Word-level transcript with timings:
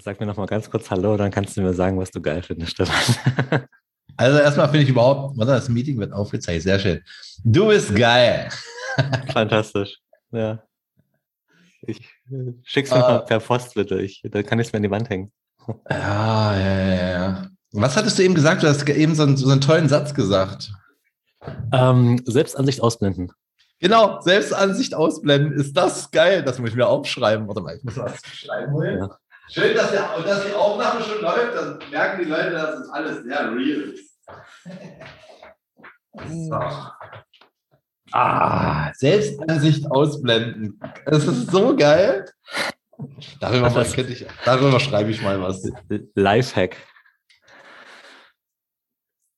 Sag 0.00 0.20
mir 0.20 0.26
noch 0.26 0.36
mal 0.36 0.46
ganz 0.46 0.70
kurz 0.70 0.90
Hallo, 0.90 1.16
dann 1.16 1.30
kannst 1.30 1.56
du 1.56 1.62
mir 1.62 1.74
sagen, 1.74 1.98
was 1.98 2.10
du 2.10 2.20
geil 2.20 2.42
findest, 2.42 2.72
Stefan. 2.72 3.66
Also 4.18 4.38
erstmal 4.38 4.68
finde 4.68 4.84
ich 4.84 4.90
überhaupt, 4.90 5.38
warte, 5.38 5.52
das 5.52 5.70
Meeting 5.70 5.98
wird 5.98 6.12
aufgezeichnet, 6.12 6.62
sehr 6.64 6.78
schön. 6.78 7.02
Du 7.44 7.68
bist 7.68 7.94
geil. 7.96 8.50
Fantastisch. 9.32 10.00
Ja. 10.30 10.62
Ich 11.80 11.98
äh, 12.30 12.52
schick's 12.62 12.90
mir 12.90 12.98
Äh. 12.98 13.00
mal 13.00 13.18
per 13.20 13.40
Post, 13.40 13.72
bitte. 13.74 14.02
Ich, 14.02 14.20
dann 14.30 14.44
kann 14.44 14.60
ich 14.60 14.66
es 14.66 14.72
mir 14.74 14.76
an 14.76 14.82
die 14.82 14.90
Wand 14.90 15.08
hängen. 15.08 15.32
Ja, 15.88 16.58
ja, 16.58 16.84
ja, 16.84 17.10
ja. 17.10 17.46
Was 17.72 17.96
hattest 17.96 18.18
du 18.18 18.22
eben 18.22 18.34
gesagt? 18.34 18.62
Du 18.62 18.68
hast 18.68 18.86
eben 18.86 19.14
so 19.14 19.22
einen, 19.22 19.38
so 19.38 19.48
einen 19.50 19.62
tollen 19.62 19.88
Satz 19.88 20.12
gesagt. 20.12 20.70
Ähm, 21.72 22.20
Selbstansicht 22.26 22.82
ausblenden. 22.82 23.32
Genau, 23.80 24.20
Selbstansicht 24.20 24.94
ausblenden. 24.94 25.52
Ist 25.54 25.74
das 25.74 26.10
geil? 26.10 26.42
Das 26.42 26.58
muss 26.58 26.68
ich 26.68 26.76
mir 26.76 26.86
aufschreiben. 26.86 27.48
Warte 27.48 27.62
mal, 27.62 27.76
ich 27.76 27.82
muss 27.82 27.94
das 27.94 28.20
schreiben. 28.26 28.76
Ja. 28.84 29.16
Schön, 29.52 29.76
dass, 29.76 29.90
der, 29.90 30.18
dass 30.22 30.46
die 30.46 30.52
Aufnahme 30.54 31.02
schon 31.02 31.20
läuft. 31.20 31.54
Dann 31.54 31.78
merken 31.90 32.24
die 32.24 32.30
Leute, 32.30 32.50
dass 32.52 32.80
es 32.80 32.88
alles 32.88 33.22
sehr 33.22 33.52
real 33.54 33.80
ist. 33.82 34.18
So. 36.28 36.60
Ah, 38.12 38.92
Selbstansicht 38.94 39.90
ausblenden. 39.90 40.80
Das 41.06 41.24
ist 41.26 41.50
so 41.50 41.74
geil. 41.76 42.24
Darüber, 43.40 43.70
mal, 43.70 43.84
Das- 43.84 43.96
ich, 43.96 44.26
darüber 44.44 44.78
schreibe 44.80 45.10
ich 45.10 45.22
mal 45.22 45.40
was. 45.40 45.62
Lifehack. 46.14 46.76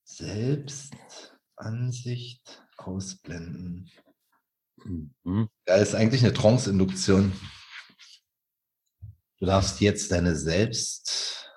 Selbstansicht 0.05 2.63
ausblenden. 2.77 3.91
Mhm. 4.85 5.49
Ja, 5.67 5.77
ist 5.77 5.95
eigentlich 5.95 6.23
eine 6.25 6.35
Trance-Induktion. 6.35 7.33
Du 9.41 9.47
darfst 9.47 9.81
jetzt 9.81 10.11
deine 10.13 10.35
Selbst, 10.37 11.51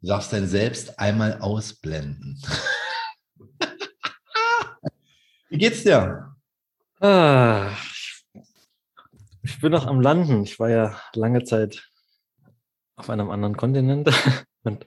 du 0.00 0.08
darfst 0.08 0.32
dein 0.32 0.46
Selbst 0.48 0.98
einmal 0.98 1.40
ausblenden. 1.40 2.40
Wie 5.48 5.58
geht's 5.58 5.82
dir? 5.82 6.34
Ah, 7.00 7.70
ich- 9.42 9.60
bin 9.60 9.72
noch 9.72 9.86
am 9.86 10.00
Landen. 10.00 10.42
Ich 10.42 10.58
war 10.60 10.68
ja 10.68 11.00
lange 11.14 11.42
Zeit 11.44 11.88
auf 12.96 13.08
einem 13.10 13.30
anderen 13.30 13.56
Kontinent 13.56 14.08
und 14.62 14.86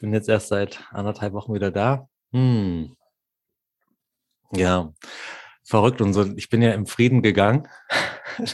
bin 0.00 0.12
jetzt 0.12 0.28
erst 0.28 0.48
seit 0.48 0.82
anderthalb 0.90 1.32
Wochen 1.32 1.54
wieder 1.54 1.70
da. 1.70 2.08
Hm. 2.32 2.96
Ja, 4.52 4.92
verrückt 5.64 6.00
und 6.00 6.14
so. 6.14 6.24
Ich 6.36 6.48
bin 6.48 6.62
ja 6.62 6.72
im 6.72 6.86
Frieden 6.86 7.20
gegangen. 7.22 7.68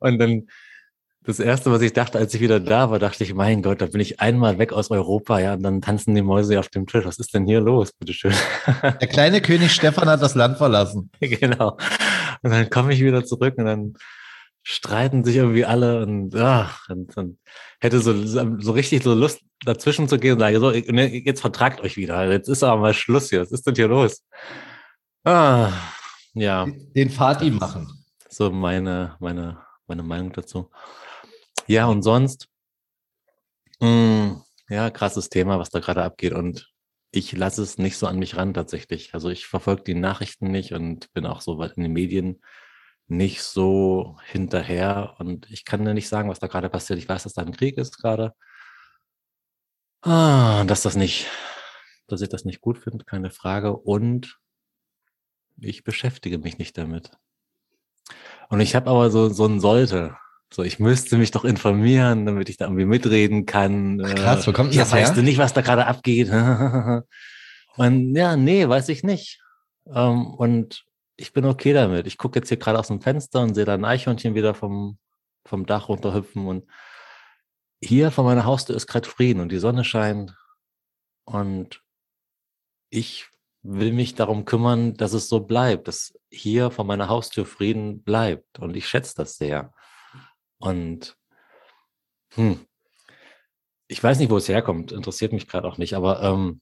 Und 0.00 0.18
dann 0.18 0.46
das 1.28 1.40
erste, 1.40 1.70
was 1.70 1.82
ich 1.82 1.92
dachte, 1.92 2.16
als 2.16 2.32
ich 2.32 2.40
wieder 2.40 2.58
da 2.58 2.90
war, 2.90 2.98
dachte 2.98 3.22
ich, 3.22 3.34
mein 3.34 3.60
Gott, 3.60 3.82
da 3.82 3.86
bin 3.86 4.00
ich 4.00 4.18
einmal 4.18 4.58
weg 4.58 4.72
aus 4.72 4.90
Europa, 4.90 5.38
ja, 5.38 5.52
und 5.52 5.62
dann 5.62 5.82
tanzen 5.82 6.14
die 6.14 6.22
Mäuse 6.22 6.58
auf 6.58 6.70
dem 6.70 6.86
Tisch. 6.86 7.04
Was 7.04 7.18
ist 7.18 7.34
denn 7.34 7.46
hier 7.46 7.60
los, 7.60 7.92
bitteschön? 7.92 8.32
Der 8.82 9.08
kleine 9.08 9.42
König 9.42 9.74
Stefan 9.74 10.08
hat 10.08 10.22
das 10.22 10.34
Land 10.34 10.56
verlassen. 10.56 11.10
genau. 11.20 11.76
Und 12.42 12.50
dann 12.50 12.70
komme 12.70 12.94
ich 12.94 13.00
wieder 13.00 13.26
zurück 13.26 13.56
und 13.58 13.66
dann 13.66 13.92
streiten 14.62 15.22
sich 15.22 15.36
irgendwie 15.36 15.66
alle 15.66 16.00
und, 16.00 16.34
ach, 16.34 16.88
und, 16.88 17.14
und 17.18 17.38
hätte 17.78 18.00
so, 18.00 18.14
so 18.24 18.72
richtig 18.72 19.02
so 19.02 19.12
Lust, 19.12 19.42
dazwischen 19.66 20.08
zu 20.08 20.18
gehen 20.18 20.32
und 20.32 20.38
sagen, 20.38 20.58
so, 20.58 20.70
ne, 20.70 21.14
jetzt 21.14 21.42
vertragt 21.42 21.82
euch 21.82 21.98
wieder. 21.98 22.32
Jetzt 22.32 22.48
ist 22.48 22.62
aber 22.62 22.80
mal 22.80 22.94
Schluss 22.94 23.28
hier. 23.28 23.42
Was 23.42 23.52
ist 23.52 23.66
denn 23.66 23.74
hier 23.74 23.88
los? 23.88 24.24
Ah, 25.24 25.72
ja, 26.32 26.66
Den 26.96 27.10
Fatih 27.10 27.50
machen. 27.50 27.86
so 28.30 28.50
meine, 28.50 29.16
meine, 29.20 29.58
meine 29.86 30.02
Meinung 30.02 30.32
dazu. 30.32 30.70
Ja, 31.68 31.86
und 31.86 32.02
sonst, 32.02 32.48
mh, 33.80 34.42
ja, 34.70 34.90
krasses 34.90 35.28
Thema, 35.28 35.58
was 35.58 35.70
da 35.70 35.80
gerade 35.80 36.02
abgeht. 36.02 36.32
Und 36.32 36.72
ich 37.10 37.32
lasse 37.32 37.62
es 37.62 37.78
nicht 37.78 37.98
so 37.98 38.06
an 38.06 38.18
mich 38.18 38.36
ran 38.36 38.54
tatsächlich. 38.54 39.14
Also 39.14 39.30
ich 39.30 39.46
verfolge 39.46 39.82
die 39.84 39.94
Nachrichten 39.94 40.50
nicht 40.50 40.72
und 40.72 41.12
bin 41.12 41.26
auch 41.26 41.40
so 41.42 41.58
weit 41.58 41.76
in 41.76 41.82
den 41.84 41.92
Medien 41.92 42.42
nicht 43.06 43.42
so 43.42 44.18
hinterher. 44.24 45.16
Und 45.18 45.50
ich 45.50 45.64
kann 45.64 45.84
dir 45.84 45.94
nicht 45.94 46.08
sagen, 46.08 46.30
was 46.30 46.38
da 46.38 46.46
gerade 46.46 46.70
passiert. 46.70 46.98
Ich 46.98 47.08
weiß, 47.08 47.24
dass 47.24 47.34
da 47.34 47.42
ein 47.42 47.52
Krieg 47.52 47.76
ist 47.78 47.98
gerade. 47.98 48.34
Ah, 50.02 50.64
dass 50.64 50.82
das 50.82 50.96
nicht, 50.96 51.26
dass 52.06 52.20
ich 52.22 52.28
das 52.30 52.44
nicht 52.44 52.60
gut 52.60 52.78
finde, 52.78 53.04
keine 53.04 53.30
Frage. 53.30 53.76
Und 53.76 54.38
ich 55.60 55.84
beschäftige 55.84 56.38
mich 56.38 56.58
nicht 56.58 56.78
damit. 56.78 57.10
Und 58.48 58.60
ich 58.60 58.74
habe 58.74 58.88
aber 58.90 59.10
so, 59.10 59.28
so 59.28 59.44
ein 59.46 59.60
Sollte. 59.60 60.16
So, 60.52 60.62
ich 60.62 60.78
müsste 60.78 61.18
mich 61.18 61.30
doch 61.30 61.44
informieren, 61.44 62.24
damit 62.24 62.48
ich 62.48 62.56
da 62.56 62.64
irgendwie 62.66 62.86
mitreden 62.86 63.44
kann. 63.44 64.02
Ach, 64.04 64.14
krass, 64.14 64.46
wo 64.46 64.52
kommt 64.52 64.70
denn 64.70 64.78
ja, 64.78 64.84
das 64.84 64.92
weißt 64.92 65.14
her? 65.14 65.16
du 65.16 65.22
nicht, 65.22 65.38
was 65.38 65.52
da 65.52 65.60
gerade 65.60 65.86
abgeht? 65.86 66.30
und 67.76 68.14
ja, 68.14 68.36
nee, 68.36 68.66
weiß 68.66 68.88
ich 68.88 69.02
nicht. 69.02 69.40
Ähm, 69.92 70.26
und 70.34 70.84
ich 71.16 71.32
bin 71.32 71.44
okay 71.44 71.72
damit. 71.72 72.06
Ich 72.06 72.16
gucke 72.16 72.38
jetzt 72.38 72.48
hier 72.48 72.56
gerade 72.56 72.78
aus 72.78 72.88
dem 72.88 73.02
Fenster 73.02 73.40
und 73.40 73.54
sehe 73.54 73.66
da 73.66 73.74
ein 73.74 73.84
Eichhörnchen 73.84 74.34
wieder 74.34 74.54
vom, 74.54 74.98
vom 75.44 75.66
Dach 75.66 75.88
runterhüpfen. 75.88 76.46
Und 76.46 76.64
hier 77.82 78.10
vor 78.10 78.24
meiner 78.24 78.44
Haustür 78.44 78.76
ist 78.76 78.86
gerade 78.86 79.08
Frieden 79.08 79.40
und 79.40 79.52
die 79.52 79.58
Sonne 79.58 79.84
scheint. 79.84 80.34
Und 81.24 81.82
ich 82.88 83.26
will 83.62 83.92
mich 83.92 84.14
darum 84.14 84.46
kümmern, 84.46 84.94
dass 84.94 85.12
es 85.12 85.28
so 85.28 85.40
bleibt, 85.40 85.88
dass 85.88 86.14
hier 86.30 86.70
vor 86.70 86.86
meiner 86.86 87.08
Haustür 87.08 87.44
Frieden 87.44 88.02
bleibt. 88.02 88.58
Und 88.58 88.76
ich 88.76 88.88
schätze 88.88 89.14
das 89.16 89.36
sehr. 89.36 89.74
Und 90.58 91.16
hm, 92.34 92.60
ich 93.88 94.02
weiß 94.02 94.18
nicht, 94.18 94.30
wo 94.30 94.36
es 94.36 94.48
herkommt, 94.48 94.92
interessiert 94.92 95.32
mich 95.32 95.48
gerade 95.48 95.66
auch 95.66 95.78
nicht, 95.78 95.94
aber 95.94 96.22
ähm, 96.22 96.60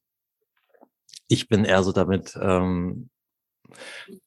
ich 1.29 1.49
bin 1.49 1.65
eher 1.65 1.83
so 1.83 1.93
damit, 1.93 2.39
ähm, 2.41 3.11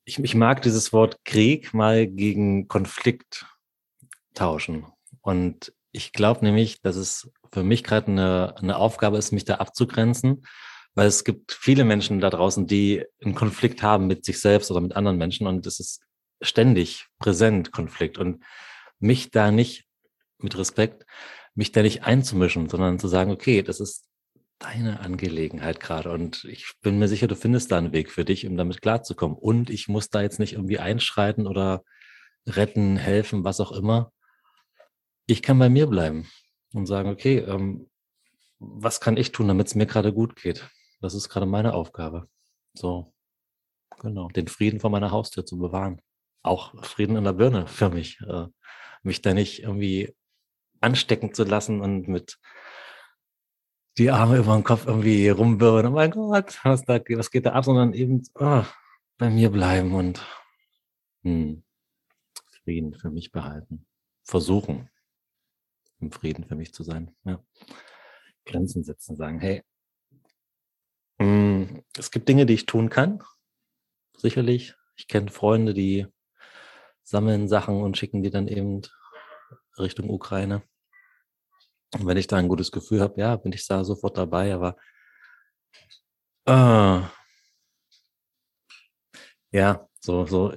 ich, 0.04 0.20
ich 0.20 0.36
mag 0.36 0.62
dieses 0.62 0.92
Wort 0.92 1.24
Krieg 1.24 1.74
mal 1.74 2.08
gegen 2.08 2.68
Konflikt 2.68 3.46
tauschen. 4.34 4.86
Und 5.22 5.74
ich 5.92 6.12
glaube 6.12 6.44
nämlich, 6.44 6.82
dass 6.82 6.98
es 6.98 7.32
für 7.52 7.64
mich 7.64 7.84
gerade 7.84 8.08
eine, 8.08 8.56
eine 8.58 8.78
Aufgabe 8.78 9.18
ist, 9.18 9.32
mich 9.32 9.46
da 9.46 9.56
abzugrenzen, 9.56 10.46
weil 10.94 11.08
es 11.08 11.24
gibt 11.24 11.54
viele 11.54 11.86
Menschen 11.86 12.20
da 12.20 12.30
draußen, 12.30 12.68
die 12.68 13.06
einen 13.24 13.36
Konflikt 13.36 13.82
haben 13.82 14.08
mit 14.08 14.26
sich 14.26 14.42
selbst 14.42 14.70
oder 14.72 14.82
mit 14.82 14.96
anderen 14.96 15.18
Menschen 15.18 15.48
und 15.48 15.66
es 15.66 15.80
ist 15.80 16.02
ständig 16.42 17.08
präsent, 17.20 17.72
Konflikt. 17.72 18.18
Und 18.18 18.44
mich 19.00 19.32
da 19.32 19.52
nicht, 19.52 19.86
mit 20.38 20.58
Respekt, 20.58 21.06
mich 21.54 21.72
da 21.72 21.82
nicht 21.82 22.04
einzumischen, 22.04 22.70
sondern 22.70 23.00
zu 23.00 23.08
sagen, 23.08 23.32
okay, 23.32 23.62
das 23.62 23.80
ist 23.80 24.10
deine 24.60 25.00
Angelegenheit 25.00 25.80
gerade 25.80 26.12
und 26.12 26.44
ich 26.44 26.74
bin 26.82 27.00
mir 27.00 27.08
sicher, 27.08 27.28
du 27.28 27.36
findest 27.36 27.72
da 27.72 27.78
einen 27.78 27.94
Weg 27.94 28.12
für 28.12 28.26
dich, 28.26 28.46
um 28.46 28.58
damit 28.58 28.82
klarzukommen. 28.82 29.38
Und 29.38 29.70
ich 29.70 29.88
muss 29.88 30.10
da 30.10 30.22
jetzt 30.22 30.40
nicht 30.40 30.54
irgendwie 30.54 30.80
einschreiten 30.80 31.48
oder 31.48 31.84
retten, 32.46 32.98
helfen, 32.98 33.44
was 33.44 33.62
auch 33.62 33.72
immer. 33.72 34.12
Ich 35.28 35.42
kann 35.42 35.60
bei 35.60 35.70
mir 35.70 35.88
bleiben 35.88 36.28
und 36.74 36.88
sagen, 36.88 37.10
okay, 37.10 37.38
ähm, 37.40 37.90
was 38.60 39.00
kann 39.00 39.16
ich 39.16 39.32
tun, 39.32 39.48
damit 39.48 39.68
es 39.68 39.76
mir 39.76 39.86
gerade 39.86 40.14
gut 40.14 40.36
geht? 40.36 40.70
Das 41.00 41.14
ist 41.14 41.30
gerade 41.30 41.46
meine 41.46 41.74
Aufgabe. 41.74 42.28
So, 42.74 43.14
genau, 44.00 44.28
den 44.30 44.48
Frieden 44.48 44.82
vor 44.82 44.90
meiner 44.90 45.12
Haustür 45.12 45.46
zu 45.46 45.58
bewahren. 45.58 46.02
Auch 46.44 46.84
Frieden 46.84 47.16
in 47.16 47.24
der 47.24 47.34
Birne 47.34 47.68
für 47.68 47.90
mich. 47.90 48.20
Äh, 48.22 48.48
mich 49.04 49.22
da 49.22 49.34
nicht 49.34 49.64
irgendwie 49.64 50.16
anstecken 50.82 51.34
zu 51.34 51.44
lassen 51.44 51.82
und 51.82 52.08
mit 52.08 52.40
die 53.98 54.12
Arme 54.12 54.38
über 54.38 54.56
den 54.56 54.64
Kopf 54.64 54.86
irgendwie 54.88 55.28
rumwirbeln. 55.30 55.88
Oh 55.88 55.92
mein 55.92 56.12
Gott, 56.12 56.60
was, 56.64 56.86
da, 56.86 57.00
was 57.10 57.32
geht 57.32 57.46
da 57.46 57.52
ab? 57.52 57.66
Sondern 57.66 57.94
eben 57.94 58.24
oh, 58.36 58.64
bei 59.18 59.30
mir 59.30 59.52
bleiben 59.52 59.94
und 59.94 60.26
hm, 61.24 61.64
Frieden 62.64 62.94
für 62.94 63.10
mich 63.10 63.32
behalten. 63.32 63.86
Versuchen, 64.24 64.90
im 66.00 66.12
Frieden 66.12 66.46
für 66.46 66.56
mich 66.56 66.74
zu 66.74 66.84
sein. 66.84 67.16
Ja. 67.26 67.44
Grenzen 68.46 68.84
setzen, 68.84 69.16
sagen, 69.16 69.40
hey, 69.40 69.64
hm, 71.20 71.84
es 71.98 72.12
gibt 72.12 72.30
Dinge, 72.30 72.46
die 72.46 72.54
ich 72.54 72.66
tun 72.66 72.90
kann. 72.90 73.22
Sicherlich. 74.18 74.76
Ich 74.96 75.08
kenne 75.08 75.30
Freunde, 75.30 75.74
die 75.74 76.08
sammeln 77.10 77.48
Sachen 77.48 77.82
und 77.82 77.98
schicken 77.98 78.24
die 78.24 78.30
dann 78.30 78.48
eben 78.48 78.82
Richtung 79.78 80.10
Ukraine. 80.10 80.64
Und 81.96 82.06
wenn 82.06 82.18
ich 82.18 82.28
da 82.28 82.38
ein 82.38 82.48
gutes 82.48 82.72
Gefühl 82.72 83.02
habe, 83.02 83.20
ja, 83.20 83.36
bin 83.36 83.52
ich 83.52 83.66
da 83.68 83.84
sofort 83.84 84.18
dabei, 84.18 84.54
aber 84.54 84.78
äh, 86.46 87.02
ja, 89.52 89.88
so, 90.00 90.26
so 90.26 90.54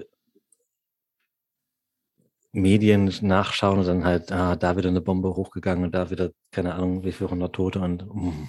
Medien 2.53 3.11
nachschauen 3.23 3.79
und 3.79 3.87
dann 3.87 4.05
halt, 4.05 4.31
ah, 4.31 4.57
da 4.57 4.77
wieder 4.77 4.91
eine 4.91 5.01
Bombe 5.01 5.35
hochgegangen 5.35 5.85
und 5.85 5.93
da 5.95 6.11
wieder, 6.11 6.31
keine 6.51 6.75
Ahnung, 6.75 7.03
wie 7.05 7.13
viele 7.13 7.31
hundert 7.31 7.55
Tote 7.55 7.81
und 7.81 8.05
mm. 8.15 8.49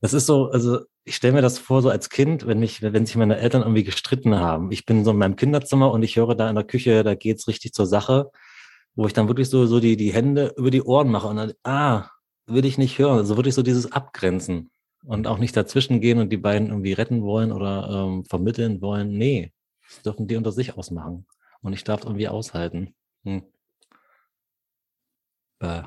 Das 0.00 0.14
ist 0.14 0.26
so, 0.26 0.50
also 0.50 0.80
ich 1.04 1.16
stelle 1.16 1.34
mir 1.34 1.42
das 1.42 1.58
vor, 1.58 1.82
so 1.82 1.90
als 1.90 2.08
Kind, 2.08 2.46
wenn 2.46 2.60
mich, 2.60 2.82
wenn 2.82 3.06
sich 3.06 3.16
meine 3.16 3.38
Eltern 3.38 3.62
irgendwie 3.62 3.84
gestritten 3.84 4.36
haben. 4.36 4.70
Ich 4.72 4.86
bin 4.86 5.04
so 5.04 5.10
in 5.10 5.18
meinem 5.18 5.36
Kinderzimmer 5.36 5.90
und 5.90 6.02
ich 6.02 6.16
höre 6.16 6.34
da 6.34 6.48
in 6.48 6.54
der 6.56 6.64
Küche, 6.64 7.02
da 7.04 7.14
geht's 7.14 7.48
richtig 7.48 7.72
zur 7.72 7.86
Sache, 7.86 8.30
wo 8.94 9.06
ich 9.06 9.12
dann 9.12 9.28
wirklich 9.28 9.48
so, 9.50 9.66
so 9.66 9.80
die, 9.80 9.96
die 9.96 10.12
Hände 10.12 10.54
über 10.56 10.70
die 10.70 10.82
Ohren 10.82 11.10
mache 11.10 11.28
und 11.28 11.36
dann, 11.36 11.52
ah, 11.64 12.08
will 12.46 12.64
ich 12.64 12.78
nicht 12.78 12.98
hören. 12.98 13.18
Also 13.18 13.36
wirklich 13.36 13.54
so 13.54 13.62
dieses 13.62 13.92
Abgrenzen 13.92 14.70
und 15.04 15.26
auch 15.26 15.38
nicht 15.38 15.56
dazwischen 15.56 16.00
gehen 16.00 16.18
und 16.18 16.30
die 16.30 16.36
beiden 16.36 16.68
irgendwie 16.68 16.92
retten 16.92 17.22
wollen 17.22 17.52
oder 17.52 17.88
ähm, 17.90 18.24
vermitteln 18.24 18.80
wollen. 18.80 19.16
Nee, 19.16 19.52
das 19.88 20.02
dürfen 20.02 20.26
die 20.28 20.36
unter 20.36 20.52
sich 20.52 20.76
ausmachen. 20.76 21.26
Und 21.62 21.72
ich 21.72 21.84
darf 21.84 22.04
irgendwie 22.04 22.28
aushalten. 22.28 22.94
Hm. 23.24 23.42
Äh, 25.60 25.82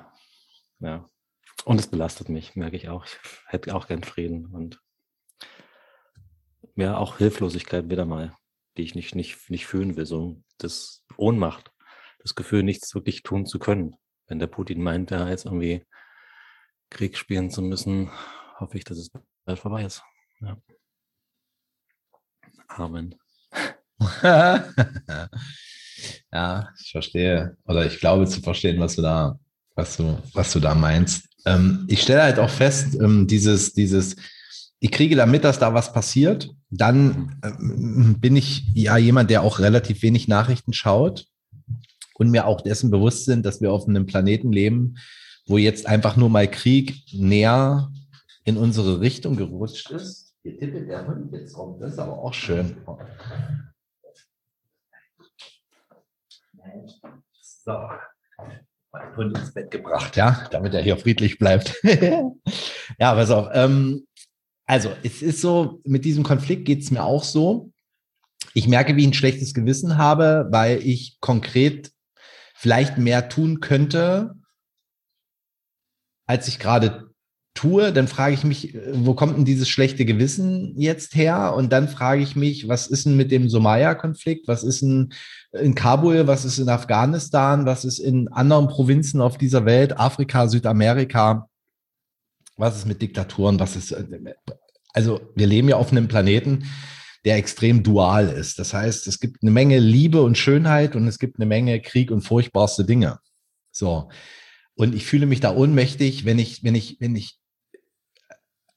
ja. 0.80 1.09
Und 1.65 1.80
es 1.80 1.88
belastet 1.88 2.30
mich, 2.30 2.56
merke 2.56 2.75
ich 2.75 2.89
auch. 2.89 3.06
Ich 3.06 3.18
hätte 3.48 3.74
auch 3.75 3.88
gern 3.88 4.04
Frieden 4.04 4.48
und 4.48 4.81
ja, 6.75 6.98
auch 6.98 7.18
Hilflosigkeit 7.18 7.89
wieder 7.89 8.06
mal, 8.06 8.36
die 8.77 8.83
ich 8.83 8.95
nicht, 8.95 9.15
nicht, 9.15 9.50
nicht 9.50 9.65
fühlen 9.68 9.95
will. 9.95 10.06
So 10.06 10.42
das 10.57 11.06
Ohnmacht, 11.18 11.71
das 12.19 12.36
Gefühl, 12.36 12.63
nichts 12.63 12.94
wirklich 12.95 13.24
tun 13.24 13.45
zu 13.45 13.60
können. 13.60 13.95
Wenn 14.27 14.39
der 14.39 14.48
Putin 14.48 14.81
meint, 14.81 15.12
da 15.12 15.30
jetzt 15.30 15.45
irgendwie 15.45 15.86
Krieg 16.89 17.18
spielen 17.18 17.50
zu 17.50 17.62
müssen, 17.62 18.09
hoffe 18.59 18.77
ich, 18.77 18.83
dass 18.83 18.98
es 18.98 19.12
bald 19.45 19.59
vorbei 19.59 19.83
ist. 19.83 20.04
Ja. 20.42 20.57
Amen. 22.68 23.16
ja, 26.31 26.69
ich 26.80 26.92
verstehe. 26.92 27.56
Oder 27.66 27.86
ich 27.86 28.00
glaube 28.00 28.25
zu 28.25 28.42
verstehen, 28.42 28.80
was 28.80 28.95
du 28.95 29.01
da, 29.01 29.39
was 29.75 29.98
du, 29.98 30.21
was 30.33 30.51
du 30.51 30.59
da 30.59 30.74
meinst. 30.74 31.32
Ähm, 31.45 31.86
ich 31.88 32.01
stelle 32.01 32.24
halt 32.24 32.40
auch 32.40 32.50
fest, 32.50 32.95
ähm, 33.01 33.28
dieses, 33.28 33.74
dieses, 33.74 34.16
ich 34.80 34.92
kriege 34.92 35.16
da 35.16 35.25
mit, 35.25 35.44
dass 35.44 35.60
da 35.60 35.74
was 35.74 35.94
passiert. 35.94 36.50
Dann 36.69 37.40
ähm, 37.44 38.18
bin 38.19 38.36
ich 38.36 38.63
ja 38.74 38.98
jemand, 38.98 39.30
der 39.30 39.44
auch 39.44 39.60
relativ 39.60 40.01
wenig 40.01 40.28
Nachrichten 40.28 40.74
schaut 40.74 41.25
und 42.16 42.30
mir 42.30 42.48
auch 42.48 42.62
dessen 42.62 42.92
bewusst 42.92 43.25
sind, 43.25 43.45
dass 43.45 43.62
wir 43.62 43.72
auf 43.72 43.88
einem 43.88 44.06
Planeten 44.06 44.51
leben, 44.51 44.95
wo 45.48 45.57
jetzt 45.57 45.86
einfach 45.86 46.16
nur 46.16 46.30
mal 46.30 46.50
Krieg 46.50 47.04
näher 47.13 47.92
in 48.45 48.57
unsere 48.57 49.01
Richtung 49.01 49.36
gerutscht 49.36 49.92
ist. 49.92 50.36
Hier 50.44 50.57
tippelt 50.57 50.90
der 50.90 51.07
Hund 51.07 51.31
jetzt 51.31 51.57
rum, 51.57 51.80
das 51.80 51.94
ist 51.94 52.00
aber 52.00 52.18
auch 52.18 52.34
schön. 52.34 52.75
So, 57.66 57.90
mein 58.94 59.16
Hund 59.16 59.38
ins 59.38 59.54
Bett 59.54 59.72
gebracht, 59.72 60.16
ja, 60.16 60.48
damit 60.51 60.74
er 60.74 60.81
hier 60.81 60.98
friedlich 60.98 61.40
bleibt. 61.40 61.75
ja, 61.84 63.13
pass 63.16 63.31
auf. 63.31 63.50
Ähm, 63.54 64.06
also, 64.66 64.92
es 65.04 65.22
ist 65.22 65.42
so, 65.42 65.81
mit 65.84 66.06
diesem 66.06 66.24
Konflikt 66.24 66.66
geht 66.66 66.84
es 66.84 66.92
mir 66.92 67.04
auch 67.04 67.24
so. 67.24 67.72
Ich 68.54 68.68
merke, 68.68 68.95
wie 68.95 69.01
ich 69.01 69.07
ein 69.07 69.13
schlechtes 69.13 69.54
Gewissen 69.54 69.98
habe, 69.98 70.48
weil 70.51 70.78
ich 70.86 71.18
konkret 71.19 71.92
vielleicht 72.54 72.98
mehr 72.98 73.30
tun 73.30 73.60
könnte, 73.60 74.36
als 76.28 76.48
ich 76.48 76.60
gerade 76.60 77.10
tue, 77.56 77.92
dann 77.92 78.07
frage 78.07 78.34
ich 78.34 78.44
mich, 78.44 78.78
wo 78.94 79.16
kommt 79.16 79.38
denn 79.38 79.45
dieses 79.45 79.69
schlechte 79.69 80.06
Gewissen 80.06 80.80
jetzt 80.80 81.16
her? 81.16 81.54
Und 81.56 81.72
dann 81.72 81.88
frage 81.88 82.22
ich 82.22 82.36
mich, 82.36 82.68
was 82.68 82.88
ist 82.88 83.06
denn 83.06 83.18
mit 83.18 83.31
dem 83.31 83.50
Somalia-Konflikt? 83.50 84.48
Was 84.48 84.63
ist 84.63 84.81
denn 84.81 85.13
in 85.54 85.76
Kabul? 85.76 86.28
Was 86.28 86.46
ist 86.46 86.60
in 86.60 86.70
Afghanistan? 86.70 87.66
Was 87.66 87.86
ist 87.86 88.00
in 88.00 88.28
anderen 88.30 88.68
Provinzen 88.68 89.22
auf 89.22 89.38
dieser 89.38 89.66
Welt? 89.66 89.98
Afrika, 89.98 90.48
Südamerika? 90.48 91.48
Was 92.58 92.78
ist 92.78 92.88
mit 92.88 93.02
Diktaturen? 93.02 93.60
Was 93.60 93.76
ist, 93.76 93.96
also 94.94 95.22
wir 95.36 95.48
leben 95.48 95.70
ja 95.70 95.78
auf 95.78 95.92
einem 95.92 96.08
Planeten, 96.08 96.66
der 97.26 97.38
extrem 97.38 97.84
dual 97.84 98.28
ist. 98.28 98.60
Das 98.60 98.74
heißt, 98.74 99.08
es 99.08 99.20
gibt 99.20 99.42
eine 99.42 99.52
Menge 99.52 99.80
Liebe 99.80 100.22
und 100.22 100.38
Schönheit 100.38 100.96
und 100.96 101.08
es 101.08 101.20
gibt 101.20 101.40
eine 101.40 101.46
Menge 101.46 101.80
Krieg 101.82 102.12
und 102.12 102.22
furchtbarste 102.22 102.84
Dinge. 102.84 103.20
So. 103.72 104.10
Und 104.76 104.94
ich 104.94 105.06
fühle 105.06 105.26
mich 105.26 105.40
da 105.40 105.56
ohnmächtig, 105.56 106.26
wenn 106.26 106.40
ich, 106.40 106.64
wenn 106.64 106.76
ich, 106.76 106.98
wenn 107.00 107.16
ich, 107.16 107.40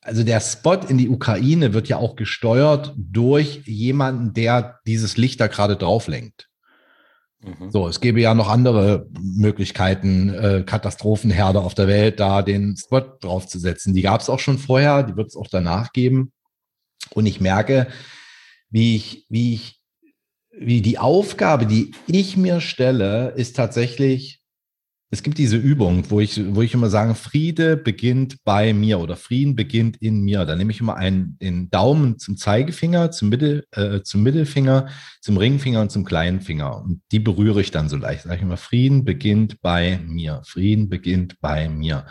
also 0.01 0.23
der 0.23 0.41
Spot 0.41 0.75
in 0.75 0.99
die 0.99 1.09
Ukraine 1.09 1.73
wird 1.73 1.89
ja 1.89 1.97
auch 1.97 2.15
gesteuert 2.15 2.95
durch 2.97 3.63
jemanden, 3.67 4.33
der 4.33 4.79
dieses 4.87 5.17
Licht 5.17 5.41
da 5.41 5.49
gerade 5.49 5.77
drauf 5.77 6.07
lenkt. 6.07 6.46
Mhm. 7.41 7.71
So, 7.71 7.87
es 7.89 8.01
gäbe 8.01 8.21
ja 8.21 8.35
noch 8.35 8.49
andere 8.49 9.09
Möglichkeiten, 9.21 10.31
äh, 10.31 10.63
Katastrophenherde 10.65 11.61
auf 11.61 11.75
der 11.75 11.87
Welt 11.87 12.21
da 12.21 12.43
den 12.43 12.77
Spot 12.77 13.01
draufzusetzen. 13.21 13.95
Die 13.95 14.03
gab 14.03 14.21
es 14.21 14.31
auch 14.31 14.41
schon 14.41 14.59
vorher, 14.59 15.03
die 15.03 15.17
wird 15.17 15.29
es 15.29 15.37
auch 15.37 15.49
danach 15.49 15.93
geben. 15.93 16.33
Und 17.15 17.27
ich 17.27 17.41
merke, 17.41 17.89
wie 18.71 18.97
ich, 18.97 19.27
wie 19.29 19.55
ich, 19.55 19.81
wie 20.59 20.81
die 20.81 20.99
Aufgabe, 20.99 21.67
die 21.67 21.95
ich 22.07 22.37
mir 22.37 22.61
stelle, 22.61 23.31
ist 23.37 23.57
tatsächlich 23.57 24.41
es 25.11 25.23
gibt 25.23 25.39
diese 25.39 25.57
Übung, 25.57 26.11
wo 26.11 26.19
ich, 26.19 26.41
wo 26.55 26.63
ich 26.63 26.75
immer 26.75 26.91
sage, 26.91 27.15
Friede 27.15 27.77
beginnt 27.77 28.43
bei 28.43 28.73
mir 28.73 28.99
oder 28.99 29.15
Frieden 29.17 29.55
beginnt 29.55 29.97
in 29.99 30.23
mir. 30.23 30.45
Da 30.45 30.57
nehme 30.57 30.73
ich 30.73 30.81
immer 30.81 30.97
einen, 30.97 31.39
den 31.39 31.71
Daumen 31.71 32.19
zum 32.19 32.37
Zeigefinger, 32.37 33.13
zum, 33.13 33.29
Mittel, 33.29 33.67
äh, 33.71 34.03
zum 34.03 34.25
Mittelfinger, 34.25 34.89
zum 35.21 35.37
Ringfinger 35.37 35.81
und 35.81 35.93
zum 35.93 36.05
kleinen 36.05 36.41
Finger. 36.41 36.83
Und 36.83 37.03
die 37.13 37.21
berühre 37.21 37.61
ich 37.61 37.71
dann 37.71 37.89
so 37.89 37.97
leicht. 37.97 38.25
Sage 38.25 38.37
ich 38.37 38.43
immer, 38.43 38.57
Frieden 38.57 39.05
beginnt 39.05 39.61
bei 39.63 40.01
mir. 40.05 40.43
Frieden 40.45 40.89
beginnt 40.89 41.41
bei 41.41 41.69
mir. 41.69 42.05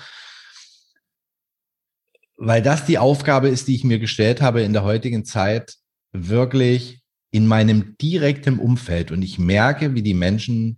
Weil 2.37 2.61
das 2.61 2.85
die 2.85 2.97
Aufgabe 2.97 3.49
ist, 3.49 3.67
die 3.67 3.75
ich 3.75 3.83
mir 3.83 3.99
gestellt 3.99 4.41
habe 4.41 4.61
in 4.61 4.71
der 4.71 4.83
heutigen 4.83 5.25
Zeit, 5.25 5.75
wirklich 6.13 7.01
in 7.31 7.45
meinem 7.45 7.97
direkten 7.97 8.57
Umfeld. 8.57 9.11
Und 9.11 9.21
ich 9.21 9.37
merke, 9.37 9.95
wie 9.95 10.01
die 10.01 10.13
Menschen 10.13 10.77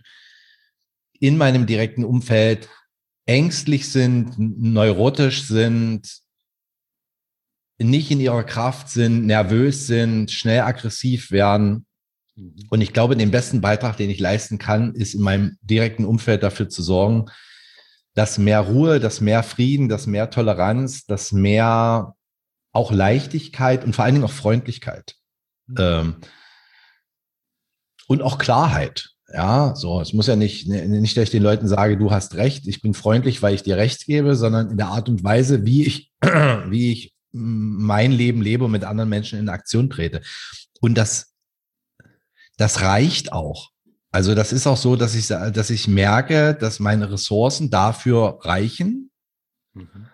in 1.20 1.38
meinem 1.38 1.66
direkten 1.66 2.04
Umfeld 2.04 2.70
ängstlich 3.26 3.92
sind, 3.92 4.36
neurotisch 4.38 5.48
sind, 5.48 6.22
nicht 7.80 8.10
in 8.10 8.20
ihrer 8.20 8.44
Kraft 8.44 8.90
sind, 8.90 9.26
nervös 9.26 9.88
sind, 9.88 10.32
schnell 10.32 10.62
aggressiv 10.62 11.32
werden. 11.32 11.86
Mhm. 12.36 12.56
Und 12.70 12.82
ich 12.82 12.94
glaube, 12.94 13.16
den 13.16 13.32
besten 13.32 13.62
Beitrag, 13.62 13.98
den 13.98 14.10
ich 14.10 14.20
leisten 14.20 14.58
kann, 14.58 14.96
ist 14.96 15.14
in 15.14 15.22
meinem 15.22 15.58
direkten 15.62 16.06
Umfeld 16.06 16.44
dafür 16.44 16.70
zu 16.70 16.82
sorgen, 16.82 17.26
dass 18.16 18.40
mehr 18.40 18.62
Ruhe, 18.62 19.00
dass 19.00 19.22
mehr 19.22 19.44
Frieden, 19.44 19.90
dass 19.90 20.08
mehr 20.08 20.32
Toleranz, 20.32 21.06
dass 21.06 21.32
mehr 21.32 22.16
auch 22.72 22.92
Leichtigkeit 22.92 23.84
und 23.84 23.96
vor 23.96 24.06
allen 24.06 24.16
Dingen 24.16 24.26
auch 24.26 24.32
Freundlichkeit 24.32 25.16
mhm. 25.68 25.76
ähm, 25.78 26.16
und 28.08 28.22
auch 28.22 28.38
Klarheit 28.38 29.17
ja, 29.34 29.76
so, 29.76 30.00
es 30.00 30.14
muss 30.14 30.28
ja 30.28 30.36
nicht, 30.36 30.68
ne, 30.68 30.88
nicht, 30.88 31.18
dass 31.18 31.26
ich 31.26 31.30
den 31.32 31.44
Leuten 31.44 31.68
sage, 31.68 31.98
du 31.98 32.12
hast 32.12 32.36
recht, 32.36 32.68
ich 32.68 32.82
bin 32.82 32.94
freundlich, 32.94 33.42
weil 33.42 33.54
ich 33.54 33.64
dir 33.64 33.78
recht 33.78 34.06
gebe, 34.06 34.36
sondern 34.36 34.72
in 34.72 34.78
der 34.78 34.88
Art 34.88 35.10
und 35.10 35.24
Weise, 35.24 35.66
wie 35.66 35.86
ich, 35.86 36.12
wie 36.22 36.92
ich 36.92 37.14
mein 37.32 38.12
Leben 38.12 38.42
lebe 38.42 38.66
und 38.66 38.72
mit 38.72 38.86
anderen 38.86 39.10
Menschen 39.10 39.38
in 39.38 39.50
Aktion 39.50 39.90
trete. 39.90 40.22
Und 40.80 40.98
das, 40.98 41.34
das 42.58 42.82
reicht 42.82 43.34
auch. 43.34 43.72
Also 44.12 44.34
das 44.34 44.54
ist 44.54 44.66
auch 44.66 44.78
so, 44.78 44.96
dass 44.96 45.14
ich, 45.14 45.28
dass 45.28 45.70
ich 45.70 45.88
merke, 45.88 46.56
dass 46.56 46.80
meine 46.80 47.12
Ressourcen 47.12 47.70
dafür 47.70 48.40
reichen. 48.42 49.12
Mhm. 49.74 50.08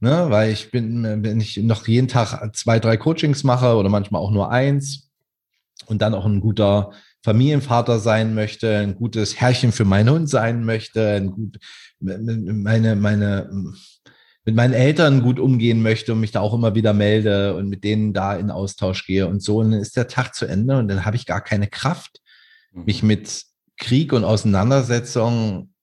Ne, 0.00 0.26
weil 0.28 0.52
ich 0.52 0.70
bin, 0.70 1.22
wenn 1.22 1.40
ich 1.40 1.56
noch 1.58 1.86
jeden 1.86 2.08
Tag 2.08 2.54
zwei, 2.54 2.78
drei 2.78 2.96
Coachings 2.96 3.44
mache 3.44 3.76
oder 3.76 3.88
manchmal 3.88 4.20
auch 4.20 4.30
nur 4.30 4.50
eins 4.50 5.10
und 5.86 6.02
dann 6.02 6.14
auch 6.14 6.26
ein 6.26 6.40
guter 6.40 6.90
Familienvater 7.24 8.00
sein 8.00 8.34
möchte, 8.34 8.76
ein 8.76 8.96
gutes 8.96 9.40
Herrchen 9.40 9.72
für 9.72 9.86
meinen 9.86 10.10
Hund 10.10 10.28
sein 10.28 10.62
möchte, 10.62 11.08
ein 11.08 11.30
gut, 11.30 11.58
meine, 11.98 12.96
meine, 12.96 13.50
mit 14.44 14.54
meinen 14.54 14.74
Eltern 14.74 15.22
gut 15.22 15.40
umgehen 15.40 15.80
möchte 15.80 16.12
und 16.12 16.20
mich 16.20 16.32
da 16.32 16.40
auch 16.40 16.52
immer 16.52 16.74
wieder 16.74 16.92
melde 16.92 17.56
und 17.56 17.70
mit 17.70 17.82
denen 17.82 18.12
da 18.12 18.36
in 18.36 18.50
Austausch 18.50 19.06
gehe 19.06 19.26
und 19.26 19.42
so. 19.42 19.60
Und 19.60 19.70
dann 19.70 19.80
ist 19.80 19.96
der 19.96 20.06
Tag 20.06 20.34
zu 20.34 20.44
Ende 20.44 20.76
und 20.76 20.86
dann 20.88 21.06
habe 21.06 21.16
ich 21.16 21.24
gar 21.24 21.40
keine 21.40 21.66
Kraft, 21.66 22.20
mhm. 22.72 22.84
mich 22.84 23.02
mit 23.02 23.44
Krieg 23.78 24.12
und 24.12 24.24
Auseinandersetzungen, 24.24 25.74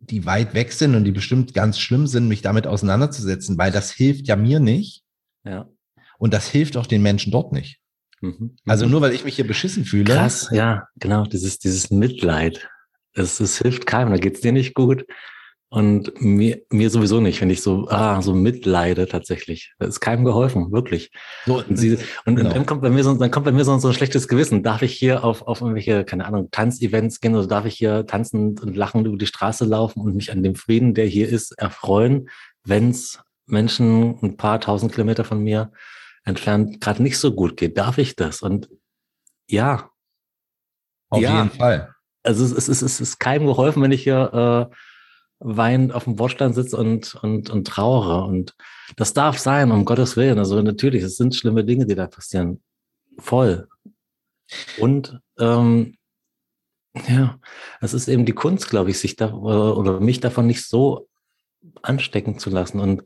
die 0.00 0.26
weit 0.26 0.52
weg 0.52 0.72
sind 0.72 0.96
und 0.96 1.04
die 1.04 1.12
bestimmt 1.12 1.54
ganz 1.54 1.78
schlimm 1.78 2.08
sind, 2.08 2.26
mich 2.26 2.42
damit 2.42 2.66
auseinanderzusetzen, 2.66 3.56
weil 3.56 3.70
das 3.70 3.92
hilft 3.92 4.26
ja 4.26 4.34
mir 4.34 4.58
nicht. 4.58 5.04
Ja. 5.44 5.68
Und 6.18 6.34
das 6.34 6.48
hilft 6.48 6.76
auch 6.76 6.88
den 6.88 7.02
Menschen 7.02 7.30
dort 7.30 7.52
nicht. 7.52 7.78
Mhm. 8.24 8.56
Also 8.66 8.86
mhm. 8.86 8.92
nur 8.92 9.00
weil 9.02 9.12
ich 9.12 9.24
mich 9.24 9.36
hier 9.36 9.46
beschissen 9.46 9.84
fühle. 9.84 10.14
Krass, 10.14 10.48
ja, 10.50 10.88
genau, 10.96 11.24
dieses, 11.24 11.58
dieses 11.58 11.90
Mitleid. 11.90 12.68
Es, 13.12 13.38
es 13.38 13.58
hilft 13.58 13.86
keinem, 13.86 14.10
da 14.10 14.16
geht's 14.16 14.40
dir 14.40 14.52
nicht 14.52 14.74
gut. 14.74 15.04
Und 15.68 16.12
mir, 16.20 16.62
mir 16.70 16.88
sowieso 16.88 17.20
nicht, 17.20 17.40
wenn 17.40 17.50
ich 17.50 17.60
so, 17.60 17.88
ah, 17.88 18.22
so 18.22 18.32
mitleide 18.32 19.08
tatsächlich. 19.08 19.74
Das 19.80 19.88
ist 19.88 20.00
keinem 20.00 20.24
geholfen, 20.24 20.70
wirklich. 20.70 21.10
So, 21.46 21.64
und, 21.64 21.76
sie, 21.76 21.98
und, 22.24 22.36
genau. 22.36 22.52
dann 22.52 22.64
kommt 22.64 22.82
bei 22.82 22.90
mir 22.90 23.02
so, 23.02 23.12
dann 23.14 23.32
kommt 23.32 23.44
bei 23.44 23.50
mir 23.50 23.64
so, 23.64 23.76
so 23.78 23.88
ein 23.88 23.94
schlechtes 23.94 24.28
Gewissen. 24.28 24.62
Darf 24.62 24.82
ich 24.82 24.94
hier 24.94 25.24
auf, 25.24 25.42
auf 25.42 25.62
irgendwelche, 25.62 26.04
keine 26.04 26.26
Ahnung, 26.26 26.48
Tanzevents 26.52 27.20
gehen 27.20 27.34
oder 27.34 27.48
darf 27.48 27.64
ich 27.64 27.74
hier 27.74 28.06
tanzend 28.06 28.62
und 28.62 28.76
lachend 28.76 29.08
über 29.08 29.16
die 29.16 29.26
Straße 29.26 29.64
laufen 29.64 30.00
und 30.00 30.14
mich 30.14 30.30
an 30.30 30.44
dem 30.44 30.54
Frieden, 30.54 30.94
der 30.94 31.06
hier 31.06 31.28
ist, 31.28 31.58
erfreuen, 31.58 32.28
wenn 32.62 32.90
es 32.90 33.18
Menschen 33.46 34.16
ein 34.22 34.36
paar 34.36 34.60
tausend 34.60 34.92
Kilometer 34.92 35.24
von 35.24 35.42
mir 35.42 35.72
entfernt 36.24 36.80
gerade 36.80 37.02
nicht 37.02 37.18
so 37.18 37.34
gut 37.34 37.56
geht. 37.56 37.78
Darf 37.78 37.98
ich 37.98 38.16
das? 38.16 38.42
Und 38.42 38.68
ja. 39.48 39.90
Auf 41.10 41.20
ja. 41.20 41.44
jeden 41.44 41.50
Fall. 41.50 41.94
also 42.22 42.44
es, 42.44 42.68
ist, 42.68 42.82
es 42.82 43.00
ist 43.00 43.18
keinem 43.20 43.46
geholfen, 43.46 43.82
wenn 43.82 43.92
ich 43.92 44.02
hier 44.02 44.70
äh, 44.70 44.74
weinend 45.38 45.92
auf 45.92 46.04
dem 46.04 46.16
Bordstein 46.16 46.54
sitze 46.54 46.76
und, 46.76 47.14
und, 47.16 47.50
und 47.50 47.66
trauere. 47.66 48.24
Und 48.24 48.54
das 48.96 49.12
darf 49.12 49.38
sein, 49.38 49.70
um 49.70 49.84
Gottes 49.84 50.16
Willen. 50.16 50.38
Also 50.38 50.60
natürlich, 50.62 51.02
es 51.02 51.16
sind 51.16 51.34
schlimme 51.34 51.64
Dinge, 51.64 51.86
die 51.86 51.94
da 51.94 52.06
passieren. 52.06 52.62
Voll. 53.18 53.68
Und 54.78 55.20
ähm, 55.38 55.96
ja, 57.08 57.38
es 57.80 57.92
ist 57.92 58.08
eben 58.08 58.24
die 58.24 58.32
Kunst, 58.32 58.70
glaube 58.70 58.90
ich, 58.90 58.98
sich 58.98 59.16
da 59.16 59.32
oder 59.32 60.00
mich 60.00 60.20
davon 60.20 60.46
nicht 60.46 60.66
so 60.66 61.08
anstecken 61.82 62.38
zu 62.38 62.50
lassen 62.50 62.80
und 62.80 63.04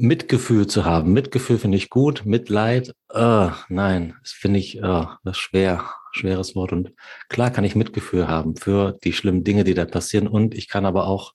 Mitgefühl 0.00 0.66
zu 0.66 0.86
haben. 0.86 1.12
Mitgefühl 1.12 1.58
finde 1.58 1.76
ich 1.76 1.90
gut, 1.90 2.24
Mitleid, 2.24 2.94
äh, 3.12 3.50
nein, 3.68 4.14
das 4.22 4.32
finde 4.32 4.58
ich 4.58 4.78
äh, 4.78 5.06
das 5.24 5.36
schwer, 5.36 5.90
schweres 6.12 6.54
Wort. 6.54 6.72
Und 6.72 6.92
klar 7.28 7.50
kann 7.50 7.64
ich 7.64 7.76
Mitgefühl 7.76 8.26
haben 8.26 8.56
für 8.56 8.98
die 9.04 9.12
schlimmen 9.12 9.44
Dinge, 9.44 9.62
die 9.62 9.74
da 9.74 9.84
passieren. 9.84 10.26
Und 10.26 10.54
ich 10.54 10.68
kann 10.68 10.86
aber 10.86 11.06
auch 11.06 11.34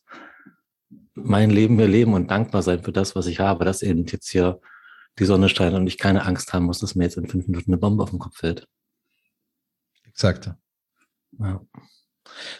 mein 1.14 1.52
Leben 1.52 1.78
hier 1.78 1.88
leben 1.88 2.14
und 2.14 2.32
dankbar 2.32 2.64
sein 2.64 2.84
für 2.84 2.92
das, 2.92 3.16
was 3.16 3.28
ich 3.28 3.40
habe, 3.40 3.66
dass 3.66 3.84
eben 3.84 4.06
jetzt 4.06 4.30
hier 4.30 4.60
die 5.20 5.26
Sonne 5.26 5.48
scheint 5.48 5.76
und 5.76 5.86
ich 5.86 6.00
keine 6.00 6.26
Angst 6.26 6.52
haben 6.52 6.66
muss, 6.66 6.80
dass 6.80 6.96
mir 6.96 7.04
jetzt 7.04 7.18
in 7.18 7.30
fünf 7.30 7.48
Minuten 7.48 7.72
eine 7.72 7.78
Bombe 7.78 8.02
auf 8.04 8.10
den 8.10 8.20
Kopf 8.20 8.38
fällt. 8.38 8.68
Exakt. 10.08 10.52
Ja. 11.40 11.62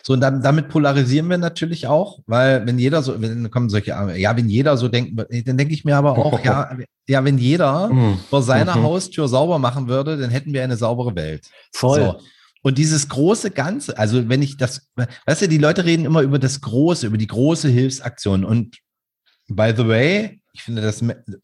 So, 0.04 0.14
und 0.14 0.22
dann, 0.22 0.42
damit 0.42 0.70
polarisieren 0.70 1.30
wir 1.30 1.38
natürlich 1.38 1.88
auch, 1.88 2.20
weil 2.28 2.66
wenn 2.66 2.80
jeder 2.80 3.02
so, 3.02 3.22
wenn 3.22 3.50
kommen 3.52 3.70
solche, 3.70 3.92
ja, 3.92 4.38
wenn 4.38 4.50
jeder 4.50 4.78
so 4.78 4.88
denkt, 4.88 5.20
dann 5.46 5.58
denke 5.58 5.74
ich 5.74 5.86
mir 5.86 5.98
aber 5.98 6.18
auch, 6.18 6.44
ja, 6.44 6.76
ja, 7.08 7.24
wenn 7.24 7.38
jeder 7.38 7.90
mhm. 7.90 8.20
vor 8.30 8.42
seiner 8.42 8.78
mhm. 8.78 8.84
Haustür 8.84 9.28
sauber 9.28 9.60
machen 9.60 9.88
würde, 9.88 10.18
dann 10.18 10.30
hätten 10.30 10.54
wir 10.54 10.64
eine 10.64 10.78
saubere 10.78 11.16
Welt. 11.16 11.50
Voll. 11.74 12.00
So. 12.00 12.20
Und 12.62 12.80
dieses 12.80 13.10
große 13.10 13.52
Ganze, 13.52 13.98
also 13.98 14.28
wenn 14.28 14.42
ich 14.42 14.58
das, 14.58 14.90
weißt 15.28 15.44
du, 15.44 15.48
die 15.48 15.60
Leute 15.60 15.86
reden 15.86 16.06
immer 16.06 16.22
über 16.22 16.40
das 16.40 16.62
Große, 16.62 17.06
über 17.06 17.18
die 17.18 17.28
große 17.28 17.70
Hilfsaktion. 17.70 18.44
Und 18.44 18.78
by 19.48 19.72
the 19.78 19.88
way, 19.88 20.42
ich 20.52 20.64
finde 20.64 20.82
das 20.82 21.04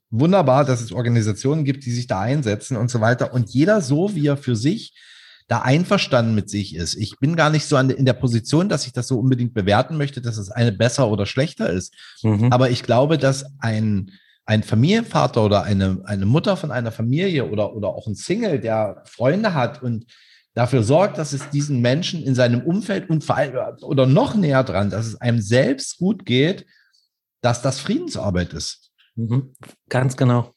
wunderbar, 0.09 0.65
dass 0.65 0.81
es 0.81 0.91
Organisationen 0.91 1.63
gibt, 1.63 1.85
die 1.85 1.91
sich 1.91 2.07
da 2.07 2.21
einsetzen 2.21 2.75
und 2.75 2.89
so 2.89 3.01
weiter. 3.01 3.33
Und 3.33 3.51
jeder 3.51 3.81
so, 3.81 4.15
wie 4.15 4.25
er 4.25 4.37
für 4.37 4.55
sich 4.55 4.95
da 5.51 5.63
einverstanden 5.63 6.33
mit 6.33 6.49
sich 6.49 6.77
ist. 6.77 6.95
Ich 6.95 7.19
bin 7.19 7.35
gar 7.35 7.49
nicht 7.49 7.65
so 7.65 7.75
an, 7.75 7.89
in 7.89 8.05
der 8.05 8.13
Position, 8.13 8.69
dass 8.69 8.85
ich 8.85 8.93
das 8.93 9.09
so 9.09 9.19
unbedingt 9.19 9.53
bewerten 9.53 9.97
möchte, 9.97 10.21
dass 10.21 10.37
es 10.37 10.49
eine 10.49 10.71
besser 10.71 11.09
oder 11.09 11.25
schlechter 11.25 11.69
ist. 11.69 11.93
Mhm. 12.23 12.53
Aber 12.53 12.69
ich 12.69 12.83
glaube, 12.83 13.17
dass 13.17 13.43
ein, 13.59 14.11
ein 14.45 14.63
Familienvater 14.63 15.43
oder 15.43 15.63
eine, 15.63 16.03
eine 16.05 16.25
Mutter 16.25 16.55
von 16.55 16.71
einer 16.71 16.93
Familie 16.93 17.49
oder, 17.49 17.75
oder 17.75 17.89
auch 17.89 18.07
ein 18.07 18.15
Single, 18.15 18.61
der 18.61 19.03
Freunde 19.03 19.53
hat 19.53 19.83
und 19.83 20.05
dafür 20.53 20.83
sorgt, 20.83 21.17
dass 21.17 21.33
es 21.33 21.49
diesen 21.49 21.81
Menschen 21.81 22.23
in 22.23 22.33
seinem 22.33 22.61
Umfeld 22.61 23.09
und 23.09 23.21
vor 23.21 23.35
allem 23.35 23.75
oder 23.81 24.05
noch 24.05 24.35
näher 24.35 24.63
dran, 24.63 24.89
dass 24.89 25.05
es 25.05 25.19
einem 25.19 25.41
selbst 25.41 25.97
gut 25.97 26.25
geht, 26.25 26.65
dass 27.41 27.61
das 27.61 27.81
Friedensarbeit 27.81 28.53
ist. 28.53 28.91
Mhm. 29.15 29.53
Ganz 29.89 30.15
genau. 30.15 30.53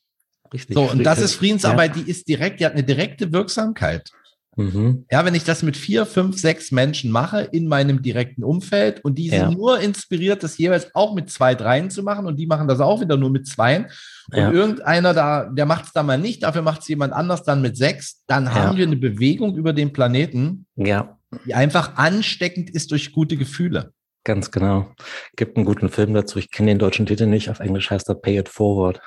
Richtig. 0.53 0.77
So, 0.77 0.89
und 0.89 1.03
das 1.03 1.19
ist 1.19 1.35
Friedensarbeit, 1.35 1.97
ja. 1.97 2.03
die 2.05 2.09
ist 2.09 2.29
direkt, 2.29 2.61
die 2.61 2.67
hat 2.67 2.75
eine 2.75 2.85
direkte 2.85 3.33
Wirksamkeit. 3.33 4.13
Mhm. 4.57 5.05
Ja, 5.11 5.25
wenn 5.25 5.35
ich 5.35 5.45
das 5.45 5.63
mit 5.63 5.77
vier, 5.77 6.07
fünf, 6.07 6.39
sechs 6.39 6.71
Menschen 6.71 7.11
mache 7.11 7.43
in 7.43 7.67
meinem 7.67 8.03
direkten 8.03 8.45
Umfeld 8.45 9.05
und 9.05 9.17
die 9.17 9.29
ja. 9.29 9.49
sind 9.49 9.59
nur 9.59 9.81
inspiriert, 9.81 10.43
das 10.43 10.59
jeweils 10.59 10.95
auch 10.95 11.15
mit 11.15 11.31
zwei, 11.31 11.55
dreien 11.55 11.91
zu 11.91 12.03
machen 12.03 12.27
und 12.27 12.37
die 12.37 12.47
machen 12.47 12.69
das 12.69 12.81
auch 12.81 13.01
wieder 13.01 13.17
nur 13.17 13.31
mit 13.31 13.47
zweien 13.47 13.87
und 14.31 14.39
ja. 14.39 14.51
irgendeiner 14.51 15.13
da, 15.13 15.45
der 15.45 15.67
macht 15.67 15.87
es 15.87 15.93
dann 15.93 16.07
mal 16.07 16.19
nicht, 16.19 16.43
dafür 16.43 16.63
macht 16.63 16.83
es 16.83 16.89
jemand 16.89 17.13
anders 17.13 17.43
dann 17.43 17.63
mit 17.63 17.77
sechs, 17.77 18.23
dann 18.27 18.45
ja. 18.45 18.55
haben 18.55 18.77
wir 18.77 18.87
eine 18.87 18.97
Bewegung 18.97 19.57
über 19.57 19.73
den 19.73 19.93
Planeten, 19.93 20.67
ja. 20.77 21.19
die 21.47 21.55
einfach 21.55 21.97
ansteckend 21.97 22.71
ist 22.71 22.91
durch 22.91 23.13
gute 23.13 23.37
Gefühle. 23.37 23.93
Ganz 24.25 24.51
genau. 24.51 24.91
Gibt 25.37 25.57
einen 25.57 25.67
guten 25.67 25.91
Film 25.91 26.15
dazu. 26.15 26.39
Ich 26.39 26.51
kenne 26.51 26.71
den 26.71 26.79
deutschen 26.79 27.05
Titel 27.05 27.27
nicht. 27.27 27.51
Auf 27.51 27.61
Englisch 27.61 27.91
heißt 27.91 28.09
er 28.09 28.15
Pay 28.15 28.39
It 28.39 28.49
Forward. 28.49 28.99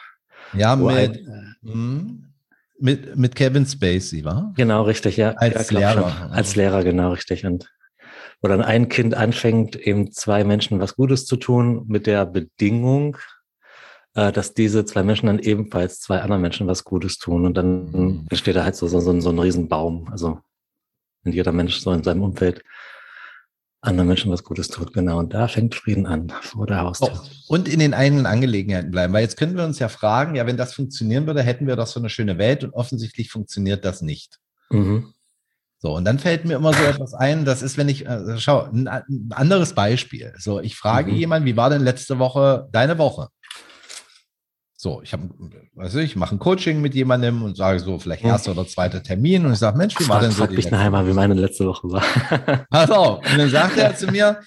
Ja, 0.53 0.75
mit, 0.75 0.95
ein, 0.95 1.55
hm? 1.63 2.26
Mit, 2.79 3.15
mit 3.15 3.35
Kevin 3.35 3.65
Spacey, 3.65 4.23
war? 4.23 4.53
Genau, 4.55 4.83
richtig, 4.83 5.17
ja. 5.17 5.31
Als 5.31 5.71
ja, 5.71 5.79
Lehrer. 5.79 6.11
Schon. 6.11 6.31
Als 6.31 6.55
Lehrer, 6.55 6.83
genau, 6.83 7.11
richtig. 7.11 7.45
Und 7.45 7.71
wo 8.41 8.47
dann 8.47 8.61
ein 8.61 8.87
Kind 8.87 9.15
anfängt, 9.15 9.75
eben 9.75 10.11
zwei 10.11 10.43
Menschen 10.43 10.79
was 10.79 10.95
Gutes 10.95 11.25
zu 11.25 11.37
tun, 11.37 11.85
mit 11.87 12.05
der 12.05 12.25
Bedingung, 12.25 13.17
äh, 14.13 14.31
dass 14.31 14.53
diese 14.53 14.85
zwei 14.85 15.03
Menschen 15.03 15.27
dann 15.27 15.39
ebenfalls 15.39 15.99
zwei 16.01 16.21
anderen 16.21 16.41
Menschen 16.41 16.67
was 16.67 16.83
Gutes 16.83 17.17
tun. 17.17 17.45
Und 17.45 17.55
dann 17.55 17.91
mhm. 17.91 18.27
entsteht 18.29 18.55
da 18.55 18.63
halt 18.63 18.75
so, 18.75 18.87
so, 18.87 18.99
so, 18.99 19.19
so 19.19 19.29
ein 19.29 19.39
Riesenbaum. 19.39 20.09
Also, 20.11 20.39
wenn 21.23 21.33
jeder 21.33 21.51
Mensch 21.51 21.79
so 21.79 21.91
in 21.91 22.03
seinem 22.03 22.23
Umfeld 22.23 22.63
anderen 23.81 24.07
Menschen 24.07 24.31
was 24.31 24.43
Gutes 24.43 24.67
tut. 24.67 24.93
Genau. 24.93 25.19
Und 25.19 25.33
da 25.33 25.47
fängt 25.47 25.75
Frieden 25.75 26.05
an, 26.05 26.31
vor 26.41 26.65
der 26.65 26.81
Haustür. 26.81 27.11
Oh, 27.13 27.53
und 27.53 27.67
in 27.67 27.79
den 27.79 27.93
eigenen 27.93 28.25
Angelegenheiten 28.25 28.91
bleiben. 28.91 29.13
Weil 29.13 29.21
jetzt 29.21 29.37
können 29.37 29.55
wir 29.55 29.63
uns 29.63 29.79
ja 29.79 29.89
fragen, 29.89 30.35
ja, 30.35 30.45
wenn 30.45 30.57
das 30.57 30.73
funktionieren 30.73 31.27
würde, 31.27 31.43
hätten 31.43 31.67
wir 31.67 31.75
doch 31.75 31.87
so 31.87 31.99
eine 31.99 32.09
schöne 32.09 32.37
Welt 32.37 32.63
und 32.63 32.73
offensichtlich 32.73 33.29
funktioniert 33.29 33.85
das 33.85 34.01
nicht. 34.01 34.39
Mhm. 34.69 35.13
So, 35.79 35.95
und 35.95 36.05
dann 36.05 36.17
fällt 36.17 36.43
mir 36.43 36.55
immer 36.55 36.73
so 36.73 36.83
etwas 36.83 37.13
ein, 37.13 37.45
das 37.45 37.61
ist, 37.61 37.77
wenn 37.77 37.87
ich, 37.87 38.07
äh, 38.07 38.39
schau, 38.39 38.63
ein, 38.63 38.87
ein, 38.87 39.29
anderes 39.29 39.73
Beispiel. 39.73 40.33
So, 40.39 40.59
ich 40.59 40.75
frage 40.75 41.11
mhm. 41.11 41.17
jemanden, 41.17 41.45
wie 41.45 41.55
war 41.55 41.69
denn 41.69 41.83
letzte 41.83 42.17
Woche 42.17 42.67
deine 42.71 42.97
Woche? 42.97 43.27
So, 44.79 45.01
ich 45.01 45.11
habe, 45.11 45.27
weiß 45.73 45.95
ich, 45.95 46.15
mache 46.15 46.35
ein 46.35 46.39
Coaching 46.39 46.81
mit 46.81 46.93
jemandem 46.93 47.41
und 47.41 47.57
sage 47.57 47.79
so, 47.79 47.97
vielleicht 47.97 48.21
hm. 48.21 48.29
erster 48.29 48.51
oder 48.51 48.67
zweiter 48.67 49.01
Termin 49.01 49.43
und 49.43 49.53
ich 49.53 49.57
sage, 49.57 49.75
Mensch, 49.75 49.99
wie 49.99 50.07
war 50.07 50.21
denn 50.21 50.29
so? 50.29 50.45
Frag 50.45 50.51
mich 50.51 50.69
nachher 50.69 50.91
mal, 50.91 51.07
wie 51.07 51.13
meine 51.13 51.33
letzte 51.33 51.65
Woche 51.65 51.91
war. 51.91 52.03
Pass 52.69 52.91
auf. 52.91 53.25
Und 53.25 53.39
dann 53.39 53.49
sagt 53.49 53.75
er 53.77 53.95
zu 53.95 54.05
mir, 54.05 54.39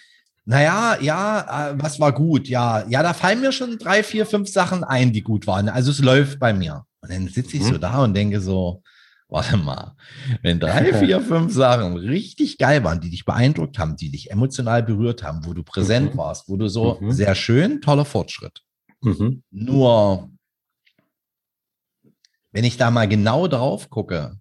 naja, 0.45 0.97
ja, 1.01 1.71
äh, 1.71 1.75
was 1.83 1.99
war 1.99 2.13
gut? 2.13 2.49
Ja, 2.49 2.87
ja, 2.89 3.03
da 3.03 3.13
fallen 3.13 3.41
mir 3.41 3.51
schon 3.51 3.77
drei, 3.79 4.05
vier, 4.05 4.25
fünf 4.25 4.49
Sachen 4.49 4.85
ein, 4.85 5.13
die 5.13 5.23
gut 5.23 5.49
waren. 5.49 5.69
Also 5.69 5.91
es 5.91 5.99
läuft 5.99 6.39
bei 6.39 6.53
mir. 6.53 6.85
Und 7.01 7.11
dann 7.11 7.27
sitze 7.27 7.57
ich 7.57 7.65
hm. 7.65 7.73
so 7.73 7.79
da 7.79 8.05
und 8.05 8.15
denke 8.15 8.41
so, 8.41 8.85
warte 9.29 9.57
mal, 9.57 9.97
wenn 10.43 10.61
drei, 10.61 10.95
vier, 11.05 11.21
fünf 11.23 11.53
Sachen 11.53 11.97
richtig 11.97 12.57
geil 12.59 12.85
waren, 12.85 13.01
die 13.01 13.11
dich 13.11 13.25
beeindruckt 13.25 13.81
haben, 13.81 13.97
die 13.97 14.13
dich 14.13 14.31
emotional 14.31 14.85
berührt 14.85 15.25
haben, 15.25 15.45
wo 15.45 15.55
du 15.55 15.65
präsent 15.65 16.15
mhm. 16.15 16.19
warst, 16.19 16.49
wo 16.49 16.57
du 16.57 16.69
so 16.69 16.99
mhm. 17.01 17.11
sehr 17.11 17.35
schön, 17.35 17.81
toller 17.81 18.05
Fortschritt. 18.05 18.63
Mhm. 19.03 19.43
Nur, 19.51 20.31
wenn 22.53 22.65
ich 22.65 22.77
da 22.77 22.91
mal 22.91 23.09
genau 23.09 23.49
drauf 23.49 23.91
gucke, 23.91 24.37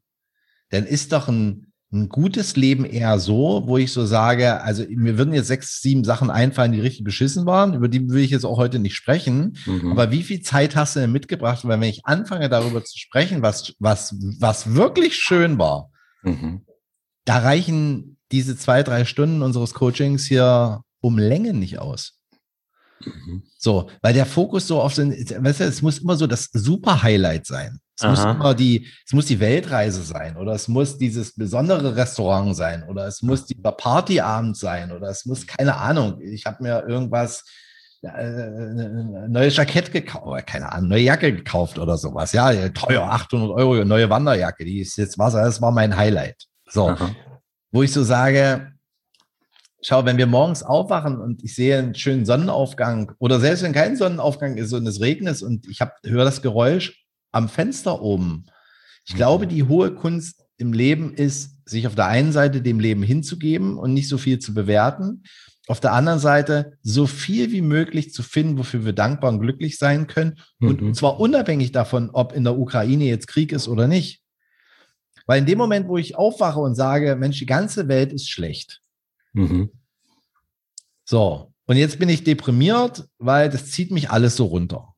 dann 0.69 0.85
ist 0.85 1.11
doch 1.11 1.27
ein, 1.27 1.73
ein 1.91 2.09
gutes 2.09 2.55
Leben 2.55 2.85
eher 2.85 3.17
so, 3.19 3.63
wo 3.65 3.77
ich 3.77 3.91
so 3.91 4.05
sage, 4.05 4.61
also 4.61 4.83
mir 4.89 5.17
würden 5.17 5.33
jetzt 5.33 5.47
sechs, 5.47 5.81
sieben 5.81 6.03
Sachen 6.03 6.29
einfallen, 6.29 6.71
die 6.71 6.81
richtig 6.81 7.03
beschissen 7.03 7.45
waren, 7.45 7.73
über 7.73 7.87
die 7.87 8.07
will 8.09 8.23
ich 8.23 8.29
jetzt 8.29 8.45
auch 8.45 8.57
heute 8.57 8.77
nicht 8.77 8.95
sprechen. 8.95 9.57
Mhm. 9.65 9.91
Aber 9.91 10.11
wie 10.11 10.21
viel 10.23 10.41
Zeit 10.41 10.75
hast 10.75 10.95
du 10.95 10.99
denn 10.99 11.11
mitgebracht? 11.11 11.65
Weil 11.65 11.79
wenn 11.81 11.89
ich 11.89 12.05
anfange 12.05 12.49
darüber 12.49 12.83
zu 12.83 12.97
sprechen, 12.97 13.41
was, 13.41 13.73
was, 13.79 14.15
was 14.39 14.75
wirklich 14.75 15.15
schön 15.15 15.57
war, 15.57 15.89
mhm. 16.21 16.61
da 17.25 17.39
reichen 17.39 18.17
diese 18.31 18.55
zwei, 18.55 18.83
drei 18.83 19.05
Stunden 19.05 19.41
unseres 19.41 19.73
Coachings 19.73 20.25
hier 20.25 20.83
um 21.01 21.17
Längen 21.17 21.57
nicht 21.57 21.79
aus. 21.79 22.18
Mhm. 23.05 23.43
So, 23.57 23.89
weil 24.01 24.13
der 24.13 24.25
Fokus 24.25 24.67
so 24.67 24.81
auf 24.81 24.95
den, 24.95 25.11
weißt 25.11 25.59
du, 25.59 25.63
es 25.65 25.81
muss 25.81 25.99
immer 25.99 26.15
so 26.15 26.27
das 26.27 26.49
Super-Highlight 26.51 27.45
sein. 27.45 27.79
Es 27.97 28.03
Aha. 28.03 28.11
muss 28.11 28.35
immer 28.35 28.53
die, 28.53 28.87
es 29.05 29.13
muss 29.13 29.25
die 29.25 29.39
Weltreise 29.39 30.03
sein 30.03 30.37
oder 30.37 30.53
es 30.53 30.67
muss 30.67 30.97
dieses 30.97 31.35
besondere 31.35 31.95
Restaurant 31.95 32.55
sein 32.55 32.83
oder 32.83 33.07
es 33.07 33.21
muss 33.21 33.45
dieser 33.45 33.73
Partyabend 33.73 34.55
sein 34.55 34.91
oder 34.91 35.09
es 35.09 35.25
muss, 35.25 35.45
keine 35.45 35.75
Ahnung, 35.75 36.21
ich 36.21 36.45
habe 36.45 36.63
mir 36.63 36.87
irgendwas, 36.87 37.43
äh, 38.01 39.27
neues 39.27 39.57
Jackett 39.57 39.91
gekauft, 39.91 40.47
keine 40.47 40.71
Ahnung, 40.71 40.89
neue 40.89 41.01
Jacke 41.01 41.33
gekauft 41.33 41.77
oder 41.77 41.97
sowas. 41.97 42.31
Ja, 42.31 42.69
teuer, 42.69 43.03
800 43.03 43.51
Euro, 43.51 43.83
neue 43.83 44.09
Wanderjacke, 44.09 44.63
die 44.63 44.79
ist 44.79 44.95
jetzt 44.97 45.19
Wasser, 45.19 45.43
das 45.43 45.61
war 45.61 45.71
mein 45.71 45.95
Highlight. 45.97 46.45
So, 46.69 46.89
Aha. 46.89 47.11
wo 47.71 47.83
ich 47.83 47.91
so 47.91 48.03
sage, 48.03 48.71
schau, 49.81 50.05
wenn 50.05 50.17
wir 50.17 50.27
morgens 50.27 50.63
aufwachen 50.63 51.19
und 51.19 51.43
ich 51.43 51.55
sehe 51.55 51.77
einen 51.77 51.95
schönen 51.95 52.25
Sonnenaufgang 52.25 53.13
oder 53.19 53.39
selbst 53.39 53.63
wenn 53.63 53.73
kein 53.73 53.95
Sonnenaufgang 53.95 54.57
ist 54.57 54.73
und 54.73 54.85
es 54.87 55.01
regnet 55.01 55.41
und 55.41 55.67
ich 55.67 55.79
höre 56.03 56.25
das 56.25 56.41
Geräusch 56.41 57.05
am 57.31 57.49
Fenster 57.49 58.01
oben. 58.01 58.45
Ich 59.05 59.15
glaube, 59.15 59.47
die 59.47 59.63
hohe 59.63 59.93
Kunst 59.93 60.43
im 60.57 60.73
Leben 60.73 61.13
ist, 61.13 61.57
sich 61.65 61.87
auf 61.87 61.95
der 61.95 62.07
einen 62.07 62.31
Seite 62.31 62.61
dem 62.61 62.79
Leben 62.79 63.03
hinzugeben 63.03 63.77
und 63.77 63.93
nicht 63.93 64.09
so 64.09 64.17
viel 64.17 64.39
zu 64.39 64.53
bewerten. 64.53 65.23
Auf 65.67 65.79
der 65.79 65.93
anderen 65.93 66.19
Seite 66.19 66.73
so 66.81 67.05
viel 67.05 67.51
wie 67.51 67.61
möglich 67.61 68.11
zu 68.11 68.23
finden, 68.23 68.57
wofür 68.57 68.85
wir 68.85 68.93
dankbar 68.93 69.31
und 69.31 69.39
glücklich 69.39 69.77
sein 69.77 70.07
können. 70.07 70.39
Und 70.59 70.81
mhm. 70.81 70.93
zwar 70.93 71.19
unabhängig 71.19 71.71
davon, 71.71 72.09
ob 72.11 72.33
in 72.33 72.43
der 72.43 72.57
Ukraine 72.57 73.05
jetzt 73.05 73.27
Krieg 73.27 73.51
ist 73.51 73.67
oder 73.67 73.87
nicht. 73.87 74.21
Weil 75.27 75.39
in 75.39 75.45
dem 75.45 75.59
Moment, 75.59 75.87
wo 75.87 75.97
ich 75.97 76.15
aufwache 76.15 76.59
und 76.59 76.73
sage, 76.73 77.15
Mensch, 77.15 77.37
die 77.37 77.45
ganze 77.45 77.87
Welt 77.87 78.11
ist 78.11 78.29
schlecht, 78.29 78.81
Mhm. 79.33 79.69
So, 81.05 81.53
und 81.65 81.77
jetzt 81.77 81.99
bin 81.99 82.09
ich 82.09 82.23
deprimiert, 82.23 83.07
weil 83.17 83.49
das 83.49 83.71
zieht 83.71 83.91
mich 83.91 84.09
alles 84.09 84.35
so 84.35 84.45
runter. 84.45 84.93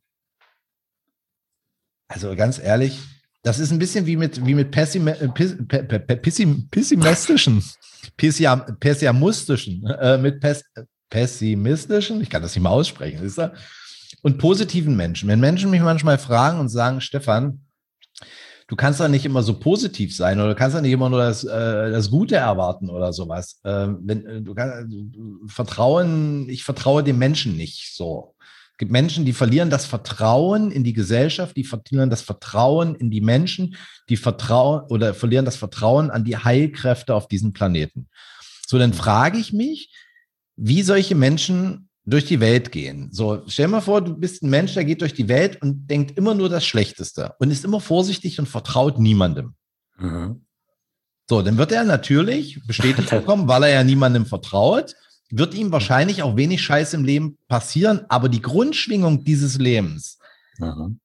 Also 2.07 2.35
ganz 2.35 2.59
ehrlich, 2.59 2.99
Das 3.43 3.57
ist 3.57 3.71
ein 3.71 3.79
bisschen 3.79 4.05
wie 4.05 4.17
mit, 4.17 4.45
wie 4.45 4.53
mit 4.53 4.69
pessim, 4.69 5.07
äh, 5.07 5.27
pessim, 5.27 6.69
pessimistischen, 6.69 7.63
pessimistischen, 8.79 9.85
äh, 9.87 10.17
mit 10.19 10.39
pes, 10.39 10.63
pessimistischen, 11.09 12.21
ich 12.21 12.29
kann 12.29 12.43
das 12.43 12.53
nicht 12.55 12.63
mal 12.63 12.69
aussprechen, 12.69 13.23
ist 13.23 13.39
er? 13.39 13.53
Und 14.21 14.37
positiven 14.37 14.95
Menschen. 14.95 15.27
Wenn 15.27 15.39
Menschen 15.39 15.71
mich 15.71 15.81
manchmal 15.81 16.19
fragen 16.19 16.59
und 16.59 16.69
sagen, 16.69 17.01
Stefan, 17.01 17.65
du 18.71 18.77
kannst 18.77 19.01
doch 19.01 19.09
nicht 19.09 19.25
immer 19.25 19.43
so 19.43 19.59
positiv 19.59 20.15
sein 20.15 20.39
oder 20.39 20.49
du 20.49 20.55
kannst 20.55 20.77
doch 20.77 20.81
nicht 20.81 20.93
immer 20.93 21.09
nur 21.09 21.19
das, 21.19 21.43
äh, 21.43 21.91
das 21.91 22.09
Gute 22.09 22.37
erwarten 22.37 22.89
oder 22.89 23.11
sowas. 23.11 23.59
Ähm, 23.65 23.99
wenn, 24.03 24.25
äh, 24.25 24.41
du 24.41 24.55
kannst, 24.55 24.87
Vertrauen, 25.47 26.47
ich 26.49 26.63
vertraue 26.63 27.03
dem 27.03 27.17
Menschen 27.17 27.57
nicht 27.57 27.93
so 27.93 28.33
gibt 28.77 28.91
Menschen, 28.91 29.25
die 29.25 29.33
verlieren 29.33 29.69
das 29.69 29.85
Vertrauen 29.85 30.71
in 30.71 30.83
die 30.83 30.93
Gesellschaft, 30.93 31.55
die 31.55 31.65
verlieren 31.65 32.09
das 32.09 32.23
Vertrauen 32.23 32.95
in 32.95 33.11
die 33.11 33.21
Menschen, 33.21 33.75
die 34.09 34.17
vertrauen 34.17 34.81
oder 34.89 35.13
verlieren 35.13 35.45
das 35.45 35.55
Vertrauen 35.55 36.09
an 36.09 36.23
die 36.23 36.35
Heilkräfte 36.35 37.13
auf 37.13 37.27
diesem 37.27 37.53
Planeten. 37.53 38.09
So, 38.65 38.79
dann 38.79 38.93
frage 38.93 39.37
ich 39.37 39.53
mich, 39.53 39.93
wie 40.55 40.81
solche 40.81 41.13
Menschen 41.13 41.89
durch 42.05 42.25
die 42.25 42.39
Welt 42.39 42.71
gehen. 42.71 43.09
So, 43.11 43.43
stell 43.47 43.67
dir 43.67 43.71
mal 43.71 43.81
vor, 43.81 44.01
du 44.01 44.15
bist 44.15 44.43
ein 44.43 44.49
Mensch, 44.49 44.73
der 44.73 44.85
geht 44.85 45.01
durch 45.01 45.13
die 45.13 45.27
Welt 45.27 45.61
und 45.61 45.87
denkt 45.87 46.17
immer 46.17 46.33
nur 46.33 46.49
das 46.49 46.65
Schlechteste 46.65 47.35
und 47.39 47.51
ist 47.51 47.63
immer 47.63 47.79
vorsichtig 47.79 48.39
und 48.39 48.47
vertraut 48.47 48.99
niemandem. 48.99 49.53
Mhm. 49.97 50.45
So, 51.29 51.41
dann 51.41 51.57
wird 51.57 51.71
er 51.71 51.83
natürlich 51.83 52.65
bestätigt 52.65 53.09
bekommen, 53.11 53.47
weil 53.47 53.63
er 53.63 53.69
ja 53.69 53.83
niemandem 53.83 54.25
vertraut 54.25 54.95
wird 55.31 55.53
ihm 55.53 55.71
wahrscheinlich 55.71 56.21
auch 56.23 56.35
wenig 56.35 56.61
Scheiß 56.61 56.93
im 56.93 57.05
Leben 57.05 57.37
passieren, 57.47 58.05
aber 58.09 58.29
die 58.29 58.41
Grundschwingung 58.41 59.23
dieses 59.23 59.57
Lebens 59.57 60.19
mhm. 60.59 60.99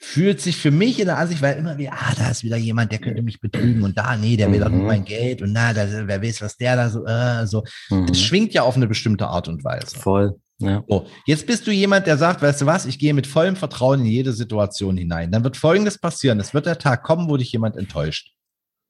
Fühlt 0.00 0.40
sich 0.40 0.56
für 0.56 0.70
mich 0.70 1.00
in 1.00 1.06
der 1.06 1.18
Ansicht, 1.18 1.42
weil 1.42 1.58
immer 1.58 1.76
wieder, 1.76 1.92
ah, 1.92 2.14
da 2.16 2.30
ist 2.30 2.44
wieder 2.44 2.56
jemand, 2.56 2.92
der 2.92 3.00
könnte 3.00 3.22
mich 3.22 3.40
betrügen 3.40 3.82
und 3.82 3.98
da, 3.98 4.16
nee, 4.16 4.36
der 4.36 4.50
will 4.52 4.60
doch 4.60 4.68
nur 4.68 4.80
mhm. 4.80 4.86
mein 4.86 5.04
Geld 5.04 5.42
und 5.42 5.52
na, 5.52 5.72
da, 5.72 5.86
wer 6.06 6.22
weiß, 6.22 6.40
was 6.40 6.56
der 6.56 6.76
da 6.76 6.88
so, 6.88 7.04
äh, 7.04 7.46
so. 7.46 7.64
Mhm. 7.90 8.06
Das 8.06 8.20
schwingt 8.20 8.54
ja 8.54 8.62
auf 8.62 8.76
eine 8.76 8.86
bestimmte 8.86 9.26
Art 9.26 9.48
und 9.48 9.64
Weise. 9.64 9.98
Voll. 9.98 10.38
Ja. 10.60 10.84
So, 10.88 11.06
jetzt 11.26 11.46
bist 11.46 11.66
du 11.66 11.70
jemand, 11.70 12.06
der 12.06 12.16
sagt, 12.16 12.42
weißt 12.42 12.62
du 12.62 12.66
was, 12.66 12.86
ich 12.86 12.98
gehe 12.98 13.14
mit 13.14 13.26
vollem 13.26 13.56
Vertrauen 13.56 14.00
in 14.00 14.06
jede 14.06 14.32
Situation 14.32 14.96
hinein. 14.96 15.30
Dann 15.30 15.44
wird 15.44 15.56
Folgendes 15.56 15.98
passieren. 15.98 16.40
Es 16.40 16.52
wird 16.52 16.66
der 16.66 16.78
Tag 16.78 17.04
kommen, 17.04 17.28
wo 17.28 17.36
dich 17.36 17.52
jemand 17.52 17.76
enttäuscht. 17.76 18.32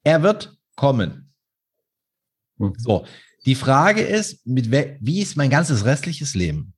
Er 0.03 0.23
wird 0.23 0.57
kommen. 0.77 1.33
Mhm. 2.57 2.73
So, 2.77 3.05
die 3.45 3.55
Frage 3.55 4.03
ist, 4.03 4.47
mit 4.47 4.71
wie 4.71 5.21
ist 5.21 5.37
mein 5.37 5.51
ganzes 5.51 5.85
restliches 5.85 6.35
Leben? 6.35 6.75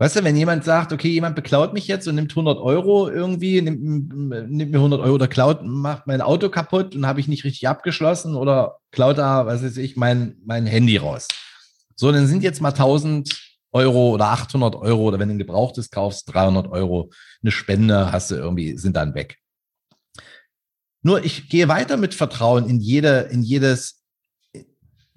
Weißt 0.00 0.14
du, 0.14 0.22
wenn 0.22 0.36
jemand 0.36 0.62
sagt, 0.62 0.92
okay, 0.92 1.08
jemand 1.08 1.34
beklaut 1.34 1.72
mich 1.72 1.88
jetzt 1.88 2.06
und 2.06 2.14
nimmt 2.14 2.30
100 2.30 2.58
Euro 2.58 3.08
irgendwie, 3.08 3.60
nimmt, 3.60 3.82
nimmt 4.08 4.70
mir 4.70 4.78
100 4.78 5.00
Euro 5.00 5.14
oder 5.14 5.26
klaut, 5.26 5.64
macht 5.64 6.06
mein 6.06 6.20
Auto 6.20 6.50
kaputt 6.50 6.94
und 6.94 7.04
habe 7.04 7.18
ich 7.18 7.26
nicht 7.26 7.42
richtig 7.42 7.66
abgeschlossen 7.66 8.36
oder 8.36 8.76
klaut 8.92 9.18
da, 9.18 9.46
was 9.46 9.64
weiß 9.64 9.76
ich, 9.78 9.96
mein, 9.96 10.36
mein 10.44 10.66
Handy 10.66 10.98
raus. 10.98 11.26
So, 11.96 12.12
dann 12.12 12.28
sind 12.28 12.44
jetzt 12.44 12.60
mal 12.60 12.68
1000 12.68 13.56
Euro 13.72 14.10
oder 14.10 14.26
800 14.26 14.76
Euro 14.76 15.02
oder 15.02 15.18
wenn 15.18 15.28
du 15.28 15.34
ein 15.34 15.38
gebrauchtes 15.38 15.90
kaufst, 15.90 16.32
300 16.32 16.68
Euro, 16.68 17.10
eine 17.42 17.50
Spende 17.50 18.12
hast 18.12 18.30
du 18.30 18.36
irgendwie, 18.36 18.78
sind 18.78 18.94
dann 18.94 19.14
weg. 19.14 19.38
Nur 21.02 21.24
ich 21.24 21.48
gehe 21.48 21.68
weiter 21.68 21.96
mit 21.96 22.14
Vertrauen 22.14 22.68
in 22.68 22.78
jede, 22.78 23.28
in 23.32 23.42
jedes 23.42 24.04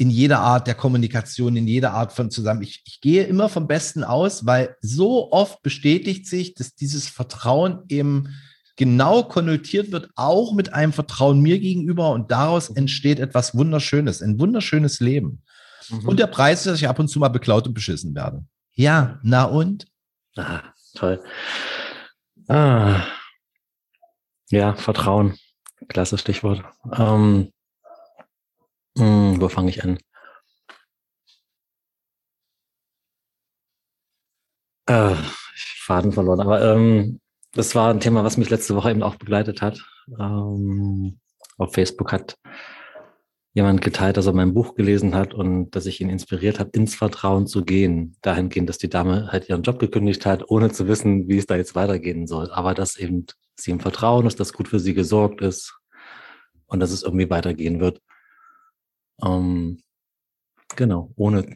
in 0.01 0.09
jeder 0.09 0.39
Art 0.39 0.65
der 0.65 0.73
Kommunikation, 0.73 1.55
in 1.55 1.67
jeder 1.67 1.93
Art 1.93 2.11
von 2.11 2.31
zusammen. 2.31 2.63
Ich, 2.63 2.81
ich 2.87 3.01
gehe 3.01 3.23
immer 3.25 3.49
vom 3.49 3.67
Besten 3.67 4.03
aus, 4.03 4.47
weil 4.47 4.75
so 4.81 5.31
oft 5.31 5.61
bestätigt 5.61 6.25
sich, 6.25 6.55
dass 6.55 6.73
dieses 6.73 7.07
Vertrauen 7.07 7.83
eben 7.87 8.33
genau 8.77 9.21
konnotiert 9.21 9.91
wird, 9.91 10.09
auch 10.15 10.53
mit 10.53 10.73
einem 10.73 10.91
Vertrauen 10.91 11.39
mir 11.39 11.59
gegenüber 11.59 12.13
und 12.13 12.31
daraus 12.31 12.71
entsteht 12.71 13.19
etwas 13.19 13.53
Wunderschönes, 13.53 14.23
ein 14.23 14.39
wunderschönes 14.39 15.01
Leben. 15.01 15.43
Mhm. 15.91 16.07
Und 16.07 16.19
der 16.19 16.25
Preis 16.25 16.61
ist, 16.61 16.65
dass 16.65 16.79
ich 16.79 16.87
ab 16.87 16.97
und 16.97 17.07
zu 17.07 17.19
mal 17.19 17.27
beklaut 17.27 17.67
und 17.67 17.75
beschissen 17.75 18.15
werde. 18.15 18.43
Ja, 18.73 19.19
na 19.21 19.43
und? 19.43 19.85
Ah, 20.35 20.63
toll. 20.95 21.23
Ah. 22.47 23.03
Ja, 24.49 24.73
Vertrauen. 24.73 25.35
Klasse 25.89 26.17
Stichwort. 26.17 26.63
Ähm, 26.91 27.51
hm, 28.97 29.41
wo 29.41 29.49
fange 29.49 29.69
ich 29.69 29.83
an? 29.83 29.97
Äh, 34.87 35.15
Faden 35.83 36.11
verloren. 36.11 36.41
Aber 36.41 36.61
ähm, 36.61 37.19
das 37.53 37.75
war 37.75 37.89
ein 37.89 37.99
Thema, 37.99 38.23
was 38.23 38.37
mich 38.37 38.49
letzte 38.49 38.75
Woche 38.75 38.91
eben 38.91 39.03
auch 39.03 39.15
begleitet 39.15 39.61
hat. 39.61 39.83
Ähm, 40.19 41.19
auf 41.57 41.73
Facebook 41.73 42.11
hat 42.11 42.35
jemand 43.53 43.81
geteilt, 43.81 44.17
dass 44.17 44.27
er 44.27 44.33
mein 44.33 44.53
Buch 44.53 44.75
gelesen 44.75 45.13
hat 45.13 45.33
und 45.33 45.71
dass 45.71 45.85
ich 45.85 45.99
ihn 45.99 46.09
inspiriert 46.09 46.59
habe, 46.59 46.69
ins 46.73 46.95
Vertrauen 46.95 47.47
zu 47.47 47.63
gehen. 47.65 48.15
Dahingehend, 48.21 48.69
dass 48.69 48.77
die 48.77 48.89
Dame 48.89 49.31
halt 49.31 49.49
ihren 49.49 49.63
Job 49.63 49.79
gekündigt 49.79 50.25
hat, 50.25 50.49
ohne 50.49 50.71
zu 50.71 50.87
wissen, 50.87 51.27
wie 51.27 51.37
es 51.37 51.45
da 51.45 51.57
jetzt 51.57 51.75
weitergehen 51.75 52.27
soll. 52.27 52.49
Aber 52.51 52.73
dass 52.73 52.97
eben 52.97 53.25
sie 53.59 53.71
im 53.71 53.79
Vertrauen 53.79 54.25
ist, 54.25 54.39
dass 54.39 54.53
gut 54.53 54.69
für 54.69 54.79
sie 54.79 54.93
gesorgt 54.93 55.41
ist 55.41 55.77
und 56.67 56.79
dass 56.79 56.91
es 56.91 57.03
irgendwie 57.03 57.29
weitergehen 57.29 57.79
wird. 57.81 58.01
Ähm, 59.23 59.81
genau, 60.75 61.11
ohne, 61.15 61.55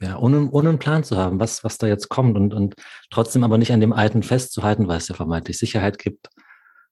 ja, 0.00 0.18
ohne, 0.18 0.50
ohne 0.50 0.70
einen 0.70 0.78
Plan 0.78 1.04
zu 1.04 1.16
haben, 1.16 1.40
was, 1.40 1.64
was 1.64 1.78
da 1.78 1.86
jetzt 1.86 2.08
kommt 2.08 2.36
und, 2.36 2.54
und 2.54 2.74
trotzdem 3.10 3.44
aber 3.44 3.58
nicht 3.58 3.72
an 3.72 3.80
dem 3.80 3.92
Alten 3.92 4.22
festzuhalten, 4.22 4.88
weil 4.88 4.98
es 4.98 5.08
ja 5.08 5.14
vermeintlich 5.14 5.58
Sicherheit 5.58 5.98
gibt, 5.98 6.28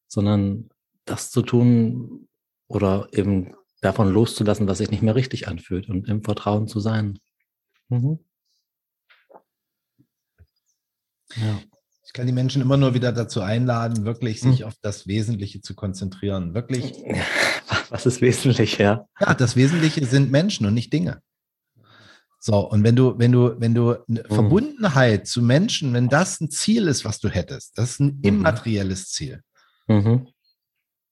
sondern 0.08 0.70
das 1.04 1.30
zu 1.30 1.42
tun 1.42 2.28
oder 2.68 3.08
eben 3.12 3.54
davon 3.80 4.10
loszulassen, 4.12 4.68
was 4.68 4.78
sich 4.78 4.90
nicht 4.90 5.02
mehr 5.02 5.14
richtig 5.14 5.48
anfühlt 5.48 5.88
und 5.88 6.08
im 6.08 6.22
Vertrauen 6.22 6.68
zu 6.68 6.80
sein. 6.80 7.18
Mhm. 7.88 8.20
Ja. 11.36 11.60
Ich 12.10 12.14
kann 12.14 12.26
die 12.26 12.32
Menschen 12.32 12.60
immer 12.60 12.76
nur 12.76 12.92
wieder 12.92 13.12
dazu 13.12 13.40
einladen, 13.40 14.04
wirklich 14.04 14.40
sich 14.40 14.60
hm. 14.62 14.66
auf 14.66 14.74
das 14.82 15.06
Wesentliche 15.06 15.60
zu 15.60 15.76
konzentrieren. 15.76 16.54
Wirklich. 16.54 16.94
Was 17.88 18.04
ist 18.04 18.20
wesentlich, 18.20 18.78
ja? 18.78 19.06
Ja, 19.20 19.34
das 19.34 19.54
Wesentliche 19.54 20.04
sind 20.04 20.32
Menschen 20.32 20.66
und 20.66 20.74
nicht 20.74 20.92
Dinge. 20.92 21.22
So, 22.40 22.68
und 22.68 22.82
wenn 22.82 22.96
du, 22.96 23.16
wenn 23.16 23.30
du, 23.30 23.54
wenn 23.60 23.74
du 23.74 23.90
eine 24.08 24.24
mhm. 24.28 24.34
Verbundenheit 24.34 25.28
zu 25.28 25.40
Menschen, 25.40 25.94
wenn 25.94 26.08
das 26.08 26.40
ein 26.40 26.50
Ziel 26.50 26.88
ist, 26.88 27.04
was 27.04 27.20
du 27.20 27.28
hättest, 27.28 27.78
das 27.78 27.92
ist 27.92 28.00
ein 28.00 28.16
mhm. 28.16 28.22
immaterielles 28.24 29.10
Ziel. 29.12 29.42
Mhm. 29.86 30.26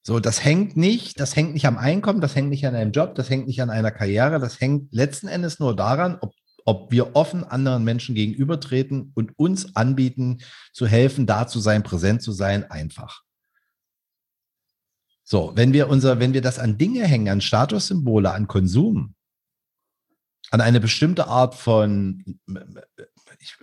So, 0.03 0.19
das 0.19 0.45
hängt 0.45 0.77
nicht, 0.77 1.21
das 1.21 1.37
hängt 1.37 1.53
nicht 1.53 1.69
am 1.69 1.79
Einkommen, 1.79 2.21
das 2.21 2.35
hängt 2.35 2.49
nicht 2.49 2.67
an 2.67 2.75
einem 2.75 2.91
Job, 2.91 3.15
das 3.15 3.31
hängt 3.31 3.47
nicht 3.47 3.63
an 3.63 3.71
einer 3.71 3.93
Karriere, 3.93 4.41
das 4.41 4.61
hängt 4.61 4.93
letzten 4.93 5.29
Endes 5.29 5.61
nur 5.61 5.77
daran, 5.77 6.19
ob, 6.21 6.33
ob 6.69 6.93
wir 6.93 7.17
offen 7.17 7.45
anderen 7.45 7.83
Menschen 7.83 8.15
gegenübertreten 8.15 9.11
und 9.15 9.33
uns 9.39 9.75
anbieten, 9.75 10.43
zu 10.75 10.87
helfen, 10.87 11.25
da 11.25 11.47
zu 11.47 11.61
sein, 11.61 11.83
präsent 11.83 12.21
zu 12.21 12.31
sein, 12.31 12.71
einfach. 12.71 13.23
So, 15.25 15.53
wenn 15.55 15.73
wir 15.73 15.89
unser, 15.89 16.21
wenn 16.21 16.35
wir 16.35 16.43
das 16.43 16.59
an 16.59 16.77
Dinge 16.77 17.07
hängen, 17.07 17.31
an 17.31 17.41
Statussymbole, 17.41 18.33
an 18.33 18.49
Konsum, 18.49 19.15
an 20.51 20.61
eine 20.61 20.79
bestimmte 20.79 21.27
Art 21.27 21.55
von, 21.55 22.39
ich 23.41 23.57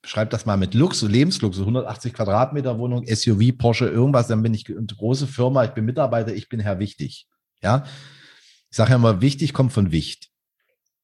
beschreibe 0.00 0.30
das 0.30 0.46
mal 0.46 0.56
mit 0.56 0.72
Luxus, 0.72 1.10
Lebensluxus, 1.10 1.60
180 1.60 2.14
Quadratmeter 2.14 2.78
Wohnung, 2.78 3.06
SUV, 3.06 3.58
Porsche, 3.58 3.88
irgendwas, 3.88 4.28
dann 4.28 4.42
bin 4.42 4.54
ich 4.54 4.66
eine 4.70 4.86
große 4.86 5.26
Firma, 5.26 5.64
ich 5.64 5.72
bin 5.72 5.84
Mitarbeiter, 5.84 6.32
ich 6.32 6.48
bin 6.48 6.60
Herr 6.60 6.78
Wichtig. 6.78 7.26
Ja, 7.60 7.84
ich 8.70 8.76
sage 8.78 8.88
ja 8.88 8.96
immer, 8.96 9.20
wichtig 9.20 9.52
kommt 9.52 9.74
von 9.74 9.92
Wicht. 9.92 10.31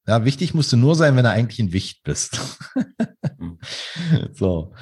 Ja, 0.08 0.24
wichtig 0.24 0.54
musst 0.54 0.72
du 0.72 0.78
nur 0.78 0.94
sein, 0.94 1.16
wenn 1.16 1.24
du 1.24 1.30
eigentlich 1.30 1.58
ein 1.58 1.74
Wicht 1.74 2.02
bist. 2.02 2.40
Hm. 3.36 3.58
so. 4.32 4.74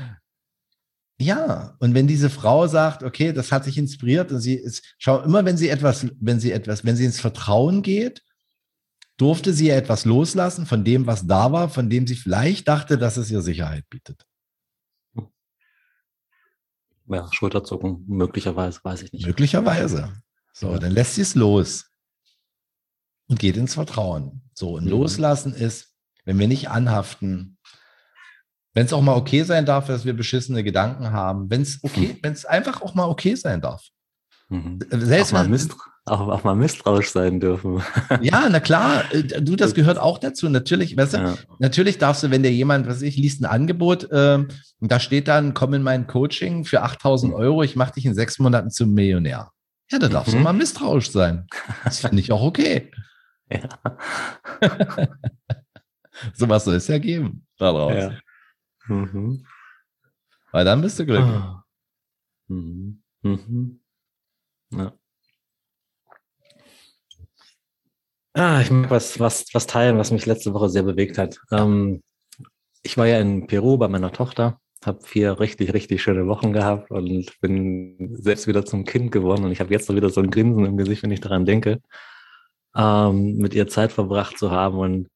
Ja, 1.18 1.76
und 1.80 1.94
wenn 1.94 2.06
diese 2.06 2.30
Frau 2.30 2.68
sagt, 2.68 3.02
okay, 3.02 3.32
das 3.32 3.50
hat 3.50 3.64
sich 3.64 3.76
inspiriert 3.76 4.30
und 4.30 4.38
sie 4.38 4.54
ist, 4.54 4.94
schau, 4.98 5.20
immer 5.22 5.44
wenn 5.44 5.56
sie 5.56 5.68
etwas, 5.68 6.06
wenn 6.20 6.38
sie 6.38 6.52
etwas, 6.52 6.84
wenn 6.84 6.94
sie 6.94 7.06
ins 7.06 7.18
Vertrauen 7.18 7.82
geht, 7.82 8.22
durfte 9.16 9.52
sie 9.52 9.68
etwas 9.70 10.04
loslassen 10.04 10.64
von 10.64 10.84
dem, 10.84 11.08
was 11.08 11.26
da 11.26 11.50
war, 11.50 11.70
von 11.70 11.90
dem 11.90 12.06
sie 12.06 12.14
vielleicht 12.14 12.68
dachte, 12.68 12.96
dass 12.96 13.16
es 13.16 13.28
ihr 13.28 13.42
Sicherheit 13.42 13.84
bietet. 13.90 14.24
Ja, 17.08 17.28
Schulterzucken, 17.32 18.04
möglicherweise, 18.06 18.78
weiß 18.84 19.02
ich 19.02 19.12
nicht. 19.12 19.26
Möglicherweise. 19.26 20.22
So, 20.52 20.70
ja. 20.70 20.78
dann 20.78 20.92
lässt 20.92 21.16
sie 21.16 21.22
es 21.22 21.34
los 21.34 21.86
und 23.28 23.38
geht 23.38 23.56
ins 23.56 23.74
Vertrauen. 23.74 24.42
So, 24.54 24.76
und 24.76 24.84
mhm. 24.84 24.90
loslassen 24.90 25.54
ist, 25.54 25.92
wenn 26.24 26.38
wir 26.38 26.48
nicht 26.48 26.70
anhaften, 26.70 27.58
wenn 28.74 28.86
es 28.86 28.92
auch 28.92 29.02
mal 29.02 29.16
okay 29.16 29.42
sein 29.42 29.64
darf, 29.64 29.86
dass 29.86 30.04
wir 30.04 30.12
beschissene 30.12 30.62
Gedanken 30.62 31.12
haben. 31.12 31.48
Wenn 31.48 31.62
es 31.62 31.78
okay, 31.82 32.08
mhm. 32.08 32.18
wenn 32.22 32.32
es 32.32 32.44
einfach 32.44 32.82
auch 32.82 32.94
mal 32.94 33.08
okay 33.08 33.34
sein 33.34 33.60
darf. 33.60 33.82
Mhm. 34.48 34.80
Selbst 34.90 35.32
mal 35.32 35.48
Mist, 35.48 35.74
auch, 36.04 36.28
auch 36.28 36.44
mal 36.44 36.54
misstrauisch 36.54 37.10
sein 37.10 37.40
dürfen. 37.40 37.82
Ja, 38.20 38.48
na 38.48 38.60
klar, 38.60 39.02
äh, 39.12 39.22
du, 39.42 39.56
das 39.56 39.74
gehört 39.74 39.98
auch 39.98 40.18
dazu. 40.18 40.48
Natürlich, 40.48 40.96
weißt 40.96 41.14
du, 41.14 41.18
ja. 41.18 41.34
natürlich 41.58 41.98
darfst 41.98 42.22
du, 42.22 42.30
wenn 42.30 42.42
dir 42.42 42.52
jemand, 42.52 42.86
was 42.86 43.02
ich, 43.02 43.16
liest 43.16 43.40
ein 43.40 43.46
Angebot, 43.46 44.10
äh, 44.12 44.44
da 44.80 45.00
steht 45.00 45.26
dann, 45.26 45.54
komm 45.54 45.74
in 45.74 45.82
mein 45.82 46.06
Coaching 46.06 46.64
für 46.64 46.82
8000 46.82 47.32
mhm. 47.32 47.38
Euro, 47.38 47.62
ich 47.62 47.76
mache 47.76 47.94
dich 47.94 48.06
in 48.06 48.14
sechs 48.14 48.38
Monaten 48.38 48.70
zum 48.70 48.92
Millionär. 48.92 49.50
Ja, 49.90 49.98
da 49.98 50.08
darfst 50.08 50.32
mhm. 50.32 50.38
du 50.38 50.44
mal 50.44 50.52
misstrauisch 50.52 51.10
sein. 51.10 51.46
Das 51.84 52.00
finde 52.00 52.20
ich 52.20 52.30
auch 52.30 52.42
okay. 52.42 52.90
Ja. 53.50 53.68
Sowas 56.34 56.64
soll 56.64 56.76
es 56.76 56.88
ja 56.88 56.98
geben 56.98 57.46
daraus. 57.58 57.94
Ja. 57.94 58.18
Mhm. 58.88 59.46
Weil 60.52 60.64
dann 60.64 60.80
bist 60.80 60.98
du 60.98 61.06
glücklich. 61.06 61.28
Ah. 61.28 61.64
Mhm. 62.48 63.02
Mhm. 63.22 63.80
Ja. 64.70 64.92
Ah, 68.34 68.60
ich 68.60 68.70
mag 68.70 68.90
was, 68.90 69.18
was, 69.18 69.46
was 69.54 69.66
teilen, 69.66 69.96
was 69.98 70.10
mich 70.10 70.26
letzte 70.26 70.52
Woche 70.52 70.68
sehr 70.68 70.82
bewegt 70.82 71.16
hat. 71.16 71.38
Ähm, 71.50 72.02
ich 72.82 72.98
war 72.98 73.06
ja 73.06 73.18
in 73.18 73.46
Peru 73.46 73.78
bei 73.78 73.88
meiner 73.88 74.12
Tochter, 74.12 74.60
habe 74.84 75.02
vier 75.02 75.40
richtig, 75.40 75.72
richtig 75.72 76.02
schöne 76.02 76.26
Wochen 76.26 76.52
gehabt 76.52 76.90
und 76.90 77.40
bin 77.40 78.14
selbst 78.20 78.46
wieder 78.46 78.64
zum 78.64 78.84
Kind 78.84 79.10
geworden. 79.10 79.44
Und 79.44 79.52
ich 79.52 79.60
habe 79.60 79.72
jetzt 79.72 79.88
noch 79.88 79.96
wieder 79.96 80.10
so 80.10 80.20
ein 80.20 80.30
Grinsen 80.30 80.66
im 80.66 80.76
Gesicht, 80.76 81.02
wenn 81.02 81.10
ich 81.10 81.20
daran 81.20 81.46
denke, 81.46 81.80
ähm, 82.76 83.36
mit 83.38 83.54
ihr 83.54 83.68
Zeit 83.68 83.92
verbracht 83.92 84.38
zu 84.38 84.50
haben 84.50 84.78
und 84.78 85.08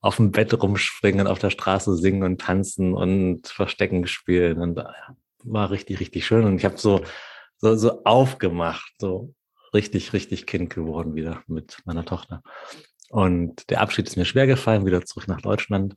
auf 0.00 0.16
dem 0.16 0.32
Bett 0.32 0.52
rumspringen, 0.60 1.26
auf 1.26 1.38
der 1.38 1.50
Straße 1.50 1.96
singen 1.96 2.24
und 2.24 2.40
tanzen 2.40 2.92
und 2.94 3.46
Verstecken 3.46 4.06
spielen. 4.06 4.60
Und 4.60 4.78
äh, 4.78 4.84
war 5.44 5.70
richtig, 5.70 6.00
richtig 6.00 6.26
schön. 6.26 6.44
Und 6.44 6.56
ich 6.56 6.64
habe 6.64 6.78
so, 6.78 7.02
so, 7.58 7.76
so 7.76 8.04
aufgemacht, 8.04 8.92
so 8.98 9.34
richtig, 9.72 10.12
richtig 10.12 10.46
Kind 10.46 10.70
geworden 10.74 11.14
wieder 11.14 11.42
mit 11.46 11.78
meiner 11.84 12.04
Tochter. 12.04 12.42
Und 13.10 13.70
der 13.70 13.80
Abschied 13.80 14.08
ist 14.08 14.16
mir 14.16 14.24
schwer 14.24 14.46
gefallen, 14.46 14.86
wieder 14.86 15.04
zurück 15.04 15.28
nach 15.28 15.40
Deutschland. 15.40 15.94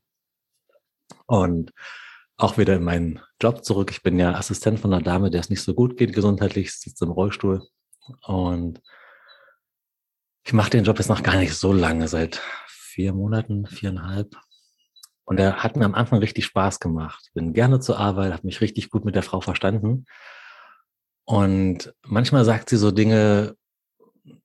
Und 1.26 1.72
auch 2.38 2.58
wieder 2.58 2.76
in 2.76 2.84
meinen 2.84 3.22
Job 3.42 3.64
zurück. 3.64 3.90
Ich 3.92 4.04
bin 4.04 4.20
ja 4.20 4.34
Assistent 4.34 4.80
von 4.80 4.94
einer 4.94 5.02
Dame, 5.02 5.32
der 5.32 5.42
es 5.42 5.50
nicht 5.50 5.62
so 5.62 5.74
gut 5.74 5.98
geht 5.98 6.14
gesundheitlich, 6.14 6.74
sitzt 6.74 7.02
im 7.02 7.12
Rollstuhl. 7.12 7.66
Und 8.28 8.82
ich 10.46 10.54
mache 10.54 10.70
den 10.70 10.84
Job 10.84 11.00
jetzt 11.00 11.10
noch 11.10 11.24
gar 11.24 11.38
nicht 11.38 11.56
so 11.56 11.74
lange, 11.74 12.08
seit 12.08 12.42
vier 12.68 13.14
Monaten, 13.14 13.66
viereinhalb. 13.66 14.36
Und 15.26 15.40
er 15.40 15.64
hat 15.64 15.76
mir 15.76 15.86
am 15.86 15.96
Anfang 15.96 16.20
richtig 16.20 16.46
Spaß 16.46 16.80
gemacht. 16.80 17.32
Bin 17.34 17.54
gerne 17.54 17.80
zur 17.80 17.98
Arbeit, 17.98 18.32
habe 18.32 18.46
mich 18.46 18.62
richtig 18.62 18.92
gut 18.92 19.06
mit 19.06 19.16
der 19.16 19.24
Frau 19.24 19.42
verstanden. 19.42 20.06
Und 21.26 21.94
manchmal 22.04 22.46
sagt 22.46 22.70
sie 22.70 22.78
so 22.78 22.92
Dinge, 22.92 23.56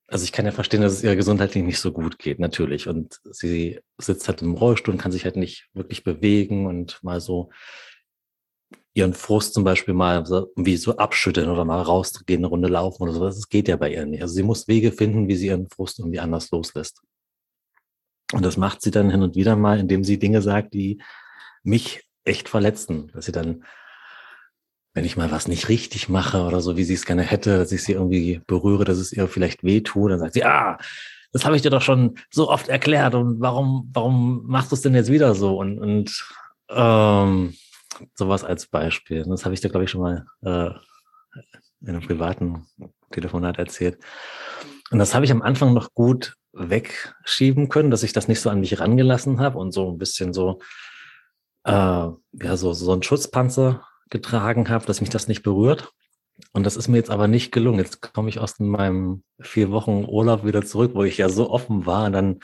also 0.06 0.24
ich 0.24 0.32
kann 0.32 0.46
ja 0.46 0.52
verstehen, 0.52 0.80
dass 0.80 0.94
es 0.94 1.04
ihr 1.04 1.14
gesundheitlich 1.16 1.62
nicht 1.62 1.78
so 1.78 1.92
gut 1.92 2.18
geht, 2.18 2.38
natürlich. 2.38 2.88
Und 2.88 3.20
sie 3.24 3.80
sitzt 3.98 4.26
halt 4.26 4.40
im 4.40 4.54
Rollstuhl 4.54 4.94
und 4.94 5.00
kann 5.00 5.12
sich 5.12 5.24
halt 5.26 5.36
nicht 5.36 5.68
wirklich 5.74 6.02
bewegen 6.02 6.66
und 6.66 6.98
mal 7.02 7.20
so 7.20 7.50
ihren 8.92 9.14
Frust 9.14 9.54
zum 9.54 9.64
Beispiel 9.64 9.94
mal 9.94 10.26
so, 10.26 10.52
wie 10.56 10.76
so 10.76 10.96
abschütteln 10.96 11.48
oder 11.48 11.64
mal 11.64 11.80
rausgehen, 11.80 12.40
eine 12.40 12.48
Runde 12.48 12.68
laufen 12.68 13.02
oder 13.02 13.12
so. 13.12 13.24
Das 13.24 13.48
geht 13.48 13.68
ja 13.68 13.76
bei 13.76 13.92
ihr 13.92 14.04
nicht. 14.04 14.22
Also 14.22 14.34
sie 14.34 14.42
muss 14.42 14.68
Wege 14.68 14.92
finden, 14.92 15.28
wie 15.28 15.36
sie 15.36 15.46
ihren 15.46 15.68
Frust 15.68 15.98
irgendwie 15.98 16.20
anders 16.20 16.50
loslässt. 16.50 17.00
Und 18.32 18.44
das 18.44 18.56
macht 18.56 18.82
sie 18.82 18.90
dann 18.90 19.10
hin 19.10 19.22
und 19.22 19.34
wieder 19.36 19.56
mal, 19.56 19.78
indem 19.78 20.04
sie 20.04 20.18
Dinge 20.18 20.42
sagt, 20.42 20.74
die 20.74 21.02
mich 21.62 22.04
echt 22.24 22.48
verletzen. 22.48 23.10
Dass 23.14 23.26
sie 23.26 23.32
dann 23.32 23.64
wenn 24.94 25.04
ich 25.04 25.16
mal 25.16 25.30
was 25.30 25.48
nicht 25.48 25.68
richtig 25.68 26.08
mache 26.08 26.42
oder 26.42 26.60
so, 26.60 26.76
wie 26.76 26.84
sie 26.84 26.94
es 26.94 27.06
gerne 27.06 27.22
hätte, 27.22 27.58
dass 27.58 27.72
ich 27.72 27.82
sie 27.82 27.92
irgendwie 27.92 28.40
berühre, 28.46 28.84
dass 28.84 28.98
es 28.98 29.12
ihr 29.12 29.28
vielleicht 29.28 29.62
wehtut, 29.62 30.10
dann 30.10 30.18
sagt 30.18 30.34
sie, 30.34 30.44
ah, 30.44 30.78
das 31.32 31.44
habe 31.44 31.54
ich 31.54 31.62
dir 31.62 31.70
doch 31.70 31.82
schon 31.82 32.16
so 32.30 32.50
oft 32.50 32.68
erklärt 32.68 33.14
und 33.14 33.40
warum, 33.40 33.88
warum 33.92 34.42
machst 34.46 34.72
du 34.72 34.74
es 34.74 34.82
denn 34.82 34.94
jetzt 34.94 35.10
wieder 35.10 35.34
so? 35.34 35.56
Und, 35.58 35.78
und 35.78 36.24
ähm, 36.70 37.54
sowas 38.14 38.44
als 38.44 38.66
Beispiel. 38.66 39.24
Das 39.24 39.44
habe 39.44 39.54
ich 39.54 39.60
dir, 39.60 39.68
glaube 39.68 39.84
ich, 39.84 39.90
schon 39.90 40.02
mal 40.02 40.26
äh, 40.42 40.70
in 41.82 41.88
einem 41.88 42.06
privaten 42.06 42.66
Telefonat 43.10 43.58
erzählt. 43.58 43.98
Und 44.90 44.98
das 44.98 45.14
habe 45.14 45.24
ich 45.24 45.32
am 45.32 45.42
Anfang 45.42 45.72
noch 45.72 45.94
gut 45.94 46.34
wegschieben 46.52 47.68
können, 47.68 47.90
dass 47.90 48.02
ich 48.02 48.12
das 48.12 48.28
nicht 48.28 48.40
so 48.40 48.50
an 48.50 48.60
mich 48.60 48.80
rangelassen 48.80 49.40
habe 49.40 49.58
und 49.58 49.72
so 49.72 49.90
ein 49.90 49.98
bisschen 49.98 50.32
so, 50.32 50.60
äh, 51.64 51.70
ja, 51.72 52.56
so, 52.56 52.72
so 52.72 52.92
ein 52.92 53.02
Schutzpanzer 53.02 53.86
getragen 54.10 54.68
habe, 54.68 54.86
dass 54.86 55.00
mich 55.00 55.10
das 55.10 55.28
nicht 55.28 55.42
berührt. 55.42 55.92
Und 56.52 56.64
das 56.64 56.76
ist 56.76 56.88
mir 56.88 56.96
jetzt 56.96 57.10
aber 57.10 57.28
nicht 57.28 57.52
gelungen. 57.52 57.78
Jetzt 57.78 58.00
komme 58.14 58.28
ich 58.28 58.38
aus 58.38 58.58
meinem 58.58 59.22
vier 59.40 59.70
Wochen 59.70 60.04
Urlaub 60.08 60.44
wieder 60.44 60.64
zurück, 60.64 60.92
wo 60.94 61.04
ich 61.04 61.18
ja 61.18 61.28
so 61.28 61.50
offen 61.50 61.86
war. 61.86 62.06
Und 62.06 62.12
dann 62.12 62.40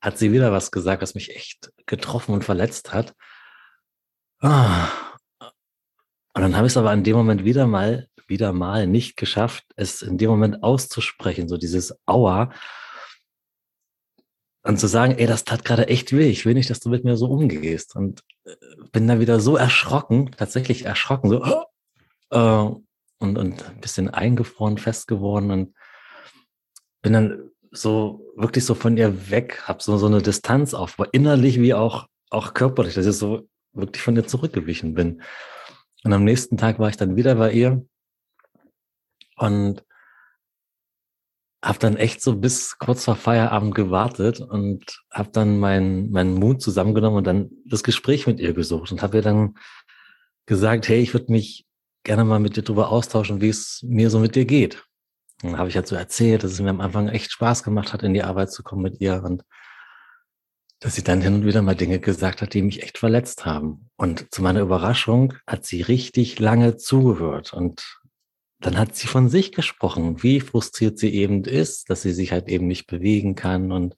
hat 0.00 0.18
sie 0.18 0.32
wieder 0.32 0.50
was 0.50 0.70
gesagt, 0.70 1.02
was 1.02 1.14
mich 1.14 1.34
echt 1.36 1.72
getroffen 1.86 2.32
und 2.32 2.44
verletzt 2.44 2.92
hat. 2.92 3.14
Ah. 4.44 4.90
Und 5.40 6.42
dann 6.42 6.54
habe 6.54 6.66
ich 6.66 6.74
es 6.74 6.76
aber 6.76 6.92
in 6.92 7.02
dem 7.02 7.16
Moment 7.16 7.44
wieder 7.44 7.66
mal, 7.66 8.08
wieder 8.26 8.52
mal 8.52 8.86
nicht 8.86 9.16
geschafft, 9.16 9.64
es 9.76 10.02
in 10.02 10.18
dem 10.18 10.28
Moment 10.28 10.62
auszusprechen, 10.62 11.48
so 11.48 11.56
dieses 11.56 11.98
Aua. 12.04 12.52
Und 14.62 14.78
zu 14.78 14.86
sagen, 14.86 15.14
ey, 15.16 15.26
das 15.26 15.44
tat 15.44 15.64
gerade 15.64 15.88
echt 15.88 16.12
weh. 16.12 16.28
Ich 16.28 16.44
will 16.44 16.52
nicht, 16.52 16.68
dass 16.68 16.80
du 16.80 16.90
mit 16.90 17.04
mir 17.04 17.16
so 17.16 17.26
umgehst. 17.26 17.96
Und 17.96 18.22
äh, 18.44 18.54
bin 18.92 19.08
da 19.08 19.18
wieder 19.18 19.40
so 19.40 19.56
erschrocken, 19.56 20.30
tatsächlich 20.32 20.84
erschrocken, 20.84 21.30
so 21.30 21.42
äh, 22.30 22.74
und, 23.18 23.38
und 23.38 23.70
ein 23.70 23.80
bisschen 23.80 24.10
eingefroren, 24.10 24.76
fest 24.76 25.08
geworden 25.08 25.50
und 25.50 25.74
bin 27.00 27.14
dann 27.14 27.50
so 27.70 28.30
wirklich 28.36 28.66
so 28.66 28.74
von 28.74 28.96
ihr 28.98 29.30
weg, 29.30 29.62
habe 29.64 29.82
so, 29.82 29.96
so 29.96 30.06
eine 30.06 30.20
Distanz 30.20 30.74
auf, 30.74 30.96
innerlich 31.12 31.60
wie 31.60 31.72
auch, 31.72 32.08
auch 32.28 32.52
körperlich, 32.52 32.94
dass 32.94 33.06
ich 33.06 33.16
so 33.16 33.48
wirklich 33.74 34.02
von 34.02 34.16
ihr 34.16 34.26
zurückgewichen 34.26 34.94
bin. 34.94 35.22
Und 36.04 36.12
am 36.12 36.24
nächsten 36.24 36.56
Tag 36.56 36.78
war 36.78 36.88
ich 36.88 36.96
dann 36.96 37.16
wieder 37.16 37.34
bei 37.34 37.52
ihr 37.52 37.86
und 39.36 39.84
habe 41.62 41.78
dann 41.78 41.96
echt 41.96 42.20
so 42.20 42.36
bis 42.36 42.78
kurz 42.78 43.04
vor 43.04 43.16
Feierabend 43.16 43.74
gewartet 43.74 44.40
und 44.40 45.02
habe 45.10 45.30
dann 45.32 45.58
meinen 45.58 46.10
meinen 46.10 46.34
Mut 46.34 46.60
zusammengenommen 46.60 47.18
und 47.18 47.26
dann 47.26 47.50
das 47.64 47.82
Gespräch 47.82 48.26
mit 48.26 48.38
ihr 48.38 48.52
gesucht 48.52 48.92
und 48.92 49.00
habe 49.00 49.16
ihr 49.16 49.22
dann 49.22 49.54
gesagt, 50.46 50.88
hey, 50.88 51.00
ich 51.00 51.14
würde 51.14 51.32
mich 51.32 51.66
gerne 52.04 52.24
mal 52.24 52.38
mit 52.38 52.56
dir 52.56 52.62
darüber 52.62 52.90
austauschen, 52.90 53.40
wie 53.40 53.48
es 53.48 53.82
mir 53.82 54.10
so 54.10 54.18
mit 54.18 54.34
dir 54.36 54.44
geht. 54.44 54.84
Und 55.42 55.52
dann 55.52 55.58
habe 55.58 55.70
ich 55.70 55.76
halt 55.76 55.88
so 55.88 55.96
erzählt, 55.96 56.44
dass 56.44 56.52
es 56.52 56.60
mir 56.60 56.68
am 56.68 56.82
Anfang 56.82 57.08
echt 57.08 57.32
Spaß 57.32 57.62
gemacht 57.62 57.94
hat, 57.94 58.02
in 58.02 58.12
die 58.12 58.22
Arbeit 58.22 58.52
zu 58.52 58.62
kommen 58.62 58.82
mit 58.82 59.00
ihr 59.00 59.22
und 59.24 59.42
dass 60.84 60.96
sie 60.96 61.02
dann 61.02 61.22
hin 61.22 61.32
und 61.32 61.46
wieder 61.46 61.62
mal 61.62 61.74
Dinge 61.74 61.98
gesagt 61.98 62.42
hat, 62.42 62.52
die 62.52 62.60
mich 62.60 62.82
echt 62.82 62.98
verletzt 62.98 63.46
haben. 63.46 63.88
Und 63.96 64.26
zu 64.34 64.42
meiner 64.42 64.60
Überraschung 64.60 65.32
hat 65.46 65.64
sie 65.64 65.80
richtig 65.80 66.38
lange 66.38 66.76
zugehört 66.76 67.54
und 67.54 68.02
dann 68.60 68.76
hat 68.76 68.94
sie 68.94 69.06
von 69.06 69.30
sich 69.30 69.52
gesprochen, 69.52 70.22
wie 70.22 70.40
frustriert 70.40 70.98
sie 70.98 71.14
eben 71.14 71.42
ist, 71.44 71.88
dass 71.88 72.02
sie 72.02 72.12
sich 72.12 72.32
halt 72.32 72.48
eben 72.48 72.66
nicht 72.66 72.86
bewegen 72.86 73.34
kann 73.34 73.72
und 73.72 73.96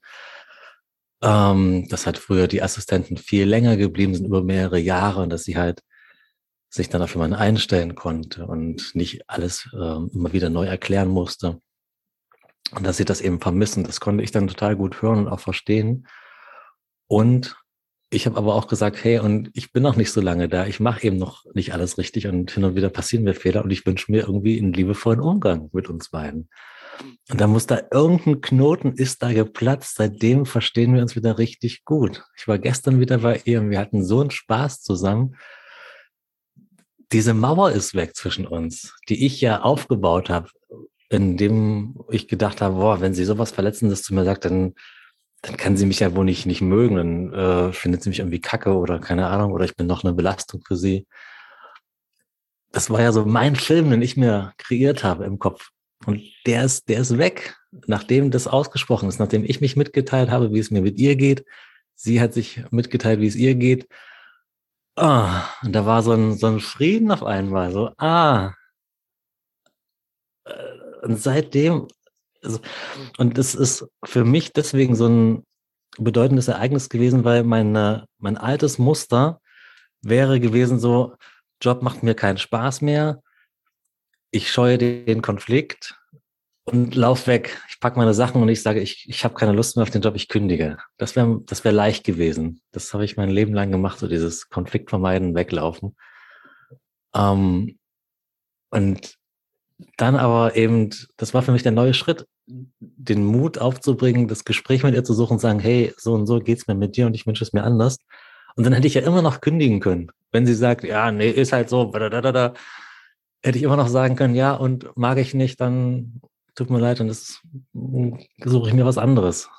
ähm, 1.21 1.89
dass 1.89 2.05
halt 2.05 2.17
früher 2.17 2.47
die 2.47 2.63
Assistenten 2.63 3.17
viel 3.17 3.43
länger 3.43 3.75
geblieben 3.75 4.15
sind, 4.15 4.25
über 4.25 4.41
mehrere 4.41 4.79
Jahre 4.79 5.23
und 5.23 5.29
dass 5.29 5.43
sie 5.43 5.57
halt 5.57 5.81
sich 6.69 6.87
dann 6.87 7.01
auf 7.01 7.11
jemanden 7.11 7.35
einstellen 7.35 7.95
konnte 7.95 8.47
und 8.47 8.95
nicht 8.95 9.29
alles 9.29 9.67
äh, 9.73 9.77
immer 9.77 10.31
wieder 10.31 10.49
neu 10.49 10.65
erklären 10.67 11.09
musste. 11.09 11.59
Und 12.71 12.87
dass 12.87 12.95
sie 12.95 13.05
das 13.05 13.19
eben 13.19 13.41
vermissen, 13.41 13.83
das 13.83 13.99
konnte 13.99 14.23
ich 14.23 14.31
dann 14.31 14.47
total 14.47 14.77
gut 14.77 15.01
hören 15.01 15.19
und 15.19 15.27
auch 15.27 15.41
verstehen. 15.41 16.07
Und 17.07 17.55
ich 18.09 18.25
habe 18.25 18.37
aber 18.37 18.55
auch 18.55 18.67
gesagt, 18.67 19.03
hey, 19.03 19.19
und 19.19 19.49
ich 19.53 19.73
bin 19.73 19.83
noch 19.83 19.97
nicht 19.97 20.11
so 20.11 20.21
lange 20.21 20.47
da. 20.47 20.65
Ich 20.65 20.79
mache 20.79 21.05
eben 21.07 21.17
noch 21.17 21.43
nicht 21.53 21.73
alles 21.73 21.97
richtig 21.97 22.27
und 22.27 22.51
hin 22.51 22.63
und 22.63 22.75
wieder 22.75 22.89
passieren 22.89 23.25
mir 23.25 23.33
Fehler 23.33 23.63
und 23.63 23.71
ich 23.71 23.85
wünsche 23.85 24.11
mir 24.11 24.21
irgendwie 24.21 24.57
einen 24.57 24.71
liebevollen 24.71 25.19
Umgang 25.19 25.69
mit 25.73 25.89
uns 25.89 26.09
beiden. 26.09 26.49
Und 27.29 27.41
da 27.41 27.47
muss 27.47 27.67
da 27.67 27.81
irgendein 27.91 28.41
Knoten 28.41 28.93
ist 28.93 29.21
da 29.21 29.33
geplatzt. 29.33 29.95
Seitdem 29.97 30.45
verstehen 30.45 30.93
wir 30.93 31.01
uns 31.01 31.15
wieder 31.15 31.37
richtig 31.37 31.83
gut. 31.83 32.23
Ich 32.37 32.47
war 32.47 32.57
gestern 32.59 32.99
wieder 32.99 33.19
bei 33.19 33.41
ihr 33.43 33.59
und 33.59 33.69
wir 33.69 33.79
hatten 33.79 34.03
so 34.03 34.21
einen 34.21 34.31
Spaß 34.31 34.81
zusammen. 34.81 35.35
Diese 37.11 37.33
Mauer 37.33 37.71
ist 37.71 37.93
weg 37.93 38.15
zwischen 38.15 38.47
uns, 38.47 38.95
die 39.09 39.25
ich 39.25 39.41
ja 39.41 39.61
aufgebaut 39.61 40.29
habe, 40.29 40.49
indem 41.09 41.99
ich 42.09 42.27
gedacht 42.27 42.61
habe, 42.61 42.75
boah, 42.75 43.01
wenn 43.01 43.13
sie 43.13 43.25
sowas 43.25 43.51
Verletzendes 43.51 44.03
zu 44.03 44.13
mir 44.13 44.23
sagt, 44.23 44.45
dann 44.45 44.73
dann 45.41 45.57
kann 45.57 45.77
sie 45.77 45.85
mich 45.85 45.99
ja 45.99 46.15
wohl 46.15 46.25
nicht, 46.25 46.45
nicht 46.45 46.61
mögen, 46.61 46.95
dann 46.95 47.33
äh, 47.33 47.73
findet 47.73 48.03
sie 48.03 48.09
mich 48.09 48.19
irgendwie 48.19 48.41
kacke 48.41 48.75
oder 48.75 48.99
keine 48.99 49.27
Ahnung, 49.27 49.51
oder 49.51 49.65
ich 49.65 49.75
bin 49.75 49.87
noch 49.87 50.03
eine 50.03 50.13
Belastung 50.13 50.61
für 50.65 50.75
sie. 50.75 51.07
Das 52.71 52.89
war 52.89 53.01
ja 53.01 53.11
so 53.11 53.25
mein 53.25 53.55
Film, 53.55 53.89
den 53.89 54.01
ich 54.01 54.17
mir 54.17 54.53
kreiert 54.57 55.03
habe 55.03 55.25
im 55.25 55.39
Kopf. 55.39 55.69
Und 56.05 56.21
der 56.45 56.63
ist, 56.65 56.89
der 56.89 56.99
ist 56.99 57.17
weg, 57.17 57.55
nachdem 57.87 58.31
das 58.31 58.47
ausgesprochen 58.47 59.09
ist, 59.09 59.19
nachdem 59.19 59.43
ich 59.43 59.61
mich 59.61 59.75
mitgeteilt 59.75 60.29
habe, 60.29 60.53
wie 60.53 60.59
es 60.59 60.71
mir 60.71 60.81
mit 60.81 60.99
ihr 60.99 61.15
geht. 61.15 61.45
Sie 61.95 62.21
hat 62.21 62.33
sich 62.33 62.63
mitgeteilt, 62.71 63.19
wie 63.19 63.27
es 63.27 63.35
ihr 63.35 63.55
geht. 63.55 63.87
Ah, 64.95 65.43
und 65.63 65.73
da 65.73 65.85
war 65.85 66.03
so 66.03 66.11
ein, 66.13 66.37
so 66.37 66.47
ein 66.47 66.59
Frieden 66.59 67.11
auf 67.11 67.23
einmal, 67.23 67.71
so, 67.71 67.91
ah. 67.97 68.53
Äh, 70.45 70.53
und 71.03 71.19
seitdem 71.21 71.87
und 73.17 73.37
es 73.37 73.55
ist 73.55 73.85
für 74.03 74.23
mich 74.23 74.53
deswegen 74.53 74.95
so 74.95 75.07
ein 75.07 75.43
bedeutendes 75.97 76.47
Ereignis 76.47 76.89
gewesen, 76.89 77.23
weil 77.23 77.43
meine, 77.43 78.05
mein 78.19 78.37
altes 78.37 78.77
Muster 78.77 79.41
wäre 80.01 80.39
gewesen 80.39 80.79
so, 80.79 81.15
Job 81.61 81.81
macht 81.81 82.03
mir 82.03 82.13
keinen 82.13 82.37
Spaß 82.37 82.81
mehr, 82.81 83.21
ich 84.31 84.51
scheue 84.51 84.77
den 84.77 85.21
Konflikt 85.21 85.95
und 86.65 86.95
lauf 86.95 87.27
weg. 87.27 87.61
Ich 87.69 87.79
packe 87.79 87.97
meine 87.97 88.13
Sachen 88.13 88.41
und 88.41 88.49
ich 88.49 88.61
sage, 88.61 88.81
ich, 88.81 89.07
ich 89.07 89.23
habe 89.23 89.35
keine 89.35 89.53
Lust 89.53 89.75
mehr 89.75 89.83
auf 89.83 89.89
den 89.89 90.01
Job, 90.01 90.15
ich 90.15 90.27
kündige. 90.27 90.77
Das 90.97 91.15
wäre 91.15 91.41
das 91.45 91.63
wär 91.63 91.71
leicht 91.71 92.03
gewesen. 92.03 92.61
Das 92.71 92.93
habe 92.93 93.05
ich 93.05 93.15
mein 93.15 93.29
Leben 93.29 93.53
lang 93.53 93.71
gemacht, 93.71 93.99
so 93.99 94.07
dieses 94.07 94.49
Konflikt 94.49 94.89
vermeiden, 94.89 95.33
weglaufen. 95.33 95.95
Ähm, 97.15 97.79
und 98.69 99.17
dann 99.97 100.15
aber 100.15 100.55
eben, 100.55 100.89
das 101.17 101.33
war 101.33 101.41
für 101.41 101.51
mich 101.51 101.63
der 101.63 101.71
neue 101.71 101.93
Schritt, 101.93 102.27
den 102.47 103.25
Mut 103.25 103.57
aufzubringen, 103.57 104.27
das 104.27 104.45
Gespräch 104.45 104.83
mit 104.83 104.95
ihr 104.95 105.03
zu 105.03 105.13
suchen 105.13 105.39
sagen, 105.39 105.59
hey, 105.59 105.93
so 105.97 106.13
und 106.13 106.27
so 106.27 106.39
geht's 106.39 106.67
mir 106.67 106.75
mit 106.75 106.95
dir 106.95 107.05
und 107.05 107.13
ich 107.13 107.27
wünsche 107.27 107.43
es 107.43 107.53
mir 107.53 107.63
anders. 107.63 107.97
Und 108.55 108.63
dann 108.63 108.73
hätte 108.73 108.87
ich 108.87 108.95
ja 108.95 109.01
immer 109.01 109.21
noch 109.21 109.41
kündigen 109.41 109.79
können. 109.79 110.11
Wenn 110.31 110.45
sie 110.45 110.55
sagt, 110.55 110.83
ja, 110.83 111.11
nee, 111.11 111.29
ist 111.29 111.53
halt 111.53 111.69
so, 111.69 111.85
da, 111.91 112.53
hätte 113.43 113.57
ich 113.57 113.63
immer 113.63 113.77
noch 113.77 113.87
sagen 113.87 114.15
können, 114.15 114.35
ja, 114.35 114.53
und 114.53 114.95
mag 114.97 115.17
ich 115.19 115.33
nicht, 115.33 115.61
dann 115.61 116.21
tut 116.55 116.69
mir 116.69 116.79
leid, 116.79 116.99
dann 116.99 117.09
suche 117.11 118.67
ich 118.67 118.73
mir 118.73 118.85
was 118.85 118.97
anderes. 118.97 119.49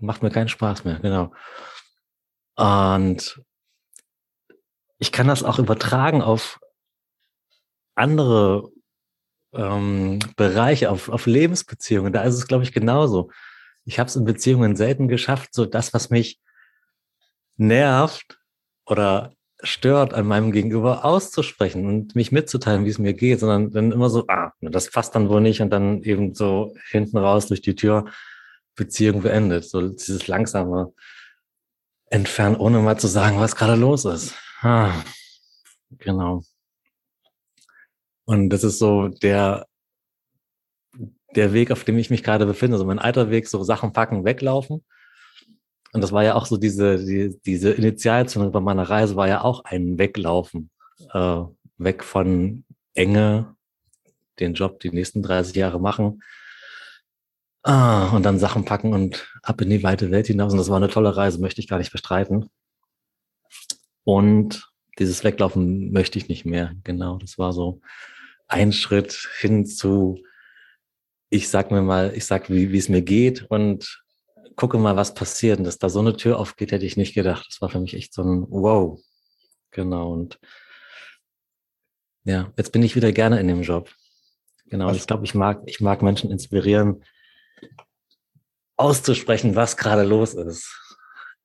Macht 0.00 0.22
mir 0.22 0.30
keinen 0.30 0.48
Spaß 0.48 0.84
mehr, 0.84 0.98
genau. 1.00 1.32
Und 2.56 3.40
ich 4.98 5.12
kann 5.12 5.28
das 5.28 5.42
auch 5.42 5.58
übertragen 5.58 6.22
auf 6.22 6.60
andere 7.94 8.70
ähm, 9.54 10.18
Bereiche, 10.36 10.90
auf, 10.90 11.08
auf 11.08 11.26
Lebensbeziehungen. 11.26 12.12
Da 12.12 12.22
ist 12.22 12.34
es, 12.34 12.46
glaube 12.46 12.64
ich, 12.64 12.72
genauso. 12.72 13.30
Ich 13.84 13.98
habe 13.98 14.08
es 14.08 14.16
in 14.16 14.24
Beziehungen 14.24 14.76
selten 14.76 15.08
geschafft, 15.08 15.50
so 15.54 15.66
das, 15.66 15.92
was 15.92 16.10
mich 16.10 16.40
nervt 17.56 18.38
oder 18.86 19.32
stört 19.62 20.12
an 20.12 20.26
meinem 20.26 20.50
Gegenüber 20.50 21.04
auszusprechen 21.04 21.86
und 21.86 22.16
mich 22.16 22.32
mitzuteilen, 22.32 22.84
wie 22.84 22.90
es 22.90 22.98
mir 22.98 23.14
geht, 23.14 23.40
sondern 23.40 23.70
dann 23.70 23.92
immer 23.92 24.10
so, 24.10 24.24
ah, 24.28 24.52
das 24.60 24.90
passt 24.90 25.14
dann 25.14 25.28
wohl 25.28 25.40
nicht 25.40 25.60
und 25.60 25.70
dann 25.70 26.02
eben 26.02 26.34
so 26.34 26.74
hinten 26.90 27.18
raus 27.18 27.46
durch 27.46 27.62
die 27.62 27.76
Tür 27.76 28.06
Beziehung 28.74 29.22
beendet. 29.22 29.64
So 29.64 29.88
dieses 29.88 30.26
langsame 30.26 30.92
Entfernen, 32.06 32.56
ohne 32.56 32.80
mal 32.80 32.98
zu 32.98 33.06
sagen, 33.06 33.38
was 33.38 33.54
gerade 33.54 33.76
los 33.76 34.04
ist. 34.04 34.34
Ah, 34.60 34.92
genau. 35.98 36.42
Und 38.24 38.50
das 38.50 38.64
ist 38.64 38.78
so 38.78 39.08
der, 39.08 39.66
der 41.34 41.52
Weg, 41.52 41.70
auf 41.70 41.84
dem 41.84 41.98
ich 41.98 42.10
mich 42.10 42.22
gerade 42.22 42.46
befinde. 42.46 42.78
So 42.78 42.84
mein 42.84 42.98
alter 42.98 43.30
Weg, 43.30 43.48
so 43.48 43.62
Sachen 43.62 43.92
packen, 43.92 44.24
weglaufen. 44.24 44.84
Und 45.92 46.00
das 46.00 46.12
war 46.12 46.24
ja 46.24 46.34
auch 46.34 46.46
so 46.46 46.56
diese, 46.56 47.04
die, 47.04 47.38
diese 47.44 47.72
Initialzündung 47.72 48.52
bei 48.52 48.60
meiner 48.60 48.88
Reise 48.88 49.16
war 49.16 49.28
ja 49.28 49.42
auch 49.42 49.64
ein 49.64 49.98
Weglaufen. 49.98 50.70
Äh, 51.12 51.42
weg 51.78 52.04
von 52.04 52.64
Enge, 52.94 53.56
den 54.38 54.54
Job 54.54 54.80
die 54.80 54.90
nächsten 54.90 55.22
30 55.22 55.54
Jahre 55.56 55.80
machen. 55.80 56.22
Ah, 57.64 58.08
und 58.08 58.24
dann 58.24 58.38
Sachen 58.38 58.64
packen 58.64 58.92
und 58.92 59.28
ab 59.42 59.60
in 59.60 59.70
die 59.70 59.82
weite 59.82 60.10
Welt 60.10 60.26
hinaus. 60.26 60.52
Und 60.52 60.58
das 60.58 60.68
war 60.68 60.78
eine 60.78 60.88
tolle 60.88 61.16
Reise, 61.16 61.40
möchte 61.40 61.60
ich 61.60 61.68
gar 61.68 61.78
nicht 61.78 61.92
bestreiten. 61.92 62.50
Und 64.04 64.68
dieses 64.98 65.22
Weglaufen 65.24 65.92
möchte 65.92 66.18
ich 66.18 66.28
nicht 66.28 66.44
mehr. 66.44 66.74
Genau, 66.84 67.18
das 67.18 67.38
war 67.38 67.52
so 67.52 67.80
ein 68.52 68.72
Schritt 68.72 69.28
hin 69.38 69.64
zu, 69.64 70.22
ich 71.30 71.48
sag 71.48 71.70
mir 71.70 71.80
mal, 71.80 72.12
ich 72.14 72.26
sag, 72.26 72.50
wie, 72.50 72.70
wie 72.70 72.78
es 72.78 72.90
mir 72.90 73.02
geht 73.02 73.46
und 73.50 74.02
gucke 74.56 74.78
mal, 74.78 74.94
was 74.94 75.14
passiert. 75.14 75.58
Und 75.58 75.64
dass 75.64 75.78
da 75.78 75.88
so 75.88 76.00
eine 76.00 76.16
Tür 76.16 76.38
aufgeht, 76.38 76.70
hätte 76.70 76.84
ich 76.84 76.98
nicht 76.98 77.14
gedacht. 77.14 77.46
Das 77.48 77.62
war 77.62 77.70
für 77.70 77.80
mich 77.80 77.94
echt 77.94 78.12
so 78.12 78.22
ein 78.22 78.46
Wow. 78.50 79.00
Genau. 79.70 80.12
Und 80.12 80.38
ja, 82.24 82.52
jetzt 82.58 82.72
bin 82.72 82.82
ich 82.82 82.94
wieder 82.94 83.10
gerne 83.10 83.40
in 83.40 83.48
dem 83.48 83.62
Job. 83.62 83.90
Genau. 84.66 84.88
Was? 84.88 84.98
Ich 84.98 85.06
glaube, 85.06 85.24
ich 85.24 85.34
mag, 85.34 85.62
ich 85.66 85.80
mag 85.80 86.02
Menschen 86.02 86.30
inspirieren, 86.30 87.02
auszusprechen, 88.76 89.56
was 89.56 89.78
gerade 89.78 90.02
los 90.02 90.34
ist. 90.34 90.78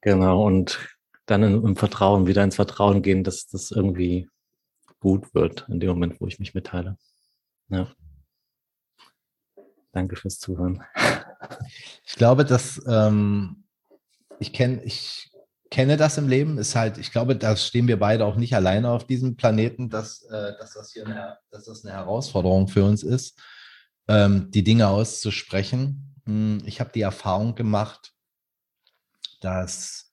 Genau. 0.01 0.45
Und 0.45 0.79
dann 1.25 1.41
im 1.43 1.75
Vertrauen, 1.77 2.27
wieder 2.27 2.43
ins 2.43 2.55
Vertrauen 2.55 3.01
gehen, 3.01 3.23
dass 3.23 3.47
das 3.47 3.71
irgendwie 3.71 4.29
gut 4.99 5.33
wird 5.33 5.67
in 5.69 5.79
dem 5.79 5.89
Moment, 5.89 6.19
wo 6.19 6.27
ich 6.27 6.39
mich 6.39 6.53
mitteile. 6.53 6.97
Ja. 7.69 7.88
Danke 9.91 10.15
fürs 10.15 10.39
Zuhören. 10.39 10.83
Ich 12.05 12.15
glaube, 12.15 12.45
dass 12.45 12.81
ähm, 12.88 13.63
ich 14.39 14.53
kenne, 14.53 14.83
ich 14.83 15.31
kenne 15.69 15.97
das 15.97 16.17
im 16.17 16.27
Leben, 16.27 16.57
ist 16.57 16.75
halt, 16.75 16.97
ich 16.97 17.12
glaube, 17.12 17.36
da 17.36 17.55
stehen 17.55 17.88
wir 17.88 17.99
beide 17.99 18.25
auch 18.25 18.36
nicht 18.36 18.55
alleine 18.55 18.91
auf 18.91 19.05
diesem 19.05 19.36
Planeten, 19.36 19.89
dass, 19.89 20.23
äh, 20.23 20.53
dass, 20.57 20.73
das, 20.73 20.93
hier 20.93 21.05
eine, 21.05 21.38
dass 21.51 21.65
das 21.65 21.86
eine 21.86 21.93
Herausforderung 21.93 22.67
für 22.67 22.83
uns 22.86 23.03
ist, 23.03 23.39
ähm, 24.07 24.51
die 24.51 24.63
Dinge 24.63 24.88
auszusprechen. 24.88 26.15
Hm, 26.25 26.62
ich 26.65 26.79
habe 26.79 26.91
die 26.93 27.01
Erfahrung 27.01 27.55
gemacht, 27.55 28.13
dass, 29.41 30.12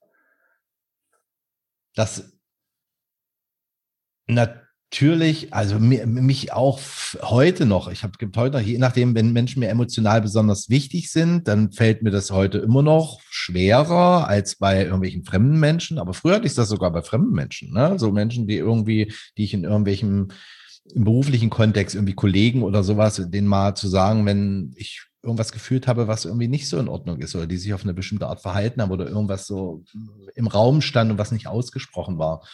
dass 1.95 2.33
natürlich, 4.95 5.53
also 5.53 5.81
mich 5.81 6.53
auch 6.53 6.79
heute 7.21 7.67
noch, 7.67 7.91
ich 7.91 8.05
habe 8.05 8.13
gibt 8.17 8.37
heute 8.37 8.59
noch, 8.59 8.65
je 8.65 8.79
nachdem, 8.79 9.17
wenn 9.17 9.33
Menschen 9.33 9.59
mir 9.59 9.69
emotional 9.69 10.21
besonders 10.21 10.71
wichtig 10.71 11.11
sind, 11.11 11.49
dann 11.49 11.73
fällt 11.73 12.05
mir 12.05 12.13
das 12.13 12.31
heute 12.31 12.59
immer 12.59 12.81
noch 12.81 13.21
schwerer 13.29 14.29
als 14.29 14.55
bei 14.55 14.85
irgendwelchen 14.85 15.25
fremden 15.25 15.59
Menschen. 15.59 15.99
Aber 15.99 16.15
früher 16.15 16.37
hatte 16.37 16.47
ich 16.47 16.55
das 16.55 16.69
sogar 16.69 16.93
bei 16.93 17.03
fremden 17.03 17.33
Menschen, 17.33 17.73
ne? 17.73 17.99
So 17.99 18.13
Menschen, 18.13 18.47
die 18.47 18.57
irgendwie, 18.57 19.13
die 19.37 19.43
ich 19.43 19.53
in 19.55 19.65
irgendwelchem 19.65 20.29
im 20.95 21.03
beruflichen 21.03 21.51
Kontext, 21.51 21.97
irgendwie 21.97 22.15
Kollegen 22.15 22.63
oder 22.63 22.85
sowas, 22.85 23.21
denen 23.31 23.49
mal 23.49 23.75
zu 23.75 23.89
sagen, 23.89 24.25
wenn 24.27 24.75
ich 24.77 25.03
irgendwas 25.25 25.51
gefühlt 25.51 25.89
habe, 25.89 26.07
was 26.07 26.25
irgendwie 26.25 26.47
nicht 26.47 26.69
so 26.69 26.79
in 26.79 26.89
Ordnung 26.89 27.19
ist 27.19 27.35
oder 27.35 27.49
die 27.49 27.57
sich 27.57 27.75
auf 27.75 27.83
eine 27.83 27.95
bestimmte 27.95 28.29
Art 28.29 28.43
verhalten 28.43 28.81
haben 28.81 28.93
oder 28.93 29.09
irgendwas 29.09 29.49
so 29.49 29.83
im 30.37 30.47
Raum 30.47 30.83
stand 30.83 31.11
und 31.11 31.19
was 31.19 31.33
nicht 31.33 31.49
ausgesprochen 31.49 32.19
war. 32.19 32.47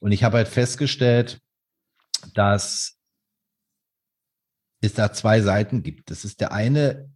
Und 0.00 0.12
ich 0.12 0.22
habe 0.22 0.36
halt 0.36 0.48
festgestellt, 0.48 1.40
dass 2.34 2.98
es 4.80 4.94
da 4.94 5.12
zwei 5.12 5.40
Seiten 5.40 5.82
gibt. 5.82 6.10
Das 6.10 6.24
ist 6.24 6.40
der 6.40 6.52
eine, 6.52 7.10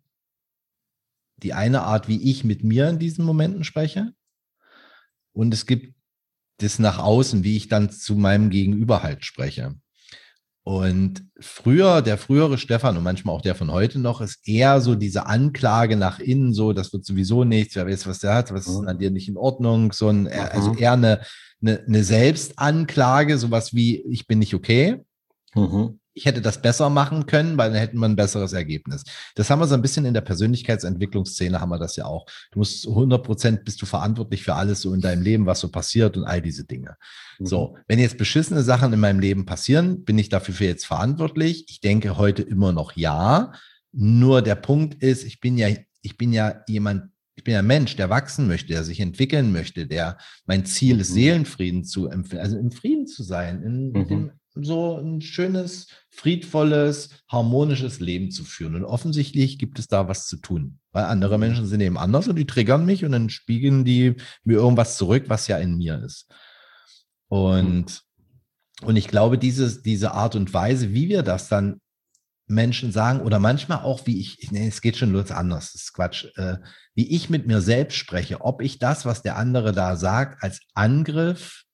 die 1.37 1.53
eine 1.53 1.83
Art, 1.83 2.09
wie 2.09 2.31
ich 2.31 2.45
mit 2.45 2.65
mir 2.65 2.89
in 2.89 2.99
diesen 2.99 3.25
Momenten 3.25 3.65
spreche. 3.65 4.13
Und 5.33 5.53
es 5.53 5.67
gibt 5.67 5.95
das 6.59 6.79
nach 6.79 6.99
außen, 6.99 7.45
wie 7.45 7.57
ich 7.57 7.69
dann 7.69 7.91
zu 7.91 8.15
meinem 8.15 8.51
Gegenüber 8.51 9.03
halt 9.03 9.25
spreche. 9.25 9.75
Und 10.63 11.25
früher, 11.39 12.03
der 12.03 12.19
frühere 12.19 12.59
Stefan 12.59 12.97
und 12.97 13.05
manchmal 13.05 13.37
auch 13.37 13.43
der 13.43 13.55
von 13.55 13.71
heute 13.71 14.01
noch, 14.01 14.21
ist 14.21 14.49
eher 14.49 14.81
so 14.81 14.97
diese 14.97 15.27
Anklage 15.27 15.97
nach 15.97 16.19
innen, 16.19 16.55
so, 16.55 16.73
das 16.73 16.93
wird 16.93 17.05
sowieso 17.05 17.45
nichts, 17.45 17.77
wer 17.77 17.87
weiß, 17.87 18.09
was 18.09 18.19
der 18.19 18.35
hat, 18.35 18.53
was 18.53 18.67
ist 18.67 18.81
mhm. 18.81 18.89
an 18.89 18.99
dir 18.99 19.13
nicht 19.13 19.29
in 19.29 19.37
Ordnung, 19.37 19.93
so 19.93 20.09
ein, 20.09 20.27
also 20.27 20.75
eher 20.75 20.95
eine, 20.95 21.21
eine, 21.63 21.85
eine 21.87 22.05
Selbstanklage, 22.05 23.39
sowas 23.39 23.75
wie, 23.75 24.03
ich 24.03 24.27
bin 24.27 24.39
nicht 24.39 24.55
okay. 24.55 25.05
Mhm. 25.55 26.01
Ich 26.13 26.25
hätte 26.25 26.41
das 26.41 26.63
besser 26.63 26.89
machen 26.89 27.27
können, 27.27 27.59
weil 27.59 27.71
dann 27.71 27.79
hätten 27.79 27.99
wir 27.99 28.07
ein 28.07 28.17
besseres 28.17 28.55
Ergebnis. 28.55 29.05
Das 29.35 29.51
haben 29.51 29.59
wir 29.59 29.67
so 29.67 29.75
ein 29.75 29.83
bisschen 29.83 30.07
in 30.07 30.15
der 30.15 30.23
Persönlichkeitsentwicklungsszene, 30.23 31.61
haben 31.61 31.69
wir 31.69 31.79
das 31.79 31.97
ja 31.97 32.07
auch. 32.07 32.25
Du 32.53 32.61
musst 32.61 32.89
100 32.89 33.23
Prozent 33.23 33.65
bist 33.65 33.83
du 33.83 33.87
verantwortlich 33.87 34.43
für 34.43 34.55
alles 34.55 34.81
so 34.81 34.95
in 34.95 35.03
deinem 35.03 35.21
Leben, 35.21 35.45
was 35.45 35.61
so 35.61 35.71
passiert 35.71 36.17
und 36.17 36.25
all 36.25 36.41
diese 36.41 36.65
Dinge. 36.65 36.97
Mhm. 37.39 37.47
So, 37.47 37.77
wenn 37.87 37.99
jetzt 37.99 38.17
beschissene 38.17 38.63
Sachen 38.63 38.95
in 38.95 39.01
meinem 39.01 39.21
Leben 39.21 39.45
passieren, 39.45 40.05
bin 40.05 40.19
ich 40.19 40.31
dafür 40.31 40.55
für 40.55 40.65
jetzt 40.65 40.87
verantwortlich? 40.87 41.67
Ich 41.69 41.81
denke 41.81 42.17
heute 42.17 42.43
immer 42.43 42.73
noch 42.73 42.93
ja. 42.97 43.53
Nur 43.93 44.41
der 44.41 44.57
Punkt 44.57 45.03
ist, 45.03 45.25
ich 45.25 45.41
bin 45.41 45.59
ja, 45.59 45.69
ich 46.01 46.17
bin 46.17 46.33
ja 46.33 46.63
jemand, 46.67 47.11
ich 47.37 47.45
bin 47.45 47.55
ein 47.55 47.67
Mensch, 47.67 47.97
der 47.97 48.11
wachsen 48.11 48.49
möchte, 48.49 48.69
der 48.69 48.83
sich 48.83 48.99
entwickeln 48.99 49.53
möchte, 49.53 49.87
der 49.87 50.19
mein 50.47 50.65
Ziel 50.65 51.01
ist, 51.01 51.11
mhm. 51.11 51.15
Seelenfrieden 51.15 51.85
zu 51.85 52.09
empfinden, 52.09 52.43
also 52.43 52.59
im 52.59 52.71
Frieden 52.71 53.07
zu 53.07 53.23
sein, 53.23 53.63
in, 53.63 53.93
mhm. 53.93 54.09
dem, 54.09 54.31
so 54.55 54.97
ein 54.97 55.21
schönes, 55.21 55.89
friedvolles, 56.09 57.11
harmonisches 57.29 58.01
Leben 58.01 58.31
zu 58.31 58.43
führen. 58.43 58.75
Und 58.75 58.85
offensichtlich 58.85 59.59
gibt 59.59 59.79
es 59.79 59.87
da 59.87 60.09
was 60.09 60.27
zu 60.27 60.39
tun, 60.39 60.79
weil 60.93 61.05
andere 61.05 61.39
Menschen 61.39 61.67
sind 61.67 61.83
eben 61.83 61.99
anders 61.99 62.27
und 62.27 62.37
die 62.37 62.47
triggern 62.47 62.87
mich 62.87 63.05
und 63.05 63.13
dann 63.13 63.29
spiegeln 63.29 63.85
die 63.85 64.15
mir 64.45 64.55
irgendwas 64.55 64.97
zurück, 64.97 65.25
was 65.29 65.47
ja 65.47 65.59
in 65.59 65.77
mir 65.77 66.03
ist. 66.03 66.33
Und, 67.29 68.03
und 68.81 68.97
ich 68.97 69.09
glaube, 69.09 69.37
diese, 69.37 69.83
diese 69.83 70.13
Art 70.13 70.37
und 70.37 70.55
Weise, 70.55 70.95
wie 70.95 71.11
wir 71.11 71.23
das 71.23 71.49
dann 71.49 71.81
Menschen 72.47 72.93
sagen 72.93 73.21
oder 73.21 73.39
manchmal 73.39 73.79
auch, 73.79 74.07
wie 74.07 74.21
ich, 74.21 74.51
nee, 74.51 74.69
es 74.69 74.81
geht 74.81 74.97
schon 74.97 75.13
los 75.13 75.31
anders, 75.31 75.73
das 75.73 75.83
ist 75.83 75.93
Quatsch, 75.93 76.27
äh, 76.37 76.57
wie 76.95 77.09
ich 77.15 77.29
mit 77.29 77.47
mir 77.47 77.61
selbst 77.61 77.97
spreche, 77.97 78.41
ob 78.41 78.63
ich 78.63 78.79
das, 78.79 79.05
was 79.05 79.23
der 79.23 79.37
andere 79.37 79.73
da 79.73 79.97
sagt, 79.97 80.43
als 80.43 80.61
Angriff 80.75 81.65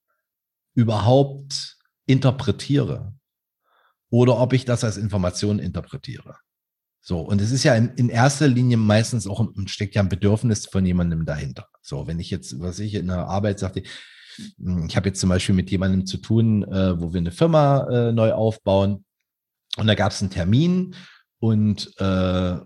überhaupt 0.75 1.77
interpretiere 2.07 3.13
oder 4.11 4.39
ob 4.39 4.53
ich 4.53 4.65
das 4.65 4.85
als 4.85 4.97
Information 4.97 5.59
interpretiere. 5.59 6.37
So, 7.01 7.19
und 7.19 7.41
es 7.41 7.51
ist 7.51 7.65
ja 7.65 7.75
in, 7.75 7.89
in 7.97 8.09
erster 8.09 8.47
Linie 8.47 8.77
meistens 8.77 9.27
auch 9.27 9.45
steckt 9.67 9.97
ja 9.97 10.03
ein 10.03 10.09
Bedürfnis 10.09 10.67
von 10.67 10.87
jemandem 10.87 11.27
dahinter. 11.27 11.67
So, 11.81 12.07
wenn 12.07 12.21
ich 12.21 12.31
jetzt, 12.31 12.61
was 12.61 12.79
ich 12.79 12.95
in 12.95 13.09
der 13.09 13.27
Arbeit 13.27 13.59
sagte, 13.59 13.83
hm, 14.59 14.87
ich 14.87 14.97
habe 14.97 15.09
jetzt 15.09 15.21
zum 15.21 15.29
Beispiel 15.29 15.55
mit 15.55 15.71
jemandem 15.71 16.07
zu 16.07 16.19
tun, 16.19 16.63
äh, 16.63 17.01
wo 17.01 17.13
wir 17.13 17.19
eine 17.19 17.33
Firma 17.33 17.89
äh, 17.91 18.13
neu 18.13 18.33
aufbauen. 18.33 19.05
Und 19.77 19.87
da 19.87 19.95
gab 19.95 20.13
es 20.13 20.21
einen 20.21 20.31
Termin 20.31 20.95
und, 21.39 21.93
äh, 21.99 22.57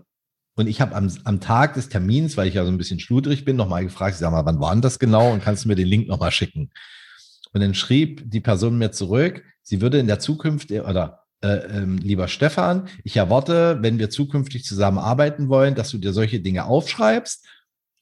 und 0.55 0.67
ich 0.67 0.81
habe 0.81 0.95
am, 0.95 1.11
am 1.23 1.39
Tag 1.39 1.75
des 1.75 1.89
Termins, 1.89 2.35
weil 2.35 2.47
ich 2.47 2.55
ja 2.55 2.65
so 2.65 2.71
ein 2.71 2.77
bisschen 2.77 2.99
schludrig 2.99 3.45
bin, 3.45 3.55
nochmal 3.55 3.83
gefragt, 3.83 4.15
ich 4.15 4.19
sag 4.19 4.31
mal, 4.31 4.45
wann 4.45 4.59
war 4.59 4.73
denn 4.73 4.81
das 4.81 4.99
genau 4.99 5.31
und 5.31 5.43
kannst 5.43 5.63
du 5.63 5.69
mir 5.69 5.75
den 5.75 5.87
Link 5.87 6.07
nochmal 6.07 6.31
schicken? 6.31 6.71
Und 7.53 7.61
dann 7.61 7.73
schrieb 7.73 8.23
die 8.29 8.41
Person 8.41 8.77
mir 8.77 8.91
zurück, 8.91 9.43
sie 9.61 9.81
würde 9.81 9.99
in 9.99 10.07
der 10.07 10.19
Zukunft 10.19 10.71
oder 10.71 11.23
äh, 11.41 11.47
ähm, 11.47 11.97
lieber 11.97 12.27
Stefan, 12.27 12.89
ich 13.03 13.15
erwarte, 13.15 13.77
wenn 13.81 13.99
wir 13.99 14.09
zukünftig 14.09 14.65
zusammenarbeiten 14.65 15.49
wollen, 15.49 15.75
dass 15.75 15.91
du 15.91 15.97
dir 15.97 16.11
solche 16.11 16.39
Dinge 16.39 16.65
aufschreibst 16.65 17.45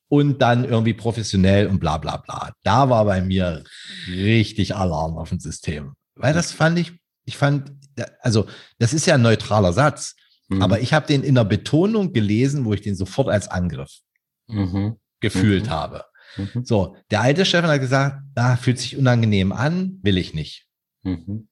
und 0.08 0.42
dann 0.42 0.64
irgendwie 0.64 0.94
professionell 0.94 1.68
und 1.68 1.80
bla 1.80 1.98
bla 1.98 2.18
bla. 2.18 2.54
Da 2.64 2.90
war 2.90 3.06
bei 3.06 3.22
mir 3.22 3.64
richtig 4.08 4.76
Alarm 4.76 5.18
auf 5.18 5.30
dem 5.30 5.40
System. 5.40 5.94
Weil 6.16 6.34
das 6.34 6.52
fand 6.52 6.80
ich, 6.80 6.94
ich 7.26 7.38
fand, 7.38 7.72
also 8.22 8.48
das 8.80 8.94
ist 8.94 9.06
ja 9.06 9.16
ein 9.16 9.22
neutraler 9.22 9.74
Satz, 9.74 10.16
mhm. 10.48 10.62
aber 10.62 10.82
ich 10.82 10.94
habe 10.94 11.08
den 11.08 11.24
in 11.24 11.36
der 11.36 11.46
Betonung 11.46 12.14
gelesen, 12.14 12.66
wo 12.66 12.74
ich 12.74 12.82
den 12.82 12.96
sofort 12.96 13.30
als 13.30 13.48
Angriff 13.48 14.00
mhm. 14.48 14.98
gefühlt 15.20 15.68
mhm. 15.68 15.70
habe. 15.70 16.06
Mhm. 16.38 16.66
So, 16.66 16.98
der 17.12 17.22
alte 17.22 17.46
Stefan 17.46 17.70
hat 17.70 17.82
gesagt, 17.82 18.22
ah, 18.36 18.58
fühlt 18.58 18.80
sich 18.80 18.98
unangenehm 18.98 19.52
an, 19.52 20.00
will 20.02 20.18
ich 20.18 20.34
nicht. 20.34 20.68
Mhm. 21.04 21.48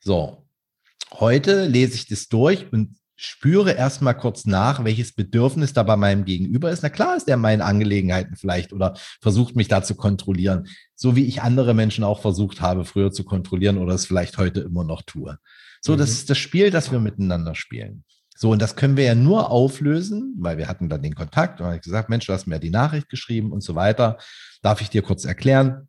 So, 0.00 0.46
Heute 1.12 1.66
lese 1.66 1.94
ich 1.94 2.08
das 2.08 2.28
durch 2.28 2.72
und 2.72 2.96
spüre 3.14 3.72
erstmal 3.72 4.16
kurz 4.16 4.44
nach, 4.44 4.84
welches 4.84 5.14
Bedürfnis 5.14 5.72
da 5.72 5.82
bei 5.82 5.96
meinem 5.96 6.24
Gegenüber 6.26 6.70
ist. 6.70 6.82
Na 6.82 6.90
klar 6.90 7.16
ist 7.16 7.28
er 7.28 7.34
in 7.34 7.40
meinen 7.40 7.62
Angelegenheiten 7.62 8.36
vielleicht 8.36 8.72
oder 8.72 8.94
versucht 9.22 9.56
mich 9.56 9.68
da 9.68 9.82
zu 9.82 9.94
kontrollieren, 9.94 10.66
so 10.94 11.16
wie 11.16 11.24
ich 11.24 11.40
andere 11.40 11.72
Menschen 11.72 12.04
auch 12.04 12.20
versucht 12.20 12.60
habe, 12.60 12.84
früher 12.84 13.12
zu 13.12 13.24
kontrollieren 13.24 13.78
oder 13.78 13.94
es 13.94 14.04
vielleicht 14.04 14.36
heute 14.36 14.60
immer 14.60 14.84
noch 14.84 15.02
tue. 15.02 15.38
So, 15.86 15.92
mhm. 15.92 15.98
das 15.98 16.10
ist 16.10 16.28
das 16.28 16.38
Spiel, 16.38 16.70
das 16.70 16.90
wir 16.90 16.98
miteinander 16.98 17.54
spielen. 17.54 18.04
So, 18.36 18.50
und 18.50 18.60
das 18.60 18.76
können 18.76 18.96
wir 18.96 19.04
ja 19.04 19.14
nur 19.14 19.50
auflösen, 19.50 20.34
weil 20.38 20.58
wir 20.58 20.68
hatten 20.68 20.88
dann 20.88 21.00
den 21.00 21.14
Kontakt 21.14 21.60
und 21.60 21.66
habe 21.68 21.80
gesagt, 21.80 22.10
Mensch, 22.10 22.26
du 22.26 22.32
hast 22.32 22.46
mir 22.46 22.58
die 22.58 22.70
Nachricht 22.70 23.08
geschrieben 23.08 23.52
und 23.52 23.62
so 23.62 23.74
weiter. 23.76 24.18
Darf 24.62 24.80
ich 24.82 24.90
dir 24.90 25.02
kurz 25.02 25.24
erklären, 25.24 25.88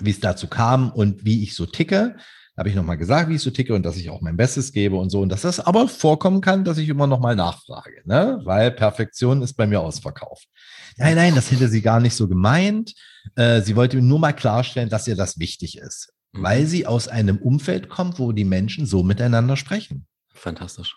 wie 0.00 0.10
es 0.10 0.18
dazu 0.18 0.48
kam 0.48 0.90
und 0.90 1.24
wie 1.24 1.42
ich 1.42 1.54
so 1.54 1.66
ticke? 1.66 2.16
habe 2.58 2.68
ich 2.68 2.74
nochmal 2.74 2.96
gesagt, 2.96 3.30
wie 3.30 3.36
ich 3.36 3.42
so 3.42 3.52
ticke 3.52 3.72
und 3.72 3.84
dass 3.86 3.96
ich 3.96 4.10
auch 4.10 4.20
mein 4.20 4.36
Bestes 4.36 4.72
gebe 4.72 4.96
und 4.96 5.10
so. 5.10 5.20
Und 5.20 5.28
dass 5.28 5.42
das 5.42 5.60
aber 5.60 5.86
vorkommen 5.86 6.40
kann, 6.40 6.64
dass 6.64 6.76
ich 6.76 6.88
immer 6.88 7.06
nochmal 7.06 7.36
nachfrage, 7.36 8.02
ne? 8.04 8.40
weil 8.42 8.72
Perfektion 8.72 9.42
ist 9.42 9.52
bei 9.52 9.68
mir 9.68 9.80
ausverkauft. 9.80 10.48
Nein, 10.96 11.14
nein, 11.14 11.36
das 11.36 11.52
hätte 11.52 11.68
sie 11.68 11.82
gar 11.82 12.00
nicht 12.00 12.14
so 12.14 12.26
gemeint. 12.26 12.94
Äh, 13.36 13.60
sie 13.62 13.76
wollte 13.76 13.96
mir 13.96 14.02
nur 14.02 14.18
mal 14.18 14.32
klarstellen, 14.32 14.88
dass 14.88 15.06
ihr 15.06 15.14
das 15.14 15.38
wichtig 15.38 15.78
ist, 15.78 16.12
mhm. 16.32 16.42
weil 16.42 16.66
sie 16.66 16.86
aus 16.86 17.08
einem 17.08 17.38
Umfeld 17.38 17.88
kommt, 17.88 18.18
wo 18.18 18.32
die 18.32 18.44
Menschen 18.44 18.86
so 18.86 19.02
miteinander 19.02 19.56
sprechen. 19.56 20.06
Fantastisch. 20.34 20.96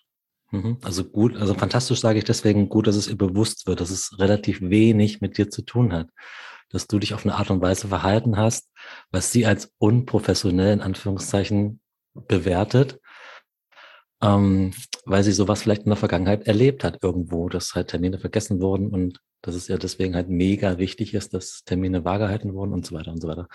Mhm. 0.51 0.77
Also 0.83 1.03
gut, 1.03 1.37
also 1.37 1.53
fantastisch 1.53 1.99
sage 1.99 2.19
ich 2.19 2.25
deswegen 2.25 2.69
gut, 2.69 2.87
dass 2.87 2.95
es 2.95 3.07
ihr 3.07 3.17
bewusst 3.17 3.67
wird, 3.67 3.79
dass 3.79 3.89
es 3.89 4.19
relativ 4.19 4.61
wenig 4.61 5.21
mit 5.21 5.37
dir 5.37 5.49
zu 5.49 5.61
tun 5.61 5.93
hat 5.93 6.09
dass 6.71 6.87
du 6.87 6.99
dich 6.99 7.13
auf 7.13 7.25
eine 7.25 7.35
Art 7.35 7.51
und 7.51 7.61
Weise 7.61 7.87
verhalten 7.89 8.37
hast, 8.37 8.69
was 9.11 9.31
sie 9.31 9.45
als 9.45 9.73
unprofessionell 9.77 10.73
in 10.73 10.81
Anführungszeichen 10.81 11.81
bewertet, 12.13 12.99
ähm, 14.21 14.73
weil 15.05 15.23
sie 15.23 15.31
sowas 15.31 15.61
vielleicht 15.61 15.83
in 15.83 15.89
der 15.89 15.97
Vergangenheit 15.97 16.47
erlebt 16.47 16.83
hat 16.83 16.99
irgendwo, 17.01 17.49
dass 17.49 17.75
halt 17.75 17.89
Termine 17.89 18.19
vergessen 18.19 18.61
wurden 18.61 18.87
und 18.87 19.19
dass 19.41 19.55
es 19.55 19.67
ja 19.67 19.77
deswegen 19.77 20.15
halt 20.15 20.29
mega 20.29 20.77
wichtig 20.77 21.13
ist, 21.13 21.33
dass 21.33 21.63
Termine 21.63 22.05
vage 22.05 22.27
wurden 22.53 22.73
und 22.73 22.85
so 22.85 22.95
weiter 22.95 23.11
und 23.11 23.21
so 23.21 23.27
weiter. 23.27 23.47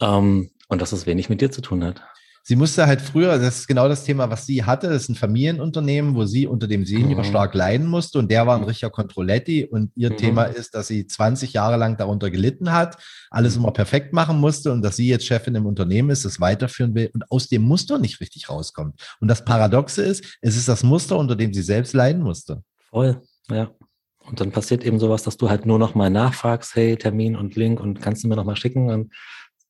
Ähm, 0.00 0.50
und 0.68 0.80
dass 0.80 0.92
es 0.92 1.06
wenig 1.06 1.28
mit 1.28 1.40
dir 1.40 1.50
zu 1.50 1.60
tun 1.60 1.84
hat 1.84 2.02
sie 2.48 2.56
musste 2.56 2.86
halt 2.86 3.02
früher, 3.02 3.38
das 3.38 3.58
ist 3.58 3.68
genau 3.68 3.88
das 3.88 4.04
Thema, 4.04 4.30
was 4.30 4.46
sie 4.46 4.64
hatte, 4.64 4.88
das 4.88 5.02
ist 5.02 5.08
ein 5.10 5.14
Familienunternehmen, 5.16 6.14
wo 6.14 6.24
sie 6.24 6.46
unter 6.46 6.66
dem 6.66 6.86
Senior 6.86 7.20
mhm. 7.20 7.24
stark 7.24 7.54
leiden 7.54 7.86
musste 7.86 8.18
und 8.18 8.30
der 8.30 8.46
war 8.46 8.56
ein 8.56 8.64
richtiger 8.64 8.88
Controletti 8.88 9.66
und 9.66 9.92
ihr 9.96 10.10
mhm. 10.10 10.16
Thema 10.16 10.44
ist, 10.44 10.74
dass 10.74 10.86
sie 10.86 11.06
20 11.06 11.52
Jahre 11.52 11.76
lang 11.76 11.98
darunter 11.98 12.30
gelitten 12.30 12.72
hat, 12.72 12.96
alles 13.28 13.54
mhm. 13.54 13.64
immer 13.64 13.72
perfekt 13.72 14.14
machen 14.14 14.40
musste 14.40 14.72
und 14.72 14.80
dass 14.80 14.96
sie 14.96 15.08
jetzt 15.08 15.26
Chefin 15.26 15.56
im 15.56 15.66
Unternehmen 15.66 16.08
ist, 16.08 16.24
das 16.24 16.40
weiterführen 16.40 16.94
will 16.94 17.10
und 17.12 17.30
aus 17.30 17.48
dem 17.48 17.62
Muster 17.62 17.98
nicht 17.98 18.18
richtig 18.20 18.48
rauskommt. 18.48 18.98
Und 19.20 19.28
das 19.28 19.44
Paradoxe 19.44 20.02
ist, 20.02 20.38
es 20.40 20.56
ist 20.56 20.68
das 20.68 20.82
Muster, 20.82 21.18
unter 21.18 21.36
dem 21.36 21.52
sie 21.52 21.62
selbst 21.62 21.92
leiden 21.92 22.22
musste. 22.22 22.62
Voll, 22.88 23.20
ja. 23.50 23.70
Und 24.24 24.40
dann 24.40 24.52
passiert 24.52 24.84
eben 24.84 24.98
sowas, 24.98 25.22
dass 25.22 25.36
du 25.36 25.48
halt 25.48 25.64
nur 25.64 25.78
noch 25.78 25.94
mal 25.94 26.10
nachfragst, 26.10 26.74
hey, 26.74 26.96
Termin 26.96 27.36
und 27.36 27.56
Link 27.56 27.80
und 27.80 28.00
kannst 28.00 28.24
du 28.24 28.28
mir 28.28 28.36
noch 28.36 28.44
mal 28.44 28.56
schicken 28.56 28.90
und 28.90 29.12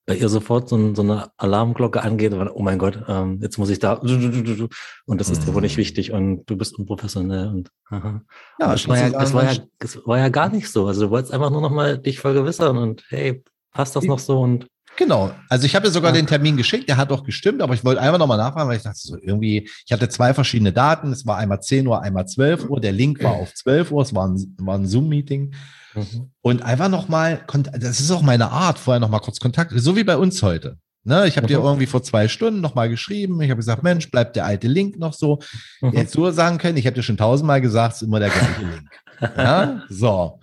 bei 0.09 0.17
ihr 0.17 0.31
sofort 0.31 0.71
so, 0.71 0.95
so 0.95 1.03
eine 1.03 1.31
Alarmglocke 1.37 2.01
angeht, 2.01 2.33
und, 2.33 2.49
oh 2.49 2.63
mein 2.63 2.79
Gott, 2.79 2.99
ähm, 3.09 3.41
jetzt 3.43 3.59
muss 3.59 3.69
ich 3.69 3.79
da 3.79 3.93
und 3.93 5.21
das 5.21 5.29
ist 5.29 5.47
dir 5.47 5.53
wohl 5.53 5.61
nicht 5.61 5.77
mhm. 5.77 5.83
wichtig 5.83 6.13
und 6.13 6.47
du 6.47 6.57
bist 6.57 6.79
unprofessionell 6.79 7.49
und 7.49 7.71
aha. 7.91 8.23
Ja, 8.59 8.73
es 8.73 8.89
war 8.89 8.97
ja, 8.97 9.23
es 9.23 9.35
war 9.35 9.45
ja, 9.45 9.59
es 9.79 10.07
war 10.07 10.19
ja 10.19 10.31
gar 10.31 10.49
nicht 10.49 10.71
so. 10.71 10.87
Also 10.87 11.03
du 11.05 11.11
wolltest 11.11 11.35
einfach 11.35 11.51
nur 11.51 11.61
noch 11.61 11.71
mal 11.71 11.99
dich 11.99 12.21
vergewissern 12.21 12.79
und 12.79 13.05
hey, 13.11 13.45
passt 13.71 13.97
das 13.97 14.05
noch 14.05 14.19
so 14.19 14.41
und 14.41 14.67
Genau. 14.99 15.31
Also 15.49 15.65
ich 15.65 15.77
habe 15.77 15.87
ja 15.87 15.93
sogar 15.93 16.11
ja. 16.11 16.17
den 16.17 16.27
Termin 16.27 16.57
geschickt, 16.57 16.89
der 16.89 16.97
hat 16.97 17.13
auch 17.13 17.23
gestimmt, 17.23 17.63
aber 17.63 17.73
ich 17.73 17.85
wollte 17.85 18.01
einfach 18.01 18.19
nochmal 18.19 18.37
nachfragen, 18.37 18.69
weil 18.69 18.79
ich 18.79 18.83
dachte 18.83 18.99
so 18.99 19.17
irgendwie, 19.17 19.71
ich 19.87 19.93
hatte 19.93 20.09
zwei 20.09 20.35
verschiedene 20.35 20.73
Daten. 20.73 21.13
Es 21.13 21.25
war 21.25 21.37
einmal 21.37 21.63
10 21.63 21.87
Uhr, 21.87 22.03
einmal 22.03 22.27
12 22.27 22.69
Uhr. 22.69 22.81
Der 22.81 22.91
Link 22.91 23.23
war 23.23 23.35
auf 23.35 23.55
12 23.55 23.93
Uhr. 23.93 24.03
Es 24.03 24.13
war 24.13 24.27
ein, 24.27 24.57
war 24.59 24.77
ein 24.77 24.87
Zoom-Meeting. 24.87 25.55
Mhm. 25.95 26.31
Und 26.41 26.63
einfach 26.63 26.89
nochmal, 26.89 27.45
das 27.79 28.01
ist 28.01 28.11
auch 28.11 28.23
meine 28.23 28.51
Art, 28.51 28.81
vorher 28.81 28.99
nochmal 28.99 29.21
kurz 29.21 29.39
Kontakt, 29.39 29.73
so 29.77 29.95
wie 29.95 30.03
bei 30.03 30.17
uns 30.17 30.43
heute. 30.43 30.79
Ne, 31.05 31.29
ich 31.29 31.37
habe 31.37 31.47
mhm. 31.47 31.49
dir 31.49 31.59
irgendwie 31.61 31.87
vor 31.87 32.03
zwei 32.03 32.27
Stunden 32.27 32.61
nochmal 32.61 32.89
geschrieben. 32.89 33.41
Ich 33.41 33.51
habe 33.51 33.59
gesagt, 33.59 33.85
Mensch, 33.85 34.11
bleibt 34.11 34.35
der 34.35 34.47
alte 34.47 34.67
Link 34.67 34.99
noch 34.99 35.13
so. 35.13 35.39
Mhm. 35.81 35.93
Jetzt 35.93 36.13
so 36.13 36.29
sagen 36.33 36.59
können, 36.59 36.77
ich 36.77 36.87
habe 36.87 36.95
dir 36.95 37.05
schon 37.05 37.17
tausendmal 37.17 37.61
gesagt, 37.61 37.95
es 37.95 38.03
ist 38.03 38.09
immer 38.09 38.19
der 38.19 38.31
gleiche 38.31 38.63
Link. 38.63 38.91
ja? 39.37 39.83
So. 39.89 40.41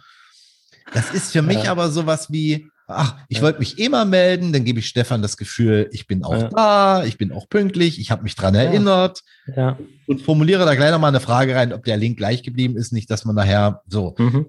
Das 0.93 1.11
ist 1.11 1.33
für 1.33 1.41
mich 1.41 1.63
ja. 1.65 1.71
aber 1.71 1.89
sowas 1.89 2.31
wie, 2.31 2.69
ach, 2.87 3.17
ich 3.29 3.37
ja. 3.37 3.43
wollte 3.43 3.59
mich 3.59 3.79
immer 3.79 4.05
melden, 4.05 4.53
dann 4.53 4.63
gebe 4.63 4.79
ich 4.79 4.87
Stefan 4.87 5.21
das 5.21 5.37
Gefühl, 5.37 5.89
ich 5.91 6.07
bin 6.07 6.23
auch 6.23 6.33
ja. 6.33 6.49
da, 6.49 7.03
ich 7.05 7.17
bin 7.17 7.31
auch 7.31 7.49
pünktlich, 7.49 7.99
ich 7.99 8.11
habe 8.11 8.23
mich 8.23 8.35
dran 8.35 8.55
erinnert 8.55 9.21
ja. 9.55 9.77
und 10.07 10.21
formuliere 10.21 10.65
da 10.65 10.75
gleich 10.75 10.91
nochmal 10.91 11.09
eine 11.09 11.19
Frage 11.19 11.55
rein, 11.55 11.73
ob 11.73 11.83
der 11.83 11.97
Link 11.97 12.17
gleich 12.17 12.43
geblieben 12.43 12.77
ist, 12.77 12.93
nicht, 12.93 13.09
dass 13.09 13.25
man 13.25 13.35
nachher 13.35 13.81
so. 13.87 14.15
Mhm. 14.17 14.47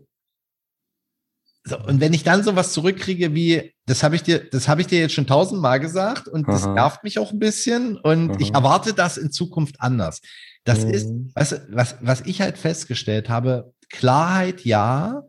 So, 1.68 1.76
und 1.80 2.00
wenn 2.00 2.12
ich 2.12 2.22
dann 2.22 2.44
sowas 2.44 2.72
zurückkriege 2.72 3.34
wie, 3.34 3.74
das 3.86 4.04
habe 4.04 4.14
ich 4.14 4.22
dir, 4.22 4.38
das 4.38 4.68
habe 4.68 4.82
ich 4.82 4.86
dir 4.86 5.00
jetzt 5.00 5.14
schon 5.14 5.26
tausendmal 5.26 5.80
gesagt 5.80 6.28
und 6.28 6.46
Aha. 6.46 6.52
das 6.52 6.66
nervt 6.66 7.02
mich 7.02 7.18
auch 7.18 7.32
ein 7.32 7.40
bisschen 7.40 7.96
und 7.96 8.30
Aha. 8.30 8.38
ich 8.38 8.54
erwarte 8.54 8.94
das 8.94 9.16
in 9.16 9.32
Zukunft 9.32 9.80
anders. 9.80 10.20
Das 10.62 10.84
mhm. 10.84 10.90
ist, 10.90 11.08
du, 11.08 11.32
was, 11.34 11.96
was 12.00 12.20
ich 12.20 12.40
halt 12.40 12.56
festgestellt 12.56 13.28
habe, 13.28 13.72
Klarheit 13.90 14.64
ja, 14.64 15.22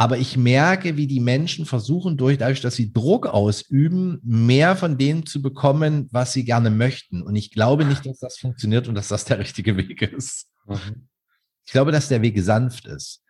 aber 0.00 0.16
ich 0.16 0.36
merke, 0.36 0.96
wie 0.96 1.08
die 1.08 1.18
Menschen 1.18 1.66
versuchen, 1.66 2.16
durch, 2.16 2.38
dadurch, 2.38 2.60
dass 2.60 2.76
sie 2.76 2.92
Druck 2.92 3.26
ausüben, 3.26 4.20
mehr 4.22 4.76
von 4.76 4.96
dem 4.96 5.26
zu 5.26 5.42
bekommen, 5.42 6.08
was 6.12 6.32
sie 6.32 6.44
gerne 6.44 6.70
möchten. 6.70 7.20
Und 7.20 7.34
ich 7.34 7.50
glaube 7.50 7.84
nicht, 7.84 8.06
dass 8.06 8.20
das 8.20 8.38
funktioniert 8.38 8.86
und 8.86 8.94
dass 8.94 9.08
das 9.08 9.24
der 9.24 9.40
richtige 9.40 9.76
Weg 9.76 10.00
ist. 10.02 10.46
Mhm. 10.66 11.08
Ich 11.66 11.72
glaube, 11.72 11.90
dass 11.90 12.06
der 12.06 12.22
Weg 12.22 12.40
sanft 12.40 12.86
ist. 12.86 13.24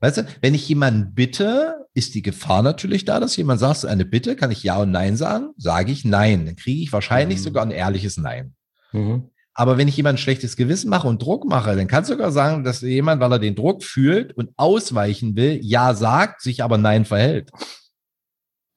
Weißt 0.00 0.16
du, 0.16 0.26
wenn 0.40 0.54
ich 0.54 0.68
jemanden 0.68 1.14
bitte, 1.14 1.86
ist 1.94 2.16
die 2.16 2.22
Gefahr 2.22 2.64
natürlich 2.64 3.04
da, 3.04 3.20
dass 3.20 3.36
jemand 3.36 3.60
sagt, 3.60 3.84
eine 3.84 4.04
Bitte, 4.04 4.34
kann 4.34 4.50
ich 4.50 4.64
Ja 4.64 4.78
und 4.78 4.90
Nein 4.90 5.16
sagen? 5.16 5.50
Sage 5.56 5.92
ich 5.92 6.04
Nein. 6.04 6.46
Dann 6.46 6.56
kriege 6.56 6.82
ich 6.82 6.92
wahrscheinlich 6.92 7.38
mhm. 7.38 7.42
sogar 7.44 7.64
ein 7.64 7.70
ehrliches 7.70 8.16
Nein. 8.16 8.56
Mhm. 8.90 9.30
Aber 9.54 9.76
wenn 9.76 9.88
ich 9.88 9.96
jemand 9.96 10.18
schlechtes 10.18 10.56
Gewissen 10.56 10.88
mache 10.88 11.08
und 11.08 11.20
Druck 11.20 11.44
mache, 11.44 11.76
dann 11.76 11.86
kann 11.86 12.02
es 12.02 12.08
sogar 12.08 12.32
sagen, 12.32 12.64
dass 12.64 12.80
jemand, 12.80 13.20
weil 13.20 13.32
er 13.32 13.38
den 13.38 13.54
Druck 13.54 13.84
fühlt 13.84 14.32
und 14.36 14.50
ausweichen 14.56 15.36
will, 15.36 15.58
Ja 15.62 15.94
sagt, 15.94 16.40
sich 16.40 16.62
aber 16.62 16.78
Nein 16.78 17.04
verhält. 17.04 17.50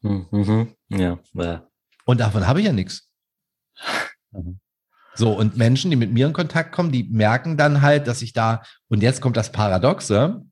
Mhm. 0.02 0.76
Ja. 0.90 1.20
ja. 1.34 1.68
Und 2.06 2.20
davon 2.20 2.46
habe 2.46 2.60
ich 2.60 2.66
ja 2.66 2.74
nichts. 2.74 3.10
Mhm. 4.32 4.60
So, 5.16 5.32
und 5.32 5.56
Menschen, 5.56 5.92
die 5.92 5.98
mit 5.98 6.12
mir 6.12 6.28
in 6.28 6.34
Kontakt 6.34 6.74
kommen, 6.74 6.92
die 6.92 7.04
merken 7.04 7.56
dann 7.56 7.82
halt, 7.82 8.08
dass 8.08 8.22
ich 8.22 8.34
da, 8.34 8.64
und 8.90 9.02
jetzt 9.02 9.22
kommt 9.22 9.38
das 9.38 9.52
Paradoxe, 9.54 10.44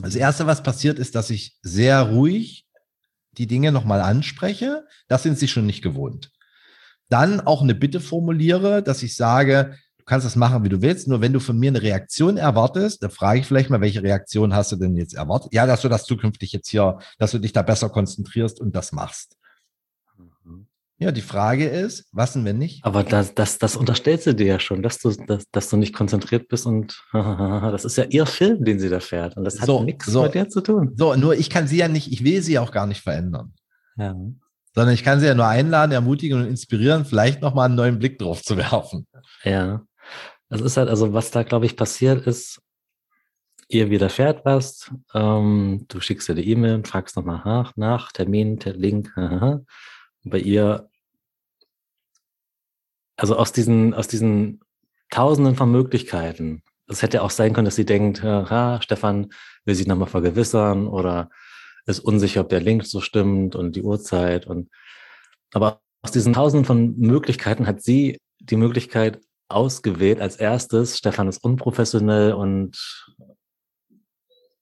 das 0.00 0.14
Erste, 0.14 0.46
was 0.46 0.62
passiert, 0.62 0.98
ist, 0.98 1.14
dass 1.14 1.30
ich 1.30 1.58
sehr 1.62 2.02
ruhig 2.02 2.66
die 3.32 3.46
Dinge 3.46 3.72
nochmal 3.72 4.00
anspreche. 4.00 4.86
Das 5.08 5.22
sind 5.22 5.38
sie 5.38 5.48
schon 5.48 5.66
nicht 5.66 5.82
gewohnt. 5.82 6.30
Dann 7.12 7.40
auch 7.40 7.60
eine 7.62 7.74
Bitte 7.74 8.00
formuliere, 8.00 8.82
dass 8.82 9.02
ich 9.02 9.14
sage, 9.16 9.74
du 9.98 10.04
kannst 10.06 10.24
das 10.24 10.34
machen, 10.34 10.64
wie 10.64 10.70
du 10.70 10.80
willst. 10.80 11.08
Nur 11.08 11.20
wenn 11.20 11.34
du 11.34 11.40
von 11.40 11.58
mir 11.58 11.68
eine 11.68 11.82
Reaktion 11.82 12.38
erwartest, 12.38 13.02
dann 13.02 13.10
frage 13.10 13.40
ich 13.40 13.46
vielleicht 13.46 13.68
mal, 13.68 13.82
welche 13.82 14.02
Reaktion 14.02 14.54
hast 14.54 14.72
du 14.72 14.76
denn 14.76 14.96
jetzt 14.96 15.14
erwartet? 15.14 15.52
Ja, 15.52 15.66
dass 15.66 15.82
du 15.82 15.88
das 15.90 16.04
zukünftig 16.06 16.52
jetzt 16.52 16.70
hier, 16.70 16.98
dass 17.18 17.32
du 17.32 17.38
dich 17.38 17.52
da 17.52 17.60
besser 17.60 17.90
konzentrierst 17.90 18.60
und 18.60 18.74
das 18.74 18.92
machst. 18.92 19.36
Mhm. 20.16 20.66
Ja, 20.98 21.12
die 21.12 21.20
Frage 21.20 21.66
ist, 21.68 22.08
was 22.12 22.32
denn, 22.32 22.44
wenn 22.44 22.58
nicht? 22.58 22.84
Aber 22.84 23.04
das, 23.04 23.34
das, 23.34 23.58
das 23.58 23.76
unterstellst 23.76 24.26
du 24.28 24.34
dir 24.34 24.46
ja 24.46 24.60
schon, 24.60 24.82
dass 24.82 24.98
du, 24.98 25.10
dass, 25.10 25.44
dass 25.50 25.68
du 25.68 25.76
nicht 25.76 25.94
konzentriert 25.94 26.48
bist 26.48 26.64
und 26.64 27.02
das 27.12 27.84
ist 27.84 27.96
ja 27.96 28.04
ihr 28.04 28.24
Film, 28.24 28.64
den 28.64 28.78
sie 28.80 28.88
da 28.88 29.00
fährt. 29.00 29.36
Und 29.36 29.44
das 29.44 29.60
hat 29.60 29.66
So, 29.66 29.82
nichts 29.82 30.06
so. 30.06 30.22
mit 30.22 30.34
dir 30.34 30.48
zu 30.48 30.60
tun. 30.60 30.94
So, 30.96 31.14
nur 31.16 31.34
ich 31.34 31.50
kann 31.50 31.66
sie 31.66 31.76
ja 31.76 31.88
nicht, 31.88 32.10
ich 32.10 32.24
will 32.24 32.42
sie 32.42 32.58
auch 32.58 32.70
gar 32.72 32.86
nicht 32.86 33.02
verändern. 33.02 33.52
Ja. 33.96 34.14
Sondern 34.74 34.94
ich 34.94 35.04
kann 35.04 35.20
sie 35.20 35.26
ja 35.26 35.34
nur 35.34 35.46
einladen, 35.46 35.92
ermutigen 35.92 36.40
und 36.40 36.48
inspirieren, 36.48 37.04
vielleicht 37.04 37.42
nochmal 37.42 37.66
einen 37.66 37.74
neuen 37.74 37.98
Blick 37.98 38.18
drauf 38.18 38.42
zu 38.42 38.56
werfen. 38.56 39.06
Ja. 39.44 39.82
Das 40.48 40.60
ist 40.60 40.76
halt, 40.76 40.88
also 40.88 41.12
was 41.12 41.30
da, 41.30 41.42
glaube 41.42 41.66
ich, 41.66 41.76
passiert 41.76 42.26
ist, 42.26 42.60
ihr 43.68 43.90
widerfährt 43.90 44.44
was, 44.44 44.90
ähm, 45.14 45.86
du 45.88 46.00
schickst 46.00 46.28
ihr 46.28 46.34
die 46.34 46.48
E-Mail 46.50 46.74
und 46.74 46.88
fragst 46.88 47.16
nochmal 47.16 47.40
nach, 47.44 47.76
nach, 47.76 48.12
Termin, 48.12 48.58
der 48.58 48.74
Link, 48.74 49.14
haha. 49.16 49.60
Bei 50.24 50.38
ihr, 50.38 50.88
also 53.16 53.36
aus 53.36 53.52
diesen, 53.52 53.94
aus 53.94 54.08
diesen 54.08 54.60
Tausenden 55.10 55.56
von 55.56 55.70
Möglichkeiten, 55.70 56.62
es 56.86 57.02
hätte 57.02 57.22
auch 57.22 57.30
sein 57.30 57.52
können, 57.52 57.64
dass 57.64 57.76
sie 57.76 57.86
denkt, 57.86 58.22
ha, 58.22 58.80
Stefan 58.82 59.32
will 59.64 59.74
sich 59.74 59.86
nochmal 59.86 60.08
vergewissern 60.08 60.86
oder 60.86 61.30
ist 61.86 62.00
unsicher, 62.00 62.42
ob 62.42 62.48
der 62.48 62.60
Link 62.60 62.84
so 62.86 63.00
stimmt 63.00 63.56
und 63.56 63.76
die 63.76 63.82
Uhrzeit 63.82 64.46
und 64.46 64.70
aber 65.52 65.80
aus 66.02 66.12
diesen 66.12 66.32
Tausenden 66.32 66.64
von 66.64 66.98
Möglichkeiten 66.98 67.66
hat 67.66 67.82
sie 67.82 68.18
die 68.40 68.56
Möglichkeit 68.56 69.20
ausgewählt 69.48 70.20
als 70.20 70.36
erstes, 70.36 70.98
Stefan 70.98 71.28
ist 71.28 71.44
unprofessionell 71.44 72.32
und 72.32 73.04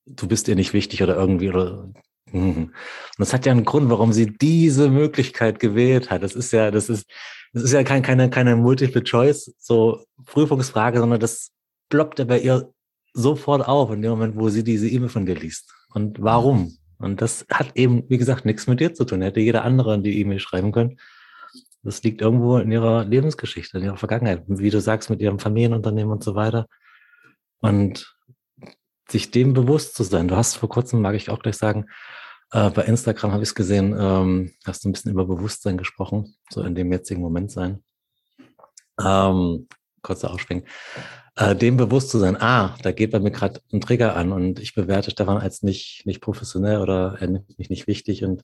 du 0.06 0.26
bist 0.26 0.48
ihr 0.48 0.56
nicht 0.56 0.72
wichtig 0.72 1.02
oder 1.02 1.16
irgendwie 1.16 1.48
oder 1.48 1.92
und 2.32 2.72
das 3.18 3.32
hat 3.32 3.44
ja 3.44 3.52
einen 3.52 3.64
Grund, 3.64 3.90
warum 3.90 4.12
sie 4.12 4.26
diese 4.26 4.88
Möglichkeit 4.88 5.58
gewählt 5.58 6.10
hat. 6.10 6.22
Das 6.22 6.36
ist 6.36 6.52
ja, 6.52 6.70
das 6.70 6.88
ist, 6.88 7.10
das 7.52 7.64
ist 7.64 7.72
ja 7.72 7.82
kein, 7.82 8.02
keine, 8.02 8.30
keine 8.30 8.54
Multiple 8.54 9.02
Choice, 9.02 9.52
so 9.58 10.04
Prüfungsfrage, 10.26 11.00
sondern 11.00 11.18
das 11.18 11.50
ploppt 11.88 12.20
ja 12.20 12.24
bei 12.24 12.38
ihr 12.38 12.72
sofort 13.12 13.66
auf 13.66 13.90
in 13.90 14.02
dem 14.02 14.12
Moment, 14.12 14.36
wo 14.36 14.48
sie 14.48 14.62
diese 14.62 14.88
E-Mail 14.88 15.08
von 15.08 15.26
dir 15.26 15.34
liest. 15.34 15.72
Und 15.92 16.22
warum? 16.22 16.76
Und 17.00 17.20
das 17.20 17.46
hat 17.50 17.76
eben, 17.76 18.04
wie 18.08 18.18
gesagt, 18.18 18.44
nichts 18.44 18.66
mit 18.66 18.80
dir 18.80 18.94
zu 18.94 19.04
tun. 19.04 19.22
Hätte 19.22 19.40
jeder 19.40 19.64
andere 19.64 20.00
die 20.00 20.20
E-Mail 20.20 20.38
schreiben 20.38 20.70
können. 20.70 21.00
Das 21.82 22.02
liegt 22.02 22.20
irgendwo 22.20 22.58
in 22.58 22.70
ihrer 22.70 23.04
Lebensgeschichte, 23.04 23.78
in 23.78 23.84
ihrer 23.84 23.96
Vergangenheit, 23.96 24.44
wie 24.46 24.70
du 24.70 24.80
sagst, 24.80 25.08
mit 25.08 25.20
ihrem 25.22 25.38
Familienunternehmen 25.38 26.12
und 26.12 26.22
so 26.22 26.34
weiter. 26.34 26.66
Und 27.60 28.14
sich 29.08 29.30
dem 29.30 29.54
bewusst 29.54 29.94
zu 29.94 30.02
sein. 30.02 30.28
Du 30.28 30.36
hast 30.36 30.56
vor 30.56 30.68
kurzem, 30.68 31.00
mag 31.00 31.14
ich 31.14 31.30
auch 31.30 31.40
gleich 31.40 31.56
sagen, 31.56 31.86
äh, 32.52 32.70
bei 32.70 32.82
Instagram 32.82 33.32
habe 33.32 33.42
ich 33.42 33.50
es 33.50 33.54
gesehen, 33.54 33.96
ähm, 33.98 34.52
hast 34.64 34.84
du 34.84 34.88
ein 34.88 34.92
bisschen 34.92 35.12
über 35.12 35.24
Bewusstsein 35.24 35.78
gesprochen, 35.78 36.34
so 36.50 36.62
in 36.62 36.74
dem 36.74 36.92
jetzigen 36.92 37.20
Moment 37.20 37.50
sein. 37.50 37.82
Ähm, 39.02 39.68
kurzer 40.02 40.32
Ausspringen. 40.32 40.64
Äh, 41.40 41.56
dem 41.56 41.78
bewusst 41.78 42.10
zu 42.10 42.18
sein, 42.18 42.36
ah, 42.38 42.76
da 42.82 42.92
geht 42.92 43.12
bei 43.12 43.18
mir 43.18 43.30
gerade 43.30 43.62
ein 43.72 43.80
Trigger 43.80 44.14
an 44.14 44.30
und 44.30 44.60
ich 44.60 44.74
bewerte 44.74 45.10
Stefan 45.10 45.38
als 45.38 45.62
nicht, 45.62 46.02
nicht 46.04 46.20
professionell 46.20 46.82
oder 46.82 47.16
er 47.18 47.28
nimmt 47.28 47.58
mich 47.58 47.70
nicht 47.70 47.86
wichtig 47.86 48.24
und 48.24 48.42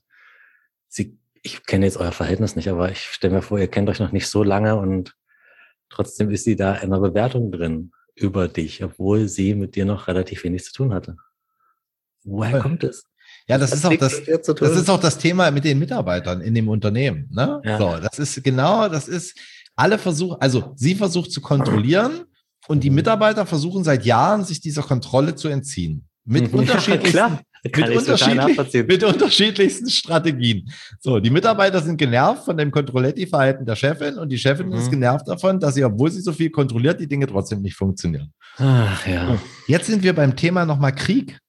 sie, 0.87 1.19
ich 1.43 1.63
kenne 1.67 1.85
jetzt 1.85 1.97
euer 1.97 2.11
Verhältnis 2.11 2.55
nicht, 2.55 2.69
aber 2.69 2.91
ich 2.91 3.01
stelle 3.01 3.35
mir 3.35 3.43
vor, 3.43 3.59
ihr 3.59 3.67
kennt 3.67 3.87
euch 3.87 3.99
noch 3.99 4.13
nicht 4.13 4.27
so 4.27 4.41
lange 4.41 4.77
und 4.77 5.15
trotzdem 5.89 6.31
ist 6.31 6.45
sie 6.45 6.55
da 6.55 6.73
in 6.73 6.91
einer 6.91 6.99
Bewertung 6.99 7.51
drin 7.51 7.91
über 8.15 8.47
dich, 8.47 8.83
obwohl 8.83 9.27
sie 9.27 9.53
mit 9.53 9.75
dir 9.75 9.85
noch 9.85 10.07
relativ 10.07 10.43
wenig 10.43 10.63
zu 10.63 10.73
tun 10.73 10.91
hatte. 10.91 11.17
Woher 12.23 12.61
kommt 12.61 12.83
es? 12.83 13.03
Ja, 13.47 13.59
das 13.59 13.73
Hat 13.73 13.77
ist 13.77 13.85
auch 13.85 13.95
das, 13.95 14.23
das 14.25 14.71
ist 14.71 14.89
auch 14.89 14.99
das 14.99 15.19
Thema 15.19 15.51
mit 15.51 15.65
den 15.65 15.77
Mitarbeitern 15.77 16.41
in 16.41 16.55
dem 16.55 16.67
Unternehmen. 16.67 17.29
Ne? 17.31 17.61
Ja. 17.63 17.77
So, 17.77 17.97
das 18.01 18.17
ist 18.17 18.43
genau, 18.43 18.89
das 18.89 19.07
ist 19.07 19.37
alle 19.75 19.99
versuchen, 19.99 20.37
also 20.39 20.73
sie 20.75 20.95
versucht 20.95 21.31
zu 21.31 21.41
kontrollieren 21.41 22.25
und 22.67 22.83
die 22.83 22.89
Mhm. 22.89 22.95
Mitarbeiter 22.97 23.45
versuchen 23.45 23.83
seit 23.83 24.05
Jahren, 24.05 24.43
sich 24.45 24.59
dieser 24.61 24.83
Kontrolle 24.83 25.35
zu 25.35 25.47
entziehen. 25.47 26.05
Mit 26.25 26.51
Ja, 26.51 26.57
unterschiedlichen, 26.59 27.11
klar. 27.11 27.41
Kann 27.71 27.89
mit, 27.89 27.97
unterschiedlich, 27.97 28.87
mit 28.87 29.03
unterschiedlichsten 29.03 29.89
Strategien. 29.89 30.69
So, 30.99 31.19
die 31.19 31.29
Mitarbeiter 31.29 31.81
sind 31.81 31.97
genervt 31.97 32.45
von 32.45 32.55
dem 32.55 32.69
Kontrolletti-Verhalten 32.71 33.65
der 33.65 33.75
Chefin 33.75 34.17
und 34.17 34.29
die 34.29 34.37
Chefin 34.37 34.67
Mhm. 34.67 34.73
ist 34.75 34.89
genervt 34.91 35.27
davon, 35.27 35.59
dass 35.59 35.73
sie, 35.75 35.83
obwohl 35.83 36.11
sie 36.11 36.21
so 36.21 36.31
viel 36.31 36.49
kontrolliert, 36.49 36.99
die 36.99 37.07
Dinge 37.07 37.27
trotzdem 37.27 37.61
nicht 37.61 37.75
funktionieren. 37.75 38.31
Ach 38.57 39.05
ja. 39.07 39.37
Jetzt 39.67 39.87
sind 39.87 40.03
wir 40.03 40.13
beim 40.13 40.35
Thema 40.35 40.65
nochmal 40.65 40.93
Krieg. 40.93 41.39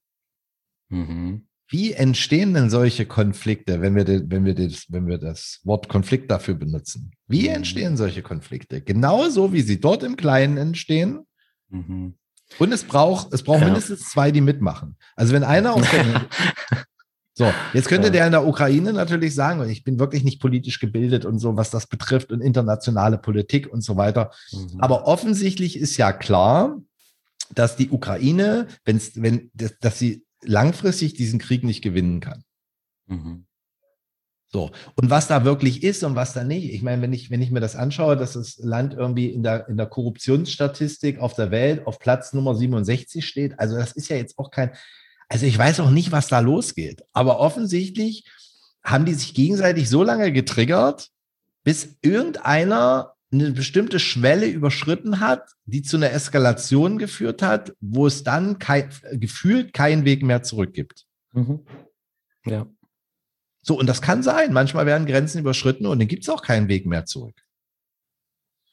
Mhm. 0.88 1.42
Wie 1.70 1.92
entstehen 1.92 2.54
denn 2.54 2.70
solche 2.70 3.04
Konflikte, 3.04 3.82
wenn 3.82 3.94
wir, 3.94 4.06
wenn 4.30 4.44
wir, 4.46 4.54
das, 4.54 4.86
wenn 4.88 5.06
wir 5.06 5.18
das 5.18 5.60
Wort 5.64 5.88
Konflikt 5.88 6.30
dafür 6.30 6.54
benutzen? 6.54 7.10
Wie 7.26 7.42
Mhm. 7.48 7.56
entstehen 7.56 7.96
solche 7.98 8.22
Konflikte? 8.22 8.80
Genauso 8.80 9.52
wie 9.52 9.60
sie 9.60 9.78
dort 9.80 10.02
im 10.02 10.16
Kleinen 10.16 10.56
entstehen. 10.56 11.26
Mhm. 11.68 12.14
Und 12.58 12.72
es 12.72 12.84
braucht, 12.84 13.34
es 13.34 13.42
braucht 13.42 13.60
Ja. 13.60 13.66
mindestens 13.66 14.08
zwei, 14.08 14.30
die 14.30 14.40
mitmachen. 14.40 14.96
Also 15.14 15.34
wenn 15.34 15.44
einer 15.44 15.74
aus 15.74 15.84
der, 15.90 16.26
so, 17.34 17.52
jetzt 17.74 17.88
könnte 17.88 18.06
Ja. 18.06 18.12
der 18.12 18.26
in 18.26 18.32
der 18.32 18.46
Ukraine 18.46 18.94
natürlich 18.94 19.34
sagen, 19.34 19.60
und 19.60 19.68
ich 19.68 19.84
bin 19.84 19.98
wirklich 19.98 20.24
nicht 20.24 20.40
politisch 20.40 20.80
gebildet 20.80 21.26
und 21.26 21.38
so, 21.38 21.56
was 21.56 21.68
das 21.70 21.86
betrifft 21.86 22.32
und 22.32 22.40
internationale 22.40 23.18
Politik 23.18 23.70
und 23.70 23.82
so 23.82 23.98
weiter. 23.98 24.30
Mhm. 24.52 24.80
Aber 24.80 25.06
offensichtlich 25.06 25.76
ist 25.78 25.98
ja 25.98 26.12
klar, 26.14 26.80
dass 27.54 27.76
die 27.76 27.90
Ukraine, 27.90 28.66
wenn's, 28.86 29.12
wenn, 29.20 29.50
dass 29.54 29.98
sie 29.98 30.24
langfristig 30.42 31.14
diesen 31.14 31.38
Krieg 31.38 31.64
nicht 31.64 31.82
gewinnen 31.82 32.20
kann. 32.20 32.44
Mhm. 33.06 33.46
So. 34.50 34.70
Und 34.94 35.10
was 35.10 35.28
da 35.28 35.44
wirklich 35.44 35.82
ist 35.82 36.02
und 36.04 36.14
was 36.14 36.32
da 36.32 36.42
nicht. 36.42 36.72
Ich 36.72 36.82
meine, 36.82 37.02
wenn 37.02 37.12
ich, 37.12 37.30
wenn 37.30 37.42
ich 37.42 37.50
mir 37.50 37.60
das 37.60 37.76
anschaue, 37.76 38.16
dass 38.16 38.32
das 38.32 38.56
Land 38.58 38.94
irgendwie 38.94 39.26
in 39.26 39.42
der, 39.42 39.68
in 39.68 39.76
der 39.76 39.86
Korruptionsstatistik 39.86 41.18
auf 41.18 41.34
der 41.34 41.50
Welt 41.50 41.86
auf 41.86 41.98
Platz 41.98 42.32
Nummer 42.32 42.54
67 42.54 43.26
steht, 43.26 43.58
also 43.60 43.76
das 43.76 43.92
ist 43.92 44.08
ja 44.08 44.16
jetzt 44.16 44.38
auch 44.38 44.50
kein, 44.50 44.70
also 45.28 45.44
ich 45.44 45.58
weiß 45.58 45.80
auch 45.80 45.90
nicht, 45.90 46.12
was 46.12 46.28
da 46.28 46.40
losgeht. 46.40 47.04
Aber 47.12 47.40
offensichtlich 47.40 48.24
haben 48.82 49.04
die 49.04 49.14
sich 49.14 49.34
gegenseitig 49.34 49.90
so 49.90 50.02
lange 50.02 50.32
getriggert, 50.32 51.10
bis 51.62 51.98
irgendeiner 52.00 53.14
eine 53.30 53.50
bestimmte 53.52 53.98
Schwelle 54.00 54.46
überschritten 54.46 55.20
hat, 55.20 55.50
die 55.66 55.82
zu 55.82 55.96
einer 55.96 56.12
Eskalation 56.12 56.98
geführt 56.98 57.42
hat, 57.42 57.74
wo 57.80 58.06
es 58.06 58.24
dann 58.24 58.58
kein, 58.58 58.90
gefühlt 59.12 59.72
keinen 59.72 60.04
Weg 60.04 60.22
mehr 60.22 60.42
zurück 60.42 60.72
gibt. 60.72 61.06
Mhm. 61.32 61.60
Ja. 62.46 62.66
So, 63.62 63.78
und 63.78 63.86
das 63.86 64.00
kann 64.00 64.22
sein. 64.22 64.52
Manchmal 64.52 64.86
werden 64.86 65.06
Grenzen 65.06 65.40
überschritten 65.40 65.86
und 65.86 65.98
dann 65.98 66.08
gibt 66.08 66.22
es 66.22 66.30
auch 66.30 66.42
keinen 66.42 66.68
Weg 66.68 66.86
mehr 66.86 67.04
zurück. 67.04 67.34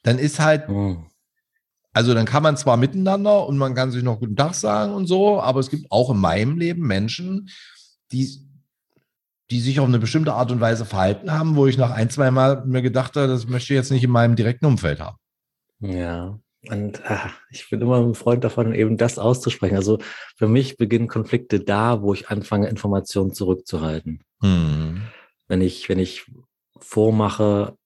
Dann 0.02 0.18
ist 0.18 0.40
halt, 0.40 0.68
Mhm. 0.68 1.06
also 1.92 2.14
dann 2.14 2.24
kann 2.24 2.42
man 2.42 2.56
zwar 2.56 2.78
miteinander 2.78 3.46
und 3.46 3.58
man 3.58 3.74
kann 3.74 3.90
sich 3.90 4.02
noch 4.02 4.20
guten 4.20 4.36
Tag 4.36 4.54
sagen 4.54 4.94
und 4.94 5.06
so, 5.06 5.40
aber 5.40 5.60
es 5.60 5.68
gibt 5.68 5.90
auch 5.90 6.10
in 6.10 6.18
meinem 6.18 6.56
Leben 6.56 6.86
Menschen, 6.86 7.50
die, 8.12 8.45
die 9.50 9.60
sich 9.60 9.78
auf 9.80 9.86
eine 9.86 9.98
bestimmte 9.98 10.32
Art 10.32 10.50
und 10.50 10.60
Weise 10.60 10.84
verhalten 10.84 11.32
haben, 11.32 11.56
wo 11.56 11.66
ich 11.66 11.78
nach 11.78 11.90
ein, 11.90 12.10
zwei 12.10 12.30
Mal 12.30 12.64
mir 12.66 12.82
gedacht 12.82 13.16
habe, 13.16 13.28
das 13.28 13.46
möchte 13.46 13.72
ich 13.72 13.76
jetzt 13.76 13.92
nicht 13.92 14.04
in 14.04 14.10
meinem 14.10 14.36
direkten 14.36 14.66
Umfeld 14.66 15.00
haben. 15.00 15.16
Ja. 15.80 16.38
Und 16.68 17.08
ah, 17.08 17.30
ich 17.50 17.70
bin 17.70 17.80
immer 17.80 18.00
ein 18.00 18.14
Freund 18.14 18.42
davon, 18.42 18.74
eben 18.74 18.96
das 18.96 19.18
auszusprechen. 19.18 19.76
Also 19.76 19.98
für 20.36 20.48
mich 20.48 20.76
beginnen 20.76 21.06
Konflikte 21.06 21.60
da, 21.60 22.02
wo 22.02 22.12
ich 22.12 22.28
anfange, 22.28 22.68
Informationen 22.68 23.32
zurückzuhalten. 23.32 24.24
Hm. 24.40 25.02
Wenn 25.46 25.60
ich, 25.60 25.88
wenn 25.88 26.00
ich 26.00 26.26
vormache, 26.80 27.76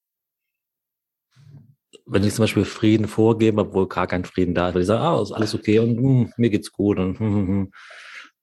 wenn 2.06 2.24
ich 2.24 2.34
zum 2.34 2.44
Beispiel 2.44 2.64
Frieden 2.64 3.06
vorgebe, 3.06 3.60
obwohl 3.60 3.86
gar 3.86 4.06
kein 4.06 4.24
Frieden 4.24 4.54
da 4.54 4.68
ist, 4.68 4.74
weil 4.74 4.82
ich 4.82 4.86
sage, 4.88 5.02
ah, 5.02 5.22
ist 5.22 5.32
alles 5.32 5.54
okay 5.54 5.78
und 5.78 5.98
hm, 5.98 6.32
mir 6.36 6.50
geht's 6.50 6.72
gut 6.72 6.98
und 6.98 7.18
hm, 7.18 7.34
hm, 7.34 7.46
hm. 7.46 7.72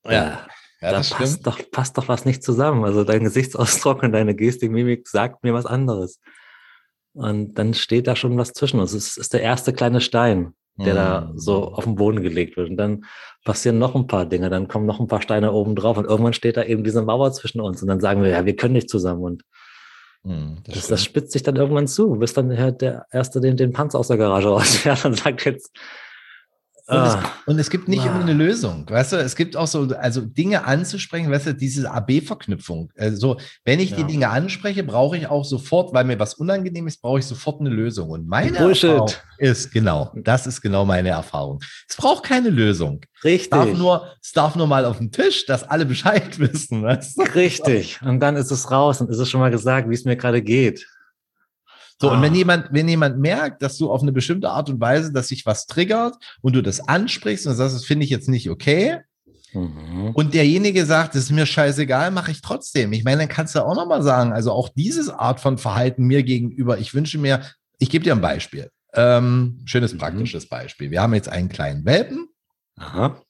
Ja, 0.05 0.11
Ja, 0.11 0.47
Ja, 0.87 0.91
da 0.91 0.97
das 0.97 1.09
passt 1.09 1.33
stimmt. 1.33 1.47
doch, 1.47 1.59
passt 1.71 1.97
doch 1.97 2.07
was 2.07 2.25
nicht 2.25 2.43
zusammen. 2.43 2.83
Also 2.85 3.03
dein 3.03 3.23
Gesichtsausdruck 3.23 4.03
und 4.03 4.11
deine 4.13 4.35
Gestik, 4.35 4.71
Mimik 4.71 5.07
sagt 5.07 5.43
mir 5.43 5.53
was 5.53 5.65
anderes. 5.65 6.19
Und 7.13 7.55
dann 7.55 7.73
steht 7.73 8.07
da 8.07 8.15
schon 8.15 8.37
was 8.37 8.53
zwischen 8.53 8.79
uns. 8.79 8.93
Es 8.93 9.17
ist 9.17 9.33
der 9.33 9.41
erste 9.41 9.73
kleine 9.73 10.01
Stein, 10.01 10.53
der 10.77 10.93
da 10.93 11.29
Hm. 11.29 11.37
so 11.37 11.73
auf 11.73 11.85
den 11.85 11.95
Boden 11.95 12.21
gelegt 12.21 12.57
wird. 12.57 12.69
Und 12.69 12.77
dann 12.77 13.05
passieren 13.43 13.79
noch 13.79 13.95
ein 13.95 14.07
paar 14.07 14.25
Dinge, 14.25 14.49
dann 14.49 14.67
kommen 14.67 14.85
noch 14.85 14.99
ein 14.99 15.07
paar 15.07 15.21
Steine 15.21 15.51
oben 15.51 15.75
drauf 15.75 15.97
und 15.97 16.05
irgendwann 16.05 16.33
steht 16.33 16.57
da 16.57 16.63
eben 16.63 16.83
diese 16.83 17.01
Mauer 17.01 17.31
zwischen 17.31 17.61
uns 17.61 17.81
und 17.81 17.87
dann 17.87 17.99
sagen 17.99 18.21
wir, 18.21 18.29
ja, 18.29 18.45
wir 18.45 18.55
können 18.55 18.73
nicht 18.73 18.89
zusammen. 18.89 19.23
Und 19.23 19.43
Hm, 20.23 20.57
das 20.65 20.75
das, 20.75 20.87
das 20.87 21.03
spitzt 21.03 21.31
sich 21.31 21.43
dann 21.43 21.55
irgendwann 21.55 21.87
zu. 21.87 22.07
Du 22.13 22.19
bist 22.19 22.35
dann 22.37 22.49
der, 22.49 22.71
der 22.71 23.05
Erste, 23.11 23.39
den 23.41 23.55
den 23.57 23.71
Panzer 23.71 23.97
aus 23.99 24.09
der 24.09 24.17
Garage 24.17 24.49
rausfährt 24.49 25.05
und 25.05 25.17
sagt 25.17 25.45
jetzt, 25.45 25.71
Und 26.89 26.95
es, 26.99 27.15
ah, 27.15 27.23
und 27.45 27.59
es 27.59 27.69
gibt 27.69 27.89
nicht 27.89 28.05
immer 28.05 28.15
Ah. 28.15 28.21
eine 28.21 28.31
Lösung, 28.31 28.85
weißt 28.89 29.11
du? 29.11 29.17
Es 29.17 29.35
gibt 29.35 29.57
auch 29.57 29.67
so, 29.67 29.89
also 29.99 30.21
Dinge 30.21 30.63
anzusprechen, 30.63 31.29
weißt 31.29 31.47
du, 31.47 31.53
diese 31.53 31.91
AB-Verknüpfung. 31.91 32.91
Also, 32.97 33.37
wenn 33.65 33.81
ich 33.81 33.93
die 33.93 34.01
Ja. 34.01 34.07
Dinge 34.07 34.29
anspreche, 34.29 34.83
brauche 34.83 35.17
ich 35.17 35.27
auch 35.27 35.43
sofort, 35.43 35.93
weil 35.93 36.05
mir 36.05 36.17
was 36.17 36.35
unangenehm 36.35 36.87
ist, 36.87 37.01
brauche 37.01 37.19
ich 37.19 37.25
sofort 37.25 37.59
eine 37.59 37.69
Lösung. 37.69 38.09
Und 38.09 38.27
meine 38.29 38.57
Bullshit. 38.57 38.89
Erfahrung 38.91 39.11
ist 39.37 39.71
genau, 39.73 40.11
das 40.15 40.47
ist 40.47 40.61
genau 40.61 40.85
meine 40.85 41.09
Erfahrung. 41.09 41.59
Es 41.89 41.97
braucht 41.97 42.23
keine 42.23 42.49
Lösung. 42.49 43.01
Es 43.19 43.23
richtig. 43.25 43.49
darf 43.49 43.73
nur, 43.77 44.07
es 44.23 44.31
darf 44.31 44.55
nur 44.55 44.67
mal 44.67 44.85
auf 44.85 44.99
den 44.99 45.11
Tisch, 45.11 45.45
dass 45.45 45.63
alle 45.65 45.85
Bescheid 45.85 46.39
wissen, 46.39 46.83
weißt 46.83 47.17
du? 47.19 47.23
Richtig. 47.35 47.99
Und 48.01 48.21
dann 48.21 48.37
ist 48.37 48.49
es 48.51 48.71
raus 48.71 49.01
und 49.01 49.09
ist 49.09 49.19
es 49.19 49.29
schon 49.29 49.41
mal 49.41 49.51
gesagt, 49.51 49.89
wie 49.89 49.93
es 49.93 50.05
mir 50.05 50.15
gerade 50.15 50.41
geht. 50.41 50.87
So, 51.99 52.11
und 52.11 52.21
wenn 52.21 52.33
Ah. 52.33 52.37
jemand, 52.37 52.67
wenn 52.71 52.87
jemand 52.87 53.17
merkt, 53.19 53.61
dass 53.63 53.77
du 53.77 53.91
auf 53.91 54.01
eine 54.03 54.11
bestimmte 54.11 54.49
Art 54.49 54.69
und 54.69 54.79
Weise, 54.79 55.11
dass 55.11 55.29
sich 55.29 55.45
was 55.45 55.65
triggert 55.65 56.15
und 56.41 56.55
du 56.55 56.61
das 56.61 56.87
ansprichst 56.87 57.47
und 57.47 57.55
sagst, 57.55 57.75
das 57.75 57.85
finde 57.85 58.03
ich 58.05 58.11
jetzt 58.11 58.29
nicht 58.29 58.49
okay, 58.49 58.99
Mhm. 59.53 60.11
und 60.13 60.33
derjenige 60.33 60.85
sagt, 60.85 61.15
das 61.15 61.23
ist 61.23 61.31
mir 61.31 61.45
scheißegal, 61.45 62.11
mache 62.11 62.31
ich 62.31 62.41
trotzdem. 62.41 62.91
Ich 62.93 63.03
meine, 63.03 63.19
dann 63.19 63.29
kannst 63.29 63.55
du 63.55 63.65
auch 63.65 63.75
nochmal 63.75 64.03
sagen, 64.03 64.33
also 64.33 64.51
auch 64.51 64.69
dieses 64.69 65.09
Art 65.09 65.39
von 65.39 65.57
Verhalten 65.57 66.03
mir 66.03 66.21
gegenüber, 66.23 66.77
ich 66.77 66.93
wünsche 66.93 67.17
mir, 67.17 67.41
ich 67.79 67.89
gebe 67.89 68.03
dir 68.03 68.13
ein 68.13 68.21
Beispiel. 68.21 68.69
Ähm, 68.93 69.61
schönes 69.65 69.93
Mhm. 69.93 69.97
praktisches 69.99 70.47
Beispiel. 70.49 70.91
Wir 70.91 71.01
haben 71.01 71.13
jetzt 71.13 71.29
einen 71.29 71.49
kleinen 71.49 71.85
Welpen 71.85 72.27
Aha. 72.77 73.21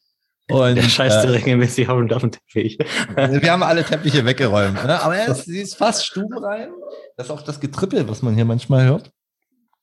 Und 0.50 0.76
Der 0.76 0.84
scheißt 0.84 1.26
äh, 1.26 1.30
regelmäßig 1.30 1.90
auf 1.90 1.98
und 1.98 2.14
auf 2.14 2.22
den 2.22 2.32
Teppich. 2.32 2.78
wir 2.78 3.52
haben 3.52 3.64
alle 3.64 3.84
Teppiche 3.84 4.24
weggeräumt. 4.26 4.84
Ne? 4.86 5.02
Aber 5.02 5.16
er 5.16 5.28
ist, 5.30 5.46
sie 5.46 5.62
ist 5.62 5.76
fast 5.76 6.06
stubenrein. 6.06 6.70
Das 7.18 7.28
ist 7.28 7.32
auch 7.32 7.42
das 7.42 7.60
Getrippel, 7.60 8.08
was 8.08 8.22
man 8.22 8.36
hier 8.36 8.46
manchmal 8.46 8.86
hört. 8.86 9.12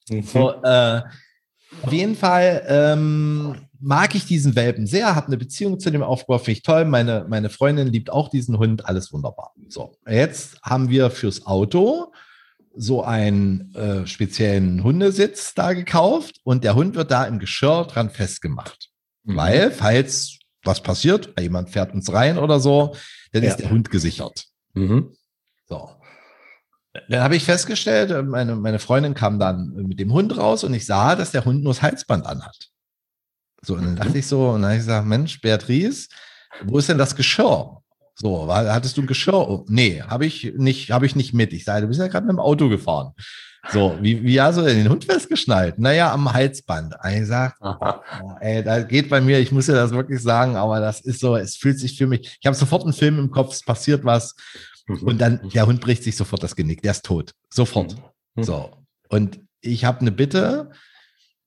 So, 0.09 0.53
äh, 0.63 1.03
auf 1.83 1.93
jeden 1.93 2.15
Fall 2.15 2.65
ähm, 2.69 3.57
mag 3.81 4.15
ich 4.15 4.27
diesen 4.27 4.55
Welpen 4.55 4.87
sehr, 4.87 5.15
habe 5.15 5.27
eine 5.27 5.37
Beziehung 5.37 5.79
zu 5.79 5.91
dem 5.91 6.03
Aufbau, 6.03 6.39
finde 6.39 6.53
ich 6.53 6.63
toll. 6.63 6.85
Meine, 6.85 7.27
meine 7.29 7.51
Freundin 7.51 7.89
liebt 7.89 8.11
auch 8.11 8.29
diesen 8.29 8.59
Hund, 8.59 8.87
alles 8.87 9.13
wunderbar. 9.13 9.53
So, 9.69 9.97
jetzt 10.09 10.61
haben 10.63 10.89
wir 10.89 11.11
fürs 11.11 11.47
Auto 11.47 12.13
so 12.77 13.05
einen 13.05 13.75
äh, 13.75 14.07
speziellen 14.07 14.83
Hundesitz 14.83 15.55
da 15.55 15.75
gekauft 15.75 16.41
und 16.45 16.65
der 16.65 16.75
Hund 16.75 16.97
wird 16.97 17.11
da 17.11 17.25
im 17.25 17.39
Geschirr 17.39 17.87
dran 17.87 18.11
festgemacht. 18.11 18.91
Mhm. 19.25 19.37
Weil, 19.37 19.71
falls 19.71 20.39
was 20.65 20.83
passiert, 20.83 21.33
jemand 21.41 21.71
fährt 21.71 21.93
uns 21.95 22.13
rein 22.13 22.39
oder 22.39 22.61
so, 22.61 22.95
dann 23.33 23.43
Ja. 23.43 23.51
ist 23.51 23.59
der 23.59 23.71
Hund 23.71 23.91
gesichert. 23.91 24.45
Mhm. 24.75 25.15
So. 25.67 25.91
Dann 27.09 27.23
habe 27.23 27.37
ich 27.37 27.45
festgestellt, 27.45 28.11
äh, 28.11 28.23
meine, 28.23 28.55
meine 28.57 28.79
Freundin 28.79 29.15
kam 29.15 29.39
dann 29.39 29.71
mit 29.75 29.99
dem 29.99 30.13
Hund 30.13 30.37
raus 30.37 30.63
und 30.65 30.75
ich 30.75 30.87
sah, 30.87 31.17
dass 31.17 31.33
der 31.33 31.45
Hund 31.45 31.63
nur 31.65 31.73
das 31.73 31.83
Halsband 31.83 32.25
anhat. 32.27 32.57
So, 33.63 33.75
und 33.75 33.85
dann 33.85 33.97
dachte 33.97 34.19
ich 34.19 34.27
so, 34.27 34.51
und 34.51 34.63
dann 34.63 34.71
habe 34.71 34.75
ich 34.75 34.81
gesagt, 34.81 35.07
Mensch, 35.07 35.41
Beatrice, 35.41 36.09
wo 36.65 36.79
ist 36.79 36.89
denn 36.89 36.99
das 36.99 37.17
Geschirr? 37.17 37.81
So, 38.15 38.47
war, 38.47 38.73
hattest 38.73 38.97
du 38.97 39.01
ein 39.03 39.07
Geschirr? 39.09 39.35
Oh, 39.49 39.65
nee, 39.69 40.01
habe 40.03 40.25
ich 40.27 40.53
nicht, 40.57 40.93
habe 40.93 41.07
ich 41.07 41.17
nicht 41.17 41.35
mit. 41.35 41.53
Ich 41.53 41.65
sage, 41.65 41.83
du 41.83 41.89
bist 41.89 41.99
ja 41.99 42.07
gerade 42.07 42.27
mit 42.27 42.35
dem 42.35 42.41
Auto 42.41 42.69
gefahren. 42.69 43.13
So, 43.73 43.97
wie, 44.01 44.23
wie 44.23 44.41
hast 44.41 44.59
du 44.59 44.63
denn 44.63 44.77
den 44.77 44.89
Hund 44.89 45.05
festgeschnallt? 45.05 45.79
Naja, 45.79 46.13
am 46.13 46.33
Halsband. 46.33 46.95
Ich 47.13 47.27
sag. 47.27 47.57
Oh, 47.61 48.35
ey, 48.41 48.63
da 48.63 48.83
geht 48.83 49.09
bei 49.09 49.21
mir, 49.21 49.39
ich 49.41 49.53
muss 49.53 49.67
dir 49.67 49.73
das 49.73 49.91
wirklich 49.91 50.21
sagen, 50.23 50.57
aber 50.57 50.81
das 50.81 51.01
ist 51.01 51.21
so, 51.21 51.37
es 51.37 51.57
fühlt 51.57 51.79
sich 51.79 51.97
für 51.97 52.07
mich, 52.07 52.37
ich 52.41 52.47
habe 52.47 52.57
sofort 52.57 52.85
einen 52.85 52.93
Film 52.93 53.19
im 53.19 53.31
Kopf, 53.31 53.53
es 53.55 53.63
passiert 53.63 54.05
was 54.05 54.35
Mhm. 54.87 55.03
und 55.03 55.19
dann, 55.19 55.49
der 55.55 55.67
Hund 55.67 55.81
bricht 55.81 56.03
sich 56.05 56.17
sofort 56.17 56.43
das 56.43 56.57
Genick, 56.57 56.83
der 56.83 56.91
ist 56.93 57.05
tot. 57.05 57.33
Sofort. 57.49 57.97
Mhm. 58.35 58.43
So. 58.43 58.71
Und 59.09 59.41
ich 59.61 59.85
habe 59.85 60.01
eine 60.01 60.13
Bitte, 60.13 60.71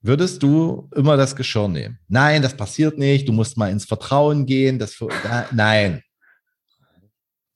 würdest 0.02 0.42
du 0.42 0.90
immer 0.96 1.18
das 1.18 1.36
Geschirr 1.36 1.68
nehmen? 1.68 2.00
Nein, 2.08 2.42
das 2.42 2.56
passiert 2.56 2.98
nicht, 2.98 3.28
du 3.28 3.34
musst 3.34 3.58
mal 3.58 3.70
ins 3.70 3.86
Vertrauen 3.86 4.46
gehen, 4.46 4.80
das, 4.80 4.98
da, 5.24 5.46
nein. 5.52 6.02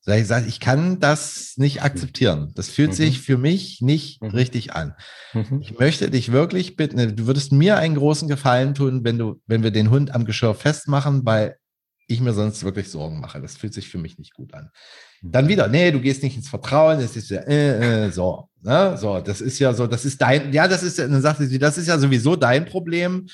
Ich 0.05 0.27
sage, 0.27 0.47
ich 0.47 0.59
kann 0.59 0.99
das 0.99 1.53
nicht 1.57 1.83
akzeptieren. 1.83 2.51
Das 2.55 2.69
fühlt 2.69 2.89
Mhm. 2.89 2.95
sich 2.95 3.21
für 3.21 3.37
mich 3.37 3.81
nicht 3.81 4.21
Mhm. 4.21 4.29
richtig 4.29 4.73
an. 4.73 4.95
Mhm. 5.33 5.59
Ich 5.61 5.77
möchte 5.77 6.09
dich 6.09 6.31
wirklich 6.31 6.75
bitten, 6.75 7.15
du 7.15 7.27
würdest 7.27 7.51
mir 7.51 7.77
einen 7.77 7.95
großen 7.95 8.27
Gefallen 8.27 8.73
tun, 8.73 9.03
wenn 9.03 9.17
du, 9.19 9.39
wenn 9.45 9.61
wir 9.63 9.71
den 9.71 9.89
Hund 9.91 10.13
am 10.15 10.25
Geschirr 10.25 10.55
festmachen, 10.55 11.21
weil 11.25 11.55
ich 12.07 12.19
mir 12.19 12.33
sonst 12.33 12.63
wirklich 12.63 12.89
Sorgen 12.89 13.19
mache. 13.21 13.39
Das 13.41 13.55
fühlt 13.57 13.73
sich 13.73 13.87
für 13.89 13.97
mich 13.99 14.17
nicht 14.17 14.33
gut 14.33 14.53
an. 14.53 14.69
Dann 15.21 15.47
wieder, 15.47 15.67
nee, 15.67 15.91
du 15.91 16.01
gehst 16.01 16.23
nicht 16.23 16.35
ins 16.35 16.49
Vertrauen, 16.49 16.99
es 16.99 17.15
ist 17.15 17.29
ja, 17.29 17.41
äh, 17.41 18.07
äh, 18.07 18.11
so, 18.11 18.49
ne? 18.63 18.97
so, 18.97 19.21
das 19.21 19.39
ist 19.39 19.59
ja 19.59 19.71
so, 19.73 19.85
das 19.87 20.03
ist 20.03 20.19
dein, 20.21 20.51
ja, 20.51 20.67
das 20.67 20.81
ist, 20.83 20.97
dann 20.99 21.21
sagte 21.21 21.45
sie, 21.45 21.59
das 21.59 21.77
ist 21.77 21.87
ja 21.87 21.97
sowieso 21.99 22.35
dein 22.35 22.65
Problem, 22.65 23.27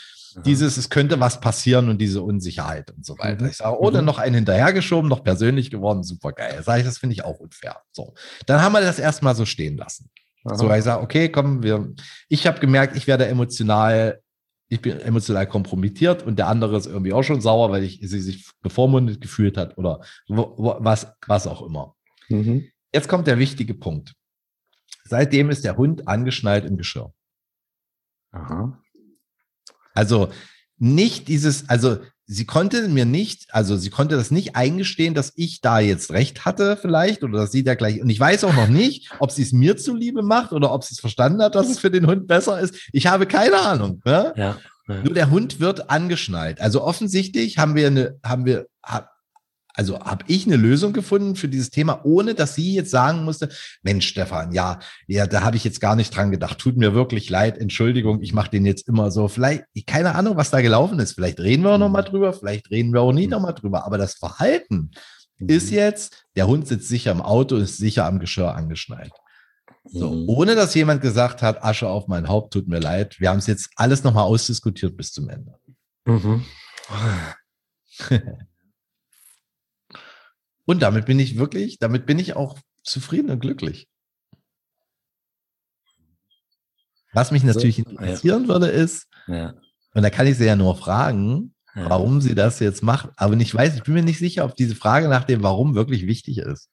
dieses, 0.46 0.78
es 0.78 0.90
könnte 0.90 1.20
was 1.20 1.40
passieren 1.42 1.90
und 1.90 2.00
diese 2.00 2.22
Unsicherheit 2.22 2.92
und 2.92 3.06
so 3.06 3.18
weiter. 3.18 3.44
Mhm. 3.44 3.50
Ich 3.50 3.58
sage, 3.58 3.80
oder 3.80 4.02
Mhm. 4.02 4.06
noch 4.06 4.20
einen 4.20 4.36
hinterhergeschoben, 4.36 5.10
noch 5.10 5.24
persönlich 5.24 5.72
geworden, 5.72 6.04
super 6.04 6.32
geil. 6.32 6.62
Sage 6.64 6.82
ich, 6.82 6.86
das 6.86 6.98
finde 6.98 7.14
ich 7.14 7.24
auch 7.24 7.40
unfair. 7.40 7.82
So, 7.92 8.14
dann 8.46 8.62
haben 8.62 8.74
wir 8.74 8.82
das 8.82 9.00
erstmal 9.00 9.36
so 9.36 9.46
stehen 9.46 9.78
lassen. 9.78 10.10
Aha. 10.46 10.56
So, 10.56 10.72
ich 10.72 10.84
sage, 10.84 11.02
okay, 11.02 11.30
komm, 11.30 11.64
wir, 11.64 11.94
ich 12.30 12.48
habe 12.48 12.60
gemerkt, 12.60 12.96
ich 12.96 13.08
werde 13.08 13.26
emotional, 13.28 14.22
ich 14.70 14.82
bin 14.82 15.00
emotional 15.00 15.48
kompromittiert 15.48 16.24
und 16.24 16.38
der 16.38 16.48
andere 16.48 16.78
ist 16.78 16.86
irgendwie 16.86 17.14
auch 17.14 17.24
schon 17.24 17.42
sauer, 17.42 17.72
weil 17.72 17.84
ich, 17.84 18.00
sie 18.02 18.20
sich 18.20 18.50
bevormundet 18.62 19.22
gefühlt 19.22 19.58
hat 19.58 19.78
oder 19.78 20.02
wo, 20.28 20.54
wo, 20.58 20.76
was, 20.80 21.08
was 21.26 21.48
auch 21.48 21.62
immer. 21.62 21.96
Mhm. 22.30 22.70
Jetzt 22.94 23.08
kommt 23.10 23.28
der 23.28 23.40
wichtige 23.40 23.74
Punkt. 23.74 24.14
Seitdem 25.04 25.50
ist 25.50 25.64
der 25.66 25.78
Hund 25.78 26.08
angeschnallt 26.08 26.66
im 26.66 26.78
Geschirr. 26.78 27.14
Aha. 28.32 28.80
Also 29.98 30.30
nicht 30.78 31.28
dieses, 31.28 31.70
also 31.70 31.98
sie 32.28 32.46
konnte 32.46 32.88
mir 32.88 33.06
nicht, 33.06 33.48
also 33.52 33.78
sie 33.78 33.90
konnte 33.90 34.16
das 34.16 34.30
nicht 34.30 34.56
eingestehen, 34.56 35.16
dass 35.16 35.34
ich 35.36 35.60
da 35.60 35.80
jetzt 35.80 36.12
recht 36.12 36.46
hatte 36.46 36.78
vielleicht 36.80 37.24
oder 37.24 37.40
dass 37.40 37.52
sie 37.52 37.64
da 37.64 37.74
gleich, 37.74 38.00
und 38.00 38.10
ich 38.10 38.20
weiß 38.20 38.44
auch 38.44 38.54
noch 38.54 38.68
nicht, 38.68 39.10
ob 39.18 39.32
sie 39.32 39.42
es 39.42 39.54
mir 39.54 39.76
zuliebe 39.76 40.22
macht 40.22 40.52
oder 40.52 40.72
ob 40.72 40.84
sie 40.84 40.94
es 40.94 41.00
verstanden 41.00 41.42
hat, 41.42 41.56
dass 41.56 41.68
es 41.68 41.80
für 41.80 41.90
den 41.90 42.06
Hund 42.06 42.28
besser 42.28 42.60
ist. 42.60 42.76
Ich 42.94 43.08
habe 43.08 43.26
keine 43.26 43.60
Ahnung. 43.60 44.02
Ne? 44.06 44.34
Ja. 44.36 44.58
ja. 44.88 45.04
Nur 45.04 45.16
der 45.16 45.32
Hund 45.32 45.60
wird 45.60 45.90
angeschnallt. 45.90 46.62
Also 46.62 46.84
offensichtlich 46.84 47.58
haben 47.58 47.74
wir 47.74 47.88
eine, 47.88 48.20
haben 48.24 48.46
wir, 48.46 48.68
also 49.78 50.00
habe 50.00 50.26
ich 50.28 50.46
eine 50.48 50.56
Lösung 50.56 50.92
gefunden 50.92 51.36
für 51.36 51.48
dieses 51.48 51.70
Thema, 51.70 52.02
ohne 52.04 52.34
dass 52.34 52.56
sie 52.56 52.74
jetzt 52.74 52.90
sagen 52.90 53.24
musste, 53.24 53.50
Mensch, 53.84 54.08
Stefan, 54.08 54.52
ja, 54.52 54.80
ja, 55.08 55.28
da 55.28 55.42
habe 55.42 55.56
ich 55.56 55.64
jetzt 55.64 55.80
gar 55.80 55.96
nicht 55.96 56.16
dran 56.16 56.32
gedacht. 56.32 56.58
Tut 56.58 56.78
mir 56.78 56.94
wirklich 56.96 57.30
leid, 57.30 57.58
Entschuldigung, 57.60 58.22
ich 58.22 58.34
mache 58.34 58.50
den 58.50 58.66
jetzt 58.66 58.88
immer 58.88 59.12
so. 59.12 59.28
Vielleicht, 59.28 59.64
keine 59.86 60.16
Ahnung, 60.16 60.36
was 60.36 60.50
da 60.50 60.62
gelaufen 60.62 61.00
ist. 61.00 61.14
Vielleicht 61.14 61.40
reden 61.40 61.64
wir 61.64 61.72
auch 61.74 61.78
noch 61.78 61.90
mal 61.90 62.02
drüber, 62.02 62.34
vielleicht 62.34 62.72
reden 62.72 62.92
wir 62.92 63.02
auch 63.02 63.14
nie 63.14 63.28
noch 63.28 63.40
mal 63.40 63.54
drüber. 63.54 63.86
Aber 63.86 63.98
das 63.98 64.16
Verhalten 64.16 64.92
ist 65.38 65.70
jetzt, 65.70 66.26
der 66.36 66.48
Hund 66.48 66.68
sitzt 66.68 66.88
sicher 66.88 67.12
im 67.12 67.22
Auto, 67.22 67.56
ist 67.58 67.78
sicher 67.78 68.06
am 68.06 68.18
Geschirr 68.20 68.56
angeschnallt. 68.56 69.14
So, 69.86 70.10
Mhm. 70.12 70.28
ohne 70.28 70.56
dass 70.56 70.74
jemand 70.74 71.02
gesagt 71.02 71.42
hat, 71.42 71.64
Asche 71.64 71.88
auf 71.88 72.08
mein 72.08 72.28
Haupt, 72.28 72.52
tut 72.54 72.68
mir 72.68 72.80
leid. 72.80 73.20
Wir 73.20 73.30
haben 73.30 73.38
es 73.38 73.48
jetzt 73.48 73.70
alles 73.76 74.04
nochmal 74.04 74.24
ausdiskutiert 74.24 74.98
bis 74.98 75.12
zum 75.12 75.30
Ende. 75.30 75.54
Mhm. 76.06 76.44
Und 80.68 80.82
damit 80.82 81.06
bin 81.06 81.18
ich 81.18 81.38
wirklich, 81.38 81.80
damit 81.80 82.06
bin 82.06 82.20
ich 82.20 82.36
auch 82.36 82.60
zufrieden 82.84 83.32
und 83.32 83.40
glücklich. 83.40 83.88
Was 87.14 87.32
mich 87.32 87.44
natürlich 87.44 87.78
ja. 87.78 87.86
interessieren 87.90 88.50
würde, 88.50 88.68
ist, 88.68 89.08
Ja. 89.28 89.54
und 89.94 90.04
da 90.04 90.10
kann 90.10 90.28
ich 90.28 90.38
sie 90.38 90.46
ja 90.46 90.58
nur 90.58 90.76
fragen, 90.76 91.56
Ja. 91.74 91.90
warum 91.90 92.20
sie 92.20 92.36
das 92.36 92.60
jetzt 92.60 92.84
macht. 92.84 93.10
Aber 93.16 93.34
ich 93.36 93.56
weiß, 93.56 93.76
ich 93.76 93.84
bin 93.84 93.94
mir 93.94 94.04
nicht 94.04 94.20
sicher, 94.20 94.44
ob 94.44 94.56
diese 94.56 94.76
Frage 94.76 95.08
nach 95.08 95.24
dem 95.24 95.42
Warum 95.42 95.74
wirklich 95.74 96.06
wichtig 96.06 96.40
ist. 96.40 96.70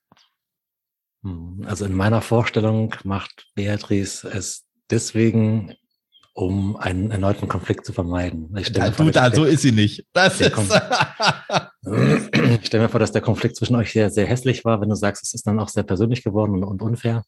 Mhm. 1.22 1.64
Also 1.64 1.84
in 1.84 1.94
meiner 1.94 2.20
Vorstellung 2.20 2.94
macht 3.04 3.46
Beatrice 3.54 4.24
es 4.28 4.64
deswegen, 4.90 5.74
um 6.34 6.76
einen 6.76 7.12
erneuten 7.12 7.48
Konflikt 7.48 7.86
zu 7.86 7.92
vermeiden. 7.92 8.54
Ich 8.58 8.66
stelle 8.66 8.86
Da, 8.86 8.90
mir, 8.90 8.96
vor, 8.96 9.06
du, 9.06 9.12
dass 9.12 9.30
da, 9.30 9.36
so 9.36 9.44
ist 9.44 9.62
sie 9.62 9.72
nicht. 9.72 10.04
Das 10.12 10.40
ist, 10.40 10.52
ich 12.60 12.66
stelle 12.66 12.82
mir 12.82 12.88
vor, 12.88 12.98
dass 13.00 13.12
der 13.12 13.22
Konflikt 13.22 13.56
zwischen 13.56 13.76
euch 13.76 13.92
sehr, 13.92 14.10
sehr 14.10 14.26
hässlich 14.26 14.64
war, 14.64 14.80
wenn 14.80 14.88
du 14.88 14.96
sagst, 14.96 15.22
es 15.22 15.32
ist 15.32 15.46
dann 15.46 15.60
auch 15.60 15.68
sehr 15.68 15.84
persönlich 15.84 16.24
geworden 16.24 16.52
und, 16.52 16.64
und 16.64 16.82
unfair. 16.82 17.22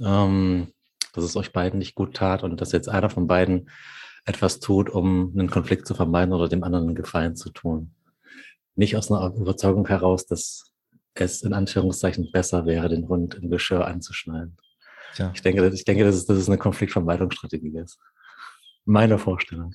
Ähm, 0.00 0.68
dass 1.12 1.24
es 1.24 1.36
euch 1.36 1.52
beiden 1.52 1.78
nicht 1.78 1.96
gut 1.96 2.14
tat 2.14 2.44
und 2.44 2.60
dass 2.60 2.70
jetzt 2.70 2.88
einer 2.88 3.10
von 3.10 3.26
beiden 3.26 3.68
etwas 4.26 4.60
tut, 4.60 4.90
um 4.90 5.32
einen 5.36 5.50
Konflikt 5.50 5.86
zu 5.86 5.94
vermeiden 5.94 6.32
oder 6.32 6.48
dem 6.48 6.62
anderen 6.62 6.86
einen 6.86 6.94
Gefallen 6.94 7.34
zu 7.34 7.50
tun. 7.50 7.94
Nicht 8.76 8.96
aus 8.96 9.10
einer 9.10 9.34
Überzeugung 9.34 9.88
heraus, 9.88 10.26
dass 10.26 10.72
es 11.14 11.42
in 11.42 11.52
Anführungszeichen 11.52 12.30
besser 12.30 12.64
wäre, 12.66 12.88
den 12.88 13.08
Hund 13.08 13.34
im 13.34 13.50
Geschirr 13.50 13.86
anzuschneiden. 13.86 14.56
Tja. 15.14 15.32
Ich 15.34 15.42
denke, 15.42 15.66
ich 15.68 15.84
denke, 15.84 16.04
dass 16.04 16.14
es, 16.14 16.26
dass 16.26 16.36
es 16.36 16.48
eine 16.48 16.58
Konfliktvermeidungsstrategie 16.58 17.78
ist. 17.78 17.98
Meine 18.86 19.18
Vorstellung. 19.18 19.74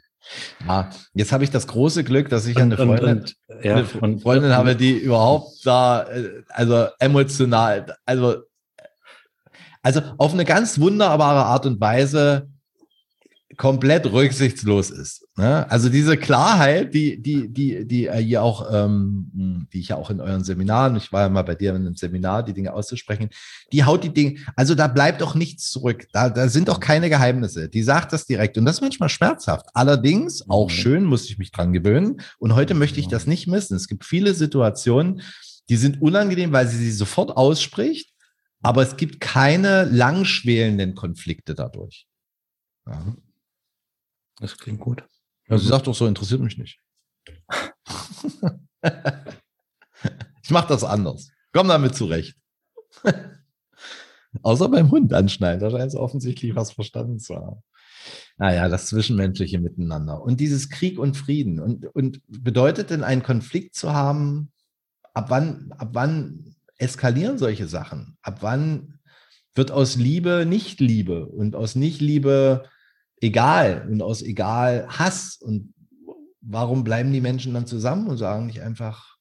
ja, 0.68 0.90
jetzt 1.14 1.32
habe 1.32 1.44
ich 1.44 1.52
das 1.52 1.68
große 1.68 2.04
Glück, 2.04 2.30
dass 2.30 2.48
ich 2.48 2.58
eine 2.58 2.78
Freundin, 2.78 3.26
ja, 3.62 3.76
eine 3.76 4.18
Freundin 4.20 4.56
habe, 4.56 4.76
die 4.76 4.98
überhaupt 4.98 5.66
da, 5.66 6.04
äh, 6.04 6.44
also 6.50 6.88
emotional, 7.00 7.96
also, 8.06 8.38
also 9.84 10.02
auf 10.18 10.34
eine 10.34 10.46
ganz 10.46 10.80
wunderbare 10.80 11.46
Art 11.46 11.66
und 11.66 11.82
Weise 11.82 12.51
komplett 13.58 14.12
rücksichtslos 14.12 14.90
ist. 14.90 15.28
Ne? 15.38 15.70
Also 15.70 15.90
diese 15.90 16.18
Klarheit, 16.18 16.94
die, 16.94 17.22
die, 17.22 17.48
die, 17.48 17.88
die 17.88 18.08
äh, 18.08 18.18
hier 18.18 18.44
auch, 18.44 18.68
ähm, 18.72 19.68
die 19.74 19.80
ich 19.80 19.90
ja 19.90 19.96
auch 19.98 20.10
in 20.10 20.22
euren 20.22 20.44
Seminaren, 20.44 20.96
ich 20.96 21.12
war 21.12 21.22
ja 21.24 21.30
mal 21.30 21.44
bei 21.44 21.56
dir 21.56 21.72
in 21.72 21.78
einem 21.78 21.96
Seminar, 21.96 22.44
die 22.44 22.54
Dinge 22.54 22.74
auszusprechen, 22.74 23.30
die 23.72 23.84
haut 23.84 24.04
die 24.04 24.14
Dinge, 24.14 24.40
also 24.56 24.76
da 24.76 24.88
bleibt 24.88 25.22
auch 25.24 25.36
nichts 25.36 25.70
zurück. 25.70 26.08
Da, 26.14 26.30
da 26.30 26.48
sind 26.50 26.70
auch 26.70 26.80
keine 26.80 27.10
Geheimnisse. 27.10 27.70
Die 27.70 27.84
sagt 27.84 28.14
das 28.14 28.26
direkt 28.26 28.58
und 28.58 28.66
das 28.66 28.76
ist 28.76 28.82
manchmal 28.82 29.10
schmerzhaft. 29.10 29.68
Allerdings 29.74 30.50
auch 30.50 30.68
Mhm. 30.70 30.74
schön, 30.74 31.04
muss 31.06 31.26
ich 31.30 31.38
mich 31.38 31.52
dran 31.52 31.74
gewöhnen. 31.74 32.22
Und 32.40 32.56
heute 32.56 32.74
möchte 32.74 33.00
ich 33.00 33.08
das 33.08 33.28
nicht 33.28 33.48
missen. 33.48 33.76
Es 33.76 33.88
gibt 33.88 34.06
viele 34.06 34.34
Situationen, 34.34 35.22
die 35.70 35.78
sind 35.78 36.02
unangenehm, 36.02 36.52
weil 36.52 36.68
sie 36.68 36.78
sie 36.78 36.92
sofort 36.92 37.36
ausspricht. 37.38 38.12
Aber 38.64 38.84
es 38.84 38.96
gibt 38.96 39.20
keine 39.20 39.86
langschwelenden 39.86 40.94
Konflikte 40.94 41.56
dadurch. 41.56 42.06
Ja. 42.88 43.16
Das 44.42 44.58
klingt 44.58 44.82
gut. 44.82 45.06
Also 45.48 45.64
sie 45.64 45.70
sagt 45.70 45.88
doch 45.88 45.96
so, 45.96 46.08
interessiert 46.08 46.42
mich 46.42 46.58
nicht. 46.58 46.80
ich 50.44 50.50
mache 50.50 50.68
das 50.68 50.84
anders. 50.84 51.30
Komm 51.54 51.68
damit 51.68 51.96
zurecht. 51.96 52.36
Außer 54.42 54.68
beim 54.70 54.90
Hund 54.90 55.14
anschneiden. 55.14 55.60
Da 55.60 55.70
scheint 55.70 55.90
es 55.90 55.96
offensichtlich 55.96 56.56
was 56.56 56.72
verstanden 56.72 57.20
zu 57.20 57.36
haben. 57.36 57.62
Naja, 58.38 58.68
das 58.68 58.88
Zwischenmenschliche 58.88 59.60
miteinander. 59.60 60.24
Und 60.24 60.40
dieses 60.40 60.70
Krieg 60.70 60.98
und 60.98 61.16
Frieden. 61.16 61.60
Und, 61.60 61.86
und 61.86 62.22
bedeutet 62.28 62.90
denn 62.90 63.04
einen 63.04 63.22
Konflikt 63.22 63.76
zu 63.76 63.94
haben, 63.94 64.52
ab 65.14 65.30
wann, 65.30 65.72
ab 65.78 65.90
wann 65.94 66.56
eskalieren 66.78 67.38
solche 67.38 67.68
Sachen? 67.68 68.18
Ab 68.24 68.40
wann 68.42 68.98
wird 69.54 69.70
aus 69.70 69.98
Liebe 69.98 70.48
nicht 70.48 70.80
Liebe 70.80 71.28
und 71.28 71.56
aus 71.56 71.76
Nicht-Liebe 71.76 72.64
egal 73.22 73.88
und 73.90 74.02
aus 74.02 74.22
egal 74.22 74.88
Hass? 74.90 75.38
Und 75.38 75.74
warum 76.42 76.84
bleiben 76.84 77.14
die 77.14 77.22
Menschen 77.22 77.54
dann 77.54 77.68
zusammen 77.68 78.08
und 78.08 78.18
sagen 78.18 78.48
nicht 78.48 78.62
einfach, 78.62 79.18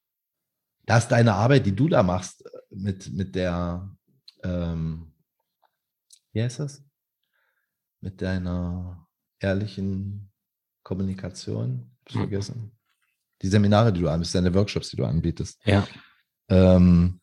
das 0.85 1.03
ist 1.03 1.11
deine 1.11 1.33
Arbeit, 1.33 1.65
die 1.65 1.75
du 1.75 1.87
da 1.87 2.03
machst 2.03 2.43
mit, 2.69 3.11
mit 3.13 3.35
der, 3.35 3.89
ähm, 4.43 5.13
wie 6.33 6.41
heißt 6.43 6.59
das? 6.59 6.83
Mit 8.01 8.21
deiner 8.21 9.07
ehrlichen 9.39 10.31
Kommunikation, 10.83 11.91
hab's 12.01 12.15
Mhm. 12.15 12.19
vergessen. 12.19 12.71
Die 13.41 13.47
Seminare, 13.47 13.93
die 13.93 14.01
du 14.01 14.09
anbietest, 14.09 14.35
deine 14.35 14.53
Workshops, 14.53 14.89
die 14.89 14.97
du 14.97 15.05
anbietest. 15.05 15.59
Ja. 15.65 15.87
Ähm, 16.49 17.19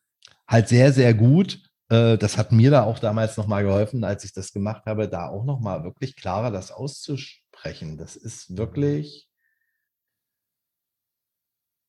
halt 0.47 0.67
sehr, 0.67 0.91
sehr 0.93 1.13
gut. 1.13 1.61
Äh, 1.89 2.17
das 2.17 2.37
hat 2.37 2.51
mir 2.51 2.71
da 2.71 2.83
auch 2.83 2.99
damals 2.99 3.37
nochmal 3.37 3.63
geholfen, 3.63 4.03
als 4.03 4.23
ich 4.23 4.33
das 4.33 4.53
gemacht 4.53 4.85
habe, 4.85 5.09
da 5.09 5.27
auch 5.27 5.43
nochmal 5.45 5.83
wirklich 5.83 6.15
klarer 6.15 6.51
das 6.51 6.71
auszusprechen. 6.71 7.97
Das 7.97 8.15
ist 8.15 8.55
wirklich, 8.57 9.27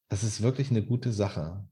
das 0.09 0.25
ist 0.25 0.43
wirklich 0.43 0.71
eine 0.71 0.83
gute 0.85 1.13
Sache. 1.13 1.65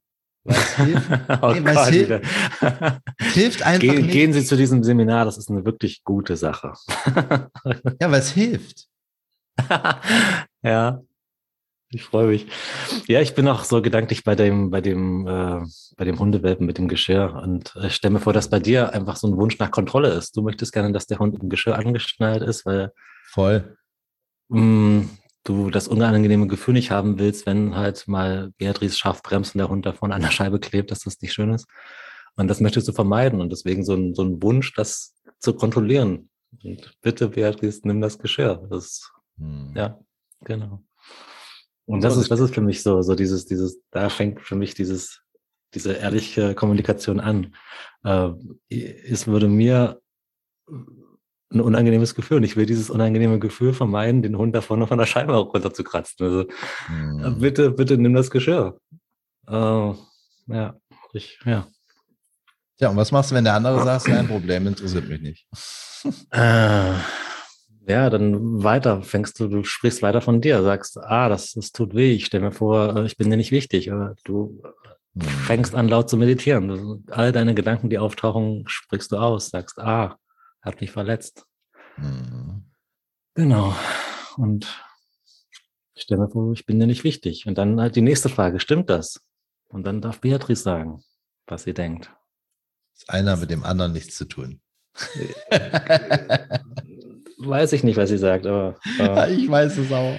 Weil 0.45 0.57
es 0.57 0.77
hilft, 0.77 1.11
oh 1.43 1.53
Nee, 1.53 1.61
Gott, 1.61 1.89
hilft- 1.89 3.01
hilft 3.35 3.63
einfach 3.63 3.81
Gehen, 3.81 4.03
nicht. 4.03 4.13
gehen 4.13 4.33
Sie 4.33 4.45
zu 4.45 4.57
diesem 4.57 4.85
Seminar, 4.85 5.25
das 5.25 5.37
ist 5.39 5.51
eine 5.51 5.65
wirklich 5.65 6.05
gute 6.05 6.37
Sache. 6.37 6.73
Ja, 8.01 8.11
weil 8.11 8.21
es 8.21 8.31
hilft. 8.33 8.87
ja, 10.63 11.03
ich 11.91 12.05
freue 12.05 12.29
mich. 12.29 12.47
Ja, 13.07 13.21
ich 13.21 13.35
bin 13.35 13.49
auch 13.49 13.65
so 13.65 13.81
gedanklich 13.81 14.23
bei 14.25 14.35
dem, 14.35 14.71
bei 14.71 14.81
dem, 14.81 15.27
äh, 15.27 15.61
bei 15.97 16.05
dem 16.05 16.19
Hundewelpen 16.19 16.67
mit 16.67 16.79
dem 16.79 16.89
Geschirr 16.89 17.41
und 17.43 17.75
äh, 17.77 17.89
stelle 17.91 18.15
mir 18.15 18.21
vor, 18.21 18.33
dass 18.33 18.51
bei 18.51 18.61
dir 18.61 18.93
einfach 18.93 19.17
so 19.17 19.27
ein 19.27 19.37
Wunsch 19.37 19.59
nach 19.59 19.71
Kontrolle 19.71 20.11
ist. 20.11 20.37
Du 20.37 20.43
möchtest 20.43 20.73
gerne, 20.73 20.93
dass 20.93 21.07
der 21.07 21.19
Hund 21.19 21.41
im 21.41 21.49
Geschirr 21.49 21.77
angeschnallt 21.77 22.43
ist, 22.43 22.67
weil 22.67 22.93
Voll. 23.31 23.77
mh, 24.49 25.07
du 25.45 25.71
das 25.71 25.89
unangenehme 25.89 26.47
Gefühl 26.47 26.75
nicht 26.75 26.91
haben 26.91 27.19
willst, 27.19 27.47
wenn 27.47 27.75
halt 27.75 28.07
mal 28.07 28.53
Beatrice 28.59 28.99
scharf 28.99 29.23
bremst 29.23 29.55
und 29.55 29.61
der 29.61 29.71
Hund 29.71 29.87
davon 29.87 30.13
an 30.13 30.21
der 30.21 30.31
Scheibe 30.31 30.61
klebt, 30.61 30.91
dass 30.91 31.01
das 31.01 31.21
nicht 31.23 31.33
schön 31.33 31.55
ist. 31.55 31.67
Und 32.37 32.49
das 32.49 32.61
möchtest 32.61 32.87
du 32.87 32.93
vermeiden 32.93 33.41
und 33.41 33.51
deswegen 33.51 33.85
so 33.85 33.95
ein, 33.95 34.15
so 34.15 34.23
ein 34.23 34.43
Wunsch, 34.43 34.75
das 34.75 35.15
zu 35.39 35.55
kontrollieren. 35.55 36.29
Und 36.63 36.97
bitte, 37.01 37.29
Beatrice, 37.29 37.81
nimm 37.85 38.01
das 38.01 38.19
Geschirr. 38.19 38.67
Das 38.71 39.11
Hm. 39.39 39.73
ja, 39.75 39.99
genau. 40.45 40.83
Und 41.89 42.05
das 42.05 42.19
ist, 42.19 42.31
das 42.31 42.41
ist 42.41 42.55
für 42.55 42.61
mich 42.61 42.83
so, 42.83 43.01
so 43.01 43.15
dieses, 43.15 43.47
dieses, 43.47 43.81
da 43.91 44.11
fängt 44.11 44.43
für 44.43 44.57
mich 44.57 44.75
dieses, 44.75 45.23
diese 45.73 45.95
ehrliche 45.95 46.55
Kommunikation 46.55 47.19
an. 47.19 47.55
Äh, 48.05 48.29
es 48.69 49.27
würde 49.27 49.49
mir 49.49 49.99
ein 50.69 51.61
unangenehmes 51.63 52.15
Gefühl 52.15 52.37
und 52.37 52.43
ich 52.45 52.57
will 52.57 52.67
dieses 52.67 52.91
unangenehme 52.91 53.39
Gefühl 53.39 53.73
vermeiden, 53.73 54.21
den 54.21 54.37
Hund 54.37 54.55
da 54.55 54.61
vorne 54.61 54.87
von 54.87 54.99
der 54.99 55.07
Scheibe 55.07 55.35
runterzukratzen. 55.35 56.27
Also 56.27 56.41
äh, 56.91 57.31
bitte, 57.39 57.71
bitte 57.71 57.97
nimm 57.97 58.13
das 58.13 58.31
Geschirr. 58.31 58.79
Äh, 59.47 59.53
ja, 59.53 60.77
ich, 61.15 61.39
ja. 61.47 61.69
Ja, 62.81 62.91
und 62.91 62.97
was 62.99 63.13
machst 63.13 63.31
du, 63.31 63.35
wenn 63.35 63.45
der 63.45 63.55
andere 63.55 63.83
sagt, 63.83 64.05
kein 64.05 64.29
Problem, 64.29 64.67
interessiert 64.67 65.09
mich 65.09 65.23
nicht? 65.23 65.47
Äh, 66.31 66.95
ja, 67.89 68.11
dann 68.11 68.63
weiter 68.63 69.03
fängst 69.03 69.41
du, 69.41 69.49
du 69.49 69.65
sprichst 69.65 70.03
weiter 70.03 70.21
von 70.21 70.41
dir, 70.41 70.63
sagst, 70.63 70.99
ah, 70.99 71.29
das, 71.29 71.53
das 71.53 71.73
tut 71.73 71.95
weh, 71.95 72.13
ich 72.13 72.27
stell 72.27 72.41
mir 72.41 72.53
vor, 72.53 72.97
äh, 72.97 73.07
ich 73.07 73.17
bin 73.17 73.31
dir 73.31 73.37
nicht 73.37 73.53
wichtig. 73.53 73.91
Oder 73.91 74.15
du 74.25 74.63
Hm. 75.15 75.23
fängst 75.23 75.75
an 75.75 75.89
laut 75.89 76.09
zu 76.09 76.17
meditieren. 76.17 77.05
All 77.11 77.33
deine 77.33 77.55
Gedanken, 77.55 77.91
die 77.91 77.99
auftauchen, 77.99 78.65
sprichst 78.67 79.13
du 79.13 79.17
aus, 79.17 79.51
sagst, 79.51 79.79
ah, 79.79 80.17
hat 80.63 80.81
mich 80.81 80.91
verletzt. 80.91 81.47
Hm. 81.97 82.65
Genau. 83.35 83.75
Und 84.37 84.85
ich 85.95 86.03
stell 86.03 86.19
mir 86.19 86.29
vor, 86.29 86.53
ich 86.53 86.67
bin 86.67 86.79
dir 86.79 86.87
nicht 86.87 87.05
wichtig. 87.05 87.47
Und 87.47 87.59
dann 87.59 87.81
halt 87.81 87.97
die 87.97 88.03
nächste 88.03 88.29
Frage, 88.29 88.61
stimmt 88.61 88.91
das? 88.91 89.21
Und 89.69 89.85
dann 89.87 90.01
darf 90.01 90.21
Beatrice 90.21 90.63
sagen, 90.63 91.03
was 91.47 91.65
sie 91.65 91.75
denkt. 91.75 92.11
Das 92.95 93.09
eine 93.09 93.33
hat 93.33 93.41
mit 93.41 93.51
dem 93.51 93.65
anderen 93.65 93.93
nichts 93.93 94.17
zu 94.17 94.25
tun. 94.27 94.61
Weiß 97.39 97.73
ich 97.73 97.85
nicht, 97.85 97.97
was 97.97 98.09
sie 98.11 98.19
sagt, 98.19 98.47
aber 98.47 98.77
äh, 98.99 99.33
ich 99.35 99.49
weiß 99.49 99.77
es 99.79 99.93
auch. 99.93 100.19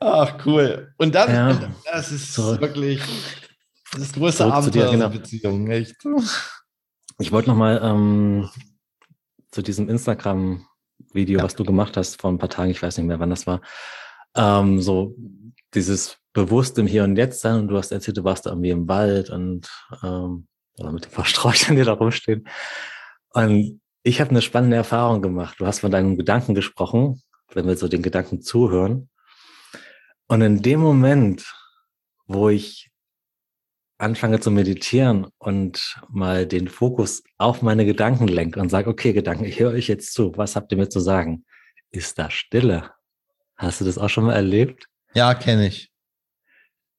Ach, 0.00 0.46
cool. 0.46 0.92
Und 0.98 1.14
dann, 1.14 1.30
Ja. 1.30 1.70
das 1.92 2.12
ist 2.12 2.34
Zurück. 2.34 2.60
wirklich 2.60 3.00
das 3.96 4.12
größte 4.12 4.44
Zurück 4.44 4.62
zu 4.64 4.70
dir, 4.70 4.82
Abenteuer 4.84 4.90
genau. 4.92 5.08
der 5.08 5.18
Beziehung, 5.18 5.70
echt. 5.70 5.96
Ich 7.18 7.32
wollte 7.32 7.48
noch 7.48 7.56
mal 7.56 7.80
ähm, 7.82 8.48
zu 9.50 9.62
diesem 9.62 9.88
Instagram-Video, 9.88 11.38
Ja. 11.38 11.44
was 11.44 11.56
du 11.56 11.64
gemacht 11.64 11.96
hast 11.96 12.20
vor 12.20 12.30
ein 12.30 12.38
paar 12.38 12.50
Tagen, 12.50 12.70
ich 12.70 12.82
weiß 12.82 12.98
nicht 12.98 13.06
mehr, 13.06 13.18
wann 13.18 13.30
das 13.30 13.46
war, 13.46 13.60
ähm, 14.36 14.80
so 14.80 15.16
dieses 15.74 16.18
bewusst 16.32 16.78
im 16.78 16.86
Hier 16.86 17.04
und 17.04 17.16
Jetzt 17.16 17.40
sein 17.40 17.58
und 17.60 17.68
du 17.68 17.76
hast 17.76 17.90
erzählt, 17.90 18.16
du 18.18 18.24
warst 18.24 18.46
da 18.46 18.50
irgendwie 18.50 18.70
im 18.70 18.86
Wald 18.88 19.30
und 19.30 19.68
ähm, 20.02 20.46
oder 20.78 20.92
mit 20.92 21.06
den 21.06 21.10
paar 21.12 21.24
Sträuchern, 21.24 21.74
die 21.74 21.82
da 21.82 21.92
rumstehen. 21.94 22.46
Und 23.32 23.80
ich 24.02 24.20
habe 24.20 24.30
eine 24.30 24.42
spannende 24.42 24.76
Erfahrung 24.76 25.22
gemacht. 25.22 25.56
Du 25.58 25.66
hast 25.66 25.80
von 25.80 25.90
deinen 25.90 26.16
Gedanken 26.16 26.54
gesprochen, 26.54 27.22
wenn 27.52 27.66
wir 27.66 27.76
so 27.76 27.88
den 27.88 28.02
Gedanken 28.02 28.40
zuhören. 28.40 29.08
Und 30.28 30.42
in 30.42 30.62
dem 30.62 30.80
Moment, 30.80 31.44
wo 32.26 32.48
ich 32.48 32.90
anfange 33.98 34.38
zu 34.38 34.50
meditieren 34.50 35.26
und 35.38 36.00
mal 36.08 36.46
den 36.46 36.68
Fokus 36.68 37.22
auf 37.36 37.62
meine 37.62 37.84
Gedanken 37.84 38.28
lenke 38.28 38.60
und 38.60 38.68
sage, 38.68 38.88
okay, 38.88 39.12
Gedanken, 39.12 39.44
ich 39.44 39.58
höre 39.58 39.72
euch 39.72 39.88
jetzt 39.88 40.12
zu. 40.12 40.32
Was 40.36 40.54
habt 40.54 40.70
ihr 40.70 40.78
mir 40.78 40.88
zu 40.88 41.00
sagen? 41.00 41.44
Ist 41.90 42.18
da 42.18 42.30
Stille? 42.30 42.92
Hast 43.56 43.80
du 43.80 43.84
das 43.84 43.98
auch 43.98 44.08
schon 44.08 44.24
mal 44.24 44.34
erlebt? 44.34 44.86
Ja, 45.14 45.34
kenne 45.34 45.66
ich. 45.66 45.90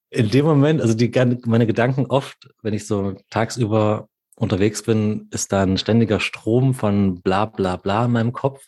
In 0.09 0.29
dem 0.29 0.45
Moment, 0.45 0.81
also 0.81 0.93
die, 0.93 1.09
meine 1.45 1.67
Gedanken 1.67 2.07
oft, 2.07 2.49
wenn 2.63 2.73
ich 2.73 2.85
so 2.85 3.15
tagsüber 3.29 4.08
unterwegs 4.39 4.83
bin, 4.83 5.27
ist 5.31 5.51
da 5.51 5.63
ein 5.63 5.77
ständiger 5.77 6.19
Strom 6.19 6.73
von 6.73 7.21
bla 7.21 7.45
bla 7.45 7.75
bla 7.75 8.05
in 8.05 8.11
meinem 8.11 8.33
Kopf. 8.33 8.65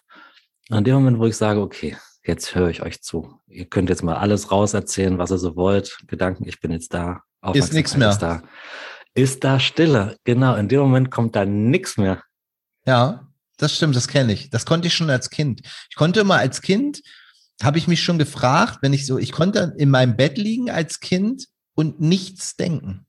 Und 0.69 0.79
in 0.79 0.83
dem 0.83 0.95
Moment, 0.95 1.19
wo 1.19 1.25
ich 1.25 1.37
sage, 1.37 1.61
okay, 1.61 1.97
jetzt 2.23 2.53
höre 2.53 2.69
ich 2.69 2.81
euch 2.81 3.01
zu. 3.01 3.39
Ihr 3.47 3.65
könnt 3.65 3.89
jetzt 3.89 4.03
mal 4.03 4.15
alles 4.15 4.51
rauserzählen, 4.51 5.17
was 5.17 5.31
ihr 5.31 5.37
so 5.37 5.55
wollt. 5.55 5.97
Gedanken, 6.07 6.47
ich 6.47 6.59
bin 6.59 6.71
jetzt 6.71 6.93
da. 6.93 7.23
Ist 7.53 7.73
Aufmerksamkeit 7.73 7.97
mehr. 7.97 8.09
Ist 8.09 8.21
da. 8.21 8.43
Ist 9.13 9.43
da 9.43 9.59
Stille. 9.59 10.17
Genau, 10.23 10.55
in 10.55 10.67
dem 10.67 10.81
Moment 10.81 11.09
kommt 11.09 11.35
da 11.35 11.45
nichts 11.45 11.97
mehr. 11.97 12.21
Ja, 12.85 13.27
das 13.57 13.75
stimmt, 13.75 13.95
das 13.95 14.07
kenne 14.07 14.33
ich. 14.33 14.49
Das 14.49 14.65
konnte 14.65 14.87
ich 14.87 14.93
schon 14.93 15.09
als 15.09 15.29
Kind. 15.29 15.61
Ich 15.89 15.95
konnte 15.95 16.19
immer 16.19 16.35
als 16.35 16.61
Kind, 16.61 17.01
habe 17.63 17.77
ich 17.77 17.87
mich 17.87 18.03
schon 18.03 18.17
gefragt, 18.17 18.79
wenn 18.81 18.93
ich 18.93 19.05
so, 19.05 19.17
ich 19.17 19.31
konnte 19.31 19.73
in 19.77 19.89
meinem 19.89 20.17
Bett 20.17 20.37
liegen 20.37 20.69
als 20.69 20.99
Kind 20.99 21.45
und 21.75 22.01
nichts 22.01 22.55
denken. 22.55 23.05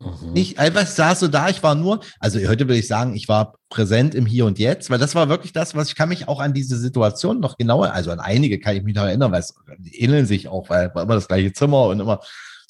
Mhm. 0.00 0.32
Nicht, 0.32 0.58
einfach 0.58 0.82
ich 0.82 0.90
saß 0.90 1.20
so 1.20 1.28
da, 1.28 1.48
ich 1.48 1.62
war 1.62 1.74
nur, 1.74 2.00
also 2.20 2.38
heute 2.38 2.68
würde 2.68 2.78
ich 2.78 2.86
sagen, 2.86 3.16
ich 3.16 3.28
war 3.28 3.58
präsent 3.68 4.14
im 4.14 4.26
Hier 4.26 4.46
und 4.46 4.58
Jetzt, 4.58 4.90
weil 4.90 4.98
das 4.98 5.16
war 5.16 5.28
wirklich 5.28 5.52
das, 5.52 5.74
was 5.74 5.88
ich 5.88 5.96
kann 5.96 6.08
mich 6.08 6.28
auch 6.28 6.38
an 6.38 6.54
diese 6.54 6.78
Situation 6.78 7.40
noch 7.40 7.56
genauer, 7.56 7.92
also 7.92 8.12
an 8.12 8.20
einige 8.20 8.60
kann 8.60 8.76
ich 8.76 8.84
mich 8.84 8.94
noch 8.94 9.02
erinnern, 9.02 9.32
weil 9.32 9.40
es 9.40 9.54
die 9.78 10.00
ähneln 10.00 10.26
sich 10.26 10.46
auch, 10.46 10.70
weil 10.70 10.94
war 10.94 11.02
immer 11.02 11.16
das 11.16 11.26
gleiche 11.26 11.52
Zimmer 11.52 11.86
und 11.86 11.98
immer 11.98 12.20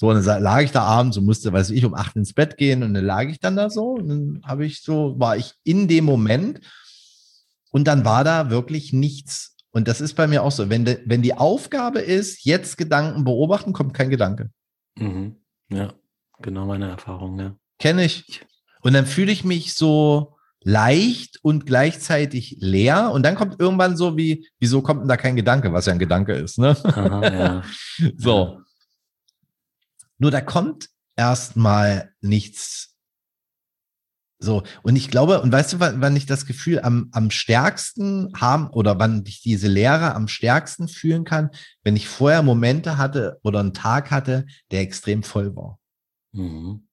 so, 0.00 0.08
und 0.08 0.24
dann 0.24 0.42
lag 0.42 0.62
ich 0.62 0.70
da 0.70 0.84
abends 0.84 1.16
und 1.16 1.26
musste, 1.26 1.52
weiß 1.52 1.70
ich, 1.70 1.84
um 1.84 1.94
acht 1.94 2.14
ins 2.16 2.32
Bett 2.32 2.56
gehen 2.56 2.82
und 2.82 2.94
dann 2.94 3.04
lag 3.04 3.24
ich 3.24 3.40
dann 3.40 3.56
da 3.56 3.68
so 3.68 3.90
und 3.90 4.08
dann 4.08 4.40
habe 4.44 4.64
ich 4.64 4.82
so, 4.82 5.18
war 5.18 5.36
ich 5.36 5.54
in 5.64 5.88
dem 5.88 6.04
Moment 6.04 6.60
und 7.72 7.88
dann 7.88 8.04
war 8.04 8.24
da 8.24 8.48
wirklich 8.48 8.92
nichts. 8.92 9.56
Und 9.70 9.86
das 9.86 10.00
ist 10.00 10.14
bei 10.14 10.26
mir 10.26 10.44
auch 10.44 10.52
so, 10.52 10.70
wenn, 10.70 10.84
de, 10.84 11.00
wenn 11.04 11.20
die 11.20 11.34
Aufgabe 11.34 11.98
ist, 11.98 12.44
jetzt 12.44 12.78
Gedanken 12.78 13.24
beobachten, 13.24 13.72
kommt 13.72 13.92
kein 13.92 14.08
Gedanke. 14.08 14.50
Mhm. 14.96 15.36
Ja, 15.68 15.92
genau 16.42 16.66
meine 16.66 16.88
Erfahrung, 16.88 17.38
ja. 17.38 17.56
Kenne 17.78 18.04
ich. 18.04 18.44
Und 18.80 18.92
dann 18.92 19.06
fühle 19.06 19.32
ich 19.32 19.44
mich 19.44 19.74
so 19.74 20.36
leicht 20.62 21.38
und 21.42 21.66
gleichzeitig 21.66 22.56
leer. 22.60 23.10
Und 23.12 23.22
dann 23.22 23.34
kommt 23.34 23.60
irgendwann 23.60 23.96
so 23.96 24.16
wie, 24.16 24.48
wieso 24.58 24.82
kommt 24.82 25.02
denn 25.02 25.08
da 25.08 25.16
kein 25.16 25.36
Gedanke, 25.36 25.72
was 25.72 25.86
ja 25.86 25.92
ein 25.92 25.98
Gedanke 25.98 26.34
ist, 26.34 26.58
ne? 26.58 26.76
Aha, 26.84 27.22
ja. 27.32 27.62
So. 28.16 28.60
Nur 30.18 30.30
da 30.30 30.40
kommt 30.40 30.88
erstmal 31.16 32.12
nichts 32.20 32.96
So, 34.40 34.62
und 34.82 34.96
ich 34.96 35.10
glaube, 35.10 35.40
und 35.40 35.52
weißt 35.52 35.74
du, 35.74 35.80
wann, 35.80 36.00
wann 36.00 36.16
ich 36.16 36.26
das 36.26 36.46
Gefühl 36.46 36.80
am, 36.80 37.08
am 37.12 37.30
stärksten 37.30 38.32
haben 38.36 38.68
oder 38.70 38.98
wann 38.98 39.24
ich 39.26 39.42
diese 39.42 39.68
Lehre 39.68 40.14
am 40.14 40.28
stärksten 40.28 40.88
fühlen 40.88 41.24
kann, 41.24 41.50
wenn 41.82 41.96
ich 41.96 42.08
vorher 42.08 42.42
Momente 42.42 42.98
hatte 42.98 43.38
oder 43.42 43.60
einen 43.60 43.74
Tag 43.74 44.10
hatte, 44.10 44.46
der 44.70 44.80
extrem 44.80 45.22
voll 45.22 45.54
war. 45.56 45.77
Mhm. 46.38 46.84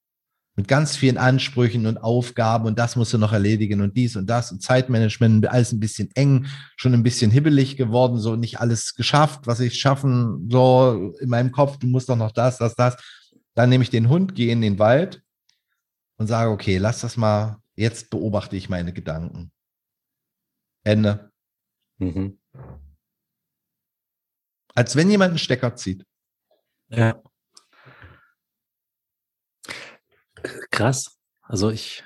Mit 0.58 0.70
ganz 0.70 0.96
vielen 0.96 1.18
Ansprüchen 1.18 1.86
und 1.86 1.98
Aufgaben 1.98 2.66
und 2.66 2.80
das 2.80 2.96
musst 2.96 3.14
du 3.14 3.18
noch 3.18 3.34
erledigen 3.34 3.82
und 3.82 3.98
dies 3.98 4.16
und 4.16 4.28
das 4.28 4.52
und 4.52 4.62
Zeitmanagement, 4.62 5.48
alles 5.48 5.74
ein 5.74 5.82
bisschen 5.82 6.10
eng, 6.16 6.48
schon 6.78 6.94
ein 6.94 7.04
bisschen 7.04 7.30
hibbelig 7.30 7.76
geworden, 7.76 8.18
so 8.18 8.38
nicht 8.38 8.62
alles 8.62 8.96
geschafft, 8.96 9.48
was 9.48 9.60
ich 9.60 9.78
schaffen, 9.78 10.50
so 10.50 11.14
in 11.20 11.30
meinem 11.30 11.52
Kopf, 11.52 11.78
du 11.78 11.88
musst 11.88 12.08
doch 12.08 12.16
noch 12.16 12.32
das, 12.32 12.58
das, 12.58 12.76
das. 12.76 12.96
Dann 13.54 13.70
nehme 13.70 13.84
ich 13.84 13.90
den 13.90 14.08
Hund, 14.08 14.34
gehe 14.34 14.52
in 14.52 14.62
den 14.62 14.80
Wald 14.80 15.22
und 16.18 16.28
sage, 16.28 16.50
okay, 16.52 16.78
lass 16.78 17.02
das 17.02 17.18
mal, 17.18 17.58
jetzt 17.76 18.10
beobachte 18.10 18.56
ich 18.56 18.70
meine 18.70 18.94
Gedanken. 18.94 19.52
Ende. 20.84 21.32
Mhm. 21.98 22.40
Als 24.74 24.96
wenn 24.96 25.10
jemand 25.10 25.32
einen 25.32 25.40
Stecker 25.40 25.76
zieht. 25.76 26.06
Ja. 26.90 27.22
Krass. 30.72 31.18
Also 31.42 31.70
ich. 31.70 32.04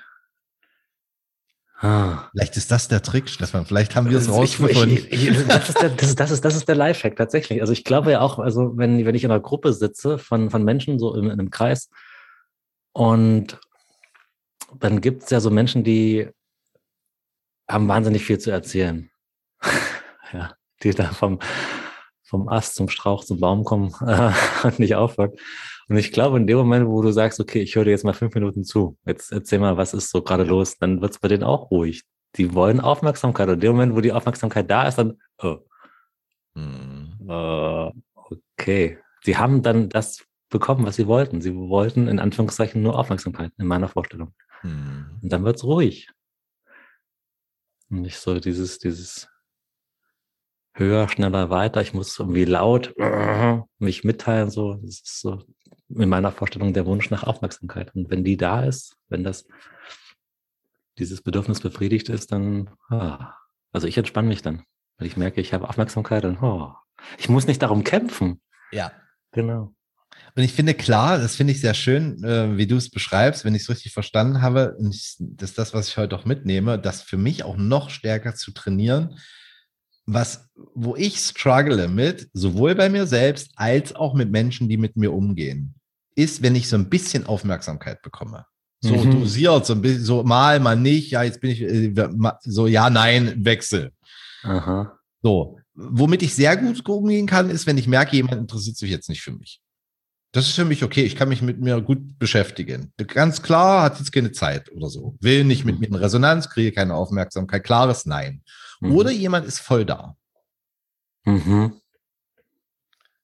Ah. 1.78 2.28
Vielleicht 2.32 2.56
ist 2.58 2.70
das 2.70 2.88
der 2.88 3.02
Trick, 3.02 3.28
Stefan. 3.30 3.64
Vielleicht 3.64 3.96
haben 3.96 4.10
wir 4.10 4.18
es 4.18 4.30
rausgefunden. 4.30 4.98
Ich, 4.98 5.12
ich, 5.12 5.28
ich, 5.28 5.46
das, 5.46 5.70
ist 5.70 5.80
der, 5.80 5.88
das, 5.88 6.14
das, 6.14 6.30
ist, 6.30 6.44
das 6.44 6.54
ist 6.54 6.68
der 6.68 6.74
Lifehack 6.74 7.16
tatsächlich. 7.16 7.62
Also 7.62 7.72
ich 7.72 7.84
glaube 7.84 8.10
ja 8.12 8.20
auch, 8.20 8.38
also 8.38 8.76
wenn, 8.76 9.04
wenn 9.06 9.14
ich 9.14 9.24
in 9.24 9.30
einer 9.30 9.40
Gruppe 9.40 9.72
sitze 9.72 10.18
von, 10.18 10.50
von 10.50 10.62
Menschen, 10.62 10.98
so 10.98 11.14
in, 11.14 11.24
in 11.24 11.32
einem 11.32 11.50
Kreis, 11.50 11.88
und 12.92 13.58
dann 14.78 15.00
gibt 15.00 15.22
es 15.22 15.30
ja 15.30 15.40
so 15.40 15.50
Menschen, 15.50 15.84
die 15.84 16.28
haben 17.68 17.88
wahnsinnig 17.88 18.24
viel 18.24 18.38
zu 18.38 18.50
erzählen. 18.50 19.10
ja, 20.32 20.54
die 20.82 20.90
da 20.90 21.12
vom, 21.12 21.38
vom 22.30 22.48
Ast 22.48 22.76
zum 22.76 22.88
Strauch 22.88 23.24
zum 23.24 23.40
Baum 23.40 23.64
kommen 23.64 23.92
und 24.62 24.78
nicht 24.78 24.94
aufhört. 24.94 25.38
Und 25.88 25.96
ich 25.96 26.12
glaube, 26.12 26.36
in 26.36 26.46
dem 26.46 26.56
Moment, 26.56 26.86
wo 26.86 27.02
du 27.02 27.10
sagst, 27.10 27.40
okay, 27.40 27.60
ich 27.60 27.74
höre 27.74 27.84
dir 27.84 27.90
jetzt 27.90 28.04
mal 28.04 28.14
fünf 28.14 28.32
Minuten 28.34 28.62
zu, 28.62 28.96
jetzt 29.04 29.32
erzähl 29.32 29.58
mal, 29.58 29.76
was 29.76 29.92
ist 29.92 30.10
so 30.10 30.22
gerade 30.22 30.44
los, 30.44 30.78
dann 30.78 31.02
wird 31.02 31.12
es 31.12 31.18
bei 31.18 31.26
denen 31.26 31.42
auch 31.42 31.72
ruhig. 31.72 32.04
Die 32.36 32.54
wollen 32.54 32.78
Aufmerksamkeit. 32.78 33.48
Und 33.48 33.54
in 33.54 33.60
dem 33.60 33.72
Moment, 33.72 33.96
wo 33.96 34.00
die 34.00 34.12
Aufmerksamkeit 34.12 34.70
da 34.70 34.86
ist, 34.86 34.96
dann, 34.96 35.18
oh. 35.42 35.58
Hm. 36.54 37.18
Uh, 37.28 37.90
okay. 38.14 38.98
Sie 39.22 39.36
haben 39.36 39.62
dann 39.62 39.88
das 39.88 40.24
bekommen, 40.48 40.86
was 40.86 40.94
sie 40.96 41.08
wollten. 41.08 41.40
Sie 41.40 41.54
wollten 41.54 42.06
in 42.06 42.20
Anführungszeichen 42.20 42.80
nur 42.80 42.96
Aufmerksamkeit 42.96 43.52
in 43.58 43.66
meiner 43.66 43.88
Vorstellung. 43.88 44.32
Hm. 44.60 45.18
Und 45.20 45.32
dann 45.32 45.44
wird 45.44 45.56
es 45.56 45.64
ruhig. 45.64 46.08
Und 47.90 48.02
nicht 48.02 48.18
so 48.18 48.38
dieses, 48.38 48.78
dieses 48.78 49.28
höher, 50.74 51.08
schneller, 51.08 51.50
weiter. 51.50 51.80
Ich 51.80 51.94
muss 51.94 52.18
irgendwie 52.18 52.44
laut 52.44 52.94
mich 53.78 54.04
mitteilen. 54.04 54.50
So, 54.50 54.74
das 54.74 55.00
ist 55.00 55.20
so 55.20 55.42
in 55.88 56.08
meiner 56.08 56.32
Vorstellung 56.32 56.72
der 56.72 56.86
Wunsch 56.86 57.10
nach 57.10 57.24
Aufmerksamkeit. 57.24 57.94
Und 57.94 58.10
wenn 58.10 58.24
die 58.24 58.36
da 58.36 58.64
ist, 58.64 58.96
wenn 59.08 59.24
das 59.24 59.46
dieses 60.98 61.22
Bedürfnis 61.22 61.60
befriedigt 61.60 62.08
ist, 62.08 62.32
dann, 62.32 62.70
ah, 62.88 63.34
also 63.72 63.86
ich 63.86 63.98
entspanne 63.98 64.28
mich 64.28 64.42
dann, 64.42 64.62
weil 64.98 65.06
ich 65.06 65.16
merke, 65.16 65.40
ich 65.40 65.52
habe 65.52 65.68
Aufmerksamkeit 65.68 66.24
und 66.24 66.42
oh, 66.42 66.74
ich 67.18 67.28
muss 67.28 67.46
nicht 67.46 67.62
darum 67.62 67.84
kämpfen. 67.84 68.40
Ja. 68.70 68.92
Genau. 69.32 69.74
Und 70.36 70.42
ich 70.42 70.52
finde 70.52 70.74
klar, 70.74 71.18
das 71.18 71.36
finde 71.36 71.52
ich 71.52 71.60
sehr 71.60 71.74
schön, 71.74 72.22
äh, 72.22 72.56
wie 72.56 72.66
du 72.66 72.76
es 72.76 72.90
beschreibst, 72.90 73.44
wenn 73.44 73.54
ich 73.54 73.62
es 73.62 73.70
richtig 73.70 73.92
verstanden 73.92 74.42
habe. 74.42 74.76
Und 74.78 74.94
ich, 74.94 75.16
das 75.18 75.50
ist 75.50 75.58
das, 75.58 75.74
was 75.74 75.88
ich 75.88 75.96
heute 75.96 76.16
auch 76.16 76.24
mitnehme, 76.24 76.78
das 76.78 77.02
für 77.02 77.16
mich 77.16 77.44
auch 77.44 77.56
noch 77.56 77.90
stärker 77.90 78.34
zu 78.34 78.52
trainieren, 78.52 79.18
was, 80.12 80.48
wo 80.74 80.96
ich 80.96 81.18
struggle 81.18 81.88
mit, 81.88 82.28
sowohl 82.32 82.74
bei 82.74 82.88
mir 82.88 83.06
selbst 83.06 83.50
als 83.56 83.94
auch 83.94 84.14
mit 84.14 84.30
Menschen, 84.30 84.68
die 84.68 84.76
mit 84.76 84.96
mir 84.96 85.12
umgehen, 85.12 85.74
ist, 86.14 86.42
wenn 86.42 86.54
ich 86.54 86.68
so 86.68 86.76
ein 86.76 86.88
bisschen 86.88 87.26
Aufmerksamkeit 87.26 88.02
bekomme. 88.02 88.46
So 88.82 88.96
mhm. 88.96 89.10
dosiert, 89.10 89.66
so 89.66 89.74
ein 89.74 89.82
bisschen, 89.82 90.04
so 90.04 90.22
mal, 90.22 90.58
mal 90.58 90.76
nicht, 90.76 91.10
ja, 91.10 91.22
jetzt 91.22 91.40
bin 91.40 91.50
ich 91.50 91.60
äh, 91.62 91.92
so, 92.42 92.66
ja, 92.66 92.88
nein, 92.88 93.44
Wechsel. 93.44 93.92
Aha. 94.42 94.98
So. 95.22 95.58
Womit 95.74 96.22
ich 96.22 96.34
sehr 96.34 96.56
gut 96.56 96.86
umgehen 96.88 97.26
kann, 97.26 97.50
ist, 97.50 97.66
wenn 97.66 97.78
ich 97.78 97.86
merke, 97.86 98.16
jemand 98.16 98.38
interessiert 98.38 98.76
sich 98.76 98.90
jetzt 98.90 99.08
nicht 99.08 99.22
für 99.22 99.32
mich. 99.32 99.60
Das 100.32 100.46
ist 100.46 100.54
für 100.54 100.64
mich 100.64 100.84
okay. 100.84 101.02
Ich 101.02 101.16
kann 101.16 101.28
mich 101.28 101.42
mit 101.42 101.60
mir 101.60 101.80
gut 101.80 102.18
beschäftigen. 102.18 102.92
Ganz 102.96 103.42
klar, 103.42 103.82
hat 103.82 103.98
jetzt 103.98 104.12
keine 104.12 104.30
Zeit 104.30 104.70
oder 104.72 104.88
so. 104.88 105.16
Will 105.20 105.44
nicht 105.44 105.64
mit 105.64 105.80
mir 105.80 105.86
in 105.86 105.94
Resonanz, 105.94 106.48
kriege 106.48 106.72
keine 106.72 106.94
Aufmerksamkeit. 106.94 107.64
Klares 107.64 108.06
Nein. 108.06 108.42
Mhm. 108.80 108.92
Oder 108.92 109.10
jemand 109.10 109.46
ist 109.46 109.60
voll 109.60 109.84
da. 109.84 110.16
Mhm. 111.24 111.80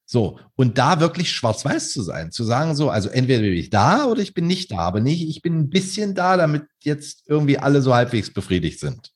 So, 0.09 0.39
und 0.55 0.79
da 0.79 1.01
wirklich 1.01 1.33
schwarz-weiß 1.33 1.91
zu 1.91 2.01
sein, 2.01 2.31
zu 2.31 2.45
sagen 2.45 2.77
so, 2.77 2.91
also 2.91 3.09
entweder 3.09 3.41
bin 3.41 3.55
ich 3.55 3.71
da 3.71 4.07
oder 4.07 4.23
ich 4.23 4.35
bin 4.35 4.47
nicht 4.47 4.71
da, 4.71 4.79
aber 4.79 5.01
nicht, 5.01 5.29
ich 5.29 5.43
bin 5.43 5.59
ein 5.59 5.69
bisschen 5.69 6.15
da, 6.15 6.37
damit 6.37 6.67
jetzt 6.83 7.25
irgendwie 7.27 7.59
alle 7.59 7.83
so 7.83 7.93
halbwegs 7.93 8.33
befriedigt 8.33 8.79
sind. 8.79 9.11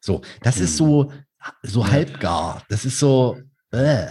So, 0.00 0.20
das 0.42 0.58
mhm. 0.58 0.64
ist 0.64 0.76
so, 0.76 1.12
so 1.62 1.88
halbgar. 1.88 2.62
Das 2.68 2.84
ist 2.84 2.98
so, 2.98 3.38
äh. 3.70 4.08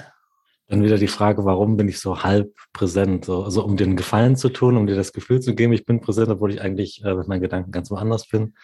Dann 0.69 0.83
wieder 0.83 0.97
die 0.97 1.07
Frage, 1.07 1.45
warum 1.45 1.77
bin 1.77 1.87
ich 1.87 1.99
so 1.99 2.23
halb 2.23 2.51
präsent? 2.73 3.25
So, 3.25 3.43
also 3.43 3.63
um 3.63 3.77
dir 3.77 3.85
einen 3.85 3.95
Gefallen 3.95 4.35
zu 4.35 4.49
tun, 4.49 4.75
um 4.75 4.87
dir 4.87 4.95
das 4.95 5.13
Gefühl 5.13 5.39
zu 5.39 5.53
geben, 5.53 5.71
ich 5.71 5.85
bin 5.85 6.01
präsent, 6.01 6.29
obwohl 6.29 6.51
ich 6.51 6.61
eigentlich 6.61 7.03
äh, 7.05 7.13
mit 7.13 7.27
meinen 7.27 7.41
Gedanken 7.41 7.71
ganz 7.71 7.91
woanders 7.91 8.27
bin. 8.27 8.55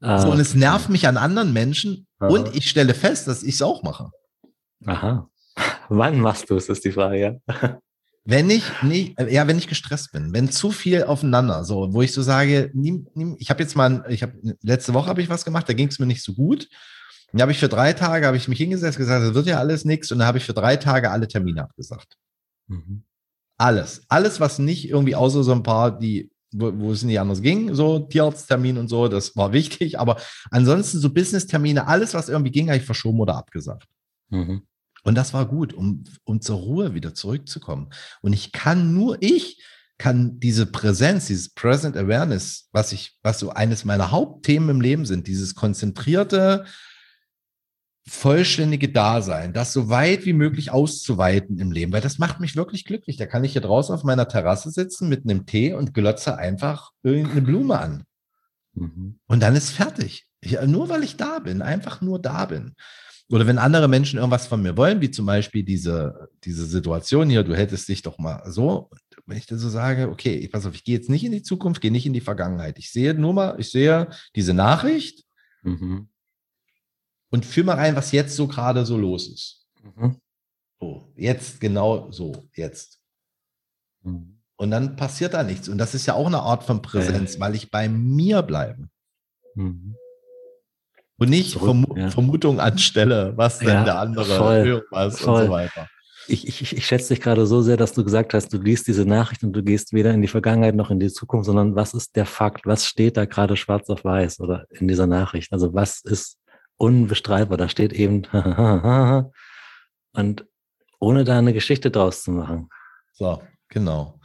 Äh, 0.00 0.18
so, 0.18 0.30
und 0.30 0.40
es 0.40 0.54
nervt 0.54 0.88
mich 0.88 1.06
an 1.08 1.16
anderen 1.16 1.52
Menschen 1.52 2.06
äh, 2.20 2.26
und 2.26 2.54
ich 2.54 2.68
stelle 2.68 2.94
fest, 2.94 3.28
dass 3.28 3.42
ich 3.42 3.54
es 3.54 3.62
auch 3.62 3.82
mache. 3.82 4.10
Aha. 4.84 5.28
Wann 5.88 6.20
machst 6.20 6.50
du 6.50 6.56
es, 6.56 6.68
ist 6.68 6.84
die 6.84 6.92
Frage, 6.92 7.40
ja. 7.48 7.78
Wenn 8.28 8.50
ich 8.50 8.64
nicht, 8.82 9.14
ja, 9.20 9.46
wenn 9.46 9.56
ich 9.56 9.68
gestresst 9.68 10.10
bin, 10.10 10.32
wenn 10.32 10.50
zu 10.50 10.72
viel 10.72 11.04
aufeinander, 11.04 11.62
so, 11.62 11.94
wo 11.94 12.02
ich 12.02 12.12
so 12.12 12.22
sage, 12.22 12.72
ich 13.38 13.50
habe 13.50 13.62
jetzt 13.62 13.76
mal, 13.76 14.04
ich 14.08 14.24
habe 14.24 14.32
letzte 14.62 14.94
Woche 14.94 15.06
habe 15.06 15.22
ich 15.22 15.28
was 15.28 15.44
gemacht, 15.44 15.68
da 15.68 15.74
ging 15.74 15.86
es 15.86 16.00
mir 16.00 16.06
nicht 16.06 16.24
so 16.24 16.34
gut. 16.34 16.68
Dann 17.30 17.42
habe 17.42 17.52
ich 17.52 17.60
für 17.60 17.68
drei 17.68 17.92
Tage 17.92 18.26
habe 18.26 18.36
ich 18.36 18.48
mich 18.48 18.58
hingesetzt, 18.58 18.98
gesagt, 18.98 19.24
das 19.24 19.34
wird 19.34 19.46
ja 19.46 19.58
alles 19.60 19.84
nichts, 19.84 20.10
und 20.10 20.18
dann 20.18 20.26
habe 20.26 20.38
ich 20.38 20.44
für 20.44 20.54
drei 20.54 20.76
Tage 20.76 21.12
alle 21.12 21.28
Termine 21.28 21.62
abgesagt. 21.62 22.16
Mhm. 22.66 23.04
Alles, 23.58 24.02
alles, 24.08 24.40
was 24.40 24.58
nicht 24.58 24.90
irgendwie 24.90 25.14
außer 25.14 25.44
so 25.44 25.52
ein 25.52 25.62
paar, 25.62 25.96
die 25.96 26.32
wo, 26.58 26.72
wo 26.78 26.92
es 26.92 27.02
nicht 27.02 27.20
anders 27.20 27.42
ging, 27.42 27.74
so 27.74 28.00
Tierarzttermin 28.00 28.78
und 28.78 28.88
so, 28.88 29.08
das 29.08 29.36
war 29.36 29.52
wichtig, 29.52 29.98
aber 29.98 30.16
ansonsten 30.50 30.98
so 30.98 31.12
Business-Termine, 31.12 31.86
alles, 31.86 32.14
was 32.14 32.28
irgendwie 32.28 32.50
ging, 32.50 32.68
habe 32.68 32.78
ich 32.78 32.84
verschoben 32.84 33.20
oder 33.20 33.36
abgesagt. 33.36 33.86
Mhm. 34.30 34.62
Und 35.04 35.14
das 35.14 35.32
war 35.32 35.46
gut, 35.46 35.72
um, 35.72 36.02
um 36.24 36.40
zur 36.40 36.56
Ruhe 36.56 36.94
wieder 36.94 37.14
zurückzukommen. 37.14 37.90
Und 38.22 38.32
ich 38.32 38.50
kann 38.50 38.92
nur, 38.92 39.18
ich 39.20 39.62
kann 39.98 40.40
diese 40.40 40.66
Präsenz, 40.66 41.26
dieses 41.26 41.50
Present 41.50 41.96
Awareness, 41.96 42.68
was 42.72 42.92
ich, 42.92 43.16
was 43.22 43.38
so 43.38 43.50
eines 43.50 43.84
meiner 43.84 44.10
Hauptthemen 44.10 44.68
im 44.68 44.80
Leben 44.80 45.06
sind, 45.06 45.26
dieses 45.26 45.54
konzentrierte, 45.54 46.66
vollständige 48.08 48.88
Dasein, 48.88 49.52
das 49.52 49.72
so 49.72 49.88
weit 49.88 50.26
wie 50.26 50.32
möglich 50.32 50.70
auszuweiten 50.70 51.58
im 51.58 51.72
Leben, 51.72 51.92
weil 51.92 52.00
das 52.00 52.18
macht 52.18 52.40
mich 52.40 52.54
wirklich 52.54 52.84
glücklich. 52.84 53.16
Da 53.16 53.26
kann 53.26 53.42
ich 53.42 53.52
hier 53.52 53.62
draußen 53.62 53.94
auf 53.94 54.04
meiner 54.04 54.28
Terrasse 54.28 54.70
sitzen 54.70 55.08
mit 55.08 55.24
einem 55.24 55.44
Tee 55.46 55.72
und 55.72 55.92
glotze 55.92 56.36
einfach 56.36 56.92
irgendeine 57.02 57.42
Blume 57.42 57.78
an. 57.78 58.04
Mhm. 58.74 59.18
Und 59.26 59.42
dann 59.42 59.56
ist 59.56 59.70
fertig. 59.70 60.26
Ich, 60.40 60.60
nur 60.66 60.88
weil 60.88 61.02
ich 61.02 61.16
da 61.16 61.40
bin, 61.40 61.62
einfach 61.62 62.00
nur 62.00 62.20
da 62.20 62.46
bin. 62.46 62.74
Oder 63.28 63.48
wenn 63.48 63.58
andere 63.58 63.88
Menschen 63.88 64.18
irgendwas 64.18 64.46
von 64.46 64.62
mir 64.62 64.76
wollen, 64.76 65.00
wie 65.00 65.10
zum 65.10 65.26
Beispiel 65.26 65.64
diese, 65.64 66.28
diese 66.44 66.64
Situation 66.64 67.28
hier, 67.28 67.42
du 67.42 67.56
hättest 67.56 67.88
dich 67.88 68.02
doch 68.02 68.18
mal 68.18 68.42
so, 68.46 68.88
wenn 69.26 69.36
ich 69.36 69.46
dann 69.46 69.58
so 69.58 69.68
sage, 69.68 70.08
okay, 70.08 70.36
ich 70.36 70.52
pass 70.52 70.64
auf, 70.64 70.74
ich 70.74 70.84
gehe 70.84 70.96
jetzt 70.96 71.10
nicht 71.10 71.24
in 71.24 71.32
die 71.32 71.42
Zukunft, 71.42 71.80
gehe 71.80 71.90
nicht 71.90 72.06
in 72.06 72.12
die 72.12 72.20
Vergangenheit. 72.20 72.78
Ich 72.78 72.92
sehe 72.92 73.14
nur 73.14 73.34
mal, 73.34 73.56
ich 73.58 73.70
sehe 73.70 74.08
diese 74.36 74.54
Nachricht 74.54 75.24
mhm. 75.64 76.08
Und 77.36 77.44
fühle 77.44 77.66
mal 77.66 77.76
rein, 77.76 77.96
was 77.96 78.12
jetzt 78.12 78.34
so 78.34 78.48
gerade 78.48 78.86
so 78.86 78.96
los 78.96 79.28
ist. 79.28 79.66
Mhm. 79.82 80.16
So, 80.80 81.12
jetzt 81.14 81.60
genau 81.60 82.10
so, 82.10 82.48
jetzt. 82.54 82.98
Mhm. 84.02 84.40
Und 84.56 84.70
dann 84.70 84.96
passiert 84.96 85.34
da 85.34 85.42
nichts. 85.42 85.68
Und 85.68 85.76
das 85.76 85.94
ist 85.94 86.06
ja 86.06 86.14
auch 86.14 86.26
eine 86.26 86.40
Art 86.40 86.64
von 86.64 86.80
Präsenz, 86.80 87.34
ja. 87.34 87.40
weil 87.40 87.54
ich 87.54 87.70
bei 87.70 87.90
mir 87.90 88.40
bleibe. 88.40 88.88
Mhm. 89.54 89.96
Und 91.18 91.28
nicht 91.28 91.50
Zurück, 91.50 91.66
Vermu 91.66 91.96
ja. 91.96 92.10
Vermutungen 92.10 92.58
anstelle, 92.58 93.34
was 93.36 93.58
denn 93.58 93.68
ja, 93.68 93.84
der 93.84 93.98
andere 93.98 94.36
voll, 94.36 94.66
irgendwas 94.66 95.18
voll. 95.18 95.42
und 95.42 95.46
so 95.46 95.52
weiter. 95.52 95.88
Ich, 96.28 96.48
ich, 96.48 96.74
ich 96.74 96.86
schätze 96.86 97.14
dich 97.14 97.22
gerade 97.22 97.46
so 97.46 97.60
sehr, 97.60 97.76
dass 97.76 97.92
du 97.92 98.02
gesagt 98.02 98.32
hast, 98.32 98.50
du 98.50 98.58
liest 98.58 98.86
diese 98.86 99.04
Nachricht 99.04 99.44
und 99.44 99.52
du 99.52 99.62
gehst 99.62 99.92
weder 99.92 100.12
in 100.12 100.22
die 100.22 100.28
Vergangenheit 100.28 100.74
noch 100.74 100.90
in 100.90 101.00
die 101.00 101.12
Zukunft, 101.12 101.44
sondern 101.44 101.76
was 101.76 101.92
ist 101.92 102.16
der 102.16 102.24
Fakt? 102.24 102.64
Was 102.64 102.86
steht 102.86 103.18
da 103.18 103.26
gerade 103.26 103.56
schwarz 103.56 103.90
auf 103.90 104.04
weiß 104.04 104.40
oder 104.40 104.64
in 104.70 104.88
dieser 104.88 105.06
Nachricht? 105.06 105.52
Also 105.52 105.74
was 105.74 106.00
ist 106.00 106.38
unbestreitbar? 106.76 107.58
Da 107.58 107.68
steht 107.68 107.92
eben 107.92 108.22
und 110.12 110.46
ohne 110.98 111.24
da 111.24 111.38
eine 111.38 111.52
Geschichte 111.52 111.90
draus 111.90 112.22
zu 112.24 112.30
machen. 112.32 112.68
So, 113.12 113.42
genau. 113.68 114.18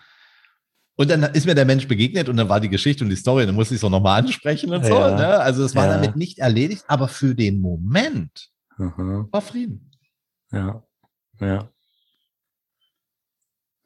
Und 0.95 1.09
dann 1.09 1.23
ist 1.23 1.45
mir 1.45 1.55
der 1.55 1.65
Mensch 1.65 1.87
begegnet 1.87 2.29
und 2.29 2.37
dann 2.37 2.49
war 2.49 2.59
die 2.59 2.69
Geschichte 2.69 3.03
und 3.03 3.09
die 3.09 3.15
Story, 3.15 3.45
dann 3.45 3.55
musste 3.55 3.73
ich 3.73 3.79
es 3.79 3.83
auch 3.83 3.89
nochmal 3.89 4.19
ansprechen 4.19 4.71
und 4.73 4.85
so. 4.85 4.93
Ja. 4.93 5.15
Ne? 5.15 5.39
Also 5.39 5.63
es 5.63 5.73
war 5.75 5.85
Ja. 5.87 5.93
damit 5.95 6.15
nicht 6.15 6.39
erledigt, 6.39 6.83
aber 6.87 7.07
für 7.07 7.33
den 7.33 7.59
Moment 7.59 8.49
Aha. 8.77 9.27
war 9.31 9.41
Frieden. 9.41 9.91
Ja, 10.51 10.83
ja. 11.39 11.69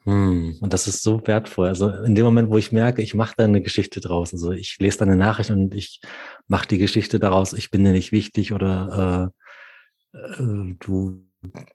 Hm, 0.05 0.57
und 0.61 0.71
das 0.73 0.87
ist 0.87 1.01
so 1.01 1.25
wertvoll. 1.25 1.67
Also 1.67 1.89
in 1.89 2.13
dem 2.13 2.25
Moment, 2.25 2.49
wo 2.49 2.57
ich 2.57 2.71
merke, 2.71 3.01
ich 3.01 3.15
mache 3.15 3.33
da 3.37 3.43
eine 3.45 3.61
Geschichte 3.61 4.01
draus, 4.01 4.33
also 4.33 4.51
ich 4.51 4.77
lese 4.79 4.99
da 4.99 5.05
eine 5.05 5.15
Nachricht 5.15 5.49
und 5.49 5.73
ich 5.73 5.99
mache 6.47 6.67
die 6.67 6.77
Geschichte 6.77 7.19
daraus, 7.19 7.53
ich 7.53 7.71
bin 7.71 7.83
dir 7.83 7.91
nicht 7.91 8.11
wichtig 8.11 8.53
oder 8.53 9.33
äh, 10.13 10.17
äh, 10.43 10.75
du 10.79 11.25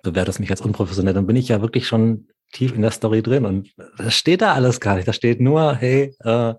bewertest 0.02 0.38
mich 0.38 0.50
als 0.50 0.60
unprofessionell, 0.60 1.14
dann 1.14 1.26
bin 1.26 1.36
ich 1.36 1.48
ja 1.48 1.60
wirklich 1.60 1.88
schon 1.88 2.28
tief 2.52 2.72
in 2.74 2.82
der 2.82 2.92
Story 2.92 3.22
drin 3.22 3.46
und 3.46 3.70
das 3.98 4.14
steht 4.14 4.42
da 4.42 4.54
alles 4.54 4.80
gar 4.80 4.96
nicht. 4.96 5.08
Da 5.08 5.12
steht 5.12 5.40
nur, 5.40 5.74
hey, 5.74 6.14
äh, 6.20 6.54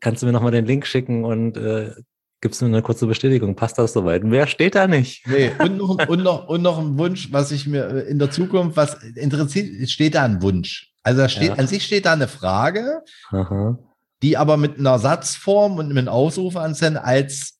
kannst 0.00 0.22
du 0.22 0.26
mir 0.26 0.32
nochmal 0.32 0.52
den 0.52 0.66
Link 0.66 0.86
schicken 0.86 1.24
und 1.24 1.56
äh, 1.58 1.92
gibst 2.40 2.60
mir 2.62 2.68
eine 2.68 2.82
kurze 2.82 3.06
Bestätigung, 3.06 3.56
passt 3.56 3.78
das 3.78 3.92
soweit? 3.92 4.24
Mehr 4.24 4.46
steht 4.46 4.74
da 4.74 4.86
nicht. 4.86 5.26
Nee, 5.26 5.50
und 5.58 5.76
noch, 5.76 6.08
und, 6.08 6.22
noch, 6.22 6.48
und 6.48 6.62
noch 6.62 6.78
ein 6.78 6.98
Wunsch, 6.98 7.32
was 7.32 7.50
ich 7.50 7.66
mir 7.66 7.86
äh, 7.88 8.00
in 8.10 8.18
der 8.18 8.30
Zukunft, 8.30 8.76
was 8.76 9.02
interessiert, 9.14 9.88
steht 9.90 10.14
da 10.14 10.24
ein 10.24 10.42
Wunsch. 10.42 10.92
Also 11.02 11.22
da 11.22 11.28
steht, 11.28 11.48
Ja. 11.48 11.54
an 11.54 11.66
sich 11.66 11.84
steht 11.84 12.04
da 12.06 12.12
eine 12.12 12.28
Frage, 12.28 13.02
Aha. 13.30 13.78
die 14.22 14.36
aber 14.36 14.56
mit 14.56 14.78
einer 14.78 14.98
Satzform 14.98 15.78
und 15.78 15.88
mit 15.88 15.98
einem 15.98 16.08
Ausrufeanzeichen 16.08 16.96
als, 16.96 17.58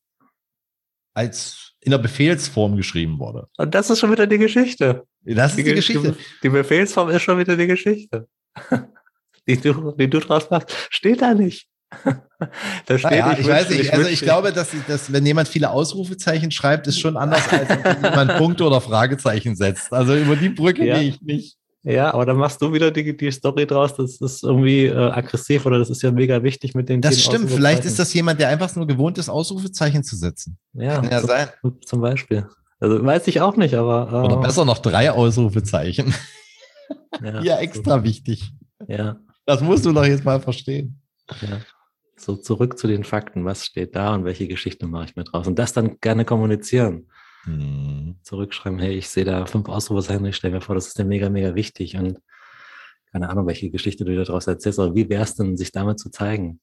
als 1.14 1.72
in 1.80 1.90
der 1.92 1.98
Befehlsform 1.98 2.76
geschrieben 2.76 3.18
wurde. 3.18 3.48
Und 3.56 3.74
das 3.74 3.90
ist 3.90 4.00
schon 4.00 4.10
wieder 4.10 4.26
die 4.26 4.38
Geschichte. 4.38 5.04
Das 5.22 5.52
ist 5.52 5.58
die 5.58 5.64
Geschichte. 5.64 6.12
Die, 6.12 6.18
die 6.42 6.48
Befehlsform 6.48 7.10
ist 7.10 7.22
schon 7.22 7.38
wieder 7.38 7.56
die 7.56 7.66
Geschichte. 7.66 8.28
Die 9.48 9.56
du, 9.56 9.92
die 9.92 10.10
du 10.10 10.18
draus 10.18 10.50
machst, 10.50 10.74
steht 10.90 11.22
da 11.22 11.32
nicht. 11.32 11.68
Da 12.86 12.98
steht, 12.98 13.10
Naja, 13.10 13.32
ich, 13.32 13.46
wünsch- 13.46 13.48
weiß 13.48 13.70
nicht, 13.70 13.92
also 13.92 14.08
ich 14.08 14.20
glaube, 14.20 14.52
dass, 14.52 14.68
dass 14.86 15.12
wenn 15.12 15.24
jemand 15.24 15.48
viele 15.48 15.70
Ausrufezeichen 15.70 16.50
schreibt, 16.50 16.86
ist 16.86 17.00
schon 17.00 17.16
anders, 17.16 17.48
als 17.48 17.68
wenn 17.68 18.04
jemand 18.10 18.36
Punkte 18.36 18.64
oder 18.64 18.80
Fragezeichen 18.80 19.56
setzt. 19.56 19.92
Also 19.92 20.14
über 20.16 20.36
die 20.36 20.50
Brücke 20.50 20.84
Ja. 20.86 20.98
gehe 20.98 21.08
ich 21.08 21.22
nicht. 21.22 21.56
Ja, 21.82 22.12
aber 22.12 22.26
dann 22.26 22.36
machst 22.36 22.60
du 22.60 22.72
wieder 22.72 22.90
die, 22.90 23.16
die 23.16 23.30
Story 23.30 23.64
draus, 23.64 23.94
das 23.94 24.20
ist 24.20 24.42
irgendwie 24.42 24.86
äh, 24.86 24.96
aggressiv 24.96 25.66
oder 25.66 25.78
das 25.78 25.88
ist 25.88 26.02
ja 26.02 26.10
mega 26.10 26.42
wichtig 26.42 26.74
mit 26.74 26.88
den 26.88 27.00
Das 27.00 27.22
stimmt. 27.22 27.48
Vielleicht 27.48 27.84
ist 27.84 27.98
das 28.00 28.12
jemand, 28.12 28.40
der 28.40 28.48
einfach 28.48 28.74
nur 28.74 28.88
gewohnt 28.88 29.18
ist, 29.18 29.28
Ausrufezeichen 29.28 30.02
zu 30.02 30.16
setzen. 30.16 30.58
ja, 30.74 30.96
Kann 30.96 31.10
ja 31.10 31.20
zum, 31.20 31.28
sein. 31.28 31.48
zum 31.84 32.00
Beispiel. 32.00 32.46
Also 32.80 33.02
weiß 33.04 33.28
ich 33.28 33.40
auch 33.40 33.56
nicht, 33.56 33.74
aber 33.74 34.08
äh, 34.12 34.26
Oder 34.26 34.36
besser 34.38 34.64
noch 34.64 34.78
drei 34.78 35.12
Ausrufezeichen. 35.12 36.12
ja, 37.22 37.40
Ja, 37.42 37.58
extra 37.60 38.02
wichtig. 38.02 38.52
Ja, 38.88 39.16
Das 39.46 39.60
musst 39.60 39.86
du 39.86 39.92
doch 39.92 40.04
jetzt 40.04 40.24
mal 40.24 40.40
verstehen. 40.40 41.00
ja. 41.40 41.58
So 42.18 42.36
zurück 42.36 42.78
zu 42.78 42.86
den 42.86 43.04
Fakten, 43.04 43.44
was 43.44 43.66
steht 43.66 43.94
da 43.94 44.14
und 44.14 44.24
welche 44.24 44.48
Geschichte 44.48 44.86
mache 44.86 45.04
ich 45.06 45.16
mir 45.16 45.24
draus 45.24 45.46
und 45.46 45.58
das 45.58 45.72
dann 45.72 46.00
gerne 46.00 46.24
kommunizieren. 46.24 47.08
Hm. 47.44 48.18
zurückschreiben, 48.22 48.80
hey, 48.80 48.96
ich 48.96 49.08
sehe 49.08 49.24
da 49.24 49.46
fünf 49.46 49.68
Ausrufezeichen, 49.68 50.26
ich 50.26 50.34
stelle 50.34 50.54
mir 50.54 50.60
vor, 50.60 50.74
das 50.74 50.88
ist 50.88 50.98
dir 50.98 51.04
mega, 51.04 51.30
mega 51.30 51.54
wichtig 51.54 51.96
und 51.96 52.18
keine 53.12 53.28
Ahnung, 53.30 53.46
welche 53.46 53.70
Geschichte 53.70 54.04
du 54.04 54.12
dir 54.12 54.24
daraus 54.24 54.48
erzählst, 54.48 54.80
aber 54.80 54.94
wie 54.96 55.08
wäre 55.08 55.22
es 55.22 55.36
denn, 55.36 55.56
sich 55.56 55.70
damit 55.70 56.00
zu 56.00 56.10
zeigen? 56.10 56.60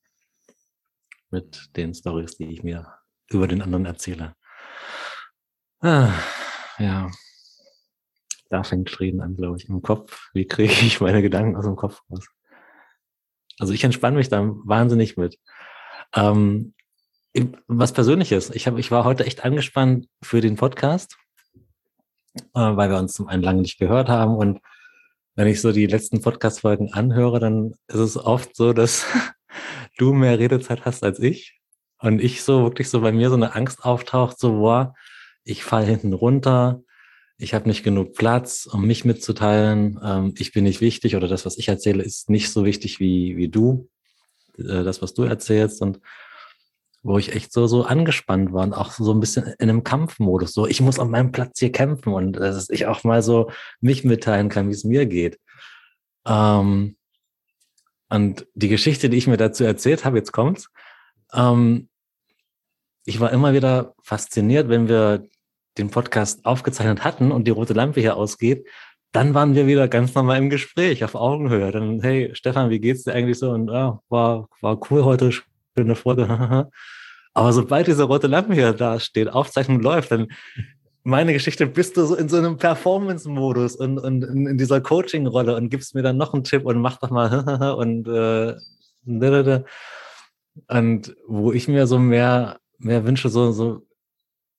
Mit 1.32 1.70
den 1.78 1.93
Stories, 1.93 2.36
die 2.36 2.45
ich 2.45 2.64
mir 2.64 2.86
über 3.30 3.47
den 3.47 3.62
anderen 3.62 3.86
erzähle. 3.86 4.36
Ah, 5.80 6.14
ja. 6.80 7.10
Da 8.49 8.64
fängt 8.64 8.89
Frieden 8.89 9.22
an, 9.22 9.36
glaube 9.36 9.58
ich, 9.58 9.70
im 9.70 9.82
Kopf. 9.82 10.30
Wie 10.34 10.45
kriege 10.45 10.74
ich 10.74 11.01
meine 11.01 11.22
Gedanken 11.22 11.56
aus 11.56 11.66
dem 11.66 11.76
Kopf 11.76 12.01
raus? 12.12 12.28
Also 13.64 13.72
ich 13.72 13.86
entspanne 13.86 14.18
mich 14.18 14.28
da 14.28 14.43
wahnsinnig 14.66 15.16
mit. 15.16 15.39
Ähm, 16.14 16.74
was 17.68 17.93
Persönliches. 17.93 18.49
Ich, 18.49 18.68
hab, 18.68 18.78
ich 18.78 18.91
war 18.91 19.05
heute 19.05 19.26
echt 19.26 19.45
angespannt 19.45 20.09
für 20.22 20.41
den 20.41 20.57
Podcast, 20.57 21.16
äh, 22.36 22.41
weil 22.53 22.89
wir 22.89 22.97
uns 22.97 23.14
zum 23.14 23.30
einen 23.30 23.41
lange 23.41 23.61
nicht 23.61 23.80
gehört 23.80 24.09
haben. 24.09 24.36
Und 24.36 24.59
wenn 25.36 25.47
ich 25.47 25.61
so 25.61 25.72
die 25.72 25.86
letzten 25.86 26.20
Podcast-Folgen 26.20 26.91
anhöre, 26.91 27.39
dann 27.39 27.76
ist 27.88 27.99
es 27.99 28.18
oft 28.18 28.53
so, 28.53 28.74
dass 28.74 29.05
du 29.97 30.11
mehr 30.11 30.39
Redezeit 30.39 30.84
hast 30.84 31.01
als 31.01 31.20
ich. 31.20 31.61
Und 31.99 32.22
ich 32.22 32.43
so 32.43 32.64
wirklich 32.64 32.89
so 32.89 32.99
bei 32.99 33.14
mir 33.14 33.30
so 33.30 33.36
eine 33.36 33.55
Angst 33.55 33.86
auftaucht, 33.86 34.38
so, 34.41 34.57
boah, 34.57 34.93
ich 35.45 35.64
falle 35.64 35.86
hinten 35.86 36.11
runter, 36.11 36.82
ich 37.44 37.54
habe 37.54 37.68
nicht 37.68 37.84
genug 37.84 38.14
Platz, 38.14 38.68
um 38.72 38.86
mich 38.86 39.06
mitzuteilen, 39.06 40.00
ähm, 40.04 40.34
ich 40.38 40.54
bin 40.54 40.64
nicht 40.64 40.82
wichtig 40.82 41.16
oder 41.16 41.28
das, 41.28 41.46
was 41.46 41.58
ich 41.58 41.68
erzähle, 41.68 42.04
ist 42.04 42.30
nicht 42.30 42.50
so 42.52 42.66
wichtig 42.66 43.00
wie, 43.00 43.36
wie 43.38 43.50
du, 43.50 43.89
äh, 44.58 44.84
das, 44.84 45.02
was 45.02 45.14
du 45.14 45.24
erzählst. 45.24 45.82
Und 45.82 46.00
wo 47.04 47.18
ich 47.18 47.36
echt 47.36 47.52
so, 47.52 47.68
so 47.68 47.84
angespannt 47.84 48.54
war 48.54 48.64
und 48.64 48.74
auch 48.74 48.94
so 48.94 49.14
ein 49.14 49.20
bisschen 49.20 49.46
in 49.60 49.70
einem 49.70 49.84
Kampfmodus. 49.84 50.54
So, 50.54 50.66
ich 50.68 50.80
muss 50.80 51.00
auf 51.00 51.10
meinem 51.10 51.34
Platz 51.34 51.60
hier 51.60 51.72
kämpfen 51.72 52.14
und 52.14 52.34
dass 52.34 52.70
ich 52.70 52.86
auch 52.86 53.04
mal 53.04 53.22
so 53.22 53.52
mich 53.82 54.06
mitteilen 54.06 54.48
kann, 54.48 54.70
wie 54.70 54.74
es 54.74 54.86
mir 54.86 55.06
geht. 55.06 55.38
Ähm, 56.26 56.96
und 58.10 58.48
die 58.54 58.70
Geschichte, 58.70 59.10
die 59.10 59.18
ich 59.18 59.28
mir 59.28 59.36
dazu 59.36 59.66
erzählt 59.66 60.06
habe, 60.06 60.18
jetzt 60.18 60.32
kommt's. 60.32 60.70
Ähm, 61.34 61.89
ich 63.06 63.20
war 63.20 63.32
immer 63.32 63.54
wieder 63.54 63.96
fasziniert, 64.02 64.70
wenn 64.70 64.88
wir 64.88 65.28
den 65.78 65.89
Podcast 65.89 66.45
aufgezeichnet 66.45 67.03
hatten 67.03 67.32
und 67.32 67.45
die 67.45 67.51
rote 67.51 67.74
Lampe 67.74 68.01
hier 68.01 68.15
ausgeht, 68.15 68.67
dann 69.11 69.34
waren 69.34 69.55
wir 69.55 69.67
wieder 69.67 69.88
ganz 69.88 70.15
normal 70.15 70.39
im 70.39 70.49
Gespräch, 70.49 71.03
auf 71.03 71.15
Augenhöhe. 71.15 71.71
Dann, 71.71 72.01
hey, 72.01 72.32
Stefan, 72.34 72.69
wie 72.71 72.80
geht's 72.80 73.03
dir 73.03 73.13
eigentlich 73.13 73.38
so? 73.38 73.51
Und 73.51 73.69
ja, 73.69 73.99
war, 74.09 74.49
war 74.61 74.80
cool 74.89 75.05
heute, 75.05 75.32
schöne 75.32 75.95
Folge. 75.95 76.69
Aber 77.36 77.53
sobald 77.53 77.88
diese 77.88 78.03
rote 78.03 78.28
Lampe 78.28 78.53
hier 78.53 78.74
da 78.74 78.99
steht, 78.99 79.30
Aufzeichnung 79.30 79.82
läuft, 79.82 80.11
dann 80.11 80.28
meine 81.03 81.34
Geschichte 81.34 81.67
bist 81.67 81.97
du 81.97 82.05
so 82.05 82.15
in 82.15 82.30
so 82.30 82.38
einem 82.38 82.57
Performance-Modus 82.57 83.76
und, 83.76 83.99
und 83.99 84.24
in, 84.24 84.47
in 84.47 84.57
dieser 84.57 84.82
Coaching-Rolle 84.82 85.55
und 85.55 85.69
gibst 85.69 85.95
mir 85.95 86.01
dann 86.01 86.17
noch 86.17 86.34
einen 86.34 86.43
Tipp 86.43 86.65
und 86.65 86.80
mach 86.80 86.97
doch 86.99 87.09
mal 87.09 87.74
und 87.78 88.07
äh, 88.07 88.55
und 90.67 91.15
wo 91.28 91.51
ich 91.51 91.67
mir 91.67 91.88
so 91.88 91.99
mehr, 91.99 92.59
mehr 92.78 93.05
wünsche, 93.05 93.30
so, 93.30 93.51
so 93.51 93.82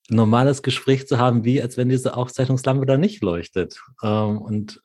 normales 0.09 0.63
Gespräch 0.63 1.07
zu 1.07 1.19
haben, 1.19 1.45
wie 1.45 1.63
als 1.63 1.77
wenn 1.77 1.89
diese 1.89 2.17
Aufzeichnungslampe 2.17 2.87
da 2.87 2.97
nicht 2.97 3.23
leuchtet. 3.23 3.81
Ähm, 4.03 4.39
und 4.39 4.83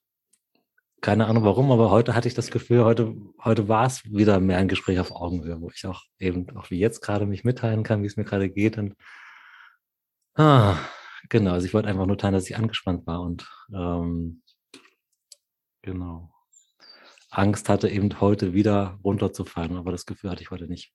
keine 1.01 1.27
Ahnung 1.27 1.43
warum, 1.43 1.71
aber 1.71 1.91
heute 1.91 2.13
hatte 2.15 2.27
ich 2.27 2.33
das 2.33 2.51
Gefühl, 2.51 2.83
heute, 2.83 3.15
heute 3.43 3.67
war 3.67 3.85
es 3.85 4.03
wieder 4.05 4.39
mehr 4.39 4.57
ein 4.57 4.67
Gespräch 4.67 4.99
auf 4.99 5.11
Augenhöhe, 5.11 5.61
wo 5.61 5.69
ich 5.69 5.85
auch 5.85 6.03
eben, 6.19 6.49
auch 6.57 6.69
wie 6.69 6.79
jetzt 6.79 7.01
gerade 7.01 7.25
mich 7.25 7.43
mitteilen 7.43 7.83
kann, 7.83 8.01
wie 8.03 8.07
es 8.07 8.17
mir 8.17 8.25
gerade 8.25 8.49
geht. 8.49 8.77
Und 8.77 8.95
ah, 10.35 10.77
genau, 11.29 11.51
also 11.53 11.65
ich 11.65 11.73
wollte 11.73 11.87
einfach 11.87 12.05
nur 12.05 12.17
teilen, 12.17 12.33
dass 12.33 12.49
ich 12.49 12.57
angespannt 12.57 13.07
war 13.07 13.21
und 13.21 13.49
ähm, 13.73 14.41
genau. 15.81 16.33
Angst 17.31 17.69
hatte 17.69 17.89
eben 17.89 18.19
heute 18.19 18.53
wieder 18.53 18.99
runterzufallen, 19.03 19.77
aber 19.77 19.91
das 19.91 20.05
Gefühl 20.05 20.31
hatte 20.31 20.41
ich 20.41 20.51
heute 20.51 20.67
nicht. 20.67 20.91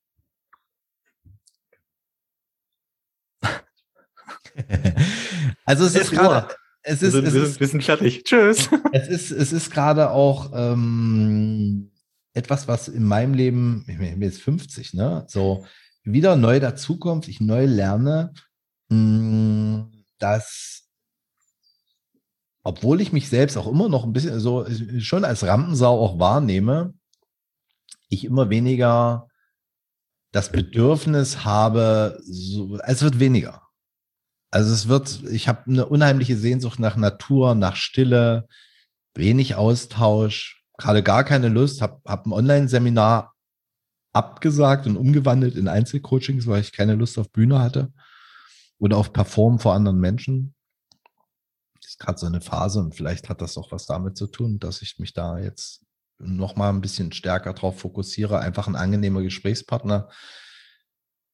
Also 5.65 5.85
es 5.85 5.95
ist 5.95 6.11
gerade, 6.11 6.55
es 6.83 7.01
Wir 7.01 7.09
ist, 7.09 7.15
sind, 7.15 7.25
es 7.27 7.35
wir 7.35 7.41
sind, 7.41 7.51
ist, 7.51 7.61
wir 7.61 7.69
sind 7.69 7.85
fertig. 7.85 8.25
Tschüss. 8.25 8.69
es 8.93 9.09
ist, 9.09 9.31
es 9.31 9.53
ist 9.53 9.71
gerade 9.71 10.11
auch 10.11 10.53
ähm, 10.55 11.91
etwas, 12.35 12.69
was 12.69 12.89
in 12.89 13.05
meinem 13.05 13.35
Leben, 13.35 13.85
ich 13.89 13.99
bin 13.99 14.23
jetzt 14.23 14.43
50, 14.43 14.95
ne, 14.95 15.25
so 15.29 15.67
wieder 16.03 16.37
neu 16.37 16.61
dazukommt, 16.61 17.29
ich 17.29 17.41
neu 17.41 17.65
lerne, 17.65 18.35
mh, 18.89 19.89
dass 20.19 20.85
obwohl 22.67 23.03
ich 23.03 23.13
mich 23.13 23.29
selbst 23.29 23.59
auch 23.59 23.67
immer 23.67 23.91
noch 23.91 24.05
ein 24.05 24.15
bisschen 24.15 24.41
so 24.41 24.67
schon 24.99 25.25
als 25.25 25.45
Rampensau 25.45 26.01
auch 26.01 26.19
wahrnehme, 26.19 26.95
ich 28.09 28.25
immer 28.25 28.49
weniger 28.49 29.29
das 30.33 30.51
Bedürfnis 30.51 31.45
habe, 31.45 32.19
so, 32.25 32.79
es 32.79 33.03
wird 33.03 33.21
weniger. 33.21 33.64
Also 34.55 34.73
es 34.73 34.87
wird, 34.87 35.25
ich 35.33 35.49
habe 35.49 35.69
eine 35.69 35.85
unheimliche 35.87 36.37
Sehnsucht 36.37 36.79
nach 36.79 36.95
Natur, 36.95 37.57
nach 37.57 37.75
Stille, 37.75 38.47
wenig 39.13 39.57
Austausch, 39.57 40.63
gerade 40.79 41.03
gar 41.03 41.25
keine 41.25 41.49
Lust, 41.49 41.83
habe 41.83 42.01
hab 42.05 42.25
ein 42.25 42.33
Online-Seminar 42.33 43.35
abgesagt 44.13 44.87
und 44.87 44.97
umgewandelt 44.97 45.57
in 45.57 45.67
Einzelcoachings, 45.67 46.47
weil 46.47 46.61
ich 46.61 46.71
keine 46.71 46.95
Lust 46.95 47.19
auf 47.19 47.33
Bühne 47.33 47.59
hatte 47.59 47.93
oder 48.79 48.97
auf 48.97 49.13
Performen 49.13 49.59
vor 49.59 49.75
anderen 49.75 49.99
Menschen. 49.99 50.55
Das 51.81 51.91
ist 51.91 51.99
gerade 51.99 52.21
so 52.21 52.27
eine 52.27 52.41
Phase 52.41 52.79
und 52.79 52.95
vielleicht 52.95 53.29
hat 53.29 53.43
das 53.43 53.59
auch 53.59 53.73
was 53.73 53.87
damit 53.87 54.17
zu 54.17 54.29
tun, 54.29 54.61
dass 54.61 54.83
ich 54.83 55.01
mich 55.01 55.15
da 55.15 55.37
jetzt 55.37 55.85
noch 56.19 56.55
mal 56.55 56.69
ein 56.69 56.81
bisschen 56.81 57.11
stärker 57.11 57.55
drauf 57.55 57.81
fokussiere, 57.81 58.39
einfach 58.39 58.69
ein 58.69 58.77
angenehmer 58.77 59.23
Gesprächspartner 59.23 60.11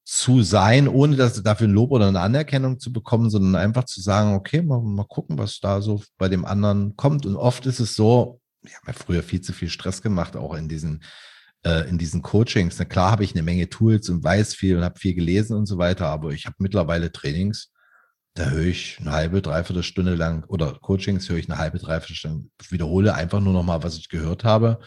zu 0.05 0.42
sein, 0.42 0.88
ohne 0.88 1.16
dass 1.16 1.42
dafür 1.42 1.68
ein 1.68 1.72
Lob 1.72 1.90
oder 1.92 2.09
eine 2.09 2.20
Anerkennung 2.20 2.80
zu 2.80 2.92
bekommen, 2.92 3.30
sondern 3.30 3.55
einfach 3.55 3.84
zu 3.84 4.01
sagen, 4.01 4.34
okay, 4.34 4.62
mal, 4.62 4.80
mal 4.80 5.05
gucken, 5.05 5.38
was 5.38 5.61
da 5.61 5.80
so 5.80 6.03
bei 6.18 6.28
dem 6.28 6.44
anderen 6.44 6.96
kommt. 6.96 7.26
Und 7.26 7.36
oft 7.36 7.66
ist 7.66 7.80
es 7.80 7.94
so, 7.94 8.40
ich 8.62 8.74
habe 8.74 8.88
ja 8.88 8.92
früher 8.92 9.22
viel 9.22 9.40
zu 9.40 9.53
viel 9.53 9.68
Stress 9.68 10.03
gemacht, 10.03 10.36
auch 10.36 10.55
in 10.55 10.68
diesen, 10.68 11.03
äh, 11.64 11.88
in 11.88 11.98
diesen 11.98 12.22
Coachings. 12.22 12.78
Na 12.78 12.84
klar 12.84 13.11
habe 13.11 13.24
ich 13.24 13.34
eine 13.34 13.42
Menge 13.42 13.68
Tools 13.68 14.09
und 14.09 14.24
weiß 14.24 14.55
viel 14.55 14.76
und 14.76 14.84
habe 14.84 14.98
viel 14.98 15.14
gelesen 15.14 15.57
und 15.57 15.66
so 15.66 15.78
weiter, 15.78 16.07
aber 16.07 16.30
ich 16.30 16.46
habe 16.46 16.57
mittlerweile 16.59 17.12
Trainings, 17.12 17.72
da 18.34 18.51
höre 18.51 18.66
ich 18.66 18.98
eine 19.01 19.12
halbe, 19.12 19.42
dreiviertel 19.42 19.82
Stunde 19.82 20.14
lang 20.14 20.44
oder 20.48 20.74
Coachings 20.74 21.28
höre 21.28 21.38
ich 21.38 21.48
eine 21.48 21.59
halbe, 21.59 21.78
dreiviertel 21.78 22.16
Stunde, 22.16 22.48
wiederhole 22.68 23.14
einfach 23.14 23.40
nur 23.40 23.53
nochmal, 23.53 23.82
was 23.82 23.96
ich 23.96 24.09
gehört 24.09 24.44
habe, 24.44 24.80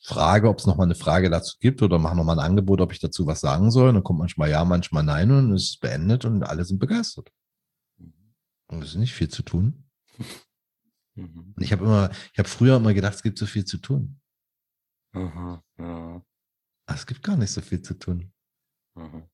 frage, 0.00 0.48
ob 0.48 0.58
es 0.58 0.66
nochmal 0.66 0.86
eine 0.86 0.94
Frage 0.94 1.30
dazu 1.30 1.56
gibt 1.60 1.82
oder 1.82 1.98
mache 1.98 2.16
nochmal 2.16 2.38
ein 2.38 2.44
Angebot, 2.44 2.80
ob 2.80 2.92
ich 2.92 3.00
dazu 3.00 3.26
was 3.26 3.40
sagen 3.40 3.70
soll. 3.70 3.88
Und 3.88 3.94
dann 3.96 4.04
kommt 4.04 4.18
manchmal 4.18 4.50
ja, 4.50 4.64
manchmal 4.64 5.02
nein 5.02 5.30
und 5.30 5.52
es 5.52 5.70
ist 5.70 5.80
beendet 5.80 6.24
und 6.24 6.42
alle 6.42 6.64
sind 6.64 6.78
begeistert. 6.78 7.30
Und 8.68 8.82
es 8.82 8.90
ist 8.90 8.96
nicht 8.96 9.14
viel 9.14 9.28
zu 9.28 9.42
tun. 9.42 9.84
Mhm. 11.16 11.54
Und 11.56 11.62
ich 11.62 11.72
habe 11.72 11.84
immer, 11.84 12.10
ich 12.32 12.38
habe 12.38 12.48
früher 12.48 12.76
immer 12.76 12.94
gedacht, 12.94 13.14
es 13.14 13.22
gibt 13.24 13.36
so 13.36 13.44
viel 13.44 13.64
zu 13.64 13.78
tun. 13.78 14.20
Aha, 15.12 15.62
ja. 15.76 16.24
Aber 16.86 16.96
es 16.96 17.04
gibt 17.04 17.24
gar 17.24 17.36
nicht 17.36 17.50
so 17.50 17.60
viel 17.60 17.82
zu 17.82 17.94
tun. 17.94 18.32
Mhm. 18.94 19.24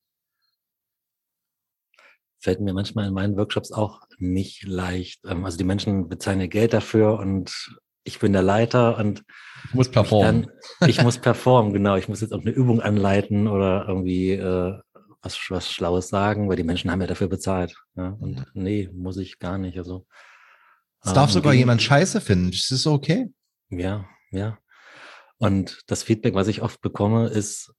Fällt 2.39 2.59
mir 2.59 2.73
manchmal 2.73 3.07
in 3.07 3.13
meinen 3.13 3.37
Workshops 3.37 3.71
auch 3.71 4.01
nicht 4.17 4.63
leicht. 4.63 5.23
Ähm, 5.25 5.45
also 5.45 5.57
die 5.57 5.63
Menschen 5.63 6.09
bezahlen 6.09 6.39
ja 6.39 6.47
Geld 6.47 6.73
dafür 6.73 7.19
und 7.19 7.79
ich 8.07 8.19
bin 8.19 8.33
der 8.33 8.41
Leiter 8.41 8.97
und 8.97 9.23
ich 9.65 9.73
muss 9.73 9.91
performen. 9.91 10.43
Ich, 10.43 10.67
dann, 10.79 10.89
ich 10.89 11.03
muss 11.03 11.17
performen, 11.19 11.73
genau. 11.73 11.95
Ich 11.97 12.07
muss 12.07 12.21
jetzt 12.21 12.33
auch 12.33 12.41
eine 12.41 12.51
Übung 12.51 12.81
anleiten 12.81 13.47
oder 13.47 13.85
irgendwie 13.87 14.31
äh, 14.31 14.79
was, 15.21 15.37
was 15.49 15.71
Schlaues 15.71 16.07
sagen, 16.07 16.47
weil 16.47 16.55
die 16.55 16.63
Menschen 16.63 16.89
haben 16.89 17.01
ja 17.01 17.07
dafür 17.07 17.27
bezahlt. 17.27 17.75
Ja? 17.95 18.15
Und 18.19 18.45
nee, 18.53 18.89
muss 18.93 19.17
ich 19.17 19.39
gar 19.39 19.57
nicht. 19.57 19.77
Also 19.77 20.05
es 21.03 21.13
darf 21.13 21.29
ähm, 21.29 21.33
sogar 21.33 21.53
jemand 21.53 21.81
Scheiße 21.81 22.21
finden. 22.21 22.49
Ist 22.49 22.71
das 22.71 22.87
okay? 22.87 23.29
Ja, 23.69 24.05
ja. 24.31 24.57
Und 25.37 25.81
das 25.87 26.03
Feedback, 26.03 26.33
was 26.33 26.47
ich 26.47 26.61
oft 26.61 26.81
bekomme, 26.81 27.27
ist, 27.27 27.73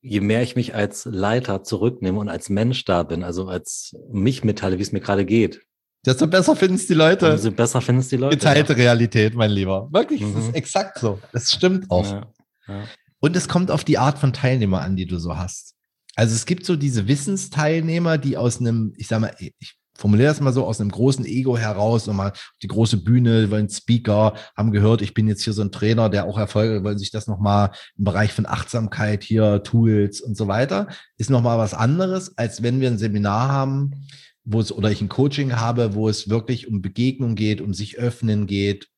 je 0.00 0.20
mehr 0.20 0.42
ich 0.42 0.54
mich 0.54 0.74
als 0.74 1.04
Leiter 1.04 1.62
zurücknehme 1.62 2.18
und 2.18 2.28
als 2.28 2.48
Mensch 2.48 2.84
da 2.84 3.02
bin, 3.02 3.24
also 3.24 3.48
als 3.48 3.96
mich 4.10 4.44
mitteile, 4.44 4.78
wie 4.78 4.82
es 4.82 4.92
mir 4.92 5.00
gerade 5.00 5.24
geht, 5.24 5.62
Desto 6.04 6.26
besser 6.26 6.56
finden 6.56 6.76
es 6.76 6.86
die 6.86 6.94
Leute. 6.94 7.30
Desto 7.30 7.50
besser 7.52 7.80
finden 7.80 8.00
es 8.00 8.08
die 8.08 8.16
Leute. 8.16 8.36
Geteilte 8.36 8.72
ja. 8.72 8.78
Realität, 8.78 9.34
mein 9.34 9.50
Lieber. 9.50 9.88
Wirklich, 9.92 10.20
mhm. 10.20 10.34
das 10.34 10.44
ist 10.46 10.54
exakt 10.54 10.98
so. 10.98 11.20
Das 11.32 11.50
stimmt 11.50 11.90
auch. 11.90 12.10
Ja, 12.10 12.26
ja. 12.68 12.84
Und 13.20 13.36
es 13.36 13.48
kommt 13.48 13.70
auf 13.70 13.84
die 13.84 13.98
Art 13.98 14.18
von 14.18 14.32
Teilnehmer 14.32 14.80
an, 14.80 14.96
die 14.96 15.06
du 15.06 15.18
so 15.18 15.36
hast. 15.36 15.74
Also 16.16 16.34
es 16.34 16.44
gibt 16.44 16.66
so 16.66 16.76
diese 16.76 17.06
Wissensteilnehmer, 17.06 18.18
die 18.18 18.36
aus 18.36 18.58
einem, 18.60 18.92
ich 18.96 19.06
sag 19.06 19.20
mal, 19.20 19.34
ich 19.38 19.78
formuliere 19.96 20.28
das 20.28 20.40
mal 20.40 20.52
so, 20.52 20.66
aus 20.66 20.80
einem 20.80 20.90
großen 20.90 21.24
Ego 21.24 21.56
heraus, 21.56 22.06
nochmal 22.06 22.32
die 22.62 22.66
große 22.66 22.98
Bühne, 22.98 23.50
wollen 23.50 23.68
Speaker, 23.68 24.34
haben 24.56 24.72
gehört, 24.72 25.02
ich 25.02 25.14
bin 25.14 25.28
jetzt 25.28 25.44
hier 25.44 25.52
so 25.52 25.62
ein 25.62 25.70
Trainer, 25.70 26.08
der 26.08 26.24
auch 26.24 26.38
Erfolge, 26.38 26.82
wollen 26.82 26.98
sich 26.98 27.12
das 27.12 27.28
nochmal 27.28 27.70
im 27.96 28.04
Bereich 28.04 28.32
von 28.32 28.46
Achtsamkeit 28.46 29.22
hier, 29.22 29.62
Tools 29.62 30.20
und 30.20 30.36
so 30.36 30.48
weiter, 30.48 30.88
ist 31.18 31.30
nochmal 31.30 31.58
was 31.58 31.74
anderes, 31.74 32.36
als 32.36 32.62
wenn 32.62 32.80
wir 32.80 32.88
ein 32.88 32.98
Seminar 32.98 33.48
haben, 33.48 34.06
wo 34.44 34.60
es 34.60 34.72
oder 34.72 34.90
ich 34.90 35.00
ein 35.00 35.08
Coaching 35.08 35.54
habe, 35.54 35.94
wo 35.94 36.08
es 36.08 36.28
wirklich 36.28 36.68
um 36.68 36.82
Begegnung 36.82 37.34
geht, 37.34 37.60
um 37.60 37.74
sich 37.74 37.98
öffnen 37.98 38.46
geht, 38.46 38.88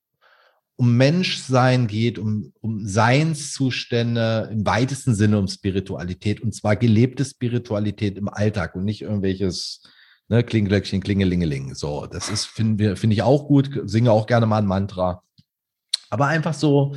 um 0.76 0.97
Menschsein 0.97 1.86
geht, 1.86 2.18
um, 2.18 2.53
um 2.61 2.86
Seinszustände 2.86 4.49
im 4.53 4.66
weitesten 4.66 5.14
Sinne 5.14 5.38
um 5.38 5.49
Spiritualität 5.49 6.40
und 6.40 6.55
zwar 6.55 6.76
gelebte 6.76 7.24
Spiritualität 7.24 8.18
im 8.18 8.28
Alltag 8.28 8.74
und 8.74 8.84
nicht 8.84 9.03
irgendwelches 9.03 9.82
ne, 10.28 10.42
Klingelglöckchen, 10.42 11.01
Klingelingeling. 11.01 11.74
So, 11.74 12.07
das 12.07 12.28
ist, 12.28 12.47
finde 12.47 12.97
find 12.97 13.12
ich 13.12 13.22
auch 13.22 13.47
gut, 13.47 13.70
singe 13.84 14.11
auch 14.11 14.26
gerne 14.26 14.47
mal 14.47 14.59
ein 14.59 14.66
Mantra. 14.66 15.22
Aber 16.11 16.26
einfach 16.26 16.55
so, 16.55 16.95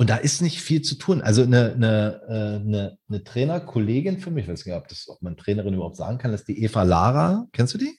und 0.00 0.08
da 0.08 0.16
ist 0.16 0.40
nicht 0.40 0.62
viel 0.62 0.80
zu 0.80 0.94
tun. 0.94 1.20
Also 1.20 1.42
eine, 1.42 1.74
eine, 1.74 2.22
äh, 2.26 2.66
eine, 2.66 2.98
eine 3.06 3.22
Trainerkollegin 3.22 4.18
für 4.18 4.30
mich, 4.30 4.44
ich 4.44 4.50
weiß 4.50 4.64
nicht, 4.64 4.74
ob, 4.74 4.88
das, 4.88 5.06
ob 5.10 5.20
man 5.20 5.36
Trainerin 5.36 5.74
überhaupt 5.74 5.96
sagen 5.96 6.16
kann, 6.16 6.32
ist 6.32 6.48
die 6.48 6.64
Eva 6.64 6.84
Lara. 6.84 7.46
Kennst 7.52 7.74
du 7.74 7.78
die? 7.78 7.98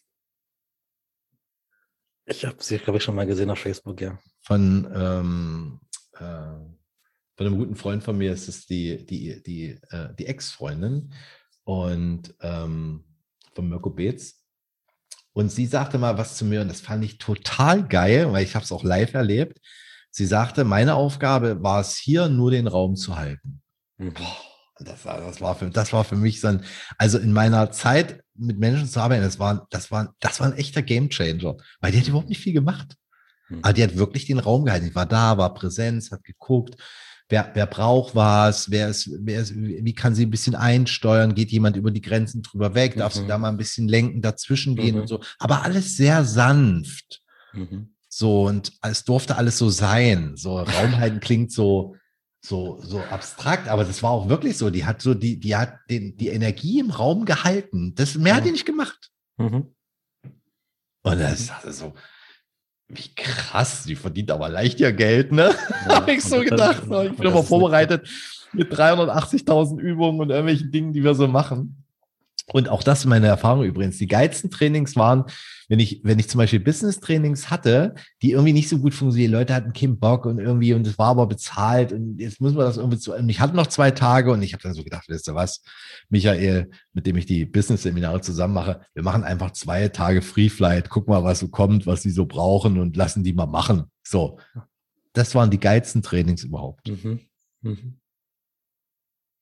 Ich 2.25 2.43
habe 2.43 2.55
sie, 2.59 2.79
glaube 2.79 2.97
ich, 2.97 3.03
schon 3.03 3.13
mal 3.13 3.27
gesehen 3.27 3.51
auf 3.51 3.59
Facebook, 3.59 4.01
ja. 4.01 4.17
Von, 4.41 4.91
ähm, 4.95 5.79
äh, 6.13 6.17
von 7.37 7.45
einem 7.45 7.59
guten 7.59 7.75
Freund 7.75 8.03
von 8.03 8.17
mir 8.17 8.33
ist 8.33 8.47
es 8.47 8.65
die, 8.65 9.05
die, 9.05 9.43
die, 9.43 9.79
äh, 9.91 10.15
die 10.17 10.25
Ex-Freundin 10.25 11.13
und 11.65 12.33
ähm, 12.41 13.03
von 13.53 13.69
Mirko 13.69 13.91
Beetz. 13.91 14.43
Und 15.33 15.51
sie 15.51 15.67
sagte 15.67 15.99
mal 15.99 16.17
was 16.17 16.35
zu 16.35 16.45
mir 16.45 16.61
und 16.61 16.67
das 16.67 16.81
fand 16.81 17.05
ich 17.05 17.19
total 17.19 17.87
geil, 17.87 18.33
weil 18.33 18.43
ich 18.43 18.55
habe 18.55 18.65
es 18.65 18.71
auch 18.71 18.83
live 18.83 19.13
erlebt. 19.13 19.59
Sie 20.11 20.25
sagte, 20.25 20.65
meine 20.65 20.95
Aufgabe 20.95 21.63
war 21.63 21.79
es 21.79 21.95
hier, 21.95 22.27
nur 22.27 22.51
den 22.51 22.67
Raum 22.67 22.95
zu 22.95 23.17
halten. 23.17 23.61
Mhm. 23.97 24.13
Das, 24.79 25.05
war, 25.05 25.21
das, 25.21 25.41
war 25.41 25.55
für, 25.55 25.69
das 25.69 25.93
war 25.93 26.03
für 26.03 26.15
mich 26.15 26.41
so 26.41 26.47
ein, 26.47 26.63
also 26.97 27.17
in 27.17 27.33
meiner 27.33 27.71
Zeit 27.71 28.21
mit 28.35 28.59
Menschen 28.59 28.87
zu 28.87 28.99
arbeiten, 28.99 29.23
das 29.23 29.39
war, 29.39 29.67
das 29.69 29.91
war, 29.91 30.13
das 30.19 30.39
war 30.39 30.47
ein 30.47 30.57
echter 30.57 30.81
Gamechanger, 30.81 31.55
weil 31.79 31.91
die 31.91 31.99
hat 31.99 32.07
überhaupt 32.07 32.29
nicht 32.29 32.41
viel 32.41 32.53
gemacht. 32.53 32.95
Mhm. 33.49 33.59
Aber 33.61 33.73
die 33.73 33.83
hat 33.83 33.95
wirklich 33.95 34.25
den 34.25 34.39
Raum 34.39 34.65
gehalten. 34.65 34.87
Ich 34.87 34.95
war 34.95 35.05
da, 35.05 35.37
war 35.37 35.53
Präsenz, 35.53 36.11
hat 36.11 36.23
geguckt, 36.23 36.75
wer, 37.29 37.51
wer 37.53 37.65
braucht 37.65 38.15
was, 38.15 38.69
wer 38.71 38.89
ist, 38.89 39.09
wer 39.21 39.41
ist, 39.41 39.55
wie 39.55 39.93
kann 39.93 40.15
sie 40.15 40.25
ein 40.25 40.31
bisschen 40.31 40.55
einsteuern, 40.55 41.35
geht 41.35 41.51
jemand 41.51 41.77
über 41.77 41.91
die 41.91 42.01
Grenzen 42.01 42.41
drüber 42.41 42.73
weg, 42.75 42.95
darf 42.97 43.15
mhm. 43.15 43.19
sie 43.19 43.27
da 43.27 43.37
mal 43.37 43.49
ein 43.49 43.57
bisschen 43.57 43.87
lenken, 43.87 44.21
dazwischen 44.21 44.75
gehen 44.75 44.95
mhm. 44.95 45.01
und 45.01 45.07
so. 45.07 45.21
Aber 45.39 45.63
alles 45.63 45.95
sehr 45.95 46.25
sanft. 46.25 47.21
Mhm. 47.53 47.93
So, 48.13 48.43
und 48.43 48.73
es 48.81 49.05
durfte 49.05 49.37
alles 49.37 49.57
so 49.57 49.69
sein. 49.69 50.33
So, 50.35 50.59
Raumhalten 50.59 51.19
klingt 51.21 51.51
so, 51.51 51.95
so, 52.41 52.81
so 52.81 52.99
abstrakt, 52.99 53.69
aber 53.69 53.85
das 53.85 54.03
war 54.03 54.11
auch 54.11 54.27
wirklich 54.27 54.57
so. 54.57 54.69
Die 54.69 54.85
hat 54.85 55.01
so, 55.01 55.13
die, 55.13 55.39
die 55.39 55.55
hat 55.55 55.77
den, 55.89 56.17
die 56.17 56.27
Energie 56.27 56.79
im 56.79 56.91
Raum 56.91 57.23
gehalten. 57.23 57.95
Das, 57.95 58.15
mehr 58.15 58.35
hat 58.35 58.45
die 58.45 58.51
nicht 58.51 58.65
gemacht. 58.65 59.11
Mhm. 59.37 59.73
Und 61.03 61.19
das 61.19 61.39
ist 61.39 61.51
also 61.51 61.71
so, 61.71 61.93
wie 62.89 63.15
krass, 63.15 63.83
die 63.83 63.95
verdient 63.95 64.29
aber 64.31 64.49
leicht 64.49 64.81
ihr 64.81 64.91
Geld, 64.91 65.31
ne? 65.31 65.55
Ja, 65.87 65.95
Habe 65.95 66.11
ich 66.11 66.23
so 66.23 66.41
gedacht. 66.41 66.83
Dann, 66.89 67.07
ich 67.07 67.17
bin 67.17 67.27
immer 67.27 67.43
vorbereitet 67.43 68.09
mit 68.51 68.73
380.000 68.73 69.79
Übungen 69.79 70.19
und 70.19 70.29
irgendwelchen 70.31 70.69
Dingen, 70.69 70.91
die 70.91 71.01
wir 71.01 71.15
so 71.15 71.29
machen. 71.29 71.80
Und 72.47 72.69
auch 72.69 72.83
das 72.83 72.99
ist 72.99 73.05
meine 73.05 73.27
Erfahrung 73.27 73.63
übrigens. 73.63 73.97
Die 73.97 74.07
geilsten 74.07 74.49
Trainings 74.49 74.95
waren, 74.95 75.25
wenn 75.69 75.79
ich, 75.79 76.01
wenn 76.03 76.19
ich 76.19 76.27
zum 76.27 76.39
Beispiel 76.39 76.59
Business-Trainings 76.59 77.49
hatte, 77.49 77.95
die 78.21 78.31
irgendwie 78.31 78.51
nicht 78.51 78.67
so 78.67 78.79
gut 78.79 78.93
funktionieren, 78.93 79.31
Leute 79.31 79.53
hatten 79.53 79.73
keinen 79.73 79.99
Bock 79.99 80.25
und 80.25 80.39
irgendwie, 80.39 80.73
und 80.73 80.85
es 80.85 80.97
war 80.97 81.09
aber 81.09 81.27
bezahlt 81.27 81.93
und 81.93 82.19
jetzt 82.19 82.41
müssen 82.41 82.57
wir 82.57 82.65
das 82.65 82.77
irgendwie 82.77 82.97
zu, 82.97 83.13
und 83.13 83.29
ich 83.29 83.39
hatte 83.39 83.55
noch 83.55 83.67
zwei 83.67 83.91
Tage 83.91 84.31
und 84.31 84.41
ich 84.41 84.53
habe 84.53 84.63
dann 84.63 84.73
so 84.73 84.83
gedacht, 84.83 85.07
weißt 85.07 85.29
du 85.29 85.35
was, 85.35 85.63
Michael, 86.09 86.69
mit 86.93 87.07
dem 87.07 87.15
ich 87.15 87.25
die 87.25 87.45
Business-Seminare 87.45 88.19
zusammen 88.21 88.53
mache, 88.53 88.81
wir 88.93 89.03
machen 89.03 89.23
einfach 89.23 89.51
zwei 89.51 89.87
Tage 89.87 90.21
Free 90.21 90.49
Flight, 90.49 90.89
guck 90.89 91.07
mal, 91.07 91.23
was 91.23 91.39
so 91.39 91.47
kommt, 91.47 91.87
was 91.87 92.01
sie 92.01 92.11
so 92.11 92.25
brauchen 92.25 92.79
und 92.79 92.97
lassen 92.97 93.23
die 93.23 93.33
mal 93.33 93.45
machen. 93.45 93.85
So. 94.03 94.39
Das 95.13 95.35
waren 95.35 95.51
die 95.51 95.59
geilsten 95.59 96.01
Trainings 96.01 96.43
überhaupt. 96.43 96.87
Mhm. 96.87 97.19
Mhm. 97.61 98.00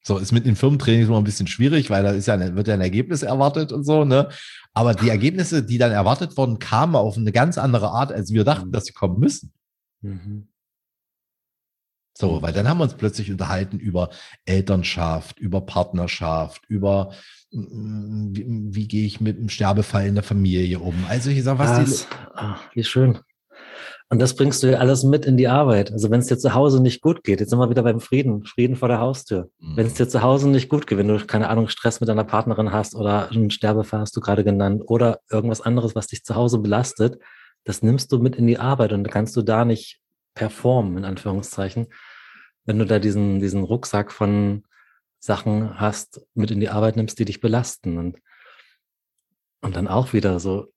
So, 0.02 0.18
ist 0.18 0.32
mit 0.32 0.46
den 0.46 0.56
Firmentrainings 0.56 1.08
immer 1.08 1.18
ein 1.18 1.26
bisschen 1.26 1.48
schwierig, 1.48 1.90
weil 1.90 2.04
da 2.04 2.12
ist 2.12 2.28
ja, 2.28 2.56
wird 2.56 2.68
ja 2.68 2.74
ein 2.74 2.82
Ergebnis 2.82 3.22
erwartet 3.22 3.72
und 3.72 3.84
so, 3.84 4.06
ne? 4.06 4.30
Aber 4.74 4.94
die 4.94 5.10
Ergebnisse, 5.10 5.64
die 5.64 5.78
dann 5.78 5.92
erwartet 5.92 6.38
wurden, 6.38 6.60
kamen 6.60 6.96
auf 6.96 7.18
eine 7.18 7.32
ganz 7.32 7.58
andere 7.58 7.90
Art, 7.90 8.12
als 8.12 8.32
wir 8.32 8.44
dachten, 8.44 8.68
mhm. 8.68 8.72
dass 8.72 8.86
sie 8.86 8.94
kommen 8.94 9.20
müssen. 9.20 9.52
Mhm. 10.02 10.48
So, 12.18 12.42
weil 12.42 12.52
dann 12.52 12.68
haben 12.68 12.80
wir 12.80 12.84
uns 12.84 12.96
plötzlich 12.96 13.32
unterhalten 13.32 13.80
über 13.80 14.10
Elternschaft, 14.44 15.40
über 15.40 15.62
Partnerschaft, 15.62 16.64
über 16.68 17.14
mm, 17.52 18.36
wie, 18.36 18.46
wie 18.76 18.88
gehe 18.90 19.06
ich 19.06 19.22
mit 19.22 19.38
dem 19.38 19.48
Sterbefall 19.48 20.06
in 20.06 20.16
der 20.16 20.24
Familie 20.24 20.80
um. 20.80 21.06
Also 21.08 21.30
ich 21.30 21.44
sage, 21.44 21.60
was 21.60 21.78
das, 21.78 22.08
die, 22.10 22.16
ach, 22.36 22.62
wie 22.74 22.84
schön. 22.84 23.20
Und 24.12 24.18
das 24.20 24.36
bringst 24.36 24.64
du 24.64 24.78
alles 24.78 25.04
mit 25.04 25.26
in 25.26 25.38
die 25.38 25.48
Arbeit. 25.48 25.92
Also 25.92 26.10
wenn 26.10 26.20
es 26.20 26.26
dir 26.26 26.40
zu 26.40 26.56
Hause 26.56 26.82
nicht 26.82 27.02
gut 27.02 27.24
geht, 27.24 27.40
jetzt 27.40 27.52
sind 27.52 27.60
wir 27.60 27.70
wieder 27.70 27.84
beim 27.84 28.00
Frieden, 28.00 28.44
Frieden 28.44 28.76
vor 28.76 28.88
der 28.88 29.00
Haustür. 29.00 29.52
Mhm. 29.60 29.78
Wenn 29.78 29.86
es 29.86 29.94
dir 29.94 30.10
zu 30.10 30.24
Hause 30.24 30.50
nicht 30.50 30.68
gut 30.68 30.88
geht, 30.88 30.98
wenn 30.98 31.08
du, 31.08 31.24
keine 31.26 31.48
Ahnung, 31.48 31.68
Stress 31.68 32.00
mit 32.00 32.10
deiner 32.10 32.24
Partnerin 32.24 32.72
hast 32.72 32.96
oder 32.96 33.30
einen 33.30 33.52
Sterbefall 33.52 34.00
hast 34.00 34.18
du 34.18 34.20
gerade 34.20 34.44
genannt 34.44 34.82
oder 34.88 35.20
irgendwas 35.30 35.62
anderes, 35.62 35.94
was 35.94 36.08
dich 36.08 36.24
zu 36.24 36.34
Hause 36.34 36.58
belastet, 36.58 37.20
das 37.66 37.84
nimmst 37.84 38.12
du 38.12 38.18
mit 38.18 38.36
in 38.36 38.48
die 38.48 38.58
Arbeit 38.58 38.94
und 38.94 39.08
kannst 39.12 39.36
du 39.36 39.44
da 39.44 39.64
nicht 39.64 40.00
performen, 40.34 40.98
in 40.98 41.06
Anführungszeichen. 41.06 41.88
Wenn 42.66 42.80
du 42.80 42.86
da 42.86 42.98
diesen, 42.98 43.40
diesen 43.40 43.64
Rucksack 43.64 44.12
von 44.12 44.64
Sachen 45.20 45.80
hast, 45.80 46.26
mit 46.34 46.50
in 46.50 46.60
die 46.60 46.70
Arbeit 46.70 46.96
nimmst, 46.96 47.20
die 47.20 47.26
dich 47.26 47.42
belasten 47.42 48.00
und, 48.00 48.18
und 49.62 49.76
dann 49.76 49.88
auch 49.88 50.14
wieder 50.14 50.40
so, 50.40 50.72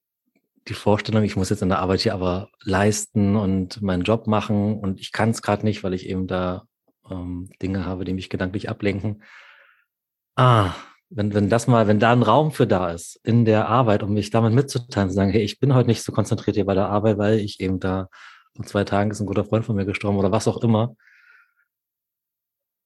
die 0.69 0.75
Vorstellung, 0.75 1.25
ich 1.25 1.37
muss 1.37 1.51
jetzt 1.51 1.63
in 1.63 1.69
der 1.69 1.81
Arbeit 1.81 2.01
hier 2.01 2.15
aber 2.15 2.49
leisten 2.63 3.37
und 3.37 3.83
meinen 3.83 4.03
Job 4.03 4.27
machen 4.27 4.79
und 4.79 5.01
ich 5.01 5.13
kann 5.13 5.31
es 5.31 5.43
gerade 5.43 5.65
nicht, 5.65 5.83
weil 5.83 5.95
ich 5.95 6.09
eben 6.09 6.27
da 6.27 6.65
ähm, 7.11 7.51
Dinge 7.61 7.85
habe, 7.85 8.05
die 8.05 8.13
mich 8.13 8.31
gedanklich 8.31 8.69
ablenken. 8.69 9.23
Ah, 10.37 10.75
wenn, 11.11 11.35
wenn 11.35 11.51
das 11.51 11.67
mal, 11.67 11.89
wenn 11.89 12.01
da 12.01 12.13
ein 12.13 12.23
Raum 12.23 12.53
für 12.53 12.67
da 12.67 12.91
ist 12.91 13.21
in 13.23 13.45
der 13.45 13.69
Arbeit, 13.69 14.03
um 14.03 14.15
mich 14.15 14.31
damit 14.31 14.55
mitzuteilen, 14.55 15.11
zu 15.11 15.15
sagen, 15.15 15.31
hey, 15.31 15.43
ich 15.43 15.61
bin 15.61 15.75
heute 15.75 15.89
nicht 15.89 16.03
so 16.03 16.13
konzentriert 16.13 16.57
hier 16.57 16.65
bei 16.65 16.75
der 16.75 16.89
Arbeit, 16.89 17.19
weil 17.19 17.39
ich 17.39 17.61
eben 17.61 17.81
da 17.81 18.09
vor 18.55 18.65
zwei 18.67 18.85
Tagen 18.85 19.11
ist 19.11 19.21
ein 19.21 19.27
guter 19.27 19.45
Freund 19.45 19.65
von 19.65 19.77
mir 19.77 19.85
gestorben 19.85 20.19
oder 20.19 20.33
was 20.33 20.49
auch 20.49 20.63
immer. 20.63 20.95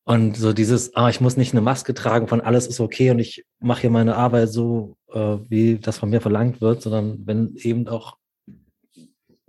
Und 0.09 0.36
so 0.36 0.52
dieses, 0.52 0.94
ah, 0.94 1.09
ich 1.09 1.20
muss 1.20 1.36
nicht 1.36 1.52
eine 1.52 1.61
Maske 1.61 1.92
tragen 1.92 2.28
von 2.28 2.40
alles 2.40 2.68
ist 2.68 2.78
okay 2.78 3.11
und 3.11 3.18
ich 3.18 3.44
mache 3.59 3.80
hier 3.80 3.90
meine 3.90 4.14
Arbeit 4.14 4.50
so, 4.50 4.96
äh, 5.12 5.38
wie 5.48 5.80
das 5.80 5.98
von 5.98 6.11
mir 6.11 6.20
verlangt 6.20 6.61
wird, 6.61 6.80
sondern 6.80 7.26
wenn 7.26 7.57
eben 7.57 7.88
auch 7.88 8.16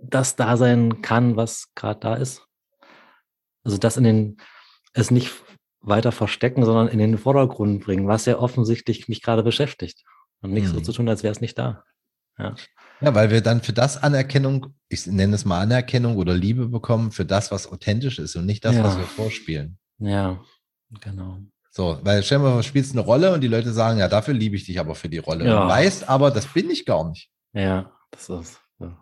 das 0.00 0.34
da 0.34 0.56
sein 0.56 1.00
kann, 1.00 1.36
was 1.36 1.68
gerade 1.76 2.00
da 2.00 2.14
ist. 2.16 2.42
Also 3.62 3.78
das 3.78 3.96
in 3.96 4.02
den, 4.02 4.36
es 4.94 5.12
nicht 5.12 5.32
weiter 5.80 6.10
verstecken, 6.10 6.64
sondern 6.64 6.88
in 6.88 6.98
den 6.98 7.18
Vordergrund 7.18 7.84
bringen, 7.84 8.08
was 8.08 8.26
ja 8.26 8.40
offensichtlich 8.40 9.06
mich 9.06 9.22
gerade 9.22 9.44
beschäftigt. 9.44 10.02
Und 10.40 10.52
nicht 10.52 10.66
mhm. 10.66 10.72
so 10.72 10.80
zu 10.80 10.92
tun, 10.92 11.08
als 11.08 11.22
wäre 11.22 11.32
es 11.32 11.40
nicht 11.40 11.56
da. 11.56 11.84
Ja. 12.36 12.56
ja, 13.00 13.14
weil 13.14 13.30
wir 13.30 13.42
dann 13.42 13.62
für 13.62 13.72
das 13.72 13.96
Anerkennung, 13.96 14.74
ich 14.88 15.06
nenne 15.06 15.36
es 15.36 15.44
mal 15.44 15.60
Anerkennung 15.60 16.16
oder 16.16 16.34
Liebe 16.34 16.66
bekommen, 16.66 17.12
für 17.12 17.24
das, 17.24 17.52
was 17.52 17.70
authentisch 17.70 18.18
ist 18.18 18.34
und 18.34 18.44
nicht 18.44 18.64
das, 18.64 18.74
ja. 18.74 18.82
was 18.82 18.98
wir 18.98 19.04
vorspielen. 19.04 19.78
Ja, 19.98 20.40
genau. 21.00 21.38
So, 21.70 21.98
weil 22.02 22.22
stell 22.22 22.38
dir 22.38 22.44
mal, 22.44 22.56
du 22.56 22.62
spielst 22.62 22.92
eine 22.92 23.02
Rolle 23.02 23.32
und 23.32 23.40
die 23.40 23.48
Leute 23.48 23.72
sagen, 23.72 23.98
ja, 23.98 24.08
dafür 24.08 24.34
liebe 24.34 24.56
ich 24.56 24.64
dich 24.64 24.80
aber 24.80 24.94
für 24.94 25.08
die 25.08 25.18
Rolle. 25.18 25.46
Ja. 25.46 25.62
Du 25.62 25.68
weißt 25.68 26.08
aber, 26.08 26.30
das 26.30 26.46
bin 26.46 26.70
ich 26.70 26.84
gar 26.84 27.08
nicht. 27.08 27.30
Ja, 27.52 27.92
das 28.10 28.28
ist. 28.28 28.60
Ja. 28.80 28.98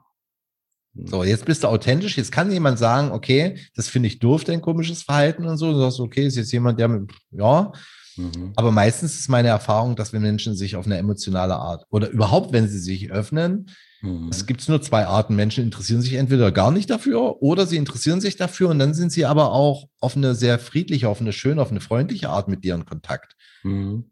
So, 0.94 1.24
jetzt 1.24 1.44
bist 1.44 1.64
du 1.64 1.68
authentisch. 1.68 2.16
Jetzt 2.16 2.32
kann 2.32 2.51
jemand 2.51 2.78
sagen, 2.78 3.12
okay, 3.12 3.59
das 3.74 3.88
finde 3.88 4.09
ich 4.09 4.18
doof, 4.18 4.44
dein 4.44 4.61
komisches 4.61 5.03
Verhalten 5.03 5.47
und 5.47 5.57
so. 5.59 5.72
Du 5.72 5.80
sagst, 5.80 6.01
okay, 6.01 6.26
ist 6.26 6.36
jetzt 6.36 6.53
jemand, 6.53 6.78
der, 6.80 7.07
ja. 7.30 7.72
Mhm. 8.16 8.53
Aber 8.57 8.72
meistens 8.72 9.18
ist 9.18 9.28
meine 9.28 9.49
Erfahrung, 9.49 9.94
dass 9.97 10.12
wenn 10.12 10.22
Menschen 10.22 10.55
sich 10.55 10.76
auf 10.76 10.86
eine 10.86 10.99
emotionale 10.99 11.57
Art 11.57 11.84
oder 11.90 12.09
überhaupt, 12.09 12.53
wenn 12.53 12.68
sie 12.68 12.78
sich 12.78 13.11
öffnen, 13.11 13.70
Mhm. 14.07 14.28
Es 14.28 14.46
gibt 14.46 14.68
nur 14.68 14.80
zwei 14.80 15.07
Arten. 15.07 15.34
Menschen 15.34 15.64
interessieren 15.64 16.00
sich 16.00 16.14
entweder 16.14 16.52
gar 16.52 16.70
nicht 16.70 16.88
dafür 16.88 17.42
oder 17.42 17.66
sie 17.66 17.76
interessieren 17.76 18.20
sich 18.20 18.36
dafür 18.36 18.68
und 18.68 18.78
dann 18.78 18.94
sind 18.94 19.11
sie 19.11 19.26
aber 19.26 19.52
auch 19.52 19.88
auf 20.00 20.16
eine 20.16 20.34
sehr 20.34 20.59
friedliche, 20.59 21.09
auf 21.09 21.20
eine 21.20 21.32
schöne, 21.32 21.61
auf 21.61 21.70
eine 21.70 21.80
freundliche 21.80 22.30
Art 22.30 22.48
mit 22.48 22.62
dir 22.62 22.74
in 22.74 22.84
Kontakt. 22.84 23.36
Mhm. 23.64 24.11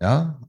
Ja. 0.00 0.40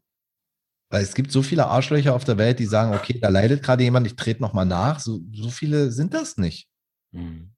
Weil 0.89 1.03
es 1.03 1.15
gibt 1.15 1.31
so 1.31 1.41
viele 1.41 1.65
Arschlöcher 1.67 2.13
auf 2.13 2.23
der 2.23 2.37
Welt, 2.37 2.59
die 2.59 2.67
sagen, 2.67 2.93
okay, 2.93 3.17
da 3.19 3.29
leidet 3.29 3.63
gerade 3.63 3.83
jemand, 3.83 4.05
ich 4.05 4.15
trete 4.15 4.41
nochmal 4.41 4.67
nach. 4.67 4.99
So, 4.99 5.21
so 5.33 5.49
viele 5.49 5.91
sind 5.91 6.13
das 6.13 6.37
nicht. 6.37 6.67
Mhm. 7.11 7.51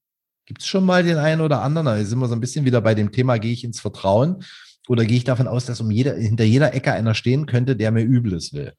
Gibt 0.46 0.62
es 0.62 0.68
schon 0.68 0.86
mal 0.86 1.04
den 1.04 1.18
einen 1.18 1.42
oder 1.42 1.62
anderen? 1.62 1.86
Da 1.86 2.04
sind 2.06 2.20
wir 2.20 2.28
so 2.28 2.36
ein 2.36 2.40
bisschen 2.40 2.66
wieder 2.66 2.80
bei 2.80 2.96
dem 2.96 3.12
Thema, 3.12 3.40
gehe 3.40 3.52
ich 3.52 3.64
ins 3.64 3.82
Vertrauen 3.82 4.44
oder 4.88 5.04
gehe 5.04 5.18
ich 5.18 5.24
davon 5.26 5.48
aus, 5.48 5.66
dass 5.66 5.82
um 5.82 5.92
jeder, 5.92 6.16
hinter 6.16 6.44
jeder 6.46 6.74
Ecke 6.74 6.94
einer 6.94 7.16
stehen 7.16 7.46
könnte, 7.46 7.76
der 7.76 7.92
mir 7.92 8.04
Übles 8.04 8.54
will. 8.54 8.74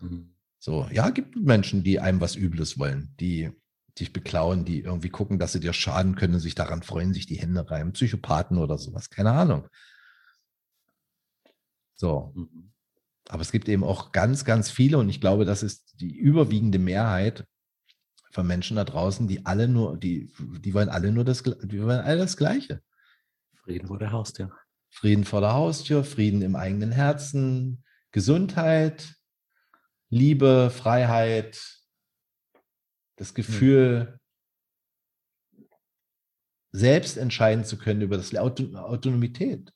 Mhm. 0.00 0.35
So, 0.66 0.88
ja, 0.90 1.10
gibt 1.10 1.36
Menschen, 1.36 1.84
die 1.84 2.00
einem 2.00 2.20
was 2.20 2.34
Übles 2.34 2.76
wollen, 2.76 3.14
die 3.20 3.52
dich 4.00 4.12
beklauen, 4.12 4.64
die 4.64 4.80
irgendwie 4.80 5.10
gucken, 5.10 5.38
dass 5.38 5.52
sie 5.52 5.60
dir 5.60 5.72
schaden 5.72 6.16
können, 6.16 6.40
sich 6.40 6.56
daran 6.56 6.82
freuen, 6.82 7.14
sich 7.14 7.24
die 7.24 7.38
Hände 7.38 7.70
reiben, 7.70 7.92
Psychopathen 7.92 8.58
oder 8.58 8.76
sowas, 8.76 9.08
keine 9.08 9.30
Ahnung. 9.30 9.68
So. 11.94 12.32
Mhm. 12.34 12.72
Aber 13.28 13.42
es 13.42 13.52
gibt 13.52 13.68
eben 13.68 13.84
auch 13.84 14.10
ganz, 14.10 14.44
ganz 14.44 14.68
viele 14.68 14.98
und 14.98 15.08
ich 15.08 15.20
glaube, 15.20 15.44
das 15.44 15.62
ist 15.62 16.00
die 16.00 16.12
überwiegende 16.12 16.80
Mehrheit 16.80 17.46
von 18.32 18.48
Menschen 18.48 18.74
da 18.76 18.82
draußen, 18.82 19.28
die 19.28 19.46
alle 19.46 19.68
nur, 19.68 19.96
die, 19.96 20.32
die 20.40 20.74
wollen 20.74 20.88
alle 20.88 21.12
nur 21.12 21.24
das, 21.24 21.44
die 21.44 21.80
wollen 21.80 22.00
alle 22.00 22.18
das 22.18 22.36
Gleiche. 22.36 22.82
Frieden 23.54 23.86
vor 23.86 24.00
der 24.00 24.10
Haustür. 24.10 24.50
Frieden 24.90 25.22
vor 25.22 25.42
der 25.42 25.52
Haustür, 25.52 26.02
Frieden 26.02 26.42
im 26.42 26.56
eigenen 26.56 26.90
Herzen, 26.90 27.84
Gesundheit, 28.10 29.15
Liebe, 30.08 30.70
Freiheit, 30.70 31.82
das 33.16 33.34
Gefühl, 33.34 34.18
selbst 36.72 37.16
entscheiden 37.16 37.64
zu 37.64 37.78
können 37.78 38.02
über 38.02 38.16
das 38.16 38.34
Autonomität. 38.34 39.72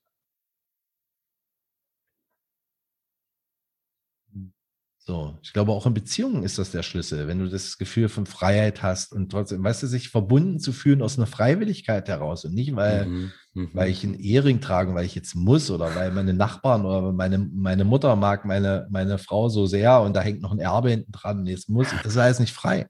So, 5.10 5.36
ich 5.42 5.52
glaube, 5.52 5.72
auch 5.72 5.86
in 5.86 5.92
Beziehungen 5.92 6.44
ist 6.44 6.56
das 6.56 6.70
der 6.70 6.84
Schlüssel, 6.84 7.26
wenn 7.26 7.40
du 7.40 7.48
das 7.48 7.78
Gefühl 7.78 8.08
von 8.08 8.26
Freiheit 8.26 8.80
hast 8.80 9.12
und 9.12 9.32
trotzdem, 9.32 9.64
weißt 9.64 9.82
du, 9.82 9.88
sich 9.88 10.08
verbunden 10.08 10.60
zu 10.60 10.72
fühlen 10.72 11.02
aus 11.02 11.18
einer 11.18 11.26
Freiwilligkeit 11.26 12.06
heraus 12.06 12.44
und 12.44 12.54
nicht, 12.54 12.76
weil, 12.76 13.06
mhm, 13.06 13.32
mhm. 13.54 13.70
weil 13.72 13.90
ich 13.90 14.04
einen 14.04 14.14
Ehering 14.14 14.60
trage, 14.60 14.94
weil 14.94 15.04
ich 15.04 15.16
jetzt 15.16 15.34
muss 15.34 15.68
oder 15.68 15.96
weil 15.96 16.12
meine 16.12 16.32
Nachbarn 16.32 16.86
oder 16.86 17.10
meine, 17.10 17.38
meine 17.38 17.82
Mutter 17.82 18.14
mag 18.14 18.44
meine, 18.44 18.86
meine 18.88 19.18
Frau 19.18 19.48
so 19.48 19.66
sehr 19.66 20.00
und 20.00 20.14
da 20.14 20.20
hängt 20.20 20.42
noch 20.42 20.52
ein 20.52 20.60
Erbe 20.60 20.90
hinten 20.90 21.10
dran 21.10 21.40
und 21.40 21.46
jetzt 21.46 21.68
muss 21.68 21.92
ich. 21.92 22.00
Das 22.02 22.16
alles 22.16 22.38
nicht 22.38 22.54
frei. 22.54 22.86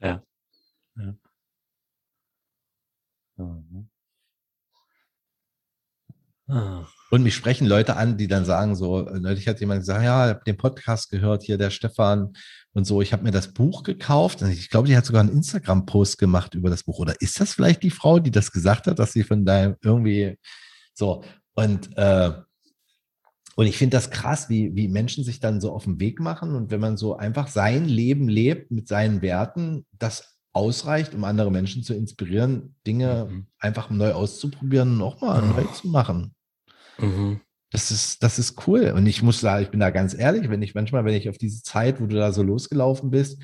Ja. 0.00 0.22
ja. 0.96 1.14
Mhm. 3.38 3.88
Ah. 6.48 6.86
Und 7.10 7.22
mich 7.22 7.34
sprechen 7.34 7.66
Leute 7.66 7.96
an, 7.96 8.16
die 8.16 8.26
dann 8.26 8.44
sagen 8.44 8.74
so, 8.74 9.02
neulich 9.02 9.46
hat 9.46 9.60
jemand 9.60 9.80
gesagt, 9.80 10.02
ja, 10.02 10.26
ich 10.26 10.34
habe 10.34 10.44
den 10.44 10.56
Podcast 10.56 11.10
gehört, 11.10 11.44
hier 11.44 11.56
der 11.56 11.70
Stefan 11.70 12.32
und 12.72 12.84
so, 12.84 13.00
ich 13.00 13.12
habe 13.12 13.22
mir 13.22 13.30
das 13.30 13.52
Buch 13.52 13.84
gekauft. 13.84 14.42
Und 14.42 14.50
ich 14.50 14.70
glaube, 14.70 14.88
die 14.88 14.96
hat 14.96 15.06
sogar 15.06 15.20
einen 15.20 15.32
Instagram-Post 15.32 16.18
gemacht 16.18 16.54
über 16.54 16.68
das 16.68 16.82
Buch. 16.82 16.98
Oder 16.98 17.20
ist 17.20 17.40
das 17.40 17.54
vielleicht 17.54 17.82
die 17.82 17.90
Frau, 17.90 18.18
die 18.18 18.32
das 18.32 18.50
gesagt 18.50 18.86
hat, 18.86 18.98
dass 18.98 19.12
sie 19.12 19.22
von 19.22 19.44
deinem 19.44 19.76
irgendwie 19.82 20.36
so 20.94 21.22
und 21.54 21.96
äh, 21.96 22.32
und 23.58 23.66
ich 23.66 23.78
finde 23.78 23.96
das 23.96 24.10
krass, 24.10 24.50
wie, 24.50 24.76
wie 24.76 24.86
Menschen 24.86 25.24
sich 25.24 25.40
dann 25.40 25.62
so 25.62 25.72
auf 25.72 25.84
den 25.84 25.98
Weg 25.98 26.20
machen 26.20 26.54
und 26.54 26.70
wenn 26.70 26.80
man 26.80 26.98
so 26.98 27.16
einfach 27.16 27.48
sein 27.48 27.86
Leben 27.86 28.28
lebt 28.28 28.70
mit 28.70 28.86
seinen 28.86 29.22
Werten, 29.22 29.86
das 29.92 30.36
ausreicht, 30.52 31.14
um 31.14 31.24
andere 31.24 31.50
Menschen 31.50 31.82
zu 31.82 31.94
inspirieren, 31.94 32.76
Dinge 32.86 33.28
mhm. 33.30 33.46
einfach 33.58 33.88
neu 33.88 34.12
auszuprobieren 34.12 34.96
und 34.96 35.02
auch 35.02 35.22
mal 35.22 35.40
neu 35.40 35.64
zu 35.72 35.88
machen. 35.88 36.35
Mhm. 36.98 37.40
Das 37.70 37.90
ist, 37.90 38.22
das 38.22 38.38
ist 38.38 38.66
cool. 38.66 38.92
Und 38.96 39.06
ich 39.06 39.22
muss 39.22 39.40
sagen, 39.40 39.64
ich 39.64 39.70
bin 39.70 39.80
da 39.80 39.90
ganz 39.90 40.14
ehrlich, 40.14 40.48
wenn 40.48 40.62
ich 40.62 40.74
manchmal, 40.74 41.04
wenn 41.04 41.14
ich 41.14 41.28
auf 41.28 41.38
diese 41.38 41.62
Zeit, 41.62 42.00
wo 42.00 42.06
du 42.06 42.16
da 42.16 42.32
so 42.32 42.42
losgelaufen 42.42 43.10
bist, 43.10 43.42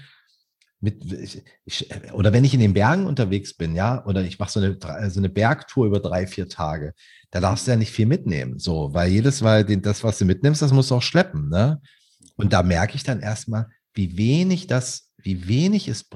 mit, 0.80 1.12
ich, 1.12 1.42
ich, 1.64 2.12
oder 2.12 2.32
wenn 2.32 2.44
ich 2.44 2.54
in 2.54 2.60
den 2.60 2.74
Bergen 2.74 3.06
unterwegs 3.06 3.54
bin, 3.54 3.76
ja, 3.76 4.04
oder 4.04 4.22
ich 4.22 4.38
mache 4.38 4.50
so 4.50 4.60
eine, 4.60 5.10
so 5.10 5.20
eine 5.20 5.28
Bergtour 5.28 5.86
über 5.86 6.00
drei, 6.00 6.26
vier 6.26 6.48
Tage, 6.48 6.92
da 7.30 7.40
darfst 7.40 7.66
du 7.66 7.70
ja 7.70 7.76
nicht 7.76 7.92
viel 7.92 8.06
mitnehmen. 8.06 8.58
So, 8.58 8.92
weil 8.92 9.10
jedes 9.10 9.40
Mal 9.40 9.64
den, 9.64 9.80
das, 9.80 10.02
was 10.02 10.18
du 10.18 10.24
mitnimmst, 10.24 10.60
das 10.60 10.72
musst 10.72 10.90
du 10.90 10.96
auch 10.96 11.02
schleppen. 11.02 11.48
Ne? 11.48 11.80
Und 12.36 12.52
da 12.52 12.62
merke 12.62 12.96
ich 12.96 13.04
dann 13.04 13.20
erstmal, 13.20 13.68
wie 13.94 14.16
wenig 14.16 14.66
das, 14.66 15.10
wie 15.18 15.46
wenig 15.46 15.86
es 15.86 16.08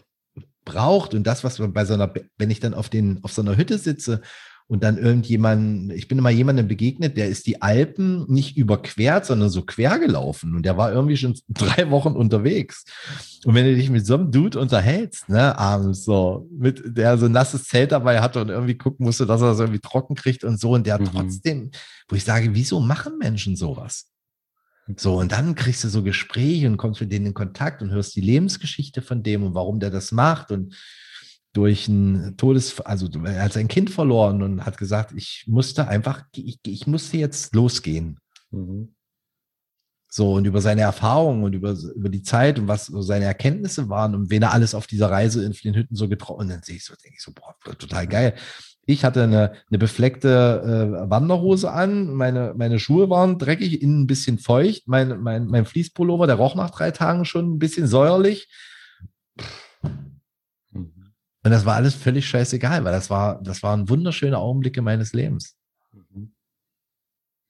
braucht. 0.65 1.15
Und 1.15 1.25
das, 1.25 1.45
was 1.45 1.59
bei 1.59 1.85
so 1.85 1.95
einer, 1.95 2.13
wenn 2.37 2.51
ich 2.51 2.61
dann 2.61 2.75
auf 2.75 2.89
den, 2.89 3.23
auf 3.23 3.33
so 3.33 3.43
einer 3.43 3.57
Hütte 3.57 3.79
sitze 3.79 4.21
und 4.69 4.83
dann 4.83 4.99
irgendjemand, 4.99 5.93
ich 5.93 6.09
bin 6.09 6.19
immer 6.19 6.31
jemandem 6.31 6.67
begegnet, 6.67 7.17
der 7.17 7.29
ist 7.29 7.47
die 7.47 7.63
Alpen 7.63 8.25
nicht 8.29 8.57
überquert, 8.57 9.25
sondern 9.25 9.49
so 9.49 9.63
quer 9.63 9.99
gelaufen 9.99 10.57
und 10.57 10.65
der 10.65 10.77
war 10.77 10.93
irgendwie 10.93 11.17
schon 11.17 11.39
drei 11.49 11.91
Wochen 11.91 12.13
unterwegs. 12.13 12.85
Und 13.45 13.55
wenn 13.55 13.65
du 13.65 13.77
dich 13.77 13.91
mit 13.91 14.05
so 14.05 14.15
einem 14.15 14.33
Dude 14.33 14.59
unterhältst, 14.59 15.29
ne, 15.29 15.57
abends 15.57 16.05
so, 16.05 16.49
mit 16.51 16.83
der 16.85 17.17
so 17.17 17.27
ein 17.27 17.33
nasses 17.33 17.65
Zelt 17.65 17.93
dabei 17.93 18.21
hatte 18.21 18.41
und 18.41 18.49
irgendwie 18.49 18.77
gucken 18.77 19.07
musste, 19.07 19.25
dass 19.25 19.41
er 19.41 19.51
das 19.51 19.61
irgendwie 19.61 19.81
trocken 19.81 20.17
kriegt 20.17 20.43
und 20.43 20.59
so 20.59 20.73
und 20.73 20.87
der 20.87 21.01
mhm. 21.01 21.07
trotzdem, 21.07 21.71
wo 22.09 22.17
ich 22.17 22.25
sage, 22.25 22.49
wieso 22.53 22.81
machen 22.81 23.19
Menschen 23.19 23.55
sowas? 23.55 24.07
So, 24.97 25.19
und 25.19 25.33
dann 25.33 25.57
kriegst 25.57 25.83
du 25.83 25.89
so 25.89 26.03
Gespräche 26.03 26.69
und 26.69 26.77
kommst 26.77 27.01
mit 27.01 27.11
denen 27.11 27.27
in 27.27 27.35
Kontakt 27.35 27.83
und 27.83 27.91
hörst 27.91 28.15
die 28.15 28.21
Lebensgeschichte 28.21 29.03
von 29.03 29.23
dem 29.23 29.43
und 29.43 29.55
warum 29.55 29.81
der 29.81 29.91
das 29.91 30.13
macht 30.13 30.53
und 30.53 30.75
durch 31.57 31.89
ein 31.89 32.37
Todes, 32.37 32.81
also 32.81 33.09
er 33.25 33.45
hat 33.45 33.55
sein 33.55 33.69
Kind 33.69 33.89
verloren 33.89 34.43
und 34.43 34.67
hat 34.67 34.77
gesagt, 34.77 35.13
ich 35.17 35.45
musste 35.47 35.89
einfach, 35.89 36.23
ich, 36.35 36.59
ich 36.67 36.87
musste 36.87 37.17
jetzt 37.17 37.55
losgehen. 37.55 38.19
Mhm. 38.51 38.95
So, 40.09 40.35
und 40.35 40.47
über 40.47 40.61
seine 40.61 40.83
Erfahrungen 40.83 41.45
und 41.45 41.55
über, 41.55 41.75
über 41.95 42.09
die 42.09 42.23
Zeit 42.23 42.59
und 42.59 42.69
was 42.69 42.87
so 42.87 43.03
seine 43.03 43.25
Erkenntnisse 43.25 43.89
waren 43.89 44.15
und 44.15 44.31
wen 44.31 44.43
er 44.43 44.53
alles 44.53 44.75
auf 44.75 44.87
dieser 44.87 45.11
Reise 45.11 45.45
in 45.45 45.53
den 45.53 45.75
Hütten 45.75 45.97
so 45.97 46.09
getroffen. 46.09 46.41
Und 46.41 46.49
dann 46.51 46.63
sehe 46.63 46.77
ich 46.77 46.85
so, 46.85 46.95
denke 46.95 47.17
ich 47.17 47.23
so, 47.23 47.33
boah, 47.33 47.55
total 47.77 48.07
geil. 48.07 48.35
Ich 48.85 49.05
hatte 49.05 49.25
eine, 49.25 49.53
eine 49.69 49.79
befleckte 49.79 50.63
äh, 51.07 51.11
Wanderhose 51.11 51.71
an, 51.71 52.15
meine, 52.15 52.55
meine 52.57 52.79
Schuhe 52.79 53.11
waren 53.11 53.39
dreckig, 53.39 53.83
innen 53.83 54.03
ein 54.03 54.07
bisschen 54.07 54.39
feucht, 54.39 54.87
mein, 54.87 55.21
mein, 55.21 55.47
mein 55.47 55.65
Fließpullover, 55.65 56.27
der 56.27 56.37
roch 56.37 56.55
nach 56.55 56.71
drei 56.71 56.93
Tagen 56.93 57.25
schon 57.25 57.55
ein 57.55 57.59
bisschen 57.59 57.87
säuerlich. 57.87 58.49
Und 61.47 61.53
das 61.53 61.65
war 61.65 61.77
alles 61.77 61.95
völlig 61.95 62.27
scheißegal, 62.27 62.83
weil 62.83 62.91
das 62.91 63.09
war, 63.09 63.41
das 63.41 63.63
waren 63.63 63.89
wunderschöne 63.89 64.37
Augenblicke 64.37 64.83
meines 64.83 65.13
Lebens. 65.13 65.57
Mhm. 65.93 66.35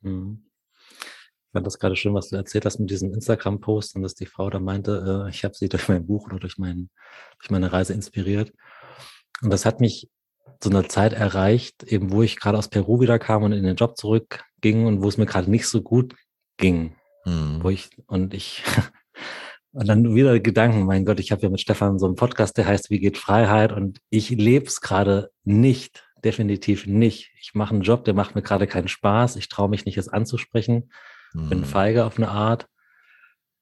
Mhm. 0.02 0.44
Ich 0.90 1.52
fand 1.54 1.66
das 1.66 1.78
gerade 1.78 1.96
schön, 1.96 2.12
was 2.12 2.28
du 2.28 2.36
erzählt 2.36 2.66
hast 2.66 2.78
mit 2.78 2.90
diesem 2.90 3.14
Instagram-Post 3.14 3.96
und 3.96 4.02
dass 4.02 4.14
die 4.14 4.26
Frau 4.26 4.50
da 4.50 4.60
meinte, 4.60 5.24
äh, 5.24 5.30
ich 5.30 5.44
habe 5.44 5.54
sie 5.54 5.70
durch 5.70 5.88
mein 5.88 6.06
Buch 6.06 6.26
oder 6.26 6.38
durch, 6.38 6.58
mein, 6.58 6.90
durch 7.38 7.50
meine 7.50 7.72
Reise 7.72 7.94
inspiriert. 7.94 8.52
Und 9.40 9.48
das 9.48 9.64
hat 9.64 9.80
mich 9.80 10.10
zu 10.60 10.68
einer 10.68 10.86
Zeit 10.90 11.14
erreicht, 11.14 11.82
eben 11.84 12.12
wo 12.12 12.22
ich 12.22 12.38
gerade 12.38 12.58
aus 12.58 12.68
Peru 12.68 13.00
wieder 13.00 13.18
kam 13.18 13.44
und 13.44 13.52
in 13.52 13.64
den 13.64 13.76
Job 13.76 13.96
zurückging 13.96 14.84
und 14.84 15.00
wo 15.00 15.08
es 15.08 15.16
mir 15.16 15.24
gerade 15.24 15.50
nicht 15.50 15.68
so 15.68 15.80
gut 15.80 16.14
ging. 16.58 16.94
Mhm. 17.24 17.62
Wo 17.62 17.70
ich, 17.70 17.88
und 18.08 18.34
ich 18.34 18.62
Und 19.76 19.88
dann 19.88 20.14
wieder 20.14 20.40
Gedanken, 20.40 20.86
mein 20.86 21.04
Gott, 21.04 21.20
ich 21.20 21.32
habe 21.32 21.42
ja 21.42 21.50
mit 21.50 21.60
Stefan 21.60 21.98
so 21.98 22.06
einen 22.06 22.14
Podcast, 22.14 22.56
der 22.56 22.66
heißt 22.66 22.88
Wie 22.88 22.98
geht 22.98 23.18
Freiheit? 23.18 23.72
Und 23.72 24.00
ich 24.08 24.30
lebe 24.30 24.64
es 24.64 24.80
gerade 24.80 25.30
nicht, 25.44 26.08
definitiv 26.24 26.86
nicht. 26.86 27.30
Ich 27.38 27.52
mache 27.52 27.74
einen 27.74 27.82
Job, 27.82 28.06
der 28.06 28.14
macht 28.14 28.34
mir 28.34 28.40
gerade 28.40 28.66
keinen 28.66 28.88
Spaß. 28.88 29.36
Ich 29.36 29.50
traue 29.50 29.68
mich 29.68 29.84
nicht, 29.84 29.98
es 29.98 30.08
anzusprechen. 30.08 30.90
Mhm. 31.34 31.48
Bin 31.50 31.64
feige 31.66 32.06
auf 32.06 32.16
eine 32.16 32.30
Art, 32.30 32.68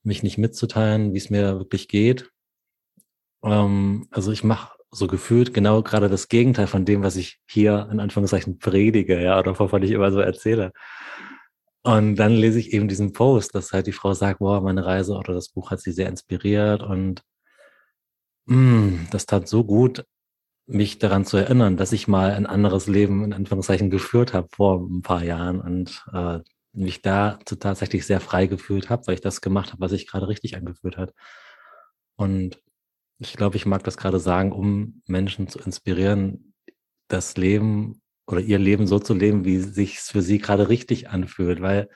mich 0.04 0.22
nicht 0.22 0.38
mitzuteilen, 0.38 1.14
wie 1.14 1.18
es 1.18 1.30
mir 1.30 1.58
wirklich 1.58 1.88
geht. 1.88 2.30
Ähm, 3.42 4.06
also 4.12 4.30
ich 4.30 4.44
mache 4.44 4.70
so 4.92 5.08
gefühlt 5.08 5.52
genau 5.52 5.82
gerade 5.82 6.08
das 6.08 6.28
Gegenteil 6.28 6.68
von 6.68 6.84
dem, 6.84 7.02
was 7.02 7.16
ich 7.16 7.40
hier 7.50 7.88
in 7.90 7.98
Anführungszeichen 7.98 8.60
predige, 8.60 9.20
ja, 9.20 9.36
oder 9.36 9.58
wovon 9.58 9.82
ich 9.82 9.90
immer 9.90 10.12
so 10.12 10.20
erzähle. 10.20 10.70
Und 11.84 12.16
dann 12.16 12.32
lese 12.32 12.58
ich 12.58 12.72
eben 12.72 12.88
diesen 12.88 13.12
Post, 13.12 13.54
dass 13.54 13.72
halt 13.72 13.86
die 13.86 13.92
Frau 13.92 14.14
sagt, 14.14 14.38
boah, 14.38 14.62
meine 14.62 14.86
Reise 14.86 15.14
oder 15.14 15.34
das 15.34 15.50
Buch 15.50 15.70
hat 15.70 15.80
sie 15.80 15.92
sehr 15.92 16.08
inspiriert 16.08 16.82
und 16.82 17.22
mh, 18.46 18.56
mm, 18.56 19.08
das 19.10 19.26
tat 19.26 19.48
so 19.48 19.64
gut, 19.64 20.04
mich 20.66 20.98
daran 20.98 21.26
zu 21.26 21.36
erinnern, 21.36 21.76
dass 21.76 21.92
ich 21.92 22.08
mal 22.08 22.30
ein 22.32 22.46
anderes 22.46 22.86
Leben 22.86 23.24
in 23.24 23.34
Anführungszeichen 23.34 23.90
geführt 23.90 24.32
habe 24.32 24.48
vor 24.50 24.80
ein 24.80 25.02
paar 25.02 25.24
Jahren 25.24 25.60
und 25.60 26.04
äh, 26.12 26.40
mich 26.72 27.02
da 27.02 27.38
tatsächlich 27.44 28.06
sehr 28.06 28.20
frei 28.20 28.46
gefühlt 28.46 28.88
habe, 28.90 29.06
weil 29.06 29.14
ich 29.16 29.20
das 29.20 29.42
gemacht 29.42 29.72
habe, 29.72 29.82
was 29.82 29.90
sich 29.92 30.06
gerade 30.06 30.28
richtig 30.28 30.56
angefühlt 30.56 30.96
hat. 30.96 31.12
Und 32.16 32.62
ich 33.18 33.34
glaube, 33.34 33.56
ich 33.56 33.66
mag 33.66 33.84
das 33.84 33.98
gerade 33.98 34.20
sagen, 34.20 34.52
um 34.52 35.02
Menschen 35.06 35.48
zu 35.48 35.58
inspirieren, 35.58 36.54
das 37.08 37.36
Leben 37.36 38.02
oder 38.26 38.40
ihr 38.40 38.58
Leben 38.58 38.86
so 38.86 38.98
zu 38.98 39.14
leben, 39.14 39.44
wie 39.44 39.58
sich 39.58 39.98
für 40.00 40.22
sie 40.22 40.38
gerade 40.38 40.68
richtig 40.68 41.10
anfühlt, 41.10 41.60
weil 41.60 41.88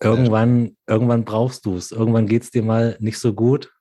irgendwann, 0.00 0.76
irgendwann 0.86 1.24
brauchst 1.24 1.66
du 1.66 1.76
es. 1.76 1.90
Irgendwann 1.90 2.26
geht 2.26 2.42
es 2.42 2.50
dir 2.50 2.62
mal 2.62 2.96
nicht 3.00 3.18
so 3.18 3.34
gut 3.34 3.72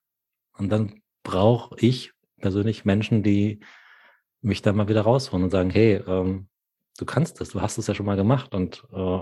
und 0.57 0.69
dann 0.69 1.01
brauche 1.23 1.75
ich 1.79 2.11
persönlich 2.39 2.85
Menschen, 2.85 3.23
die 3.23 3.59
mich 4.41 4.61
da 4.61 4.73
mal 4.73 4.89
wieder 4.89 5.01
rausholen 5.01 5.43
und 5.43 5.51
sagen, 5.51 5.69
hey, 5.69 6.03
ähm, 6.07 6.47
du 6.97 7.05
kannst 7.05 7.39
das, 7.39 7.49
du 7.49 7.61
hast 7.61 7.77
es 7.77 7.87
ja 7.87 7.95
schon 7.95 8.05
mal 8.05 8.17
gemacht 8.17 8.53
und 8.53 8.83
äh, 8.91 9.19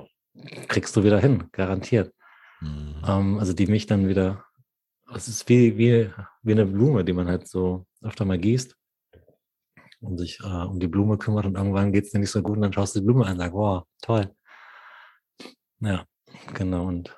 kriegst 0.68 0.96
du 0.96 1.04
wieder 1.04 1.20
hin, 1.20 1.46
garantiert. 1.52 2.14
Mhm. 2.62 2.96
Ähm, 3.08 3.40
also 3.40 3.54
die 3.54 3.68
mich 3.68 3.86
dann 3.86 4.08
wieder, 4.08 4.46
es 5.14 5.28
ist 5.28 5.48
wie, 5.50 5.78
wie, 5.78 6.10
wie 6.42 6.52
eine 6.52 6.66
Blume, 6.66 7.04
die 7.04 7.14
man 7.14 7.28
halt 7.28 7.48
so 7.48 7.86
öfter 8.02 8.26
mal 8.26 8.40
gießt 8.40 8.76
und 10.02 10.18
sich 10.18 10.40
äh, 10.42 10.66
um 10.66 10.80
die 10.80 10.88
Blume 10.88 11.18
kümmert 11.18 11.46
und 11.46 11.56
irgendwann 11.56 11.92
geht 11.92 12.06
es 12.06 12.12
dir 12.12 12.20
nicht 12.20 12.32
so 12.32 12.42
gut 12.42 12.58
und 12.58 12.62
dann 12.64 12.74
schaust 12.74 12.96
du 12.96 13.00
die 13.00 13.06
Blume 13.06 13.26
an 13.26 13.34
und 13.34 13.38
sagst, 13.40 13.54
wow, 13.54 13.84
toll. 14.02 14.36
Ja, 15.80 16.06
genau. 16.54 16.86
Und 16.86 17.18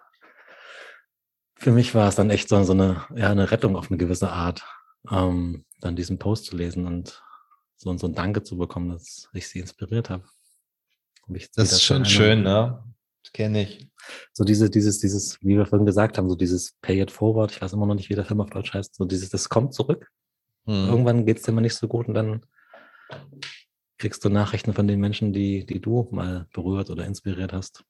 für 1.56 1.72
mich 1.72 1.96
war 1.96 2.10
es 2.10 2.16
dann 2.16 2.30
echt 2.30 2.50
so, 2.50 2.62
so 2.64 2.74
eine, 2.74 3.06
ja, 3.16 3.30
eine 3.30 3.52
Rettung 3.52 3.76
auf 3.76 3.90
eine 3.90 3.98
gewisse 3.98 4.32
Art, 4.32 4.66
ähm, 5.10 5.66
dann 5.80 5.96
diesen 5.96 6.20
Post 6.20 6.46
zu 6.46 6.58
lesen 6.58 6.86
und 6.86 7.24
so, 7.78 7.98
so 7.98 8.08
ein 8.08 8.16
Danke 8.16 8.44
zu 8.44 8.58
bekommen, 8.58 8.90
dass 8.90 9.30
ich 9.34 9.48
sie 9.48 9.60
inspiriert 9.60 10.10
habe. 10.10 10.24
Das 11.56 11.72
ist 11.72 11.84
schon 11.84 12.06
schön, 12.06 12.44
ne? 12.44 12.84
Das 13.24 13.32
kenne 13.32 13.64
ich. 13.64 13.90
So 14.34 14.44
diese, 14.44 14.70
dieses, 14.70 15.00
dieses, 15.00 15.42
wie 15.42 15.58
wir 15.58 15.66
vorhin 15.66 15.86
gesagt 15.86 16.18
haben, 16.18 16.30
so 16.30 16.36
dieses 16.36 16.74
Pay 16.82 17.02
it 17.02 17.12
forward, 17.12 17.52
ich 17.52 17.62
weiß 17.62 17.72
immer 17.74 17.86
noch 17.86 17.96
nicht, 17.96 18.10
wie 18.10 18.16
der 18.16 18.26
Film 18.26 18.42
auf 18.42 18.50
Deutsch 18.50 18.74
heißt, 18.74 18.96
so 18.96 19.06
dieses, 19.06 19.30
das 19.30 19.48
kommt 19.48 19.74
zurück. 19.74 20.12
Hm. 20.66 20.90
Irgendwann 20.90 21.26
geht 21.26 21.38
es 21.38 21.44
dir 21.44 21.54
mal 21.54 21.62
nicht 21.62 21.76
so 21.76 21.88
gut 21.88 22.10
und 22.10 22.14
dann 22.14 22.46
kriegst 23.98 24.24
du 24.26 24.30
Nachrichten 24.30 24.74
von 24.74 24.88
den 24.88 25.00
Menschen, 25.00 25.34
die, 25.34 25.66
die 25.66 25.80
du 25.80 26.08
mal 26.12 26.48
berührt 26.54 26.90
oder 26.90 27.06
inspiriert 27.06 27.54
hast. 27.54 27.84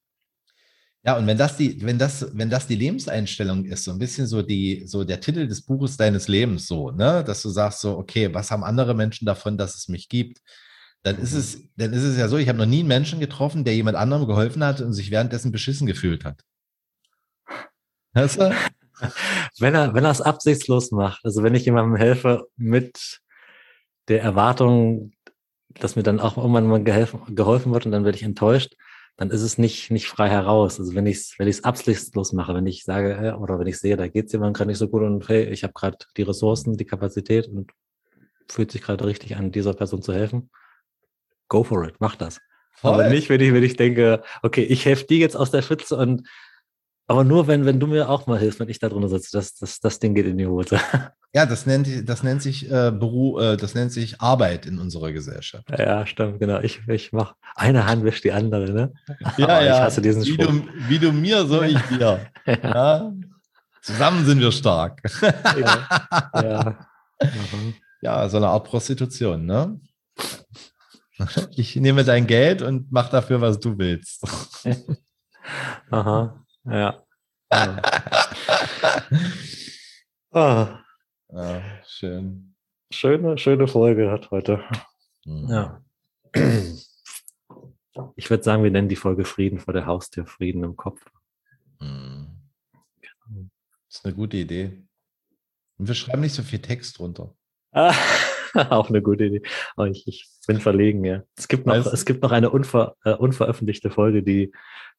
Ja, 1.05 1.17
und 1.17 1.27
wenn 1.27 1.37
das 1.37 1.57
die, 1.57 1.81
wenn 1.81 1.99
das, 1.99 2.29
wenn 2.33 2.49
das 2.49 2.65
die 2.67 2.75
Lebenseinstellung 2.75 3.65
ist, 3.65 3.83
so 3.83 3.91
ein 3.91 3.99
bisschen 3.99 4.25
so 4.25 4.41
die, 4.41 4.83
so 4.85 5.03
der 5.03 5.19
Titel 5.19 5.47
des 5.47 5.61
Buches 5.61 5.97
deines 5.97 6.29
Lebens, 6.29 6.65
so, 6.65 6.91
ne, 6.91 7.23
dass 7.25 7.41
du 7.41 7.49
sagst 7.49 7.81
so, 7.81 7.97
okay, 7.97 8.33
was 8.33 8.51
haben 8.51 8.63
andere 8.63 8.93
Menschen 8.93 9.25
davon, 9.25 9.57
dass 9.57 9.75
es 9.75 9.89
mich 9.89 10.07
gibt? 10.07 10.39
Dann 11.01 11.17
ist 11.17 11.33
es, 11.33 11.57
dann 11.75 11.91
ist 11.91 12.03
es 12.03 12.17
ja 12.17 12.29
so, 12.29 12.37
ich 12.37 12.47
habe 12.47 12.57
noch 12.57 12.65
nie 12.65 12.79
einen 12.79 12.87
Menschen 12.87 13.19
getroffen, 13.19 13.65
der 13.65 13.75
jemand 13.75 13.97
anderem 13.97 14.25
geholfen 14.25 14.63
hat 14.63 14.79
und 14.79 14.93
sich 14.93 15.11
währenddessen 15.11 15.51
beschissen 15.51 15.87
gefühlt 15.87 16.23
hat. 16.23 16.41
Weißt 18.13 18.39
du? 18.39 18.55
Wenn 19.59 19.75
er, 19.75 19.93
wenn 19.93 20.05
er 20.05 20.11
es 20.11 20.21
absichtslos 20.21 20.91
macht, 20.91 21.25
also 21.25 21.43
wenn 21.43 21.55
ich 21.55 21.65
jemandem 21.65 21.97
helfe 21.97 22.45
mit 22.55 23.19
der 24.07 24.21
Erwartung, 24.21 25.13
dass 25.80 25.95
mir 25.95 26.03
dann 26.03 26.19
auch 26.19 26.38
irgendwann 26.38 26.67
mal 26.67 26.84
geholfen, 26.84 27.35
geholfen 27.35 27.73
wird 27.73 27.85
und 27.85 27.91
dann 27.91 28.05
werde 28.05 28.17
ich 28.17 28.23
enttäuscht, 28.23 28.75
dann 29.17 29.30
ist 29.30 29.41
es 29.41 29.57
nicht, 29.57 29.91
nicht 29.91 30.07
frei 30.07 30.30
heraus. 30.30 30.80
Also 30.80 30.95
wenn 30.95 31.05
ich 31.05 31.17
es 31.17 31.35
wenn 31.38 31.47
ich's 31.47 31.63
absichtslos 31.63 32.34
mache, 32.34 32.55
wenn 32.55 32.65
ich 32.65 32.84
sage, 32.84 33.38
oder 33.39 33.59
wenn 33.59 33.67
ich 33.67 33.80
sehe, 33.80 33.97
da 33.97 34.07
geht 34.07 34.27
es 34.27 34.31
jemandem 34.34 34.53
gerade 34.53 34.69
nicht 34.69 34.80
so 34.80 34.88
gut 34.88 35.03
und 35.03 35.27
hey, 35.30 35.45
ich 35.45 35.63
habe 35.63 35.73
gerade 35.73 35.97
die 36.17 36.23
Ressourcen, 36.23 36.77
die 36.77 36.85
Kapazität 36.85 37.47
und 37.47 37.71
fühlt 38.49 38.71
sich 38.71 38.81
gerade 38.81 39.05
richtig 39.05 39.35
an, 39.35 39.51
dieser 39.51 39.73
Person 39.73 40.01
zu 40.01 40.13
helfen, 40.13 40.49
go 41.47 41.63
for 41.63 41.88
it, 41.88 41.95
mach 41.99 42.15
das. 42.15 42.39
Voll. 42.71 42.93
Aber 42.93 43.09
nicht, 43.09 43.30
wenn 43.30 43.39
ich, 43.39 43.53
wenn 43.53 43.63
ich 43.63 43.75
denke, 43.75 44.23
okay, 44.41 44.63
ich 44.63 44.85
helfe 44.85 45.05
dir 45.05 45.19
jetzt 45.19 45.38
aus 45.38 45.51
der 45.51 45.61
Schwitze 45.61 45.95
und 45.95 46.27
aber 47.07 47.23
nur 47.23 47.47
wenn, 47.47 47.65
wenn 47.65 47.80
du 47.80 47.88
mir 47.88 48.09
auch 48.09 48.27
mal 48.27 48.39
hilfst, 48.39 48.59
wenn 48.59 48.69
ich 48.69 48.80
da 48.80 48.89
drunter 48.89 49.09
sitze, 49.09 49.30
das, 49.34 49.55
das, 49.55 49.80
das 49.80 49.99
Ding 49.99 50.15
geht 50.15 50.25
in 50.25 50.38
die 50.38 50.47
Hose. 50.47 50.80
Ja, 51.35 51.47
das 51.47 51.65
nennt, 51.65 52.07
das 52.07 52.21
nennt 52.21 52.43
sich 52.43 52.69
äh, 52.69 52.91
Beru 52.91 53.39
äh, 53.39 53.57
das 53.57 53.73
nennt 53.73 53.91
sich 53.91 54.21
Arbeit 54.21 54.67
in 54.67 54.77
unserer 54.77 55.11
Gesellschaft. 55.11 55.67
Ja, 55.75 56.05
stimmt, 56.05 56.39
genau. 56.39 56.59
Ich, 56.59 56.88
ich 56.88 57.11
mache 57.11 57.34
eine 57.55 57.88
Hand 57.88 58.03
wäscht 58.03 58.23
die 58.23 58.31
andere, 58.31 58.71
ne? 58.71 58.93
Ja, 59.38 59.47
Aber 59.47 59.65
ja. 59.65 59.77
Ich 59.77 59.81
hasse 59.81 60.01
diesen 60.03 60.23
wie, 60.23 60.38
du, 60.38 60.67
wie 60.88 60.99
du 60.99 61.11
mir, 61.11 61.43
so 61.47 61.63
ich 61.63 61.81
dir. 61.89 62.19
ja. 62.45 62.57
ja. 62.63 63.13
Zusammen 63.81 64.23
sind 64.27 64.41
wir 64.41 64.51
stark. 64.51 65.01
ja. 65.59 65.88
ja. 66.35 66.88
Mhm. 67.19 67.73
ja, 68.03 68.30
so 68.30 68.38
eine 68.38 68.49
Art 68.49 68.65
Prostitution, 68.65 69.43
ne? 69.47 69.81
Ich 71.55 71.75
nehme 71.75 72.03
dein 72.03 72.27
Geld 72.27 72.61
und 72.61 72.91
mach 72.91 73.09
dafür, 73.09 73.41
was 73.41 73.59
du 73.59 73.75
willst. 73.80 74.23
Aha, 75.89 76.43
ja. 76.65 77.03
oh. 80.31 80.68
Ja, 81.35 81.64
schön. 81.88 82.53
Schöne, 82.91 83.40
schöne 83.40 83.68
Folge 83.68 84.11
hat 84.11 84.30
heute. 84.30 84.64
Mhm. 85.26 85.48
Ja. 85.49 85.81
Ich 88.15 88.30
würde 88.30 88.44
sagen, 88.44 88.64
wir 88.64 88.69
nennen 88.69 88.88
die 88.88 88.95
Folge 88.95 89.26
Frieden 89.26 89.60
vor 89.60 89.73
der 89.73 89.88
Haustür, 89.88 90.27
Frieden 90.27 90.64
im 90.64 90.76
Kopf. 90.76 91.03
Mhm. 91.80 92.27
Das 93.88 93.98
ist 93.98 94.06
eine 94.06 94.14
gute 94.14 94.38
Idee. 94.38 94.84
Und 95.77 95.88
wir 95.88 95.95
schreiben 95.95 96.22
nicht 96.22 96.35
so 96.35 96.44
viel 96.44 96.60
Text 96.60 96.99
drunter. 96.99 97.34
auch 98.69 98.89
eine 98.89 99.01
gute 99.01 99.25
Idee. 99.25 99.41
Oh, 99.77 99.85
ich, 99.85 100.07
ich, 100.07 100.30
bin 100.47 100.59
verlegen, 100.59 101.03
ja. 101.05 101.23
Es 101.38 101.47
gibt 101.47 101.65
noch, 101.65 101.85
es 101.85 102.05
gibt 102.05 102.21
noch 102.21 102.31
eine 102.31 102.49
unver, 102.49 102.95
äh, 103.05 103.13
unveröffentlichte 103.13 103.89
Folge, 103.89 104.23
die 104.23 104.51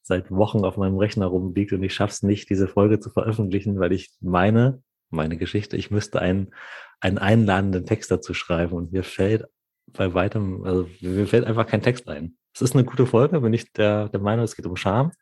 seit 0.02 0.30
Wochen 0.30 0.64
auf 0.64 0.76
meinem 0.76 0.98
Rechner 0.98 1.26
rumliegt 1.26 1.72
und 1.72 1.82
ich 1.82 1.94
schaffe 1.94 2.12
es 2.12 2.22
nicht, 2.22 2.50
diese 2.50 2.68
Folge 2.68 3.00
zu 3.00 3.10
veröffentlichen, 3.10 3.78
weil 3.78 3.92
ich 3.92 4.10
meine, 4.20 4.82
meine 5.10 5.36
Geschichte. 5.36 5.76
Ich 5.76 5.90
müsste 5.90 6.20
einen, 6.20 6.54
einen 7.00 7.18
einladenden 7.18 7.86
Text 7.86 8.10
dazu 8.10 8.34
schreiben 8.34 8.72
und 8.72 8.92
mir 8.92 9.04
fällt 9.04 9.46
bei 9.92 10.14
weitem, 10.14 10.64
also 10.64 10.88
mir 11.00 11.26
fällt 11.26 11.44
einfach 11.44 11.66
kein 11.66 11.82
Text 11.82 12.08
ein. 12.08 12.36
Es 12.54 12.62
ist 12.62 12.74
eine 12.74 12.84
gute 12.84 13.06
Folge, 13.06 13.40
bin 13.40 13.52
ich 13.52 13.72
der, 13.72 14.08
der 14.08 14.20
Meinung, 14.20 14.44
es 14.44 14.56
geht 14.56 14.66
um 14.66 14.76
Scham. 14.76 15.12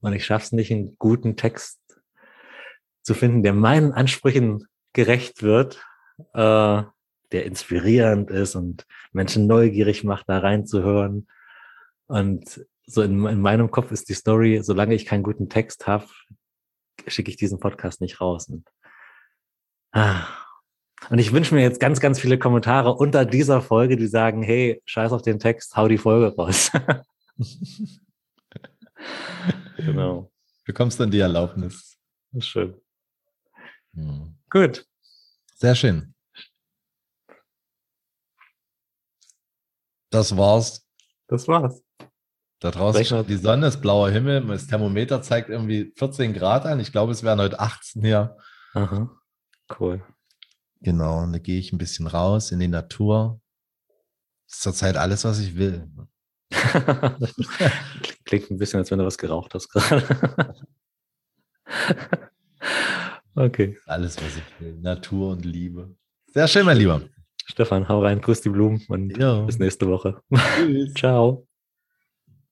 Und 0.00 0.12
ich 0.12 0.24
schaffe 0.24 0.44
es 0.46 0.52
nicht, 0.52 0.70
einen 0.70 0.96
guten 0.98 1.36
Text 1.36 1.78
zu 3.02 3.14
finden, 3.14 3.42
der 3.42 3.52
meinen 3.52 3.92
Ansprüchen 3.92 4.66
gerecht 4.92 5.42
wird, 5.42 5.84
äh, 6.34 6.82
der 7.32 7.46
inspirierend 7.46 8.30
ist 8.30 8.54
und 8.54 8.86
Menschen 9.12 9.46
neugierig 9.46 10.04
macht, 10.04 10.28
da 10.28 10.38
reinzuhören. 10.38 11.28
Und 12.06 12.66
so 12.86 13.02
in, 13.02 13.24
in 13.26 13.40
meinem 13.40 13.70
Kopf 13.70 13.92
ist 13.92 14.08
die 14.08 14.14
Story, 14.14 14.60
solange 14.62 14.94
ich 14.94 15.06
keinen 15.06 15.22
guten 15.22 15.48
Text 15.48 15.86
habe, 15.86 16.06
schicke 17.06 17.30
ich 17.30 17.36
diesen 17.36 17.60
Podcast 17.60 18.00
nicht 18.00 18.20
raus. 18.20 18.48
Und 18.48 18.68
Ah. 19.92 20.26
Und 21.08 21.18
ich 21.18 21.32
wünsche 21.32 21.54
mir 21.54 21.62
jetzt 21.62 21.80
ganz, 21.80 21.98
ganz 22.00 22.20
viele 22.20 22.38
Kommentare 22.38 22.94
unter 22.94 23.24
dieser 23.24 23.62
Folge, 23.62 23.96
die 23.96 24.06
sagen, 24.06 24.42
hey, 24.42 24.82
scheiß 24.84 25.12
auf 25.12 25.22
den 25.22 25.38
Text, 25.38 25.76
hau 25.76 25.88
die 25.88 25.98
Folge 25.98 26.34
raus. 26.36 26.70
genau. 29.76 30.30
Bekommst 30.64 31.00
dann 31.00 31.10
die 31.10 31.20
Erlaubnis. 31.20 31.96
Das 32.32 32.44
ist 32.44 32.48
schön. 32.48 32.74
Hm. 33.94 34.36
Gut. 34.50 34.86
Sehr 35.56 35.74
schön. 35.74 36.14
Das 40.10 40.36
war's. 40.36 40.86
Das 41.28 41.48
war's. 41.48 41.82
Da 42.60 42.70
draußen 42.70 43.04
scheint 43.04 43.28
die 43.30 43.36
Sonne, 43.36 43.68
ist 43.68 43.80
blauer 43.80 44.10
Himmel, 44.10 44.46
das 44.46 44.66
Thermometer 44.66 45.22
zeigt 45.22 45.48
irgendwie 45.48 45.92
14 45.96 46.34
Grad 46.34 46.66
an. 46.66 46.78
Ich 46.78 46.92
glaube, 46.92 47.12
es 47.12 47.22
wären 47.22 47.40
heute 47.40 47.58
18 47.58 48.02
hier. 48.02 48.36
Aha. 48.74 49.10
Cool. 49.78 50.04
Genau, 50.82 51.22
und 51.22 51.32
da 51.32 51.38
gehe 51.38 51.58
ich 51.58 51.72
ein 51.72 51.78
bisschen 51.78 52.06
raus 52.06 52.52
in 52.52 52.60
die 52.60 52.68
Natur. 52.68 53.40
Das 54.46 54.56
ist 54.56 54.62
zurzeit 54.62 54.96
alles, 54.96 55.24
was 55.24 55.38
ich 55.38 55.56
will. 55.56 55.88
Klingt 58.24 58.50
ein 58.50 58.58
bisschen, 58.58 58.80
als 58.80 58.90
wenn 58.90 58.98
du 58.98 59.06
was 59.06 59.16
geraucht 59.16 59.54
hast 59.54 59.68
gerade. 59.68 60.54
Okay. 63.36 63.78
Alles, 63.86 64.16
was 64.16 64.36
ich 64.36 64.60
will. 64.60 64.76
Natur 64.80 65.30
und 65.30 65.44
Liebe. 65.44 65.94
Sehr 66.26 66.48
schön, 66.48 66.66
mein 66.66 66.76
Lieber. 66.76 67.00
Stefan, 67.50 67.88
hau 67.88 68.00
rein, 68.02 68.20
grüß 68.20 68.40
die 68.42 68.48
Blumen 68.50 68.82
und 68.88 69.16
Ja. 69.18 69.42
bis 69.42 69.58
nächste 69.58 69.88
Woche. 69.88 70.22
Tschüss. 70.56 70.94
Ciao. 70.94 71.46